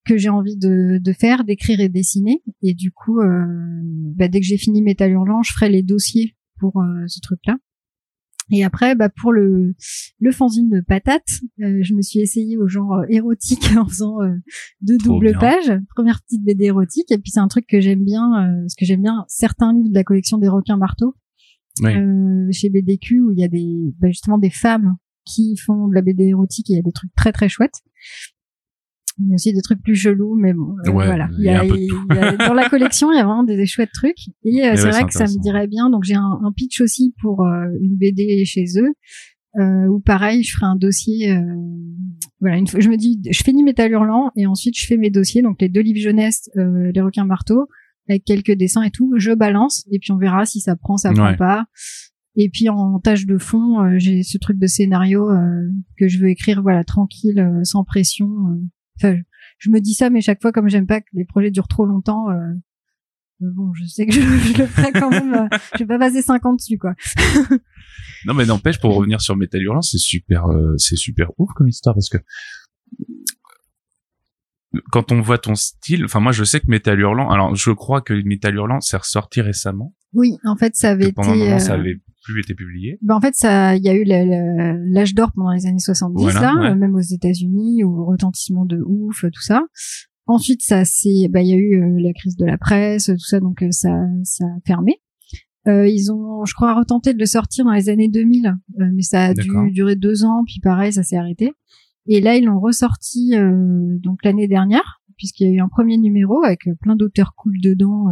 que 0.06 0.16
j'ai 0.16 0.28
envie 0.30 0.56
de, 0.56 0.98
de 0.98 1.12
faire, 1.12 1.44
d'écrire 1.44 1.80
et 1.80 1.88
dessiner. 1.88 2.42
Et 2.62 2.74
du 2.74 2.92
coup, 2.92 3.20
euh, 3.20 3.44
bah, 4.16 4.28
dès 4.28 4.40
que 4.40 4.46
j'ai 4.46 4.56
fini 4.56 4.82
Métal 4.82 5.10
Hurlant, 5.10 5.42
je 5.42 5.52
ferai 5.52 5.68
les 5.68 5.82
dossiers 5.82 6.34
pour 6.58 6.80
euh, 6.80 7.04
ce 7.06 7.20
truc-là. 7.20 7.56
Et 8.50 8.64
après, 8.64 8.94
bah, 8.94 9.10
pour 9.10 9.32
le, 9.34 9.74
le 10.20 10.32
fanzine 10.32 10.70
de 10.70 10.80
patate, 10.80 11.28
euh, 11.60 11.80
je 11.82 11.92
me 11.92 12.00
suis 12.00 12.20
essayée 12.20 12.56
au 12.56 12.66
genre 12.66 12.94
euh, 12.94 13.04
érotique 13.10 13.68
en 13.76 13.86
faisant 13.86 14.22
euh, 14.22 14.34
deux 14.80 14.96
Trop 14.96 15.14
doubles 15.14 15.32
bien. 15.32 15.38
pages, 15.38 15.72
première 15.94 16.22
petite 16.22 16.42
BD 16.42 16.64
érotique. 16.64 17.10
Et 17.12 17.18
puis 17.18 17.30
c'est 17.30 17.40
un 17.40 17.48
truc 17.48 17.66
que 17.66 17.82
j'aime 17.82 18.02
bien, 18.04 18.24
euh, 18.46 18.60
parce 18.62 18.74
que 18.74 18.86
j'aime 18.86 19.02
bien 19.02 19.26
certains 19.28 19.74
livres 19.74 19.90
de 19.90 19.94
la 19.94 20.04
collection 20.04 20.38
des 20.38 20.48
requins 20.48 20.78
marteaux 20.78 21.14
Oui. 21.82 21.94
euh, 21.94 22.48
chez 22.50 22.70
BDQ 22.70 23.20
où 23.20 23.32
il 23.32 23.38
y 23.38 23.44
a 23.44 23.48
des 23.48 23.94
bah, 24.00 24.08
justement 24.08 24.38
des 24.38 24.48
femmes 24.50 24.96
qui 25.28 25.56
font 25.56 25.88
de 25.88 25.94
la 25.94 26.02
BD 26.02 26.24
érotique 26.24 26.70
et 26.70 26.74
il 26.74 26.76
y 26.76 26.80
a 26.80 26.82
des 26.82 26.92
trucs 26.92 27.14
très 27.14 27.32
très 27.32 27.48
chouettes. 27.48 27.80
Il 29.20 29.28
y 29.28 29.32
a 29.32 29.34
aussi 29.34 29.52
des 29.52 29.62
trucs 29.62 29.82
plus 29.82 29.96
chelous, 29.96 30.36
mais 30.36 30.52
bon, 30.52 30.76
euh, 30.86 30.90
Ouais, 30.92 31.06
voilà. 31.06 31.28
il 31.38 31.44
y 31.44 31.48
a 31.48 31.64
il 31.64 31.86
y 31.86 32.18
a- 32.18 32.36
dans 32.48 32.54
la 32.54 32.68
collection, 32.68 33.10
il 33.12 33.16
y 33.16 33.18
a 33.20 33.24
vraiment 33.24 33.42
des, 33.42 33.56
des 33.56 33.66
chouettes 33.66 33.90
trucs. 33.92 34.28
Et 34.44 34.64
euh, 34.64 34.76
c'est 34.76 34.84
ouais, 34.84 34.90
vrai 34.92 35.04
que 35.06 35.12
ça 35.12 35.24
me 35.24 35.40
dirait 35.42 35.66
bien. 35.66 35.90
Donc 35.90 36.04
j'ai 36.04 36.14
un, 36.14 36.38
un 36.44 36.52
pitch 36.52 36.80
aussi 36.80 37.14
pour 37.20 37.44
euh, 37.44 37.66
une 37.82 37.96
BD 37.96 38.44
chez 38.44 38.64
eux. 38.76 38.92
Euh, 39.58 39.86
où 39.88 39.98
pareil, 39.98 40.44
je 40.44 40.52
ferai 40.54 40.66
un 40.66 40.76
dossier. 40.76 41.32
euh, 41.32 41.40
voilà, 42.40 42.58
une 42.58 42.68
fois, 42.68 42.78
je 42.78 42.88
me 42.88 42.96
dis, 42.96 43.20
je 43.28 43.42
finis 43.42 43.64
Métal 43.64 43.90
Hurlant 43.90 44.30
et 44.36 44.46
ensuite 44.46 44.78
je 44.78 44.86
fais 44.86 44.96
mes 44.96 45.10
dossiers, 45.10 45.42
donc 45.42 45.60
les 45.60 45.68
deux 45.68 45.80
livres 45.80 45.98
jeunesse, 45.98 46.48
euh, 46.56 46.92
les 46.94 47.00
requins 47.00 47.24
marteaux, 47.24 47.66
avec 48.08 48.24
quelques 48.24 48.52
dessins 48.52 48.82
et 48.82 48.90
tout. 48.92 49.14
Je 49.16 49.32
balance 49.32 49.84
et 49.90 49.98
puis 49.98 50.12
on 50.12 50.16
verra 50.18 50.44
si 50.46 50.60
ça 50.60 50.76
prend, 50.76 50.96
ça 50.96 51.12
prend 51.12 51.30
Ouais. 51.30 51.36
pas. 51.36 51.64
Et 52.40 52.48
puis 52.50 52.68
en 52.68 53.00
tâche 53.00 53.26
de 53.26 53.36
fond, 53.36 53.80
euh, 53.84 53.98
j'ai 53.98 54.22
ce 54.22 54.38
truc 54.38 54.58
de 54.58 54.66
scénario 54.68 55.28
euh, 55.28 55.68
que 55.98 56.06
je 56.06 56.20
veux 56.20 56.28
écrire, 56.28 56.62
voilà, 56.62 56.84
tranquille, 56.84 57.40
euh, 57.40 57.64
sans 57.64 57.82
pression. 57.82 58.28
Enfin, 58.96 59.16
je, 59.58 59.70
me 59.70 59.80
dis 59.80 59.94
ça, 59.94 60.08
mais 60.08 60.20
chaque 60.20 60.40
fois, 60.40 60.52
comme 60.52 60.68
j'aime 60.68 60.86
pas 60.86 61.00
que 61.00 61.08
les 61.14 61.24
projets 61.24 61.50
durent 61.50 61.66
trop 61.66 61.84
longtemps, 61.84 62.30
euh, 62.30 62.36
bon, 63.40 63.72
je 63.74 63.84
sais 63.86 64.06
que 64.06 64.12
je, 64.12 64.20
je 64.54 64.56
le 64.58 64.66
ferai 64.66 64.92
quand 64.92 65.10
même. 65.10 65.34
euh, 65.34 65.48
je 65.74 65.78
vais 65.78 65.86
pas 65.86 65.98
passer 65.98 66.22
50 66.22 66.58
dessus, 66.58 66.78
quoi. 66.78 66.94
Non, 68.24 68.34
mais 68.34 68.46
n'empêche, 68.46 68.78
pour 68.80 68.94
revenir 68.94 69.20
sur 69.20 69.36
Metal 69.36 69.60
Hurlant, 69.62 69.82
c'est 69.82 69.98
super, 69.98 70.46
euh, 70.46 70.74
c'est 70.76 70.96
super 70.96 71.30
ouf 71.38 71.50
comme 71.54 71.68
histoire 71.68 71.94
parce 71.94 72.08
que 72.08 72.18
quand 74.90 75.12
on 75.12 75.20
voit 75.20 75.38
ton 75.38 75.54
style, 75.54 76.04
enfin 76.04 76.20
moi 76.20 76.32
je 76.32 76.44
sais 76.44 76.60
que 76.60 76.66
Metal 76.68 76.98
Hurlant, 76.98 77.30
alors 77.30 77.54
je 77.54 77.70
crois 77.70 78.00
que 78.00 78.14
Metal 78.24 78.54
Hurlant 78.54 78.80
s'est 78.80 78.96
ressorti 78.96 79.40
récemment, 79.40 79.94
Oui, 80.12 80.36
en 80.44 80.56
fait, 80.56 80.74
ça 80.74 80.90
avait 80.90 81.10
que 81.10 81.14
pendant 81.14 81.30
un 81.30 81.34
été. 81.34 81.44
moment 81.44 81.58
ça 81.58 81.74
avait 81.74 82.00
plus 82.32 82.40
été 82.40 82.54
publié. 82.54 82.98
Ben 83.02 83.16
en 83.16 83.20
fait, 83.20 83.34
ça, 83.34 83.76
il 83.76 83.84
y 83.84 83.88
a 83.88 83.94
eu 83.94 84.04
l'âge 84.04 85.14
d'or 85.14 85.32
pendant 85.34 85.52
les 85.52 85.66
années 85.66 85.78
70 85.78 86.22
Voilà, 86.22 86.40
là, 86.40 86.54
ouais. 86.60 86.74
même 86.74 86.94
aux 86.94 87.00
États-Unis, 87.00 87.84
au 87.84 88.04
retentissement 88.04 88.64
de 88.64 88.80
ouf, 88.86 89.22
tout 89.22 89.42
ça. 89.42 89.62
Ensuite, 90.26 90.62
ça 90.62 90.84
c'est, 90.84 91.28
bah 91.30 91.40
il 91.40 91.48
y 91.48 91.52
a 91.52 91.56
eu 91.56 91.82
euh, 91.82 92.00
la 92.00 92.12
crise 92.12 92.36
de 92.36 92.44
la 92.44 92.58
presse, 92.58 93.06
tout 93.06 93.18
ça, 93.18 93.40
donc 93.40 93.62
euh, 93.62 93.70
ça, 93.70 93.90
ça 94.24 94.44
a 94.44 94.60
fermé. 94.66 95.00
Euh, 95.66 95.86
ils 95.86 96.12
ont, 96.12 96.44
je 96.44 96.54
crois, 96.54 96.74
retenté 96.74 97.12
de 97.12 97.18
le 97.18 97.26
sortir 97.26 97.64
dans 97.64 97.72
les 97.72 97.88
années 97.88 98.08
2000, 98.08 98.46
euh, 98.46 98.84
mais 98.94 99.02
ça 99.02 99.24
a 99.26 99.34
dû 99.34 99.50
durer 99.72 99.96
deux 99.96 100.24
ans, 100.24 100.42
puis 100.46 100.60
pareil, 100.62 100.92
ça 100.92 101.02
s'est 101.02 101.16
arrêté. 101.16 101.52
Et 102.06 102.20
là, 102.20 102.36
ils 102.36 102.44
l'ont 102.44 102.60
ressorti 102.60 103.34
euh, 103.36 103.98
donc 104.00 104.24
l'année 104.24 104.48
dernière, 104.48 105.02
puisqu'il 105.16 105.48
y 105.48 105.50
a 105.50 105.52
eu 105.54 105.60
un 105.60 105.68
premier 105.68 105.98
numéro 105.98 106.42
avec 106.42 106.66
euh, 106.66 106.74
plein 106.80 106.96
d'auteurs 106.96 107.34
cool 107.36 107.54
dedans. 107.62 108.06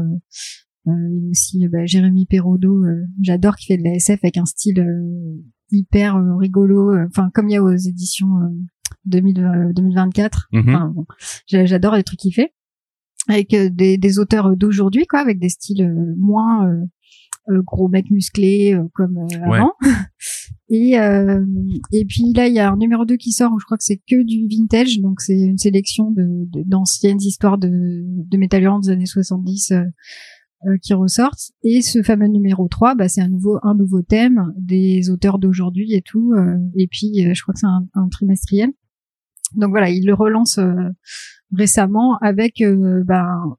Il 0.87 1.22
y 1.22 1.26
a 1.26 1.30
aussi 1.30 1.64
euh, 1.64 1.68
bah, 1.70 1.84
Jérémy 1.87 2.26
Perraudot, 2.26 2.84
euh, 2.84 3.03
j'adore, 3.22 3.57
qui 3.57 3.66
fait 3.66 3.76
de 3.78 3.82
la 3.84 3.95
SF 3.95 4.20
avec 4.22 4.37
un 4.37 4.45
style 4.47 4.80
euh, 4.80 5.43
hyper 5.70 6.16
rigolo, 6.39 6.93
euh, 6.93 7.07
enfin 7.09 7.30
comme 7.34 7.49
il 7.49 7.53
y 7.55 7.57
a 7.57 7.62
aux 7.62 7.74
éditions 7.74 8.28
euh, 8.43 8.49
2000, 9.07 9.41
euh, 9.45 9.72
2024. 9.72 10.49
Mhm. 10.53 10.61
Enfin, 10.68 10.93
bon, 10.95 11.07
j'a- 11.49 11.66
j'adore 11.66 11.95
les 11.97 12.03
trucs 12.05 12.20
qu'il 12.20 12.34
fait 12.34 12.53
avec 13.28 13.51
des, 13.74 13.99
des 13.99 14.18
auteurs 14.20 14.57
d'aujourd'hui, 14.57 15.07
quoi, 15.07 15.18
avec 15.20 15.41
des 15.41 15.49
styles 15.49 15.82
euh, 15.82 16.14
moins 16.16 16.68
euh, 16.68 17.62
gros 17.62 17.89
mecs 17.89 18.11
musclés 18.11 18.74
euh, 18.74 18.84
comme 18.95 19.18
euh, 19.18 19.49
Ouais. 19.49 19.59
avant. 19.59 19.72
Et 20.68 20.99
euh, 20.99 21.45
et 21.93 22.05
puis 22.05 22.32
là, 22.34 22.49
il 22.49 22.55
y 22.55 22.59
a 22.59 22.72
un 22.72 22.76
numéro 22.76 23.05
2 23.05 23.16
qui 23.16 23.30
sort 23.30 23.53
où 23.53 23.61
je 23.61 23.64
crois 23.66 23.78
que 23.78 23.84
c'est 23.84 23.99
que 24.09 24.20
du 24.24 24.49
vintage, 24.49 24.99
donc 25.01 25.20
c'est 25.20 25.39
une 25.39 25.59
sélection 25.59 26.11
de 26.11 26.24
de- 26.51 26.64
d'anciennes 26.66 27.20
histoires 27.20 27.57
de 27.57 27.70
de 27.70 28.37
Metal 28.37 28.61
Hurlant 28.61 28.80
des 28.80 28.91
années 28.91 29.07
70 29.07 29.70
euh, 29.70 29.76
euh, 29.76 29.84
qui 30.83 30.95
ressortent. 30.95 31.53
Et 31.63 31.83
ce 31.83 32.03
fameux 32.03 32.27
numéro 32.29 32.67
3, 32.69 32.95
bah, 32.95 33.09
c'est 33.09 33.21
un 33.21 33.29
nouveau 33.29 33.59
un 33.63 33.75
nouveau 33.75 34.03
thème 34.03 34.53
des 34.57 35.11
auteurs 35.11 35.39
d'aujourd'hui 35.39 35.95
et 35.95 36.03
tout. 36.03 36.33
euh, 36.37 36.57
et 36.75 36.87
puis 36.89 37.25
euh, 37.27 37.33
je 37.35 37.43
crois 37.43 37.53
que 37.55 37.61
c'est 37.61 37.67
un, 37.67 37.87
un 37.95 38.09
trimestriel. 38.09 38.71
Donc 39.55 39.71
voilà, 39.71 39.91
il 39.91 40.05
le 40.07 40.15
relance 40.15 40.59
euh, 40.59 40.75
récemment 41.53 42.17
avec 42.21 42.61
euh, 42.63 43.03
ben, 43.07 43.57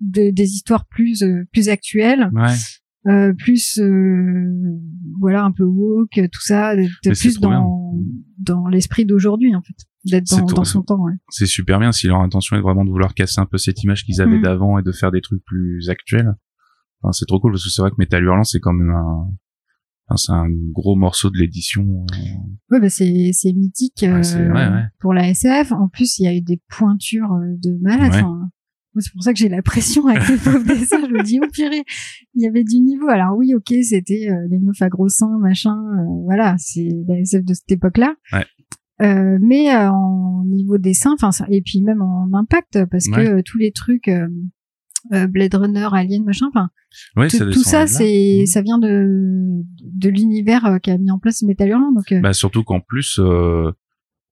de- 0.00 0.30
des 0.30 0.50
histoires 0.54 0.86
plus 0.86 1.22
euh, 1.22 1.44
plus 1.52 1.68
actuelles, 1.68 2.30
Ouais. 2.32 3.10
euh, 3.12 3.32
plus 3.34 3.78
euh, 3.78 4.78
voilà 5.20 5.44
un 5.44 5.52
peu 5.52 5.64
woke, 5.64 6.20
tout 6.32 6.40
ça, 6.42 6.74
de, 6.76 6.86
plus 7.10 7.38
dans 7.40 7.92
dans 8.38 8.66
l'esprit 8.68 9.04
d'aujourd'hui 9.06 9.54
en 9.54 9.62
fait, 9.62 9.74
d'être 10.04 10.26
dans, 10.30 10.46
dans 10.46 10.64
son 10.64 10.82
temps. 10.82 11.00
Ouais. 11.02 11.12
C'est 11.30 11.46
super 11.46 11.78
bien 11.80 11.92
si 11.92 12.06
leur 12.06 12.20
intention 12.20 12.56
est 12.56 12.60
vraiment 12.60 12.84
de 12.84 12.90
vouloir 12.90 13.14
casser 13.14 13.40
un 13.40 13.46
peu 13.46 13.58
cette 13.58 13.82
image 13.82 14.04
qu'ils 14.04 14.20
avaient 14.20 14.36
Mhm. 14.36 14.42
d'avant 14.42 14.78
et 14.78 14.82
de 14.82 14.92
faire 14.92 15.10
des 15.12 15.20
trucs 15.20 15.42
plus 15.44 15.88
actuels. 15.88 16.34
Enfin, 17.02 17.12
c'est 17.12 17.26
trop 17.26 17.40
cool 17.40 17.52
parce 17.52 17.64
que 17.64 17.70
c'est 17.70 17.82
vrai 17.82 17.90
que 17.90 17.96
Metal 17.98 18.22
Hurlant 18.22 18.44
c'est 18.44 18.60
quand 18.60 18.72
même 18.72 18.90
un, 18.90 19.28
enfin, 20.08 20.16
c'est 20.16 20.32
un 20.32 20.46
gros 20.72 20.96
morceau 20.96 21.30
de 21.30 21.38
l'édition. 21.38 21.82
euh, 22.12 22.16
Ouais, 22.70 22.80
bah 22.80 22.88
c'est 22.88 23.30
c'est 23.32 23.52
mythique 23.52 24.02
euh, 24.02 24.22
c'est- 24.22 24.38
ouais, 24.38 24.52
ouais. 24.68 24.84
pour 25.00 25.12
la 25.14 25.28
SF. 25.28 25.72
En 25.72 25.88
plus, 25.88 26.18
il 26.18 26.24
y 26.24 26.26
a 26.26 26.34
eu 26.34 26.40
des 26.40 26.60
pointures 26.68 27.32
euh, 27.32 27.54
de 27.62 27.76
malade. 27.80 28.12
Enfin, 28.14 28.50
c'est 29.00 29.12
pour 29.12 29.22
ça 29.22 29.32
que 29.32 29.38
j'ai 29.38 29.48
la 29.48 29.62
pression 29.62 30.06
avec 30.06 30.28
les 30.28 30.36
pauvres 30.36 30.64
dessins. 30.64 31.00
Je 31.06 31.12
me 31.12 31.22
dis, 31.22 31.38
oh 31.42 31.46
purée, 31.52 31.84
il 32.34 32.42
y 32.42 32.46
avait 32.46 32.64
du 32.64 32.78
niveau. 32.80 33.08
Alors 33.08 33.36
oui, 33.36 33.54
ok, 33.54 33.72
c'était 33.82 34.28
euh, 34.30 34.46
les 34.50 34.58
meufs 34.58 34.80
à 34.82 34.88
gros 34.88 35.08
seins, 35.08 35.38
machin. 35.40 35.74
euh, 35.76 36.04
voilà, 36.24 36.54
c'est 36.58 36.88
la 37.08 37.18
SF 37.20 37.44
de 37.44 37.54
cette 37.54 37.70
époque-là. 37.72 38.14
Ouais. 38.32 38.44
Euh, 39.02 39.38
mais 39.42 39.74
euh, 39.74 39.90
en 39.90 40.44
niveau 40.46 40.78
dessin, 40.78 41.12
enfin, 41.14 41.30
ça- 41.30 41.46
et 41.50 41.60
puis 41.62 41.82
même 41.82 42.00
en 42.02 42.28
impact, 42.32 42.84
parce 42.90 43.06
Ouais. 43.08 43.12
que 43.24 43.30
euh, 43.38 43.42
tous 43.44 43.58
les 43.58 43.70
trucs 43.72 44.08
euh, 44.08 44.26
Blade 45.28 45.54
Runner, 45.54 45.86
Alien, 45.92 46.24
machin, 46.24 46.46
enfin, 46.48 46.68
Ouais, 47.16 47.28
tout, 47.28 47.36
ça 47.36 47.44
tout 47.44 47.62
ça, 47.62 47.86
c'est, 47.86 48.38
Mhm. 48.40 48.46
ça 48.46 48.62
vient 48.62 48.78
de 48.78 49.62
de 49.82 50.08
l'univers 50.08 50.78
qu'a 50.82 50.96
mis 50.98 51.10
en 51.10 51.18
place 51.18 51.42
Metal 51.42 51.68
Hurlant. 51.68 51.92
Donc, 51.92 52.12
Bah 52.22 52.32
surtout 52.32 52.64
qu'en 52.64 52.80
plus, 52.80 53.18
euh, 53.20 53.70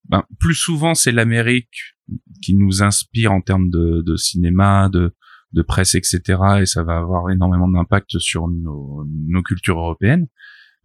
ben, 0.09 0.23
plus 0.39 0.55
souvent 0.55 0.95
c'est 0.95 1.13
l'Amérique 1.13 1.95
qui 2.43 2.55
nous 2.55 2.83
inspire 2.83 3.33
en 3.33 3.41
termes 3.41 3.71
de, 3.71 4.03
de 4.05 4.17
cinéma, 4.17 4.89
de, 4.91 5.15
de 5.53 5.63
presse, 5.63 5.95
etc. 5.95 6.21
Et 6.61 6.67
ça 6.67 6.83
va 6.83 6.99
avoir 6.99 7.31
énormément 7.31 7.69
d'impact 7.69 8.19
sur 8.19 8.49
nos, 8.49 9.05
nos 9.29 9.43
cultures 9.43 9.79
européennes. 9.79 10.27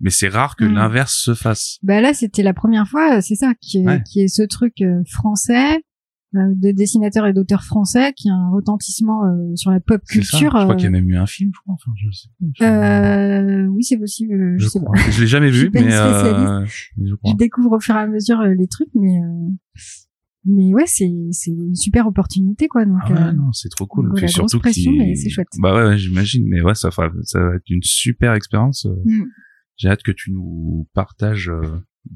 Mais 0.01 0.11
c'est 0.11 0.29
rare 0.29 0.55
que 0.55 0.63
Mm. 0.63 0.73
l'inverse 0.75 1.13
se 1.13 1.33
fasse. 1.33 1.77
Bah 1.83 1.99
là, 1.99 2.13
c'était 2.13 2.43
la 2.43 2.53
première 2.53 2.87
fois, 2.87 3.21
c'est 3.21 3.35
ça, 3.35 3.53
qui 3.59 3.79
est, 3.79 3.85
Ouais. 3.85 4.01
qui 4.09 4.21
est 4.21 4.27
ce 4.29 4.43
truc 4.43 4.75
euh, 4.81 5.03
français, 5.11 5.83
de 6.33 6.71
dessinateurs 6.71 7.25
et 7.25 7.33
d'auteurs 7.33 7.63
français, 7.63 8.13
qui 8.15 8.29
a 8.29 8.33
un 8.33 8.49
retentissement 8.51 9.25
euh, 9.25 9.55
sur 9.55 9.71
la 9.71 9.79
pop 9.79 10.01
ça. 10.05 10.13
culture. 10.13 10.51
Je 10.57 10.63
crois 10.63 10.75
qu'il 10.75 10.83
y 10.83 10.87
a 10.87 10.89
euh, 10.89 10.91
même 10.91 11.09
eu 11.09 11.15
un 11.17 11.25
film, 11.25 11.51
je 11.53 11.59
crois. 11.61 11.73
Enfin, 11.75 11.91
je 11.97 12.11
sais. 12.11 12.29
je- 12.55 12.63
euh, 12.63 13.65
oui, 13.67 13.83
c'est 13.83 13.97
possible. 13.97 14.33
euh, 14.33 14.55
Je, 14.57 14.65
je, 14.65 14.69
sais 14.69 14.79
pas. 14.79 14.91
Je 15.09 15.21
l'ai 15.21 15.27
jamais 15.27 15.49
vu, 15.49 15.69
mais 15.73 15.93
euh, 15.93 16.65
je 16.97 17.35
découvre 17.35 17.71
au 17.77 17.79
fur 17.79 17.95
et 17.95 17.99
à 17.99 18.07
mesure 18.07 18.39
euh, 18.41 18.53
les 18.53 18.67
trucs, 18.67 18.89
mais 18.93 19.19
euh, 19.21 19.49
mais 20.45 20.73
ouais, 20.73 20.85
c'est 20.85 21.11
c'est 21.31 21.51
une 21.51 21.75
super 21.75 22.07
opportunité 22.07 22.67
quoi. 22.67 22.85
Donc 22.85 22.97
Ah 23.03 23.11
ouais, 23.13 23.19
euh, 23.19 23.31
non, 23.33 23.51
c'est 23.51 23.69
trop 23.69 23.85
cool. 23.87 24.11
Puis 24.15 24.29
surtout 24.29 24.59
pression, 24.59 24.91
mais 24.97 25.15
c'est 25.15 25.29
chouette. 25.29 25.47
Bah 25.59 25.75
ouais, 25.75 25.89
ouais, 25.89 25.97
j'imagine. 25.97 26.45
Mais 26.47 26.61
ouais, 26.61 26.75
ça, 26.75 26.89
ça 26.91 27.39
va 27.39 27.55
être 27.55 27.69
une 27.69 27.83
super 27.83 28.33
expérience. 28.33 28.85
euh. 28.85 28.95
Mm. 29.05 29.25
J'ai 29.77 29.87
hâte 29.89 30.03
que 30.03 30.11
tu 30.11 30.31
nous 30.31 30.87
partages 30.93 31.49
euh, 31.49 31.61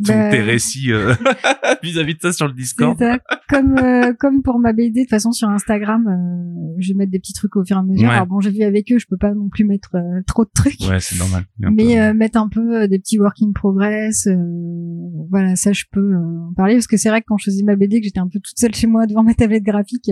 tous 0.04 0.12
Bah, 0.12 0.30
tes 0.32 0.42
récits 0.42 0.92
euh, 0.92 1.14
vis-à-vis 1.84 2.16
de 2.16 2.20
ça 2.22 2.32
sur 2.34 2.48
le 2.48 2.54
Discord. 2.54 2.98
Ça. 2.98 3.20
Comme 3.50 3.78
euh, 3.78 4.14
comme 4.20 4.42
pour 4.42 4.60
ma 4.60 4.74
BD, 4.74 4.92
de 4.92 5.00
toute 5.02 5.10
façon 5.10 5.32
sur 5.32 5.50
Instagram, 5.50 6.08
euh, 6.08 6.76
je 6.80 6.90
vais 6.90 6.98
mettre 6.98 7.12
des 7.12 7.20
petits 7.20 7.34
trucs 7.34 7.56
au 7.56 7.64
fur 7.64 7.78
et 7.78 7.80
à 7.80 7.84
mesure. 7.84 8.08
Ouais. 8.08 8.14
Alors 8.16 8.28
bon, 8.28 8.40
j'ai 8.42 8.52
vu 8.52 8.64
avec 8.64 8.92
eux, 8.92 8.98
je 9.00 9.06
peux 9.08 9.18
pas 9.18 9.34
non 9.34 9.50
plus 9.50 9.66
mettre 9.66 9.96
euh, 9.96 10.22
trop 10.28 10.46
de 10.46 10.50
trucs. 10.54 10.80
Ouais, 10.90 11.00
c'est 11.00 11.18
normal. 11.18 11.44
Mais 11.60 11.96
peu. 11.96 12.00
euh, 12.02 12.14
mettre 12.14 12.40
un 12.40 12.50
peu 12.50 12.82
euh, 12.84 12.88
des 12.88 13.00
petits 13.00 13.20
work 13.20 13.38
in 13.42 13.52
progress, 13.54 14.28
euh, 14.28 14.36
voilà, 15.30 15.56
ça 15.56 15.72
je 15.74 15.84
peux 15.92 16.00
euh, 16.14 16.50
en 16.50 16.54
parler 16.56 16.76
parce 16.76 16.88
que 16.88 16.98
c'est 16.98 17.10
vrai 17.10 17.22
que 17.22 17.26
quand 17.28 17.38
je 17.38 17.46
faisais 17.46 17.64
ma 17.64 17.76
BD, 17.76 18.00
que 18.00 18.06
j'étais 18.06 18.20
un 18.20 18.28
peu 18.28 18.40
toute 18.40 18.58
seule 18.58 18.74
chez 18.74 18.88
moi 18.88 19.06
devant 19.06 19.24
ma 19.24 19.34
tablette 19.34 19.64
graphique, 19.64 20.10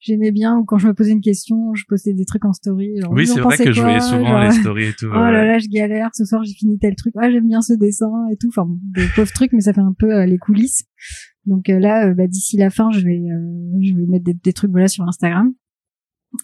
j'aimais 0.00 0.30
bien. 0.32 0.56
Ou 0.58 0.64
quand 0.64 0.78
je 0.78 0.88
me 0.88 0.94
posais 0.94 1.12
une 1.12 1.20
question, 1.20 1.74
je 1.74 1.84
postais 1.88 2.12
des 2.14 2.24
trucs 2.24 2.44
en 2.44 2.52
story. 2.52 3.00
genre, 3.00 3.12
oui, 3.12 3.26
c'est 3.26 3.40
vrai 3.40 3.56
que 3.56 3.72
je 3.72 3.80
voyais 3.80 4.00
souvent 4.00 4.26
Genre, 4.26 4.40
les 4.44 4.52
stories 4.52 4.84
et 4.86 4.92
tout. 4.94 5.06
Oh 5.10 5.14
là 5.14 5.44
là, 5.44 5.58
je 5.58 5.68
galère. 5.68 6.10
Ce 6.14 6.24
soir, 6.24 6.42
j'ai 6.44 6.54
fini 6.54 6.78
tel 6.78 6.94
truc. 6.96 7.14
Ah, 7.18 7.30
j'aime 7.30 7.46
bien 7.46 7.60
ce 7.62 7.72
dessin 7.74 8.10
et 8.32 8.36
tout. 8.36 8.48
Enfin, 8.48 8.66
des 8.94 9.06
pauvres 9.14 9.32
trucs, 9.32 9.52
mais 9.52 9.60
ça 9.60 9.72
fait 9.72 9.80
un 9.80 9.94
peu 9.98 10.12
euh, 10.12 10.26
les 10.26 10.38
coulisses. 10.38 10.84
Donc 11.46 11.68
euh, 11.70 11.78
là, 11.78 12.08
euh, 12.08 12.14
bah, 12.14 12.26
d'ici 12.26 12.56
la 12.56 12.70
fin, 12.70 12.90
je 12.90 13.00
vais, 13.00 13.18
euh, 13.30 13.78
je 13.80 13.94
vais 13.94 14.06
mettre 14.06 14.24
des, 14.24 14.34
des 14.34 14.52
trucs 14.52 14.70
voilà 14.70 14.88
sur 14.88 15.04
Instagram. 15.08 15.52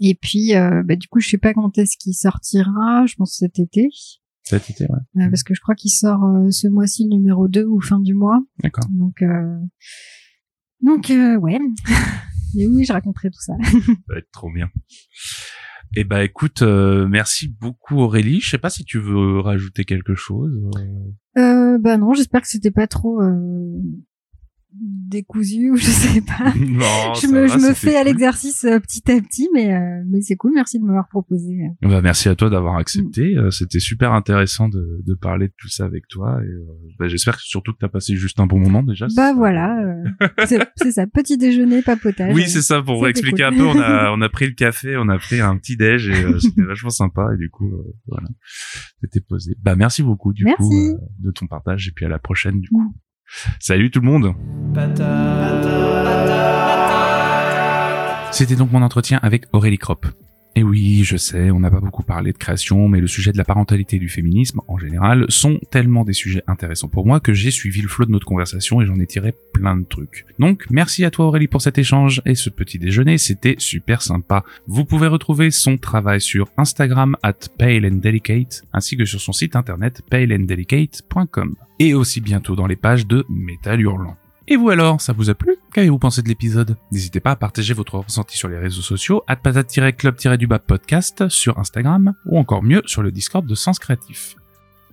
Et 0.01 0.15
puis, 0.21 0.55
euh, 0.57 0.83
bah, 0.83 0.97
du 0.97 1.09
coup, 1.09 1.21
je 1.21 1.29
sais 1.29 1.37
pas 1.39 1.53
quand 1.53 1.77
est-ce 1.77 1.97
qu'il 1.99 2.15
sortira. 2.15 3.05
Je 3.07 3.15
pense 3.17 3.37
cet 3.39 3.59
été, 3.59 3.89
Cet 4.43 4.71
été, 4.71 4.85
ouais. 4.85 5.23
euh, 5.23 5.29
parce 5.29 5.43
que 5.43 5.53
je 5.55 5.61
crois 5.61 5.75
qu'il 5.75 5.91
sort 5.91 6.25
euh, 6.25 6.51
ce 6.51 6.69
mois-ci 6.69 7.05
le 7.05 7.17
numéro 7.17 7.49
2 7.49 7.65
ou 7.67 7.81
fin 7.83 8.01
du 8.01 8.15
mois. 8.15 8.41
D'accord. 8.63 8.87
Donc, 8.91 9.21
euh, 9.21 9.59
donc 10.81 11.11
euh, 11.11 11.37
ouais. 11.37 11.59
Et 12.57 12.67
oui, 12.67 12.85
je 12.85 12.93
raconterai 12.93 13.31
tout 13.31 13.41
ça. 13.41 13.55
Ça 13.63 13.93
va 14.09 14.19
être 14.19 14.31
trop 14.33 14.51
bien. 14.51 14.69
Eh 15.97 16.05
ben, 16.05 16.21
écoute, 16.21 16.63
euh, 16.63 17.07
merci 17.07 17.49
beaucoup 17.61 17.99
Aurélie. 18.01 18.41
Je 18.41 18.51
sais 18.51 18.59
pas 18.59 18.71
si 18.71 18.85
tu 18.85 18.99
veux 18.99 19.39
rajouter 19.41 19.85
quelque 19.85 20.15
chose. 20.15 20.61
euh. 20.77 21.41
Euh, 21.41 21.79
bah 21.79 21.97
non, 21.97 22.15
j'espère 22.15 22.41
que 22.43 22.49
c'était 22.49 22.71
pas 22.71 22.87
trop 22.87 23.21
euh, 23.23 23.81
décousu 24.81 25.71
ou 25.71 25.77
je 25.77 25.85
sais 25.85 26.21
pas. 26.21 26.53
non, 26.59 27.15
je 27.15 27.27
me, 27.27 27.47
va, 27.47 27.59
je 27.59 27.59
me 27.59 27.75
fais 27.75 27.97
à 27.97 28.05
l'exercice 28.05 28.65
euh, 28.65 28.81
petit 28.81 29.11
à 29.11 29.21
petit, 29.21 29.49
mais 29.55 29.75
euh, 29.75 30.03
mais 30.07 30.21
c'est 30.21 30.37
cool. 30.37 30.53
Merci 30.55 30.79
de 30.79 30.85
m'avoir 30.85 31.09
proposé. 31.09 31.69
Bah, 31.83 32.01
merci 32.03 32.29
à 32.29 32.35
toi 32.35 32.51
d'avoir 32.51 32.77
accepté. 32.77 33.35
Mm. 33.35 33.51
C'était 33.51 33.81
super 33.81 34.13
intéressant 34.13 34.69
de, 34.69 35.01
de 35.05 35.15
parler 35.15 35.49
de 35.49 35.55
tout 35.57 35.69
ça 35.69 35.85
avec 35.85 36.09
toi. 36.09 36.41
Et, 36.43 36.49
euh, 36.49 36.65
bah, 36.99 37.09
j'espère 37.09 37.37
que 37.37 37.43
surtout 37.43 37.73
que 37.73 37.79
t'as 37.79 37.89
passé 37.89 38.17
juste 38.17 38.41
un 38.41 38.47
bon 38.47 38.59
moment 38.59 38.83
déjà. 38.83 39.07
Bah 39.17 39.33
voilà, 39.35 39.81
euh, 39.81 40.27
c'est 40.47 40.59
c'est 40.77 40.93
ça. 40.93 41.07
Petit 41.07 41.37
déjeuner, 41.39 41.83
papotage. 41.83 42.35
Oui, 42.35 42.49
c'est 42.49 42.63
ça. 42.63 42.83
Pour 42.83 43.07
expliquer 43.09 43.45
cool. 43.45 43.45
un 43.45 43.53
peu, 43.53 43.65
on 43.65 43.81
a 43.81 44.11
on 44.17 44.21
a 44.21 44.29
pris 44.29 44.47
le 44.47 44.53
café, 44.53 44.97
on 44.97 45.09
a 45.09 45.19
pris 45.19 45.41
un 45.41 45.57
petit 45.57 45.77
déj 45.77 46.09
et 46.09 46.25
euh, 46.25 46.39
c'était 46.39 46.63
vachement 46.63 46.91
sympa. 46.91 47.29
Et 47.35 47.37
du 47.37 47.51
coup, 47.51 47.69
euh, 47.69 47.95
voilà, 48.07 48.29
c'était 49.01 49.21
posé. 49.21 49.57
Bah 49.63 49.77
merci 49.77 50.03
beaucoup 50.03 50.33
du 50.33 50.45
Merci. 50.45 50.63
coup 50.63 50.99
de 51.19 51.31
ton 51.31 51.47
partage 51.47 51.89
et 51.89 51.93
puis 51.93 52.05
à 52.05 52.09
la 52.09 52.19
prochaine 52.19 52.61
du 52.61 52.69
coup. 52.69 52.95
Salut 53.59 53.91
tout 53.91 54.01
le 54.01 54.07
monde. 54.07 54.35
C'était 58.31 58.57
donc 58.57 58.73
mon 58.73 58.83
entretien 58.83 59.21
avec 59.23 59.45
Aurélie 59.53 59.79
Kropp. 59.79 60.07
Et 60.57 60.63
oui, 60.63 61.03
je 61.03 61.17
sais, 61.17 61.51
on 61.51 61.59
n'a 61.59 61.71
pas 61.71 61.81
beaucoup 61.81 62.05
parlé 62.05 62.33
de 62.33 62.39
création, 62.39 62.89
mais 62.89 63.01
le 63.01 63.09
sujet 63.09 63.33
de 63.33 63.39
la 63.39 63.45
parentalité 63.45 63.97
et 63.97 63.99
du 63.99 64.09
féminisme, 64.09 64.61
en 64.69 64.79
général, 64.79 65.27
sont 65.29 65.59
tellement 65.71 66.05
des 66.05 66.13
sujets 66.13 66.43
intéressants 66.47 66.89
pour 66.89 67.07
moi 67.07 67.19
que 67.19 67.33
j'ai 67.33 67.51
suivi 67.51 67.83
le 67.83 67.89
flot 67.89 68.05
de 68.05 68.13
notre 68.13 68.27
conversation 68.27 68.81
et 68.81 68.87
j'en 68.87 69.01
ai 69.01 69.07
tiré 69.07 69.35
plein 69.53 69.77
de 69.77 69.85
trucs. 69.85 70.27
Donc, 70.39 70.67
merci 70.71 71.05
à 71.05 71.11
toi 71.11 71.27
Aurélie 71.27 71.49
pour 71.49 71.61
cet 71.61 71.79
échange 71.79 72.23
et 72.25 72.37
ce 72.37 72.51
petit 72.51 72.79
déjeuner, 72.79 73.19
c'était 73.19 73.57
super 73.59 74.01
sympa. 74.01 74.45
Vous 74.69 74.85
pouvez 74.85 75.09
retrouver 75.09 75.51
son 75.51 75.77
travail 75.77 76.21
sur 76.21 76.49
Instagram 76.57 77.17
at 77.23 77.33
Pale 77.59 77.91
ainsi 78.73 78.97
que 78.97 79.05
sur 79.05 79.21
son 79.21 79.33
site 79.33 79.57
internet 79.57 80.03
paleanddelicate.com. 80.09 81.57
Et 81.81 81.95
aussi 81.95 82.21
bientôt 82.21 82.55
dans 82.55 82.69
les 82.69 82.77
pages 82.77 83.07
de 83.07 83.25
Métal 83.29 83.81
Hurlant. 83.81 84.17
Et 84.47 84.57
vous 84.57 84.69
alors, 84.69 85.01
ça 85.01 85.15
vous 85.15 85.31
a 85.31 85.35
plu? 85.35 85.57
Qu'avez-vous 85.73 85.99
pensé 85.99 86.21
de 86.21 86.29
l'épisode? 86.29 86.77
N'hésitez 86.93 87.19
pas 87.19 87.31
à 87.31 87.37
partager 87.37 87.73
votre 87.73 87.97
ressenti 87.97 88.37
sur 88.37 88.49
les 88.49 88.59
réseaux 88.59 88.83
sociaux, 88.83 89.23
at 89.27 89.37
patate-club-du-bas 89.37 90.59
podcast 90.59 91.31
sur 91.31 91.59
Instagram, 91.59 92.13
ou 92.27 92.37
encore 92.37 92.63
mieux 92.63 92.83
sur 92.85 93.03
le 93.03 93.11
Discord 93.11 93.47
de 93.47 93.55
Sens 93.55 93.79
Créatif. 93.79 94.37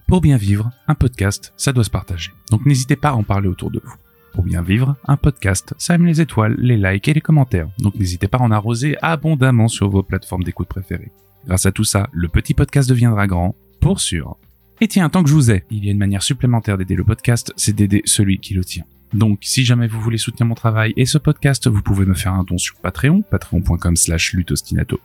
Pour 0.08 0.22
bien 0.22 0.38
vivre, 0.38 0.72
un 0.88 0.96
podcast, 0.96 1.54
ça 1.58 1.74
doit 1.74 1.84
se 1.84 1.90
partager. 1.90 2.32
Donc 2.50 2.66
n'hésitez 2.66 2.96
pas 2.96 3.10
à 3.10 3.14
en 3.14 3.24
parler 3.24 3.50
autour 3.50 3.72
de 3.72 3.82
vous. 3.84 3.94
Pour 4.34 4.46
bien 4.46 4.62
vivre, 4.62 4.96
un 5.06 5.18
podcast, 5.18 5.74
ça 5.78 5.96
aime 5.96 6.06
les 6.06 6.22
étoiles, 6.22 6.56
les 6.58 6.78
likes 6.78 7.10
et 7.10 7.14
les 7.14 7.20
commentaires. 7.20 7.68
Donc 7.80 7.96
n'hésitez 7.96 8.30
pas 8.30 8.38
à 8.38 8.42
en 8.44 8.52
arroser 8.52 8.96
abondamment 9.02 9.68
sur 9.68 9.90
vos 9.90 10.02
plateformes 10.02 10.46
d'écoute 10.46 10.70
préférées. 10.70 11.12
Grâce 11.46 11.66
à 11.66 11.74
tout 11.74 11.84
ça, 11.84 12.08
le 12.14 12.30
petit 12.30 12.54
podcast 12.54 12.88
deviendra 12.88 13.28
grand, 13.28 13.54
pour 13.82 14.00
sûr. 14.00 14.38
Et 14.80 14.88
tiens, 14.88 15.10
tant 15.10 15.24
que 15.24 15.30
je 15.30 15.36
vous 15.36 15.52
ai, 15.52 15.66
il 15.70 15.84
y 15.84 15.90
a 15.90 15.92
une 15.92 15.98
manière 15.98 16.24
supplémentaire 16.24 16.78
d'aider 16.78 16.96
le 16.96 17.04
podcast, 17.04 17.52
c'est 17.58 17.76
d'aider 17.76 18.02
celui 18.06 18.40
qui 18.40 18.54
le 18.54 18.64
tient. 18.64 18.86
Donc, 19.14 19.40
si 19.42 19.66
jamais 19.66 19.88
vous 19.88 20.00
voulez 20.00 20.18
soutenir 20.18 20.48
mon 20.48 20.56
travail 20.56 20.94
et 20.96 21.06
ce 21.06 21.18
podcast, 21.18 21.68
vous 21.68 21.82
pouvez 21.82 22.06
me 22.06 22.14
faire 22.14 22.34
un 22.34 22.44
don 22.44 22.58
sur 22.58 22.76
Patreon, 22.78 23.24
patreon.com 23.24 23.96
slash 23.96 24.36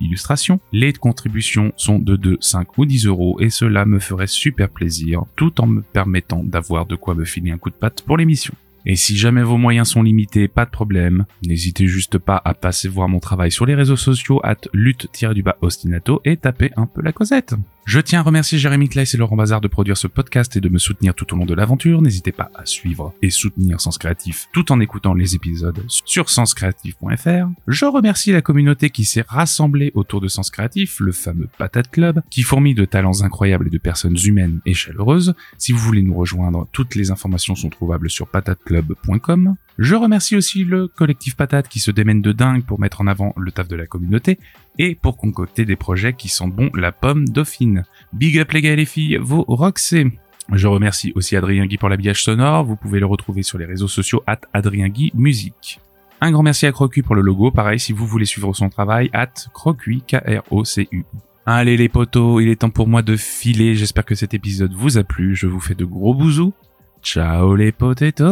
illustration. 0.00 0.60
Les 0.72 0.92
contributions 0.92 1.72
sont 1.76 1.98
de 1.98 2.16
2, 2.16 2.38
5 2.40 2.78
ou 2.78 2.86
10 2.86 3.06
euros 3.06 3.40
et 3.40 3.50
cela 3.50 3.84
me 3.84 3.98
ferait 3.98 4.26
super 4.26 4.68
plaisir, 4.68 5.22
tout 5.34 5.60
en 5.60 5.66
me 5.66 5.82
permettant 5.82 6.44
d'avoir 6.44 6.86
de 6.86 6.96
quoi 6.96 7.14
me 7.14 7.24
filer 7.24 7.50
un 7.50 7.58
coup 7.58 7.70
de 7.70 7.74
patte 7.74 8.02
pour 8.02 8.16
l'émission. 8.16 8.54
Et 8.88 8.94
si 8.94 9.16
jamais 9.16 9.42
vos 9.42 9.58
moyens 9.58 9.88
sont 9.88 10.02
limités, 10.04 10.46
pas 10.46 10.64
de 10.64 10.70
problème, 10.70 11.26
n'hésitez 11.44 11.88
juste 11.88 12.18
pas 12.18 12.40
à 12.44 12.54
passer 12.54 12.88
voir 12.88 13.08
mon 13.08 13.18
travail 13.18 13.50
sur 13.50 13.66
les 13.66 13.74
réseaux 13.74 13.96
sociaux 13.96 14.40
at 14.44 14.60
lutte-du-bas 14.72 15.56
ostinato 15.60 16.20
et 16.24 16.36
taper 16.36 16.70
un 16.76 16.86
peu 16.86 17.02
la 17.02 17.10
causette. 17.10 17.56
Je 17.86 18.00
tiens 18.00 18.18
à 18.18 18.22
remercier 18.24 18.58
Jérémy 18.58 18.88
Kleiss 18.88 19.14
et 19.14 19.16
Laurent 19.16 19.36
Bazar 19.36 19.60
de 19.60 19.68
produire 19.68 19.96
ce 19.96 20.08
podcast 20.08 20.56
et 20.56 20.60
de 20.60 20.68
me 20.68 20.76
soutenir 20.76 21.14
tout 21.14 21.32
au 21.32 21.36
long 21.36 21.44
de 21.44 21.54
l'aventure. 21.54 22.02
N'hésitez 22.02 22.32
pas 22.32 22.50
à 22.56 22.66
suivre 22.66 23.14
et 23.22 23.30
soutenir 23.30 23.80
Sens 23.80 23.96
Créatif 23.96 24.48
tout 24.52 24.72
en 24.72 24.80
écoutant 24.80 25.14
les 25.14 25.36
épisodes 25.36 25.84
sur 25.86 26.28
senscreatif.fr. 26.28 27.46
Je 27.68 27.84
remercie 27.84 28.32
la 28.32 28.42
communauté 28.42 28.90
qui 28.90 29.04
s'est 29.04 29.24
rassemblée 29.28 29.92
autour 29.94 30.20
de 30.20 30.26
Sens 30.26 30.50
Créatif, 30.50 30.98
le 30.98 31.12
fameux 31.12 31.48
Patate 31.58 31.88
Club, 31.88 32.22
qui 32.28 32.42
fourmille 32.42 32.74
de 32.74 32.86
talents 32.86 33.22
incroyables 33.22 33.68
et 33.68 33.70
de 33.70 33.78
personnes 33.78 34.16
humaines 34.24 34.60
et 34.66 34.74
chaleureuses. 34.74 35.34
Si 35.56 35.70
vous 35.70 35.78
voulez 35.78 36.02
nous 36.02 36.14
rejoindre, 36.16 36.66
toutes 36.72 36.96
les 36.96 37.12
informations 37.12 37.54
sont 37.54 37.70
trouvables 37.70 38.10
sur 38.10 38.26
patateclub.com. 38.26 39.54
Je 39.78 39.94
remercie 39.94 40.36
aussi 40.36 40.64
le 40.64 40.88
collectif 40.88 41.36
Patate 41.36 41.68
qui 41.68 41.80
se 41.80 41.90
démène 41.90 42.22
de 42.22 42.32
dingue 42.32 42.64
pour 42.64 42.80
mettre 42.80 43.02
en 43.02 43.06
avant 43.06 43.34
le 43.36 43.52
taf 43.52 43.68
de 43.68 43.76
la 43.76 43.86
communauté 43.86 44.38
et 44.78 44.94
pour 44.94 45.18
concocter 45.18 45.66
des 45.66 45.76
projets 45.76 46.14
qui 46.14 46.28
sentent 46.28 46.54
bon 46.54 46.70
la 46.74 46.92
pomme 46.92 47.28
dauphine. 47.28 47.84
Big 48.14 48.38
up 48.38 48.52
les 48.52 48.62
gars 48.62 48.72
et 48.72 48.76
les 48.76 48.86
filles, 48.86 49.18
vos 49.20 49.44
Roxy. 49.46 50.06
Je 50.50 50.66
remercie 50.66 51.12
aussi 51.14 51.36
Adrien 51.36 51.66
Guy 51.66 51.76
pour 51.76 51.90
l'habillage 51.90 52.22
sonore, 52.22 52.64
vous 52.64 52.76
pouvez 52.76 53.00
le 53.00 53.06
retrouver 53.06 53.42
sur 53.42 53.58
les 53.58 53.66
réseaux 53.66 53.88
sociaux 53.88 54.22
at 54.26 54.40
Adrien 54.54 54.88
Guy 54.88 55.10
Musique. 55.14 55.80
Un 56.22 56.30
grand 56.30 56.42
merci 56.42 56.64
à 56.64 56.72
Crocu 56.72 57.02
pour 57.02 57.14
le 57.14 57.20
logo, 57.20 57.50
pareil 57.50 57.78
si 57.78 57.92
vous 57.92 58.06
voulez 58.06 58.24
suivre 58.24 58.54
son 58.54 58.70
travail, 58.70 59.10
at 59.12 59.32
Crocu, 59.52 60.00
K-R-O-C-U. 60.06 61.04
Allez 61.44 61.76
les 61.76 61.90
potos, 61.90 62.40
il 62.40 62.48
est 62.48 62.56
temps 62.56 62.70
pour 62.70 62.88
moi 62.88 63.02
de 63.02 63.16
filer, 63.16 63.74
j'espère 63.74 64.06
que 64.06 64.14
cet 64.14 64.32
épisode 64.32 64.72
vous 64.72 64.96
a 64.96 65.04
plu, 65.04 65.36
je 65.36 65.46
vous 65.46 65.60
fais 65.60 65.74
de 65.74 65.84
gros 65.84 66.14
bousous. 66.14 66.54
Ciao 67.02 67.54
les 67.54 67.72
potatoes. 67.72 68.26